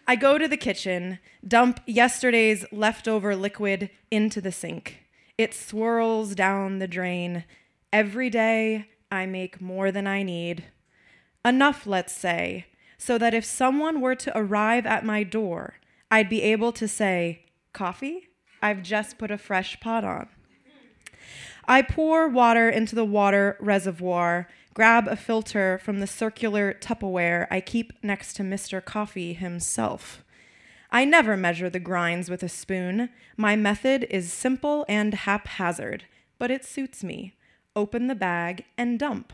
I 0.06 0.14
go 0.14 0.38
to 0.38 0.46
the 0.46 0.56
kitchen, 0.56 1.18
dump 1.46 1.80
yesterday's 1.86 2.64
leftover 2.70 3.34
liquid 3.34 3.90
into 4.12 4.40
the 4.40 4.52
sink. 4.52 5.00
It 5.36 5.54
swirls 5.54 6.36
down 6.36 6.78
the 6.78 6.86
drain. 6.86 7.44
Every 7.92 8.30
day, 8.30 8.90
I 9.10 9.26
make 9.26 9.60
more 9.60 9.90
than 9.90 10.06
I 10.06 10.22
need. 10.22 10.64
Enough, 11.44 11.84
let's 11.84 12.12
say, 12.12 12.66
so 12.96 13.18
that 13.18 13.34
if 13.34 13.44
someone 13.44 14.00
were 14.00 14.14
to 14.14 14.38
arrive 14.38 14.86
at 14.86 15.04
my 15.04 15.24
door, 15.24 15.74
I'd 16.12 16.28
be 16.28 16.42
able 16.42 16.70
to 16.72 16.86
say, 16.86 17.46
Coffee? 17.72 18.28
I've 18.62 18.82
just 18.82 19.18
put 19.18 19.32
a 19.32 19.38
fresh 19.38 19.80
pot 19.80 20.04
on. 20.04 20.28
I 21.66 21.82
pour 21.82 22.28
water 22.28 22.68
into 22.68 22.94
the 22.94 23.04
water 23.04 23.56
reservoir, 23.58 24.48
grab 24.74 25.08
a 25.08 25.16
filter 25.16 25.78
from 25.82 26.00
the 26.00 26.06
circular 26.06 26.74
Tupperware 26.74 27.46
I 27.50 27.60
keep 27.60 27.92
next 28.02 28.34
to 28.34 28.42
Mr. 28.42 28.84
Coffee 28.84 29.32
himself. 29.32 30.22
I 30.90 31.04
never 31.04 31.36
measure 31.36 31.70
the 31.70 31.80
grinds 31.80 32.28
with 32.28 32.42
a 32.42 32.48
spoon. 32.48 33.08
My 33.36 33.56
method 33.56 34.06
is 34.10 34.32
simple 34.32 34.84
and 34.88 35.14
haphazard, 35.14 36.04
but 36.38 36.50
it 36.50 36.64
suits 36.64 37.02
me. 37.02 37.34
Open 37.74 38.06
the 38.06 38.14
bag 38.14 38.64
and 38.76 38.98
dump. 38.98 39.32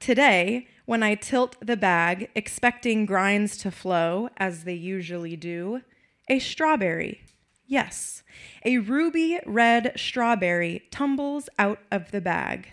Today, 0.00 0.66
when 0.84 1.02
I 1.04 1.14
tilt 1.14 1.56
the 1.64 1.76
bag, 1.76 2.28
expecting 2.34 3.06
grinds 3.06 3.56
to 3.58 3.70
flow, 3.70 4.28
as 4.36 4.64
they 4.64 4.74
usually 4.74 5.36
do, 5.36 5.82
a 6.28 6.40
strawberry, 6.40 7.22
yes, 7.72 8.22
a 8.66 8.76
ruby 8.78 9.40
red 9.46 9.94
strawberry 9.96 10.82
tumbles 10.90 11.48
out 11.58 11.78
of 11.90 12.10
the 12.10 12.20
bag. 12.20 12.68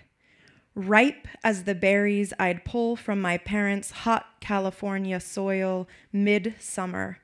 Ripe 0.76 1.26
as 1.42 1.64
the 1.64 1.74
berries 1.74 2.34
I'd 2.38 2.66
pull 2.66 2.98
from 2.98 3.22
my 3.22 3.38
parents' 3.38 3.92
hot 3.92 4.26
California 4.42 5.22
soil 5.22 5.88
mid-summer. 6.12 7.20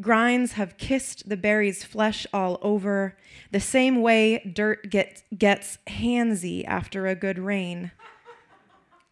Grinds 0.00 0.52
have 0.52 0.76
kissed 0.76 1.28
the 1.28 1.36
berry's 1.36 1.84
flesh 1.84 2.26
all 2.32 2.58
over, 2.62 3.16
the 3.52 3.60
same 3.60 4.02
way 4.02 4.38
dirt 4.52 4.90
get, 4.90 5.22
gets 5.36 5.78
handsy 5.88 6.64
after 6.66 7.06
a 7.06 7.14
good 7.14 7.38
rain. 7.38 7.92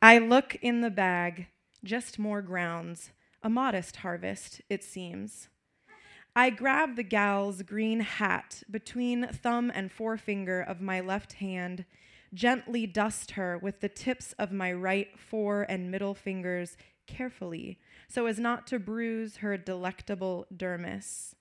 I 0.03 0.19
look 0.19 0.57
in 0.57 0.81
the 0.81 0.91
bag, 0.91 1.47
just 1.85 2.19
more 2.19 2.43
grounds, 2.43 3.11
a 3.45 3.49
modest 3.49 3.97
harvest, 3.97 4.61
it 4.69 4.83
seems. 4.83 5.49
I 6.39 6.51
grab 6.51 6.97
the 6.97 7.03
gal's 7.03 7.63
green 7.63 8.01
hat 8.01 8.63
between 8.71 9.27
thumb 9.27 9.73
and 9.75 9.91
forefinger 9.91 10.61
of 10.61 10.83
my 10.83 11.01
left 11.01 11.33
hand, 11.35 11.87
gently 12.35 12.87
dust 12.87 13.31
her 13.33 13.57
with 13.57 13.81
the 13.81 13.89
tips 13.89 14.35
of 14.39 14.53
my 14.53 14.71
right 14.71 15.19
fore 15.19 15.63
and 15.63 15.91
middle 15.91 16.13
fingers 16.13 16.77
carefully 17.07 17.79
so 18.07 18.27
as 18.27 18.39
not 18.39 18.67
to 18.67 18.79
bruise 18.79 19.39
her 19.39 19.57
delectable 19.57 20.47
dermis. 20.55 21.35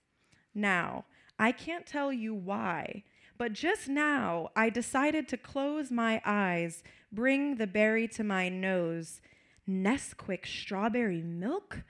Now, 0.54 1.04
I 1.38 1.52
can't 1.52 1.86
tell 1.86 2.14
you 2.14 2.34
why, 2.34 3.04
but 3.38 3.52
just 3.52 3.90
now 3.90 4.48
I 4.56 4.70
decided 4.70 5.28
to 5.28 5.38
close 5.38 5.92
my 5.92 6.22
eyes, 6.24 6.84
bring 7.12 7.58
the 7.58 7.68
berry 7.68 8.08
to 8.08 8.24
my 8.24 8.48
nose. 8.48 9.20
Nesquik 9.68 10.46
strawberry 10.46 11.22
milk? 11.22 11.84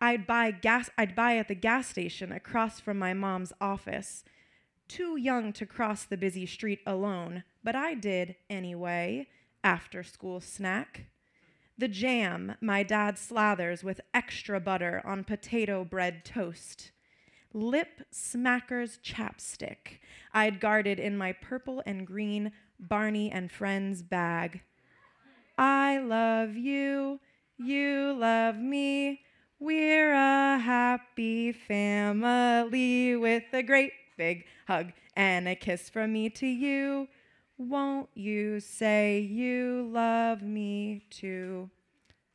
I'd 0.00 0.26
buy 0.26 0.50
gas 0.50 0.90
I'd 0.98 1.14
buy 1.14 1.36
at 1.36 1.48
the 1.48 1.54
gas 1.54 1.88
station 1.88 2.32
across 2.32 2.80
from 2.80 2.98
my 2.98 3.14
mom's 3.14 3.52
office. 3.60 4.24
Too 4.88 5.16
young 5.16 5.52
to 5.54 5.66
cross 5.66 6.04
the 6.04 6.16
busy 6.16 6.46
street 6.46 6.80
alone, 6.86 7.44
but 7.62 7.74
I 7.74 7.94
did 7.94 8.36
anyway. 8.50 9.28
After 9.62 10.02
school 10.02 10.40
snack. 10.40 11.06
The 11.78 11.88
jam 11.88 12.56
my 12.60 12.82
dad 12.82 13.16
slathers 13.16 13.82
with 13.82 14.00
extra 14.12 14.60
butter 14.60 15.02
on 15.04 15.24
potato 15.24 15.84
bread 15.84 16.24
toast. 16.24 16.92
Lip 17.52 18.02
smacker's 18.10 18.98
chapstick 18.98 20.00
I'd 20.32 20.60
guarded 20.60 20.98
in 20.98 21.16
my 21.16 21.32
purple 21.32 21.82
and 21.86 22.06
green 22.06 22.52
Barney 22.78 23.30
and 23.30 23.50
Friends 23.50 24.02
bag. 24.02 24.62
I 25.56 25.98
love 25.98 26.56
you, 26.56 27.20
you 27.56 28.12
love 28.18 28.56
me. 28.56 29.20
We're 29.60 30.12
a 30.12 30.58
happy 30.58 31.52
family 31.52 33.14
with 33.14 33.44
a 33.52 33.62
great 33.62 33.92
big 34.18 34.46
hug 34.66 34.92
and 35.14 35.46
a 35.46 35.54
kiss 35.54 35.88
from 35.88 36.12
me 36.12 36.28
to 36.30 36.46
you. 36.46 37.06
Won't 37.56 38.08
you 38.14 38.58
say 38.58 39.20
you 39.20 39.88
love 39.92 40.42
me 40.42 41.06
too? 41.08 41.70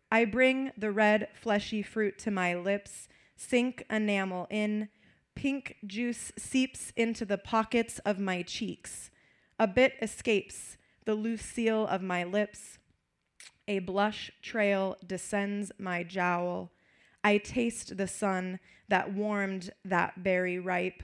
I 0.09 0.23
bring 0.23 0.71
the 0.77 0.91
red, 0.91 1.27
fleshy 1.33 1.81
fruit 1.81 2.17
to 2.19 2.31
my 2.31 2.55
lips, 2.55 3.09
sink 3.35 3.83
enamel 3.89 4.47
in. 4.49 4.87
Pink 5.35 5.75
juice 5.85 6.31
seeps 6.37 6.93
into 6.95 7.25
the 7.25 7.37
pockets 7.37 7.99
of 7.99 8.17
my 8.17 8.43
cheeks. 8.43 9.11
A 9.59 9.67
bit 9.67 9.95
escapes 10.01 10.77
the 11.03 11.15
loose 11.15 11.41
seal 11.41 11.85
of 11.85 12.01
my 12.01 12.23
lips. 12.23 12.79
A 13.67 13.79
blush 13.79 14.31
trail 14.41 14.95
descends 15.05 15.73
my 15.77 16.03
jowl. 16.03 16.71
I 17.23 17.37
taste 17.37 17.97
the 17.97 18.07
sun 18.07 18.59
that 18.87 19.13
warmed 19.13 19.71
that 19.85 20.23
berry 20.23 20.57
ripe. 20.59 21.03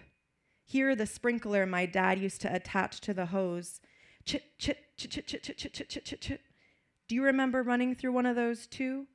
Hear 0.64 0.96
the 0.96 1.06
sprinkler 1.06 1.66
my 1.66 1.86
dad 1.86 2.20
used 2.20 2.42
to 2.42 2.54
attach 2.54 3.02
to 3.02 3.14
the 3.14 3.28
hose. 3.28 3.82
Chit, 4.24 4.58
chit, 4.58 4.80
chit, 4.98 5.12
chit, 5.12 5.28
chit, 5.28 5.44
chit, 5.44 5.58
chit, 5.58 5.74
chit, 5.74 5.90
chit, 5.90 6.06
chit, 6.06 6.22
chit. 6.22 6.42
Do 7.08 7.16
you 7.16 7.24
remember 7.24 7.62
running 7.62 7.96
through 7.96 8.14
one 8.14 8.26
of 8.26 8.36
those 8.36 8.66
too? 8.66 9.06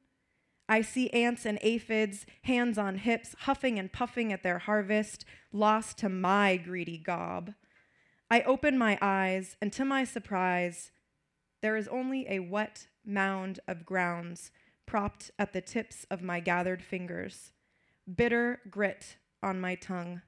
I 0.69 0.83
see 0.83 1.11
ants 1.11 1.45
and 1.45 1.59
aphids, 1.63 2.27
hands 2.43 2.79
on 2.79 2.99
hips, 2.99 3.35
huffing 3.41 3.77
and 3.79 3.93
puffing 3.93 4.33
at 4.33 4.45
their 4.45 4.61
harvest, 4.61 5.25
lost 5.53 5.99
to 5.99 6.09
my 6.09 6.57
greedy 6.57 6.97
gob. 6.97 7.55
I 8.31 8.43
open 8.43 8.79
my 8.79 8.97
eyes, 9.03 9.57
and 9.61 9.73
to 9.73 9.85
my 9.85 10.05
surprise, 10.05 10.93
there 11.61 11.77
is 11.77 11.89
only 11.89 12.25
a 12.29 12.39
wet 12.39 12.87
mound 13.05 13.59
of 13.67 13.85
grounds 13.85 14.53
propped 14.91 15.31
at 15.39 15.53
the 15.53 15.61
tips 15.61 16.05
of 16.11 16.21
my 16.21 16.41
gathered 16.41 16.83
fingers, 16.83 17.53
bitter 18.12 18.59
grit 18.69 19.19
on 19.41 19.61
my 19.61 19.77
tongue. 19.77 20.21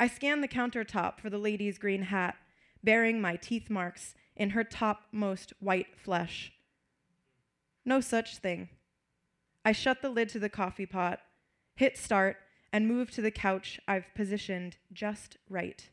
I 0.00 0.08
scan 0.08 0.40
the 0.40 0.48
countertop 0.48 1.20
for 1.20 1.28
the 1.28 1.36
lady's 1.36 1.76
green 1.76 2.04
hat, 2.04 2.36
bearing 2.82 3.20
my 3.20 3.36
teeth 3.36 3.68
marks 3.68 4.14
in 4.34 4.50
her 4.50 4.64
topmost 4.64 5.52
white 5.60 5.94
flesh. 5.94 6.52
No 7.84 8.00
such 8.00 8.38
thing. 8.38 8.70
I 9.62 9.72
shut 9.72 10.00
the 10.00 10.08
lid 10.08 10.30
to 10.30 10.38
the 10.38 10.48
coffee 10.48 10.86
pot, 10.86 11.20
hit 11.74 11.98
start, 11.98 12.38
and 12.72 12.88
move 12.88 13.10
to 13.10 13.20
the 13.20 13.30
couch 13.30 13.78
I've 13.86 14.06
positioned 14.14 14.78
just 14.90 15.36
right, 15.50 15.90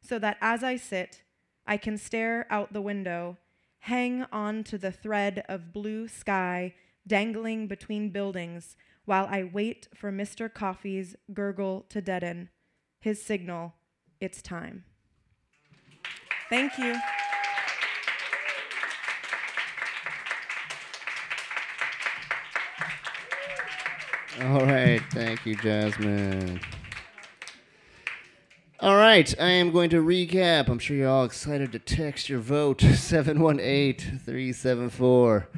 so 0.00 0.18
that 0.20 0.38
as 0.40 0.64
I 0.64 0.76
sit, 0.76 1.22
I 1.66 1.76
can 1.76 1.98
stare 1.98 2.46
out 2.48 2.72
the 2.72 2.80
window, 2.80 3.36
hang 3.80 4.24
on 4.32 4.64
to 4.64 4.78
the 4.78 4.90
thread 4.90 5.44
of 5.50 5.74
blue 5.74 6.08
sky 6.08 6.72
dangling 7.10 7.66
between 7.66 8.08
buildings 8.10 8.76
while 9.04 9.26
I 9.28 9.42
wait 9.42 9.88
for 9.92 10.12
Mr. 10.12 10.52
Coffee's 10.52 11.16
gurgle 11.34 11.84
to 11.88 12.00
deaden. 12.00 12.50
His 13.00 13.20
signal, 13.20 13.74
it's 14.20 14.40
time. 14.40 14.84
Thank 16.48 16.78
you. 16.78 16.94
All 24.42 24.64
right. 24.64 25.02
Thank 25.10 25.44
you, 25.44 25.56
Jasmine. 25.56 26.60
All 28.78 28.94
right. 28.94 29.34
I 29.40 29.50
am 29.50 29.72
going 29.72 29.90
to 29.90 30.00
recap. 30.00 30.68
I'm 30.68 30.78
sure 30.78 30.96
you're 30.96 31.08
all 31.08 31.24
excited 31.24 31.72
to 31.72 31.80
text 31.80 32.28
your 32.28 32.38
vote 32.38 32.80
718 32.94 34.20
374 34.20 35.48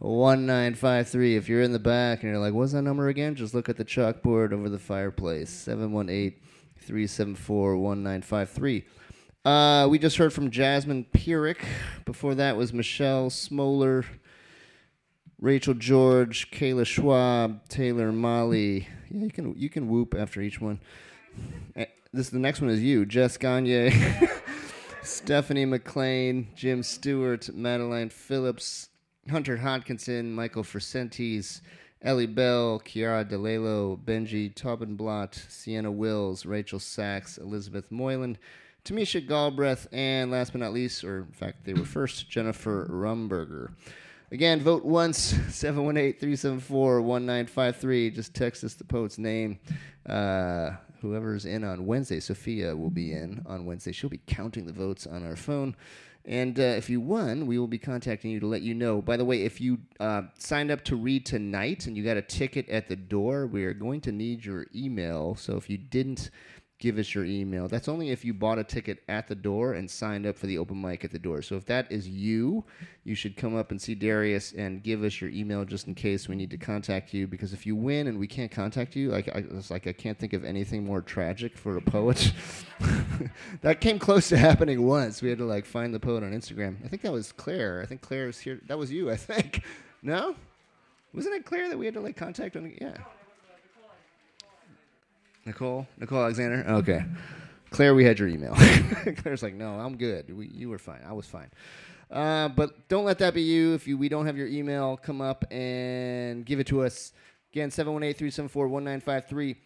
1953. 0.00 1.36
If 1.36 1.48
you're 1.48 1.62
in 1.62 1.72
the 1.72 1.78
back 1.78 2.22
and 2.22 2.32
you're 2.32 2.40
like, 2.40 2.54
what's 2.54 2.72
that 2.72 2.82
number 2.82 3.08
again? 3.08 3.34
Just 3.34 3.54
look 3.54 3.68
at 3.68 3.76
the 3.76 3.84
chalkboard 3.84 4.52
over 4.52 4.68
the 4.68 4.78
fireplace 4.78 5.50
718 5.50 6.38
374 6.78 7.76
1953. 7.76 8.84
Uh, 9.44 9.86
we 9.90 9.98
just 9.98 10.16
heard 10.18 10.32
from 10.32 10.50
Jasmine 10.50 11.06
Pierrick. 11.14 11.58
Before 12.04 12.34
that 12.34 12.56
was 12.56 12.72
Michelle 12.72 13.30
Smoller, 13.30 14.04
Rachel 15.40 15.74
George, 15.74 16.50
Kayla 16.50 16.86
Schwab, 16.86 17.66
Taylor 17.68 18.12
Molly. 18.12 18.86
Yeah, 19.10 19.24
you 19.24 19.30
can 19.30 19.54
you 19.56 19.70
can 19.70 19.88
whoop 19.88 20.14
after 20.14 20.40
each 20.42 20.60
one. 20.60 20.80
Eh, 21.76 21.86
This 22.12 22.28
the 22.28 22.38
next 22.38 22.60
one 22.60 22.68
is 22.70 22.80
you, 22.82 23.06
Jess 23.06 23.38
Gagne, 23.38 23.92
Stephanie 25.02 25.64
McLean, 25.64 26.48
Jim 26.54 26.82
Stewart, 26.82 27.48
Madeline 27.54 28.10
Phillips, 28.10 28.89
Hunter 29.30 29.56
Hodkinson, 29.56 30.32
Michael 30.32 30.64
Fracentese, 30.64 31.62
Ellie 32.02 32.26
Bell, 32.26 32.82
Kiara 32.84 33.24
DeLelo, 33.24 33.98
Benji 33.98 34.52
Taubenblatt, 34.54 35.50
Sienna 35.50 35.90
Wills, 35.90 36.44
Rachel 36.44 36.78
Sachs, 36.78 37.38
Elizabeth 37.38 37.90
Moylan, 37.90 38.36
Tamisha 38.84 39.26
Galbraith, 39.26 39.86
and 39.92 40.30
last 40.30 40.52
but 40.52 40.60
not 40.60 40.72
least, 40.72 41.04
or 41.04 41.18
in 41.20 41.32
fact 41.32 41.64
they 41.64 41.74
were 41.74 41.84
first, 41.84 42.28
Jennifer 42.28 42.86
Rumberger. 42.90 43.70
Again, 44.32 44.60
vote 44.60 44.84
once, 44.84 45.32
718-374-1953. 45.32 48.14
Just 48.14 48.34
text 48.34 48.64
us 48.64 48.74
the 48.74 48.84
poet's 48.84 49.18
name. 49.18 49.58
Uh, 50.08 50.70
whoever's 51.00 51.46
in 51.46 51.64
on 51.64 51.86
Wednesday, 51.86 52.20
Sophia 52.20 52.76
will 52.76 52.90
be 52.90 53.12
in 53.12 53.42
on 53.46 53.64
Wednesday. 53.66 53.92
She'll 53.92 54.10
be 54.10 54.20
counting 54.26 54.66
the 54.66 54.72
votes 54.72 55.06
on 55.06 55.24
our 55.26 55.36
phone. 55.36 55.74
And 56.24 56.58
uh, 56.60 56.62
if 56.62 56.90
you 56.90 57.00
won, 57.00 57.46
we 57.46 57.58
will 57.58 57.66
be 57.66 57.78
contacting 57.78 58.30
you 58.30 58.40
to 58.40 58.46
let 58.46 58.62
you 58.62 58.74
know. 58.74 59.00
By 59.00 59.16
the 59.16 59.24
way, 59.24 59.42
if 59.42 59.60
you 59.60 59.78
uh, 59.98 60.22
signed 60.38 60.70
up 60.70 60.84
to 60.84 60.96
read 60.96 61.24
tonight 61.24 61.86
and 61.86 61.96
you 61.96 62.04
got 62.04 62.18
a 62.18 62.22
ticket 62.22 62.68
at 62.68 62.88
the 62.88 62.96
door, 62.96 63.46
we 63.46 63.64
are 63.64 63.72
going 63.72 64.00
to 64.02 64.12
need 64.12 64.44
your 64.44 64.66
email. 64.74 65.34
So 65.34 65.56
if 65.56 65.70
you 65.70 65.78
didn't 65.78 66.30
give 66.80 66.98
us 66.98 67.14
your 67.14 67.24
email, 67.26 67.68
that's 67.68 67.88
only 67.88 68.10
if 68.10 68.24
you 68.24 68.32
bought 68.32 68.58
a 68.58 68.64
ticket 68.64 69.02
at 69.06 69.28
the 69.28 69.34
door 69.34 69.74
and 69.74 69.88
signed 69.88 70.26
up 70.26 70.36
for 70.36 70.46
the 70.46 70.56
open 70.56 70.80
mic 70.80 71.04
at 71.04 71.10
the 71.10 71.18
door. 71.18 71.42
So 71.42 71.54
if 71.56 71.66
that 71.66 71.92
is 71.92 72.08
you, 72.08 72.64
you 73.04 73.14
should 73.14 73.36
come 73.36 73.54
up 73.54 73.70
and 73.70 73.80
see 73.80 73.94
Darius 73.94 74.52
and 74.52 74.82
give 74.82 75.04
us 75.04 75.20
your 75.20 75.28
email 75.30 75.64
just 75.66 75.86
in 75.86 75.94
case 75.94 76.26
we 76.26 76.34
need 76.34 76.50
to 76.50 76.56
contact 76.56 77.12
you. 77.12 77.26
Because 77.26 77.52
if 77.52 77.66
you 77.66 77.76
win 77.76 78.06
and 78.06 78.18
we 78.18 78.26
can't 78.26 78.50
contact 78.50 78.96
you, 78.96 79.10
like 79.10 79.28
I, 79.28 79.44
it's 79.50 79.70
like 79.70 79.86
I 79.86 79.92
can't 79.92 80.18
think 80.18 80.32
of 80.32 80.42
anything 80.42 80.84
more 80.84 81.02
tragic 81.02 81.56
for 81.56 81.76
a 81.76 81.82
poet. 81.82 82.32
that 83.60 83.82
came 83.82 83.98
close 83.98 84.30
to 84.30 84.38
happening 84.38 84.86
once. 84.86 85.20
We 85.20 85.28
had 85.28 85.38
to 85.38 85.44
like 85.44 85.66
find 85.66 85.94
the 85.94 86.00
poet 86.00 86.24
on 86.24 86.32
Instagram. 86.32 86.82
I 86.84 86.88
think 86.88 87.02
that 87.02 87.12
was 87.12 87.30
Claire. 87.30 87.82
I 87.82 87.86
think 87.86 88.00
Claire 88.00 88.26
was 88.26 88.38
here. 88.38 88.58
That 88.66 88.78
was 88.78 88.90
you. 88.90 89.10
I 89.10 89.16
think. 89.16 89.62
No, 90.02 90.34
wasn't 91.12 91.34
it 91.34 91.44
Claire 91.44 91.68
that 91.68 91.76
we 91.78 91.84
had 91.84 91.92
to 91.92 92.00
like 92.00 92.16
contact 92.16 92.56
on? 92.56 92.72
Yeah. 92.80 92.96
Nicole, 95.46 95.86
Nicole 95.98 96.22
Alexander. 96.22 96.64
Okay, 96.68 97.04
Claire, 97.70 97.94
we 97.94 98.04
had 98.04 98.18
your 98.18 98.28
email. 98.28 98.54
Claire's 99.18 99.42
like, 99.42 99.54
no, 99.54 99.74
I'm 99.74 99.96
good. 99.96 100.36
We, 100.36 100.48
you 100.48 100.68
were 100.68 100.78
fine. 100.78 101.00
I 101.06 101.12
was 101.12 101.26
fine. 101.26 101.50
Uh, 102.10 102.48
but 102.48 102.88
don't 102.88 103.04
let 103.04 103.18
that 103.20 103.34
be 103.34 103.42
you. 103.42 103.74
If 103.74 103.86
you 103.86 103.96
we 103.96 104.08
don't 104.08 104.26
have 104.26 104.36
your 104.36 104.48
email, 104.48 104.96
come 104.96 105.20
up 105.20 105.44
and 105.52 106.44
give 106.44 106.58
it 106.58 106.66
to 106.68 106.82
us. 106.82 107.12
Again, 107.52 107.70
718-374-1953. 107.70 109.56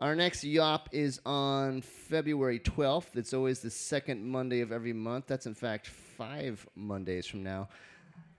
Our 0.00 0.14
next 0.14 0.44
Yawp 0.44 0.88
is 0.92 1.20
on 1.24 1.80
February 1.80 2.58
12th. 2.58 3.16
It's 3.16 3.32
always 3.32 3.60
the 3.60 3.70
second 3.70 4.24
Monday 4.24 4.60
of 4.60 4.72
every 4.72 4.92
month. 4.92 5.26
That's, 5.26 5.46
in 5.46 5.54
fact, 5.54 5.86
five 5.86 6.66
Mondays 6.74 7.26
from 7.26 7.42
now. 7.42 7.68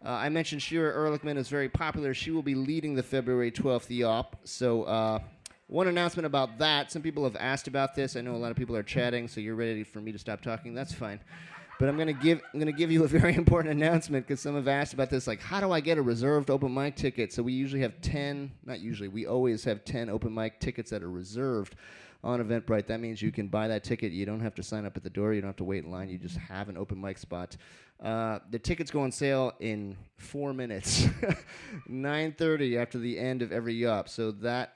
Uh, 0.04 0.10
I 0.10 0.30
mentioned 0.30 0.62
Shira 0.62 0.94
Erlichman 0.94 1.38
is 1.38 1.48
very 1.48 1.70
popular. 1.70 2.14
She 2.14 2.30
will 2.30 2.44
be 2.44 2.54
leading 2.54 2.94
the 2.94 3.02
February 3.04 3.52
12th 3.52 3.90
Yawp. 3.90 4.36
So, 4.44 4.84
uh, 4.84 5.20
one 5.68 5.88
announcement 5.88 6.26
about 6.26 6.60
that. 6.60 6.92
Some 6.92 7.02
people 7.02 7.24
have 7.24 7.36
asked 7.36 7.68
about 7.68 7.96
this. 7.96 8.16
I 8.16 8.22
know 8.22 8.36
a 8.36 8.38
lot 8.38 8.52
of 8.52 8.58
people 8.58 8.76
are 8.76 8.84
chatting, 8.84 9.28
so 9.28 9.40
you're 9.42 9.56
ready 9.56 9.84
for 9.84 10.00
me 10.00 10.12
to 10.12 10.20
stop 10.20 10.42
talking. 10.42 10.74
That's 10.74 10.94
fine. 10.94 11.20
But 11.80 11.90
I'm 11.90 11.98
gonna 11.98 12.14
give 12.14 12.42
I'm 12.54 12.60
gonna 12.60 12.72
give 12.72 12.92
you 12.92 13.04
a 13.04 13.08
very 13.20 13.36
important 13.36 13.74
announcement 13.74 14.28
because 14.28 14.40
some 14.40 14.56
have 14.56 14.68
asked 14.68 14.94
about 14.94 15.10
this. 15.10 15.28
Like, 15.28 15.42
how 15.42 15.60
do 15.60 15.72
I 15.72 15.80
get 15.80 15.98
a 15.98 16.02
reserved 16.02 16.50
open 16.50 16.74
mic 16.74 16.96
ticket? 16.96 17.34
So 17.34 17.44
we 17.44 17.54
usually 17.54 17.82
have 17.82 18.00
ten, 18.02 18.52
not 18.66 18.80
usually, 18.80 19.10
we 19.10 19.26
always 19.26 19.64
have 19.66 19.84
ten 19.84 20.10
open 20.10 20.34
mic 20.34 20.60
tickets 20.60 20.92
that 20.92 21.04
are 21.04 21.10
reserved 21.12 21.76
on 22.24 22.44
Eventbrite. 22.44 22.88
That 22.88 23.02
means 23.02 23.22
you 23.22 23.32
can 23.32 23.48
buy 23.48 23.68
that 23.68 23.84
ticket. 23.84 24.12
You 24.12 24.26
don't 24.26 24.40
have 24.40 24.56
to 24.56 24.64
sign 24.64 24.86
up 24.86 24.96
at 24.96 25.04
the 25.04 25.10
door. 25.10 25.34
You 25.34 25.42
don't 25.42 25.50
have 25.50 25.58
to 25.58 25.64
wait 25.64 25.84
in 25.84 25.92
line. 25.92 26.10
You 26.10 26.18
just 26.18 26.38
have 26.38 26.70
an 26.70 26.78
open 26.78 27.00
mic 27.02 27.18
spot. 27.18 27.58
Uh, 28.02 28.40
the 28.52 28.60
tickets 28.60 28.92
go 28.92 29.02
on 29.02 29.12
sale 29.12 29.54
in 29.60 29.98
four 30.18 30.54
minutes, 30.54 31.04
9:30 31.90 32.78
after 32.78 33.00
the 33.00 33.18
end 33.18 33.42
of 33.42 33.52
every 33.52 33.74
yawp. 33.74 34.08
So 34.08 34.32
that 34.32 34.76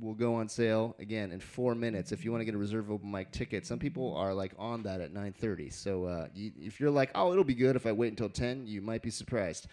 will 0.00 0.14
go 0.14 0.34
on 0.34 0.48
sale 0.48 0.94
again 0.98 1.32
in 1.32 1.40
four 1.40 1.74
minutes 1.74 2.12
if 2.12 2.24
you 2.24 2.30
want 2.30 2.40
to 2.40 2.44
get 2.44 2.54
a 2.54 2.58
reserve 2.58 2.90
open 2.90 3.10
mic 3.10 3.30
ticket. 3.30 3.66
Some 3.66 3.78
people 3.78 4.14
are 4.16 4.34
like 4.34 4.52
on 4.58 4.82
that 4.82 5.00
at 5.00 5.12
9:30. 5.12 5.72
So 5.72 6.04
uh, 6.04 6.26
you, 6.34 6.52
if 6.60 6.80
you're 6.80 6.90
like, 6.90 7.10
oh, 7.14 7.32
it'll 7.32 7.44
be 7.44 7.54
good 7.54 7.76
if 7.76 7.86
I 7.86 7.92
wait 7.92 8.08
until 8.08 8.28
10, 8.28 8.66
you 8.66 8.80
might 8.80 9.02
be 9.02 9.10
surprised. 9.10 9.68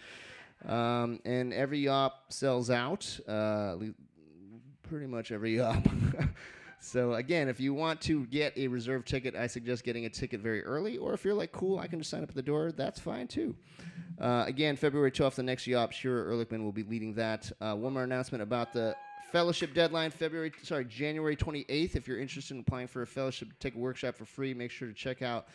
Um, 0.66 1.20
and 1.24 1.52
every 1.52 1.80
yawp 1.80 2.32
sells 2.32 2.70
out. 2.70 3.18
Uh, 3.28 3.76
pretty 4.82 5.06
much 5.06 5.32
every 5.32 5.56
yawp. 5.58 5.86
so 6.80 7.14
again, 7.14 7.48
if 7.48 7.60
you 7.60 7.74
want 7.74 8.00
to 8.02 8.26
get 8.26 8.56
a 8.56 8.68
reserve 8.68 9.04
ticket, 9.04 9.34
I 9.34 9.46
suggest 9.46 9.84
getting 9.84 10.06
a 10.06 10.10
ticket 10.10 10.40
very 10.40 10.64
early. 10.64 10.96
Or 10.96 11.12
if 11.12 11.24
you're 11.24 11.34
like, 11.34 11.52
cool, 11.52 11.78
I 11.78 11.86
can 11.86 11.98
just 11.98 12.10
sign 12.10 12.22
up 12.22 12.30
at 12.30 12.34
the 12.34 12.42
door. 12.42 12.72
That's 12.72 13.00
fine 13.00 13.26
too. 13.26 13.54
Uh, 14.18 14.44
again, 14.46 14.76
February 14.76 15.10
12th, 15.10 15.34
the 15.34 15.42
next 15.42 15.66
yawp, 15.66 15.92
Shira 15.92 16.32
Erlichman 16.32 16.62
will 16.62 16.72
be 16.72 16.84
leading 16.84 17.14
that. 17.14 17.50
Uh, 17.60 17.74
one 17.74 17.92
more 17.92 18.04
announcement 18.04 18.42
about 18.42 18.72
the 18.72 18.94
fellowship 19.34 19.74
deadline, 19.74 20.12
February, 20.12 20.52
sorry, 20.62 20.84
January 20.84 21.34
28th. 21.34 21.96
If 21.96 22.06
you're 22.06 22.20
interested 22.20 22.54
in 22.54 22.60
applying 22.60 22.86
for 22.86 23.02
a 23.02 23.06
fellowship, 23.06 23.48
take 23.58 23.74
a 23.74 23.78
workshop 23.78 24.14
for 24.14 24.24
free. 24.24 24.54
Make 24.54 24.70
sure 24.70 24.86
to 24.86 24.94
check 24.94 25.22
out 25.22 25.48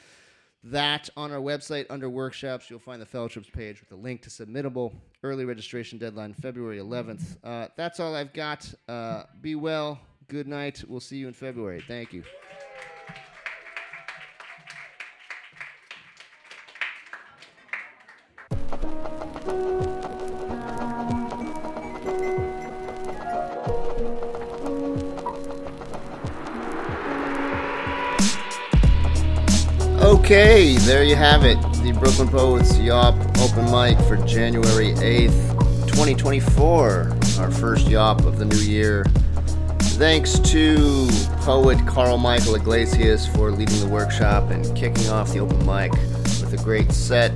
that 0.65 1.09
on 1.15 1.31
our 1.31 1.39
website 1.39 1.85
under 1.89 2.09
workshops. 2.09 2.69
You'll 2.69 2.79
find 2.79 3.01
the 3.01 3.05
fellowships 3.05 3.49
page 3.49 3.79
with 3.79 3.89
a 3.93 3.95
link 3.95 4.21
to 4.23 4.29
submittable. 4.29 4.91
Early 5.23 5.45
registration 5.45 5.97
deadline, 5.97 6.33
February 6.33 6.79
11th. 6.79 7.37
Uh, 7.41 7.69
that's 7.77 8.01
all 8.01 8.13
I've 8.13 8.33
got. 8.33 8.69
Uh, 8.89 9.23
be 9.39 9.55
well. 9.55 9.97
Good 10.27 10.49
night. 10.49 10.83
We'll 10.85 10.99
see 10.99 11.15
you 11.15 11.29
in 11.29 11.33
February. 11.33 11.81
Thank 11.87 12.11
you. 12.11 12.23
Okay, 30.29 30.77
there 30.81 31.03
you 31.03 31.15
have 31.15 31.43
it. 31.43 31.59
The 31.81 31.91
Brooklyn 31.91 32.27
Poets 32.27 32.77
Yawp 32.77 33.15
open 33.39 33.65
mic 33.71 33.97
for 34.07 34.15
January 34.27 34.93
8th, 34.93 35.87
2024. 35.87 37.17
Our 37.39 37.49
first 37.49 37.87
Yawp 37.87 38.23
of 38.25 38.37
the 38.37 38.45
new 38.45 38.59
year. 38.59 39.05
Thanks 39.97 40.37
to 40.51 41.07
poet 41.37 41.79
Karl 41.87 42.19
Michael 42.19 42.53
Iglesias 42.53 43.25
for 43.25 43.49
leading 43.49 43.79
the 43.79 43.87
workshop 43.87 44.51
and 44.51 44.63
kicking 44.77 45.09
off 45.09 45.33
the 45.33 45.39
open 45.39 45.65
mic 45.65 45.93
with 45.93 46.53
a 46.53 46.63
great 46.63 46.91
set. 46.91 47.31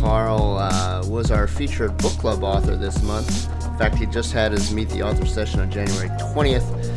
Karl 0.00 0.56
uh, 0.56 1.06
was 1.06 1.30
our 1.30 1.46
featured 1.46 1.98
book 1.98 2.12
club 2.12 2.42
author 2.42 2.76
this 2.76 3.02
month. 3.02 3.46
In 3.66 3.76
fact, 3.76 3.96
he 3.96 4.06
just 4.06 4.32
had 4.32 4.52
his 4.52 4.72
Meet 4.72 4.88
the 4.88 5.02
Author 5.02 5.26
session 5.26 5.60
on 5.60 5.70
January 5.70 6.08
20th 6.08 6.95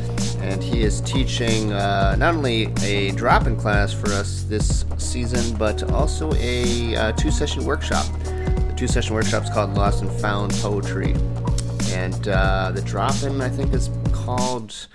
and 0.50 0.64
he 0.64 0.82
is 0.82 1.00
teaching 1.02 1.72
uh, 1.72 2.16
not 2.18 2.34
only 2.34 2.74
a 2.82 3.12
drop-in 3.12 3.56
class 3.56 3.94
for 3.94 4.10
us 4.10 4.44
this 4.44 4.84
season, 4.98 5.56
but 5.58 5.92
also 5.92 6.34
a 6.34 6.96
uh, 6.96 7.12
two-session 7.12 7.64
workshop. 7.66 8.06
The 8.24 8.74
two-session 8.76 9.14
workshop 9.14 9.44
is 9.44 9.52
called 9.52 9.76
Lost 9.76 10.02
and 10.02 10.12
Found 10.22 10.52
Poetry, 10.54 11.14
and 11.92 12.28
uh, 12.28 12.72
the 12.74 12.82
drop-in 12.82 13.40
I 13.42 13.50
think 13.50 13.74
is 13.74 13.92
called 14.12 14.88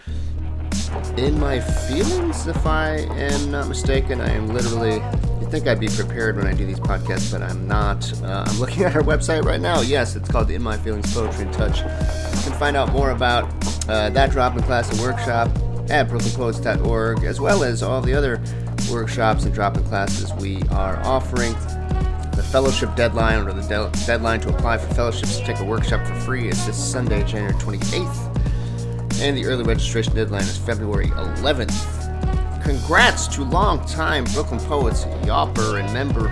In 1.16 1.38
My 1.38 1.60
Feelings, 1.60 2.48
if 2.48 2.66
I 2.66 2.96
am 2.96 3.52
not 3.52 3.68
mistaken. 3.68 4.20
I 4.20 4.30
am 4.30 4.48
literally, 4.48 4.94
you 5.40 5.48
think 5.50 5.68
I'd 5.68 5.78
be 5.78 5.88
prepared 5.88 6.36
when 6.36 6.48
I 6.48 6.52
do 6.52 6.66
these 6.66 6.80
podcasts, 6.80 7.30
but 7.30 7.42
I'm 7.42 7.68
not. 7.68 8.12
Uh, 8.22 8.44
I'm 8.44 8.58
looking 8.58 8.82
at 8.86 8.96
our 8.96 9.02
website 9.02 9.44
right 9.44 9.60
now. 9.60 9.82
Yes, 9.82 10.16
it's 10.16 10.28
called 10.28 10.50
In 10.50 10.64
My 10.64 10.76
Feelings 10.78 11.14
Poetry 11.14 11.44
and 11.44 11.54
Touch. 11.54 11.78
You 11.78 12.50
can 12.50 12.58
find 12.58 12.76
out 12.76 12.90
more 12.90 13.10
about 13.10 13.48
uh, 13.88 14.10
that 14.10 14.30
drop 14.30 14.56
in 14.56 14.62
class 14.62 14.90
and 14.90 15.00
workshop 15.00 15.48
at 15.90 16.08
brooklynpoets.org, 16.08 17.24
as 17.24 17.40
well 17.40 17.62
as 17.62 17.82
all 17.82 18.00
the 18.00 18.14
other 18.14 18.40
workshops 18.90 19.44
and 19.44 19.54
drop 19.54 19.76
in 19.76 19.84
classes 19.84 20.32
we 20.34 20.62
are 20.70 20.98
offering. 21.04 21.52
The 22.32 22.42
fellowship 22.50 22.94
deadline 22.96 23.46
or 23.46 23.52
the 23.52 23.62
de- 23.62 24.06
deadline 24.06 24.40
to 24.40 24.48
apply 24.54 24.78
for 24.78 24.92
fellowships 24.94 25.38
to 25.38 25.44
take 25.44 25.60
a 25.60 25.64
workshop 25.64 26.06
for 26.06 26.14
free 26.20 26.48
is 26.48 26.66
this 26.66 26.76
Sunday, 26.76 27.22
January 27.24 27.54
28th. 27.54 29.20
And 29.20 29.36
the 29.36 29.44
early 29.46 29.62
registration 29.62 30.14
deadline 30.14 30.42
is 30.42 30.56
February 30.56 31.08
11th. 31.08 32.62
Congrats 32.64 33.28
to 33.28 33.44
longtime 33.44 34.24
Brooklyn 34.24 34.58
Poets 34.60 35.04
Yawper 35.24 35.80
and 35.80 35.92
member 35.92 36.28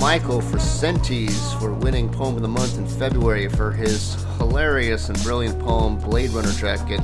Michael 0.00 0.40
Fracentese 0.40 1.58
for 1.58 1.72
winning 1.72 2.08
Poem 2.08 2.36
of 2.36 2.42
the 2.42 2.48
Month 2.48 2.78
in 2.78 2.86
February 2.86 3.48
for 3.48 3.72
his 3.72 4.14
hilarious 4.36 5.08
and 5.08 5.20
brilliant 5.24 5.58
poem 5.58 5.98
Blade 5.98 6.30
Runner 6.30 6.52
Jacket. 6.52 7.00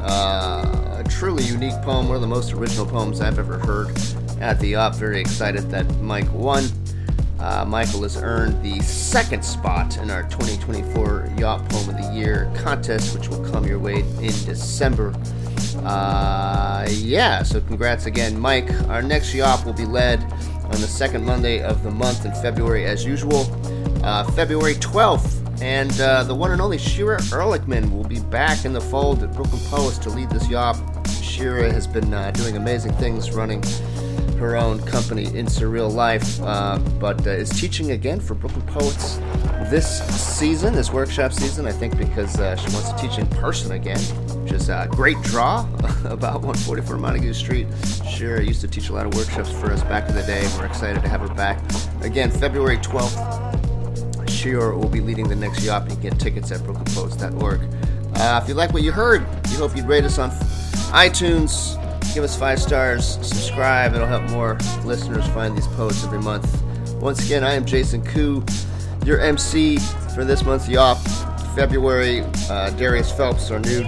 Uh, 0.00 1.00
a 1.04 1.08
truly 1.08 1.44
unique 1.44 1.80
poem, 1.82 2.08
one 2.08 2.16
of 2.16 2.20
the 2.20 2.26
most 2.26 2.52
original 2.52 2.86
poems 2.86 3.20
I've 3.20 3.38
ever 3.38 3.58
heard 3.60 3.96
at 4.40 4.58
the 4.58 4.72
Yawp. 4.72 4.96
Very 4.96 5.20
excited 5.20 5.70
that 5.70 5.88
Mike 6.00 6.30
won. 6.32 6.64
Uh, 7.38 7.64
Michael 7.64 8.02
has 8.02 8.16
earned 8.16 8.60
the 8.64 8.82
second 8.82 9.44
spot 9.44 9.96
in 9.98 10.10
our 10.10 10.24
2024 10.24 11.34
Yawp 11.38 11.68
Poem 11.68 11.88
of 11.90 11.96
the 11.96 12.12
Year 12.12 12.50
contest, 12.56 13.16
which 13.16 13.28
will 13.28 13.48
come 13.50 13.64
your 13.64 13.78
way 13.78 14.00
in 14.00 14.34
December. 14.44 15.14
Uh, 15.84 16.86
yeah, 16.90 17.44
so 17.44 17.60
congrats 17.60 18.06
again, 18.06 18.38
Mike. 18.38 18.70
Our 18.88 19.02
next 19.02 19.32
Yawp 19.32 19.64
will 19.64 19.72
be 19.72 19.84
led 19.84 20.20
on 20.64 20.80
the 20.80 20.88
second 20.88 21.24
Monday 21.24 21.62
of 21.62 21.82
the 21.82 21.90
month 21.90 22.24
in 22.24 22.32
February, 22.34 22.84
as 22.84 23.04
usual. 23.04 23.46
Uh, 24.02 24.24
February 24.32 24.74
12th, 24.74 25.62
and 25.62 25.98
uh, 26.00 26.24
the 26.24 26.34
one 26.34 26.50
and 26.50 26.60
only 26.60 26.78
Shira 26.78 27.18
Erlichman 27.30 27.90
will 27.90 28.04
be 28.04 28.20
back 28.20 28.64
in 28.64 28.72
the 28.72 28.80
fold 28.80 29.22
at 29.22 29.32
Brooklyn 29.32 29.62
Poets 29.66 29.98
to 29.98 30.10
lead 30.10 30.28
this 30.30 30.48
yawp. 30.48 30.76
Shira 31.22 31.72
has 31.72 31.86
been 31.86 32.12
uh, 32.12 32.30
doing 32.32 32.56
amazing 32.56 32.92
things 32.94 33.30
running 33.30 33.62
her 34.44 34.56
own 34.56 34.80
company 34.80 35.24
in 35.24 35.46
surreal 35.46 35.92
life, 35.92 36.40
uh, 36.42 36.78
but 37.00 37.26
uh, 37.26 37.30
is 37.30 37.50
teaching 37.50 37.92
again 37.92 38.20
for 38.20 38.34
Brooklyn 38.34 38.66
Poets 38.66 39.16
this 39.70 40.04
season, 40.14 40.74
this 40.74 40.92
workshop 40.92 41.32
season. 41.32 41.66
I 41.66 41.72
think 41.72 41.96
because 41.96 42.38
uh, 42.38 42.54
she 42.56 42.70
wants 42.72 42.92
to 42.92 42.96
teach 42.98 43.18
in 43.18 43.26
person 43.26 43.72
again, 43.72 43.98
which 44.42 44.52
is 44.52 44.68
a 44.68 44.86
great 44.90 45.20
draw 45.22 45.60
about 46.04 46.42
144 46.42 46.96
Montague 46.98 47.32
Street. 47.32 47.66
Shira 48.08 48.42
used 48.42 48.60
to 48.60 48.68
teach 48.68 48.90
a 48.90 48.92
lot 48.92 49.06
of 49.06 49.14
workshops 49.14 49.50
for 49.50 49.72
us 49.72 49.82
back 49.82 50.08
in 50.08 50.14
the 50.14 50.22
day, 50.22 50.46
we're 50.58 50.66
excited 50.66 51.02
to 51.02 51.08
have 51.08 51.20
her 51.20 51.34
back 51.34 51.58
again, 52.02 52.30
February 52.30 52.76
12th. 52.78 54.28
Shira 54.28 54.76
will 54.76 54.88
be 54.88 55.00
leading 55.00 55.28
the 55.28 55.36
next 55.36 55.64
yawp. 55.64 55.88
You 55.88 55.96
can 55.96 56.02
get 56.02 56.20
tickets 56.20 56.52
at 56.52 56.60
brooklynpoets.org. 56.60 57.60
Uh, 58.16 58.40
if 58.42 58.48
you 58.48 58.54
like 58.54 58.72
what 58.72 58.82
you 58.82 58.92
heard, 58.92 59.26
we 59.48 59.56
hope 59.56 59.76
you'd 59.76 59.86
rate 59.86 60.04
us 60.04 60.18
on 60.18 60.30
iTunes. 60.92 61.80
Give 62.14 62.22
us 62.22 62.38
five 62.38 62.60
stars, 62.60 63.04
subscribe, 63.26 63.92
it'll 63.92 64.06
help 64.06 64.30
more 64.30 64.56
listeners 64.84 65.26
find 65.30 65.56
these 65.56 65.66
posts 65.66 66.04
every 66.04 66.20
month. 66.20 66.62
Once 67.02 67.24
again, 67.26 67.42
I 67.42 67.54
am 67.54 67.64
Jason 67.64 68.04
Koo, 68.04 68.44
your 69.04 69.20
MC 69.20 69.78
for 70.14 70.24
this 70.24 70.44
month's 70.44 70.68
Yawp. 70.68 70.98
February, 71.56 72.20
uh, 72.50 72.70
Darius 72.70 73.10
Phelps, 73.10 73.50
our 73.50 73.58
new 73.58 73.82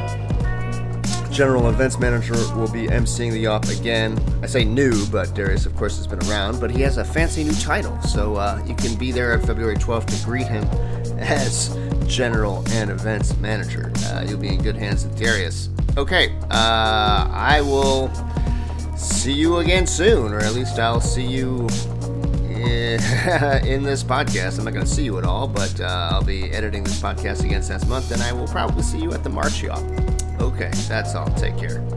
general 1.36 1.68
events 1.68 1.98
manager, 1.98 2.32
will 2.56 2.72
be 2.72 2.86
emceeing 2.86 3.30
the 3.30 3.44
Yawp 3.44 3.68
again. 3.68 4.18
I 4.42 4.46
say 4.46 4.64
new, 4.64 5.04
but 5.08 5.34
Darius, 5.34 5.66
of 5.66 5.76
course, 5.76 5.98
has 5.98 6.06
been 6.06 6.22
around, 6.30 6.60
but 6.60 6.70
he 6.70 6.80
has 6.80 6.96
a 6.96 7.04
fancy 7.04 7.44
new 7.44 7.52
title, 7.56 8.00
so 8.00 8.36
uh, 8.36 8.62
you 8.66 8.74
can 8.74 8.94
be 8.96 9.12
there 9.12 9.34
on 9.34 9.42
February 9.42 9.76
12th 9.76 10.06
to 10.06 10.24
greet 10.24 10.46
him 10.46 10.64
as 11.18 11.76
general 12.06 12.64
and 12.70 12.90
events 12.90 13.36
manager. 13.36 13.92
Uh, 14.06 14.24
you'll 14.26 14.38
be 14.38 14.48
in 14.48 14.62
good 14.62 14.76
hands 14.76 15.04
with 15.04 15.18
Darius. 15.18 15.68
Okay, 15.98 16.34
uh, 16.50 17.28
I 17.30 17.60
will 17.60 18.10
see 18.96 19.34
you 19.34 19.58
again 19.58 19.86
soon, 19.86 20.32
or 20.32 20.38
at 20.38 20.54
least 20.54 20.78
I'll 20.78 21.02
see 21.02 21.26
you 21.26 21.66
in 22.48 23.82
this 23.82 24.02
podcast. 24.02 24.58
I'm 24.58 24.64
not 24.64 24.72
going 24.72 24.86
to 24.86 24.90
see 24.90 25.04
you 25.04 25.18
at 25.18 25.24
all, 25.24 25.46
but 25.46 25.78
uh, 25.82 26.08
I'll 26.12 26.24
be 26.24 26.50
editing 26.52 26.82
this 26.82 26.98
podcast 26.98 27.44
again 27.44 27.62
next 27.68 27.86
month, 27.88 28.10
and 28.10 28.22
I 28.22 28.32
will 28.32 28.48
probably 28.48 28.82
see 28.82 29.00
you 29.00 29.12
at 29.12 29.22
the 29.22 29.28
March 29.28 29.62
Yawp. 29.62 30.25
Okay, 30.56 30.70
that's 30.88 31.14
all. 31.14 31.26
Take 31.34 31.58
care. 31.58 31.95